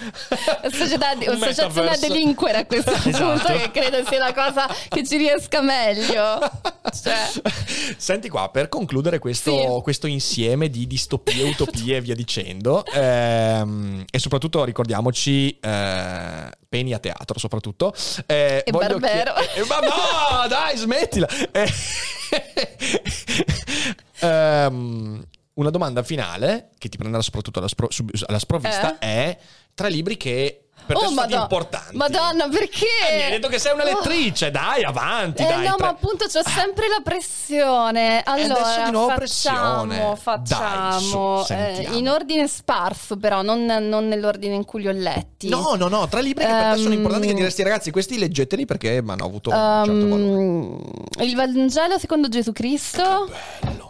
Società 0.71 1.15
di, 1.15 1.25
Un 1.27 1.41
associazione 1.41 1.89
a 1.89 1.97
delinquere 1.97 2.57
a 2.59 2.65
questo 2.67 2.91
Esatto. 2.91 3.17
punto, 3.17 3.47
che 3.47 3.71
credo 3.71 4.07
sia 4.07 4.19
la 4.19 4.31
cosa 4.31 4.67
che 4.87 5.03
ci 5.03 5.17
riesca 5.17 5.59
meglio. 5.61 6.37
Cioè, 7.01 7.31
Senti 7.97 8.29
qua, 8.29 8.49
per 8.49 8.69
concludere 8.69 9.17
questo, 9.17 9.77
Sì. 9.77 9.81
questo 9.81 10.05
insieme 10.05 10.69
di 10.69 10.85
distopie, 10.85 11.49
utopie 11.49 11.97
e 11.97 12.01
via 12.01 12.13
dicendo, 12.13 12.85
ehm, 12.85 14.05
e 14.11 14.19
soprattutto 14.19 14.63
ricordiamoci, 14.65 15.57
eh, 15.59 16.49
peni 16.69 16.93
a 16.93 16.99
teatro 16.99 17.39
soprattutto. 17.39 17.91
eh, 18.27 18.61
E 18.63 18.69
Barbero. 18.71 19.33
chie- 19.33 19.63
eh, 19.63 19.65
ma 19.67 19.79
no, 19.79 20.47
dai, 20.47 20.77
smettila! 20.77 21.27
Eh, 21.51 21.73
ehm, 24.19 25.25
una 25.53 25.69
domanda 25.69 26.03
finale, 26.03 26.69
che 26.77 26.89
ti 26.89 26.97
prenderà 26.97 27.23
soprattutto 27.23 27.59
alla, 27.59 27.67
spro- 27.67 27.89
alla 28.25 28.39
sprovvista, 28.39 28.99
è 28.99 29.37
tre 29.73 29.89
libri 29.89 30.17
che 30.17 30.66
per 30.87 30.97
te 30.97 31.03
oh, 31.03 31.07
sono 31.07 31.11
stati 31.11 31.33
Madonna. 31.33 31.41
importanti. 31.43 31.95
Madonna, 31.97 32.47
perché? 32.49 32.85
Eh, 33.11 33.15
mi 33.17 33.23
hai 33.23 33.31
detto 33.31 33.47
che 33.49 33.59
sei 33.59 33.73
una 33.73 33.83
lettrice, 33.83 34.49
dai, 34.51 34.83
avanti, 34.83 35.43
Eh 35.43 35.45
dai. 35.47 35.65
no, 35.67 35.75
tre- 35.75 35.83
ma 35.85 35.89
appunto 35.89 36.25
c'ho 36.25 36.41
sempre 36.43 36.87
la 36.87 37.01
pressione. 37.03 38.21
adesso 38.23 38.53
Allora, 38.55 38.83
di 38.85 38.91
nuovo 38.91 39.07
facciamo, 39.09 39.85
pressione. 39.85 40.15
facciamo 40.19 41.43
Dai, 41.43 41.45
su, 41.45 41.53
eh, 41.53 41.87
in 41.97 42.09
ordine 42.09 42.47
sparso, 42.47 43.17
però 43.17 43.41
non, 43.41 43.65
non 43.65 44.07
nell'ordine 44.07 44.55
in 44.55 44.65
cui 44.65 44.81
li 44.81 44.87
ho 44.87 44.91
letti. 44.93 45.49
No, 45.49 45.75
no, 45.75 45.87
no, 45.87 46.07
tre 46.07 46.21
libri 46.21 46.45
che 46.45 46.49
per 46.51 46.71
te 46.71 46.77
sono 46.77 46.87
Ehm, 46.89 46.93
importanti 46.93 47.27
che 47.27 47.33
diresti 47.33 47.63
ragazzi, 47.63 47.91
questi 47.91 48.17
leggeteli 48.17 48.65
perché 48.65 49.01
mi 49.01 49.11
hanno 49.11 49.25
avuto 49.25 49.49
un 49.49 49.55
certo 49.85 50.07
valore. 50.07 50.33
Um, 50.33 50.81
il 51.19 51.35
Vangelo 51.35 51.97
secondo 51.99 52.29
Gesù 52.29 52.51
Cristo 52.53 53.29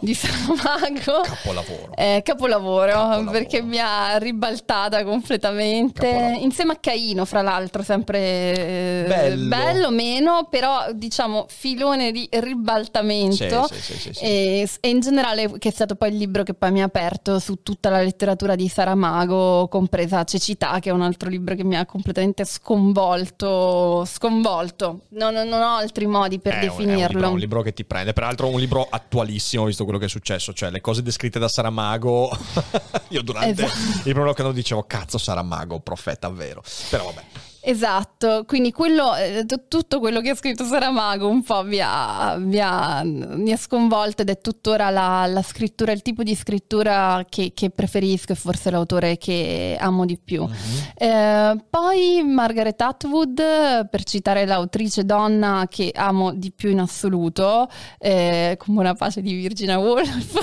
di 0.00 0.14
Saramago. 0.14 1.20
Capolavoro. 1.22 1.90
Eh, 1.94 2.22
capolavoro, 2.24 2.90
Capolavoro. 2.92 3.30
perché 3.30 3.62
mi 3.62 3.78
ha 3.78 4.16
ribaltata 4.18 5.04
completamente 5.04 6.08
Capolavoro. 6.10 6.40
insieme 6.44 6.72
a 6.72 6.76
Caino, 6.88 7.26
fra 7.26 7.42
l'altro, 7.42 7.82
sempre 7.82 8.18
eh, 8.18 9.04
Bello. 9.06 9.48
bello, 9.48 9.90
meno, 9.90 10.46
però 10.50 10.86
diciamo 10.94 11.44
filone 11.50 12.12
di 12.12 12.26
ribaltamento. 12.30 13.66
Sì, 13.70 13.80
sì, 13.98 14.14
sì. 14.14 14.24
E, 14.24 14.68
e 14.80 14.88
in 14.88 15.00
generale, 15.00 15.58
che 15.58 15.68
è 15.68 15.70
stato 15.72 15.96
poi 15.96 16.08
il 16.10 16.16
libro 16.16 16.44
che 16.44 16.54
poi 16.54 16.72
mi 16.72 16.80
ha 16.80 16.86
aperto 16.86 17.38
su 17.40 17.62
tutta 17.62 17.90
la 17.90 18.00
letteratura 18.00 18.54
di 18.54 18.68
Saramago, 18.68 19.68
compresa 19.68 20.24
Cecità, 20.24 20.78
che 20.78 20.88
è 20.88 20.92
un 20.92 21.02
altro 21.02 21.28
libro 21.28 21.54
che 21.54 21.62
mi 21.62 21.76
ha 21.76 21.84
completamente 21.84 22.46
sconvolto. 22.46 24.04
Sconvolto. 24.06 25.00
Non, 25.10 25.34
non 25.34 25.60
ho 25.60 25.76
altri 25.76 26.06
modi 26.06 26.38
per 26.38 26.54
È 26.54 26.56
un- 26.56 26.62
È 26.62 26.68
un, 26.70 26.76
definirlo. 26.78 27.06
libro, 27.18 27.30
un 27.32 27.38
libro 27.38 27.62
che 27.62 27.72
ti 27.74 27.84
prende. 27.84 28.14
Peraltro, 28.14 28.48
un 28.48 28.58
libro 28.58 28.86
attualissimo, 28.88 29.64
visto 29.66 29.84
quello 29.84 29.98
che 29.98 30.06
è 30.06 30.08
successo. 30.08 30.54
Cioè, 30.54 30.70
le 30.70 30.80
cose 30.80 31.02
descritte 31.02 31.38
da 31.38 31.48
Saramago. 31.48 32.30
Io 33.08 33.20
durante 33.22 33.64
Esatto. 33.64 33.78
il 33.96 34.00
primo 34.02 34.24
lockdown 34.24 34.54
dicevo: 34.54 34.84
Cazzo, 34.84 35.18
Saramago, 35.18 35.80
profeta 35.80 36.28
vero. 36.30 36.62
Però 36.88 37.04
vabbè. 37.04 37.37
Esatto, 37.60 38.44
quindi 38.46 38.72
quello, 38.72 39.14
eh, 39.16 39.44
tutto 39.68 39.98
quello 39.98 40.20
che 40.20 40.30
ha 40.30 40.34
scritto 40.34 40.64
Saramago 40.64 41.28
un 41.28 41.42
po' 41.42 41.64
mi 41.64 41.80
ha, 41.82 42.36
mi 42.38 42.60
ha- 42.60 43.02
mi 43.04 43.52
ha 43.52 43.56
sconvolto 43.56 44.22
ed 44.22 44.30
è 44.30 44.40
tuttora 44.40 44.90
la, 44.90 45.26
la 45.26 45.42
scrittura, 45.42 45.92
il 45.92 46.02
tipo 46.02 46.22
di 46.22 46.34
scrittura 46.34 47.24
che, 47.28 47.52
che 47.54 47.70
preferisco 47.70 48.32
e 48.32 48.36
forse 48.36 48.70
l'autore 48.70 49.18
che 49.18 49.76
amo 49.78 50.04
di 50.04 50.18
più. 50.22 50.48
Eh, 50.94 51.56
poi 51.68 52.22
Margaret 52.24 52.80
Atwood, 52.80 53.88
per 53.88 54.04
citare 54.04 54.46
l'autrice 54.46 55.04
donna 55.04 55.66
che 55.68 55.90
amo 55.94 56.32
di 56.32 56.52
più 56.52 56.70
in 56.70 56.80
assoluto, 56.80 57.68
eh, 57.98 58.56
con 58.58 58.74
buona 58.74 58.94
pace 58.94 59.20
di 59.20 59.34
Virginia 59.34 59.78
Woolf, 59.78 60.38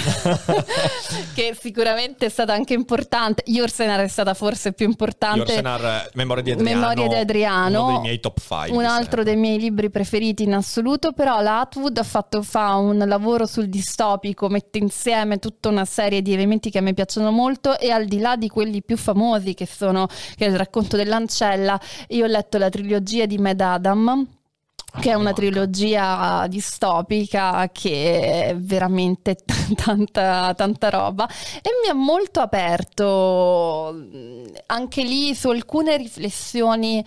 che 1.34 1.58
sicuramente 1.60 2.26
è 2.26 2.30
stata 2.30 2.54
anche 2.54 2.74
importante. 2.74 3.44
Yorsenar 3.48 4.02
è 4.02 4.08
stata 4.08 4.34
forse 4.34 4.74
più 4.74 4.86
importante. 4.86 5.40
Yorsenar, 5.40 6.12
Memoria 6.14 6.44
di 6.44 6.52
Adriano. 6.52 6.80
Memoria 6.80 7.05
di 7.08 7.16
Adriano, 7.16 7.84
Uno 7.84 7.92
dei 7.94 8.02
miei 8.02 8.20
top 8.20 8.40
5. 8.40 8.78
un 8.78 8.86
altro 8.86 9.24
dei 9.24 9.36
miei 9.36 9.60
libri 9.60 9.90
preferiti 9.90 10.44
in 10.44 10.54
assoluto, 10.54 11.12
però 11.12 11.42
la 11.42 11.62
Atwood 11.62 11.98
ha 11.98 12.04
fatto 12.04 12.42
fa 12.42 12.76
un 12.76 12.98
lavoro 12.98 13.46
sul 13.46 13.68
distopico, 13.68 14.50
mette 14.50 14.78
insieme 14.78 15.40
tutta 15.40 15.70
una 15.70 15.86
serie 15.86 16.22
di 16.22 16.34
elementi 16.34 16.70
che 16.70 16.80
a 16.80 16.82
me 16.82 16.94
piacciono 16.94 17.32
molto 17.32 17.78
e 17.78 17.92
al 17.92 18.06
di 18.06 18.20
là 18.20 18.36
di 18.36 18.48
quelli 18.50 18.84
più 18.84 18.98
famosi 18.98 19.54
che 19.54 19.66
sono 19.66 20.08
che 20.36 20.46
è 20.46 20.50
il 20.50 20.58
racconto 20.58 20.98
dell'ancella, 20.98 21.80
io 22.10 22.26
ho 22.26 22.28
letto 22.28 22.58
la 22.58 22.70
trilogia 22.70 23.26
di 23.26 23.38
Mad 23.38 23.62
Adam 23.62 24.28
che 25.00 25.12
è 25.12 25.14
una 25.14 25.34
trilogia 25.34 26.46
distopica 26.48 27.70
che 27.72 28.48
è 28.50 28.56
veramente 28.58 29.36
t- 29.36 29.76
tanta, 29.76 30.54
tanta 30.56 30.90
roba 30.90 31.28
e 31.62 31.70
mi 31.84 31.90
ha 31.90 31.94
molto 31.94 32.40
aperto 32.40 33.94
anche 34.76 35.04
lì 35.04 35.34
su 35.34 35.48
alcune 35.50 35.96
riflessioni 35.96 37.04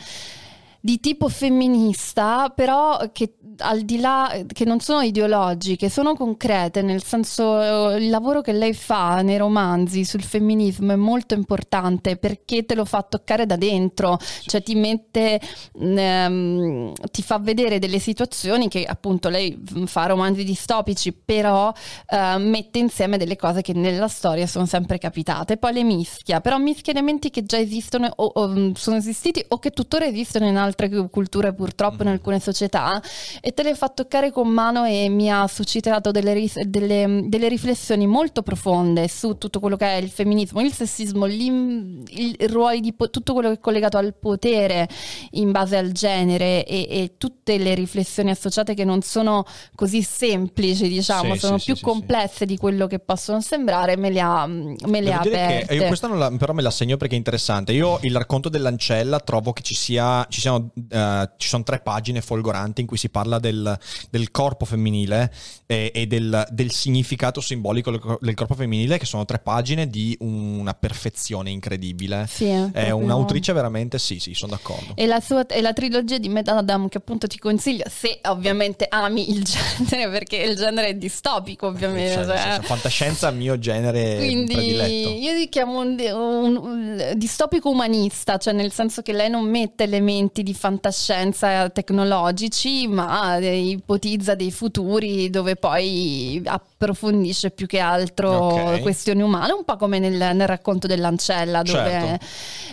di 0.88 1.00
tipo 1.00 1.28
femminista, 1.28 2.48
però 2.48 3.10
che 3.12 3.34
al 3.58 3.82
di 3.82 3.98
là, 3.98 4.42
che 4.46 4.64
non 4.64 4.80
sono 4.80 5.02
ideologiche, 5.02 5.88
sono 5.88 6.14
concrete, 6.14 6.82
nel 6.82 7.02
senso 7.02 7.92
eh, 7.92 7.98
il 7.98 8.08
lavoro 8.08 8.40
che 8.40 8.52
lei 8.52 8.72
fa 8.72 9.20
nei 9.22 9.36
romanzi 9.36 10.04
sul 10.04 10.22
femminismo 10.22 10.92
è 10.92 10.96
molto 10.96 11.34
importante 11.34 12.16
perché 12.16 12.64
te 12.64 12.74
lo 12.74 12.84
fa 12.84 13.02
toccare 13.02 13.46
da 13.46 13.56
dentro, 13.56 14.18
cioè 14.46 14.62
ti 14.62 14.74
mette, 14.74 15.40
ehm, 15.78 16.92
ti 17.10 17.22
fa 17.22 17.38
vedere 17.38 17.78
delle 17.78 17.98
situazioni 17.98 18.68
che 18.68 18.84
appunto 18.84 19.28
lei 19.28 19.60
fa 19.86 20.06
romanzi 20.06 20.44
distopici, 20.44 21.12
però 21.12 21.72
eh, 22.08 22.38
mette 22.38 22.78
insieme 22.78 23.18
delle 23.18 23.36
cose 23.36 23.62
che 23.62 23.72
nella 23.72 24.08
storia 24.08 24.46
sono 24.46 24.66
sempre 24.66 24.98
capitate, 24.98 25.56
poi 25.56 25.72
le 25.72 25.82
mischia, 25.82 26.40
però 26.40 26.58
mischia 26.58 26.92
elementi 26.92 27.30
che 27.30 27.42
già 27.44 27.58
esistono 27.58 28.10
o, 28.16 28.24
o, 28.24 28.48
mm, 28.48 28.72
sono 28.72 28.96
esistiti 28.96 29.44
o 29.48 29.58
che 29.58 29.70
tuttora 29.70 30.06
esistono 30.06 30.46
in 30.46 30.56
altre 30.78 31.08
culture 31.08 31.52
purtroppo 31.52 32.02
in 32.02 32.08
alcune 32.08 32.38
società 32.38 33.02
e 33.40 33.52
te 33.52 33.62
le 33.64 33.74
fa 33.74 33.88
toccare 33.88 34.30
con 34.30 34.48
mano 34.48 34.84
e 34.84 35.08
mi 35.08 35.30
ha 35.30 35.46
suscitato 35.48 36.12
delle, 36.12 36.32
ris- 36.32 36.60
delle- 36.62 37.22
delle 37.26 37.48
riflessioni 37.48 38.06
molto 38.06 38.42
profonde 38.42 39.08
su 39.08 39.36
tutto 39.38 39.58
quello 39.58 39.76
che 39.76 39.86
è 39.86 39.96
il 39.96 40.08
femminismo, 40.08 40.60
il 40.60 40.72
sessismo, 40.72 41.26
il, 41.26 42.04
i 42.08 42.36
ruoli 42.46 42.80
di 42.80 42.92
po- 42.92 43.10
tutto 43.10 43.32
quello 43.32 43.48
che 43.48 43.54
è 43.56 43.60
collegato 43.60 43.96
al 43.96 44.14
potere 44.14 44.88
in 45.32 45.50
base 45.50 45.76
al 45.76 45.90
genere 45.90 46.64
e, 46.64 46.86
e 46.88 47.12
tutte 47.18 47.58
le 47.58 47.74
riflessioni 47.74 48.30
associate 48.30 48.74
che 48.74 48.84
non 48.84 49.02
sono 49.02 49.44
così 49.74 50.02
semplici, 50.02 50.88
diciamo, 50.88 51.34
Sì, 51.34 51.40
sono 51.40 51.58
sì, 51.58 51.64
più 51.66 51.76
sì, 51.76 51.82
complesse 51.82 52.46
di 52.46 52.56
quello 52.56 52.86
che 52.86 52.98
possono 53.00 53.40
sembrare, 53.40 53.96
me 53.96 54.10
le 54.10 54.20
ha, 54.20 54.46
me 54.46 55.00
le 55.00 55.12
ha 55.12 55.20
che 55.20 55.28
aperte. 55.34 55.74
io 55.74 55.86
questa 55.86 56.06
non 56.06 56.18
la- 56.18 56.30
però 56.38 56.52
me 56.52 56.62
la 56.62 56.70
segno 56.70 56.96
perché 56.96 57.14
è 57.14 57.18
interessante. 57.18 57.72
Io 57.72 57.98
il 58.02 58.14
racconto 58.14 58.48
dell'ancella 58.48 59.18
trovo 59.20 59.52
che 59.52 59.62
ci 59.62 59.74
sia 59.74 60.24
ci 60.28 60.40
siano 60.40 60.57
eh, 60.88 61.30
ci 61.36 61.48
sono 61.48 61.62
tre 61.62 61.80
pagine 61.80 62.20
folgoranti 62.20 62.80
in 62.80 62.86
cui 62.86 62.96
si 62.96 63.08
parla 63.08 63.38
del, 63.38 63.78
del 64.10 64.30
corpo 64.30 64.64
femminile 64.64 65.32
e, 65.66 65.90
e 65.94 66.06
del, 66.06 66.46
del 66.50 66.70
significato 66.70 67.40
simbolico 67.40 67.90
del 67.90 68.00
cor- 68.00 68.18
del 68.20 68.34
corpo 68.34 68.54
femminile 68.54 68.98
che 68.98 69.06
sono 69.06 69.24
tre 69.24 69.38
pagine 69.38 69.88
di 69.88 70.16
una 70.20 70.74
perfezione 70.74 71.50
incredibile. 71.50 72.26
Sì, 72.28 72.46
È 72.48 72.68
proprio- 72.70 72.96
un'autrice 72.96 73.52
veramente 73.52 73.98
sì, 73.98 74.18
sì, 74.18 74.34
sono 74.34 74.52
d'accordo. 74.52 74.92
E 74.96 75.06
la, 75.06 75.20
sua, 75.20 75.46
e 75.46 75.60
la 75.60 75.72
trilogia 75.72 76.18
di 76.18 76.28
Mad 76.28 76.48
Adam 76.48 76.88
che 76.88 76.98
appunto 76.98 77.26
ti 77.26 77.38
consiglio, 77.38 77.84
se 77.88 78.20
ovviamente 78.24 78.86
ami 78.88 79.30
il 79.30 79.42
genere, 79.44 80.10
perché 80.10 80.36
il 80.36 80.56
genere 80.56 80.88
è 80.88 80.94
distopico 80.94 81.66
ovviamente. 81.66 82.14
Cioè, 82.14 82.24
cioè. 82.24 82.36
senso, 82.38 82.62
fantascienza 82.62 83.28
è 83.28 83.32
mio 83.32 83.58
genere 83.58 84.16
Quindi 84.16 84.52
prediletto. 84.54 85.08
io 85.10 85.32
li 85.32 85.48
chiamo 85.48 85.80
un, 85.80 85.96
un- 85.98 86.56
un 86.56 87.12
distopico 87.16 87.70
umanista, 87.70 88.36
cioè 88.38 88.52
nel 88.54 88.72
senso 88.72 89.02
che 89.02 89.12
lei 89.12 89.28
non 89.30 89.44
mette 89.48 89.84
elementi 89.84 90.42
di 90.48 90.54
fantascienza 90.54 91.68
tecnologici, 91.68 92.86
ma 92.88 93.36
eh, 93.36 93.58
ipotizza 93.68 94.34
dei 94.34 94.50
futuri 94.50 95.28
dove 95.28 95.56
poi 95.56 96.40
approfondisce 96.42 97.50
più 97.50 97.66
che 97.66 97.78
altro 97.80 98.30
Ok. 98.30 98.80
questioni 98.80 99.20
umane, 99.20 99.52
un 99.52 99.64
po' 99.64 99.76
come 99.76 99.98
nel, 99.98 100.14
nel 100.14 100.46
racconto 100.46 100.86
dell'ancella 100.86 101.62
dove, 101.62 101.78
Certo. 101.90 102.24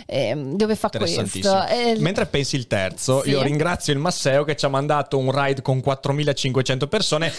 ehm, 0.06 0.56
dove 0.56 0.74
fa 0.74 0.88
questo. 0.88 1.66
E- 1.66 1.96
Mentre 1.98 2.24
pensi 2.26 2.56
il 2.56 2.66
terzo, 2.66 3.22
Sì. 3.22 3.30
io 3.30 3.42
ringrazio 3.42 3.92
il 3.92 3.98
Masseo 3.98 4.44
che 4.44 4.56
ci 4.56 4.64
ha 4.64 4.68
mandato 4.68 5.18
un 5.18 5.30
ride 5.30 5.60
con 5.60 5.80
4500 5.82 6.86
persone. 6.88 7.30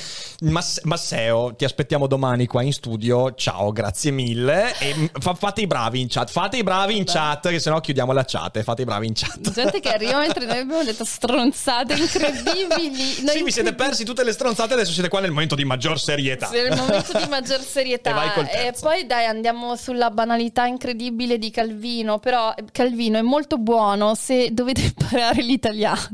Mas- 0.41 0.81
Masseo, 0.84 1.55
ti 1.55 1.65
aspettiamo 1.65 2.05
domani 2.05 2.45
qua 2.45 2.61
in 2.61 2.73
studio. 2.73 3.34
Ciao, 3.34 3.72
grazie 3.72 4.11
mille. 4.11 4.77
E 4.80 5.09
fa- 5.19 5.34
fate 5.34 5.61
i 5.61 5.68
bravi 5.68 5.99
in 5.99 6.07
chat. 6.09 6.30
Fate 6.30 6.57
i 6.57 6.64
bravi 6.64 6.95
in 6.95 7.05
chat, 7.05 7.49
che 7.49 7.59
sennò 7.59 7.80
chiudiamo 7.80 8.11
la 8.11 8.23
chat. 8.26 8.61
Fate 8.61 8.84
i 8.84 8.85
bravi 8.85 9.07
in 9.07 9.14
chat. 9.15 9.51
Gente 9.51 9.80
che 9.80 9.89
arriva 9.89 10.18
mentre 10.28 10.45
noi 10.45 10.60
abbiamo 10.60 10.84
detto 10.84 11.06
stronzate 11.06 11.94
incredibili. 11.95 13.22
Noi 13.22 13.38
sì, 13.38 13.44
vi 13.44 13.52
siete 13.52 13.74
persi 13.74 14.04
tutte 14.04 14.24
le 14.24 14.32
stronzate, 14.32 14.74
adesso 14.74 14.91
siete 14.91 15.10
qua 15.10 15.20
nel 15.20 15.32
momento 15.32 15.56
di 15.56 15.66
maggior 15.66 15.99
serietà. 15.99 16.48
Sì, 16.48 16.58
il 16.58 16.76
momento 16.76 17.18
di 17.18 17.28
maggior 17.28 17.62
serietà. 17.62 18.16
E 18.38 18.45
terzo. 18.45 18.86
poi 18.88 19.06
dai, 19.06 19.26
andiamo 19.26 19.76
sulla 19.76 20.10
banalità 20.10 20.66
incredibile 20.66 21.38
di 21.38 21.49
Calvino. 21.49 22.20
Però 22.20 22.54
Calvino 22.72 23.18
è 23.18 23.22
molto 23.22 23.58
buono 23.58 24.16
se 24.16 24.49
dovete 24.52 24.82
imparare 24.82 25.41
l'italiano. 25.41 26.10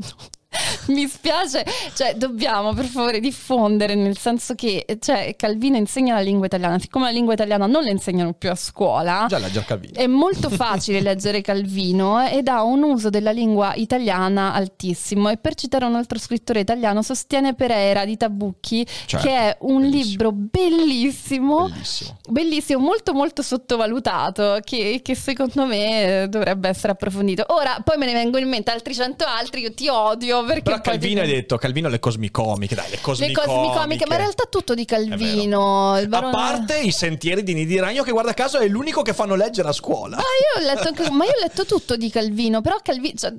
Mi 0.86 1.06
spiace, 1.06 1.64
cioè 1.94 2.14
dobbiamo 2.14 2.72
per 2.74 2.84
favore 2.84 3.20
diffondere 3.20 3.94
nel 3.94 4.16
senso 4.18 4.54
che 4.54 4.84
cioè, 5.00 5.34
Calvino 5.36 5.76
insegna 5.76 6.14
la 6.14 6.20
lingua 6.20 6.46
italiana, 6.46 6.78
siccome 6.78 7.06
la 7.06 7.10
lingua 7.10 7.32
italiana 7.32 7.66
non 7.66 7.84
la 7.84 7.90
insegnano 7.90 8.32
più 8.34 8.50
a 8.50 8.54
scuola, 8.54 9.24
Già 9.28 9.38
leggere 9.38 9.64
Calvino. 9.64 9.94
è 9.98 10.06
molto 10.06 10.50
facile 10.50 11.00
leggere 11.00 11.40
Calvino 11.40 12.26
ed 12.26 12.48
ha 12.48 12.62
un 12.62 12.82
uso 12.82 13.08
della 13.10 13.30
lingua 13.32 13.72
italiana 13.74 14.52
altissimo 14.52 15.30
e 15.30 15.36
per 15.38 15.54
citare 15.54 15.84
un 15.86 15.94
altro 15.94 16.18
scrittore 16.18 16.60
italiano 16.60 17.02
sostiene 17.02 17.54
Pereira 17.54 18.04
di 18.04 18.16
Tabucchi 18.16 18.86
Certo, 19.06 19.26
che 19.26 19.34
è 19.34 19.56
un 19.60 19.80
bellissimo. 19.82 20.02
libro 20.10 20.32
bellissimo 20.32 21.68
Bellissimo. 21.68 22.16
bellissimo, 22.28 22.78
molto 22.80 23.12
molto 23.14 23.42
sottovalutato 23.42 24.58
che, 24.62 25.00
che 25.02 25.14
secondo 25.14 25.64
me 25.66 26.26
dovrebbe 26.28 26.68
essere 26.68 26.92
approfondito 26.92 27.44
ora 27.48 27.80
poi 27.82 27.96
me 27.96 28.06
ne 28.06 28.12
vengono 28.12 28.44
in 28.44 28.50
mente 28.50 28.70
altri 28.70 28.94
cento 28.94 29.24
altri 29.24 29.60
io 29.62 29.72
ti 29.74 29.88
odio 29.88 30.43
perché 30.44 30.62
Però 30.62 30.80
Calvino 30.80 31.22
ti- 31.22 31.28
hai 31.28 31.34
detto, 31.34 31.56
Calvino 31.56 31.88
le 31.88 31.98
cosmicomiche, 31.98 32.74
dai, 32.74 32.84
le 32.90 32.96
le 32.96 33.00
cosmicomiche. 33.00 33.40
cosmicomiche 33.52 34.06
ma 34.06 34.14
in 34.14 34.20
realtà 34.20 34.44
tutto 34.48 34.74
di 34.74 34.84
Calvino 34.84 35.98
il 35.98 36.04
A 36.04 36.08
barone- 36.08 36.32
parte 36.32 36.78
i 36.78 36.90
sentieri 36.92 37.42
di 37.42 37.54
Nidi 37.54 37.78
Ragno, 37.78 38.02
che 38.02 38.10
guarda 38.12 38.34
caso 38.34 38.58
è 38.58 38.66
l'unico 38.68 39.02
che 39.02 39.12
fanno 39.14 39.34
leggere 39.34 39.68
a 39.68 39.72
scuola. 39.72 40.16
Ah, 40.16 40.20
io 40.20 40.62
ho 40.62 40.66
letto, 40.74 40.88
anche- 40.88 41.10
ma 41.10 41.24
io 41.24 41.30
ho 41.32 41.40
letto 41.42 41.64
tutto 41.64 41.96
di 41.96 42.10
Calvino, 42.10 42.60
però 42.60 42.76
Calvi- 42.82 43.14
cioè, 43.16 43.32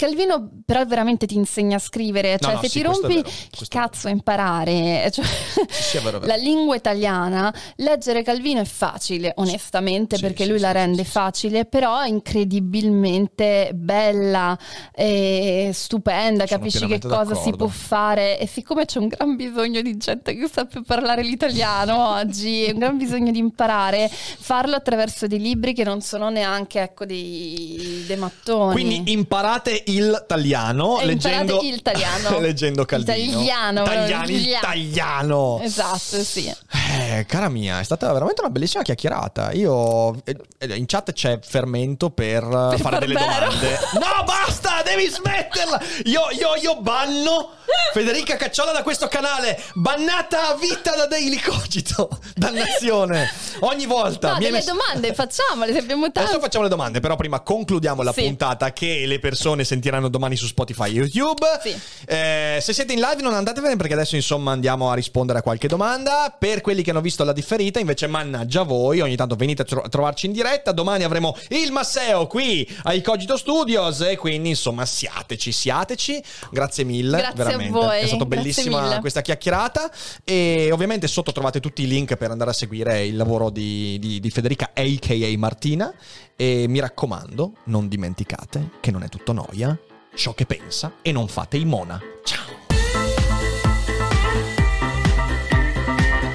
Calvino 0.00 0.50
però 0.64 0.84
veramente 0.86 1.26
ti 1.26 1.34
insegna 1.36 1.76
a 1.76 1.78
scrivere, 1.78 2.38
cioè 2.38 2.54
no, 2.54 2.60
se 2.60 2.68
sì, 2.68 2.78
ti 2.78 2.84
rompi 2.84 3.14
vero, 3.16 3.28
il 3.60 3.68
cazzo 3.68 4.06
a 4.08 4.10
imparare 4.10 5.10
cioè, 5.12 5.24
sì, 5.68 5.98
vero, 5.98 6.18
vero. 6.20 6.26
la 6.26 6.36
lingua 6.36 6.74
italiana, 6.74 7.52
leggere 7.76 8.22
Calvino 8.22 8.60
è 8.60 8.64
facile, 8.64 9.32
onestamente, 9.36 10.16
Sì, 10.16 10.22
perché 10.22 10.46
lui 10.46 10.58
la 10.58 10.72
rende 10.72 11.04
facile, 11.04 11.66
però 11.66 12.00
è 12.00 12.08
incredibilmente 12.08 13.72
bella 13.74 14.58
e 14.94 15.70
stupenda, 15.74 16.46
Sono 16.46 16.58
capisci 16.60 16.86
che 16.86 16.98
cosa 17.00 17.34
si 17.34 17.50
d'accordo. 17.50 17.56
può 17.56 17.66
fare 17.68 18.38
e 18.38 18.46
siccome 18.46 18.84
c'è 18.86 18.98
un 18.98 19.08
gran 19.08 19.36
bisogno 19.36 19.82
di 19.82 19.96
gente 19.96 20.34
che 20.34 20.48
sappia 20.50 20.82
parlare 20.84 21.22
l'italiano 21.22 22.08
oggi, 22.16 22.68
un 22.72 22.78
gran 22.78 22.96
bisogno 22.96 23.30
di 23.30 23.38
imparare, 23.38 24.08
farlo 24.10 24.76
attraverso 24.76 25.26
dei 25.26 25.40
libri 25.40 25.74
che 25.74 25.84
non 25.84 26.00
sono 26.00 26.30
neanche 26.30 26.80
ecco 26.80 27.04
dei, 27.04 28.04
dei 28.06 28.16
mattoni. 28.16 28.72
Quindi 28.72 29.12
imparate 29.12 29.82
il 29.96 30.20
italiano 30.24 31.00
E 31.00 31.06
leggendo, 31.06 31.60
il 31.62 31.74
italiano. 31.74 32.38
leggendo 32.38 32.84
Calvino. 32.84 33.40
Italiano, 33.40 33.82
Italiani, 33.82 34.34
italiano. 34.36 34.58
italiano. 34.58 35.60
Esatto, 35.62 36.22
sì. 36.24 36.52
Eh, 36.92 37.24
cara 37.26 37.48
mia, 37.48 37.80
è 37.80 37.82
stata 37.84 38.12
veramente 38.12 38.40
una 38.40 38.50
bellissima 38.50 38.82
chiacchierata. 38.82 39.52
Io 39.52 40.14
eh, 40.24 40.36
eh, 40.58 40.74
in 40.76 40.86
chat 40.86 41.12
c'è 41.12 41.38
fermento 41.42 42.10
per, 42.10 42.42
eh, 42.74 42.78
fare 42.78 42.98
delle 42.98 43.14
Barbero. 43.14 43.46
domande. 43.46 43.78
No, 44.00 44.24
basta, 44.24 44.82
devi 44.84 45.06
smetterla. 45.08 45.80
Io, 46.04 46.22
io, 46.30 46.54
io 46.60 46.80
banno 46.80 47.50
Federica 47.92 48.36
Cacciola 48.36 48.72
da 48.72 48.82
questo 48.82 49.08
canale. 49.08 49.60
Bannata 49.74 50.48
a 50.50 50.54
vita 50.56 50.94
da 50.96 51.06
Daily 51.06 51.38
Cogito. 51.40 52.08
Dannazione. 52.34 53.30
Ogni 53.60 53.86
volta 53.86 54.32
No, 54.32 54.38
delle 54.38 54.50
messo- 54.52 54.72
domande, 54.74 55.12
facciamole, 55.14 55.72
se 55.72 55.78
abbiamo 55.78 56.06
Adesso 56.06 56.26
tanto. 56.26 56.40
facciamo 56.40 56.64
le 56.64 56.70
domande, 56.70 57.00
però 57.00 57.16
prima 57.16 57.40
concludiamo 57.40 58.02
la 58.02 58.12
Sì. 58.12 58.22
puntata 58.22 58.72
che 58.72 59.04
le 59.06 59.18
persone 59.18 59.64
sentiranno 59.80 60.08
domani 60.08 60.36
su 60.36 60.46
Spotify 60.46 60.98
e 60.98 61.08
YouTube. 61.10 61.46
Sì. 61.62 61.74
Eh, 62.06 62.58
se 62.60 62.72
siete 62.74 62.92
in 62.92 63.00
live 63.00 63.22
non 63.22 63.32
andatevene 63.32 63.76
perché 63.76 63.94
adesso 63.94 64.14
insomma 64.14 64.52
andiamo 64.52 64.90
a 64.90 64.94
rispondere 64.94 65.38
a 65.38 65.42
qualche 65.42 65.66
domanda. 65.68 66.34
Per 66.38 66.60
quelli 66.60 66.82
che 66.82 66.90
hanno 66.90 67.00
visto 67.00 67.24
la 67.24 67.32
differita 67.32 67.80
invece 67.80 68.06
mannaggia 68.06 68.62
voi, 68.62 69.00
ogni 69.00 69.16
tanto 69.16 69.34
venite 69.36 69.62
a 69.62 69.64
tro- 69.64 69.88
trovarci 69.88 70.26
in 70.26 70.32
diretta. 70.32 70.72
Domani 70.72 71.04
avremo 71.04 71.34
il 71.48 71.72
Masseo 71.72 72.26
qui 72.26 72.68
ai 72.82 73.00
Cogito 73.00 73.36
Studios 73.38 74.02
e 74.02 74.16
quindi 74.16 74.50
insomma 74.50 74.84
siateci, 74.84 75.50
siateci. 75.50 76.22
Grazie 76.50 76.84
mille, 76.84 77.16
Grazie 77.16 77.30
a 77.30 77.44
veramente. 77.44 77.72
voi, 77.72 78.00
È 78.00 78.06
grazie 78.06 78.26
bellissima 78.26 79.00
questa 79.00 79.22
chiacchierata 79.22 79.90
e 80.24 80.68
ovviamente 80.72 81.06
sotto 81.06 81.32
trovate 81.32 81.60
tutti 81.60 81.82
i 81.82 81.86
link 81.86 82.16
per 82.16 82.30
andare 82.30 82.50
a 82.50 82.54
seguire 82.54 83.04
il 83.06 83.16
lavoro 83.16 83.48
di, 83.48 83.98
di- 83.98 84.20
di 84.20 84.30
Federica 84.30 84.70
a.k.a. 84.74 85.38
Martina 85.38 85.92
e 86.36 86.66
mi 86.68 86.80
raccomando 86.80 87.52
non 87.64 87.88
dimenticate 87.88 88.70
che 88.80 88.90
non 88.90 89.02
è 89.02 89.08
tutto 89.08 89.32
noia 89.32 89.69
ciò 90.20 90.34
che 90.34 90.44
pensa 90.44 90.96
e 91.00 91.12
non 91.12 91.28
fate 91.28 91.56
i 91.56 91.64
mona. 91.64 91.98
Ciao. 92.24 92.44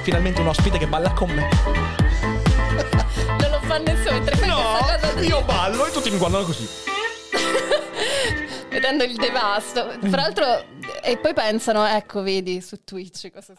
Finalmente 0.02 0.40
un 0.40 0.48
ospite 0.48 0.76
che 0.76 0.88
balla 0.88 1.12
con 1.12 1.30
me. 1.30 1.48
Non 3.38 3.50
lo 3.50 3.60
fa 3.60 3.78
nessuno, 3.78 4.20
mentre 4.20 4.48
cosa 4.48 5.20
io 5.20 5.42
ballo 5.44 5.86
e 5.86 5.90
tutti 5.92 6.10
mi 6.10 6.18
guardano 6.18 6.44
così. 6.44 6.68
Vedendo 8.68 9.04
il 9.04 9.14
devasto. 9.14 9.88
Fra 10.00 10.20
l'altro, 10.20 10.64
e 11.02 11.16
poi 11.18 11.32
pensano, 11.32 11.86
ecco, 11.86 12.22
vedi 12.22 12.60
su 12.60 12.82
Twitch 12.82 13.30
cosa 13.30 13.54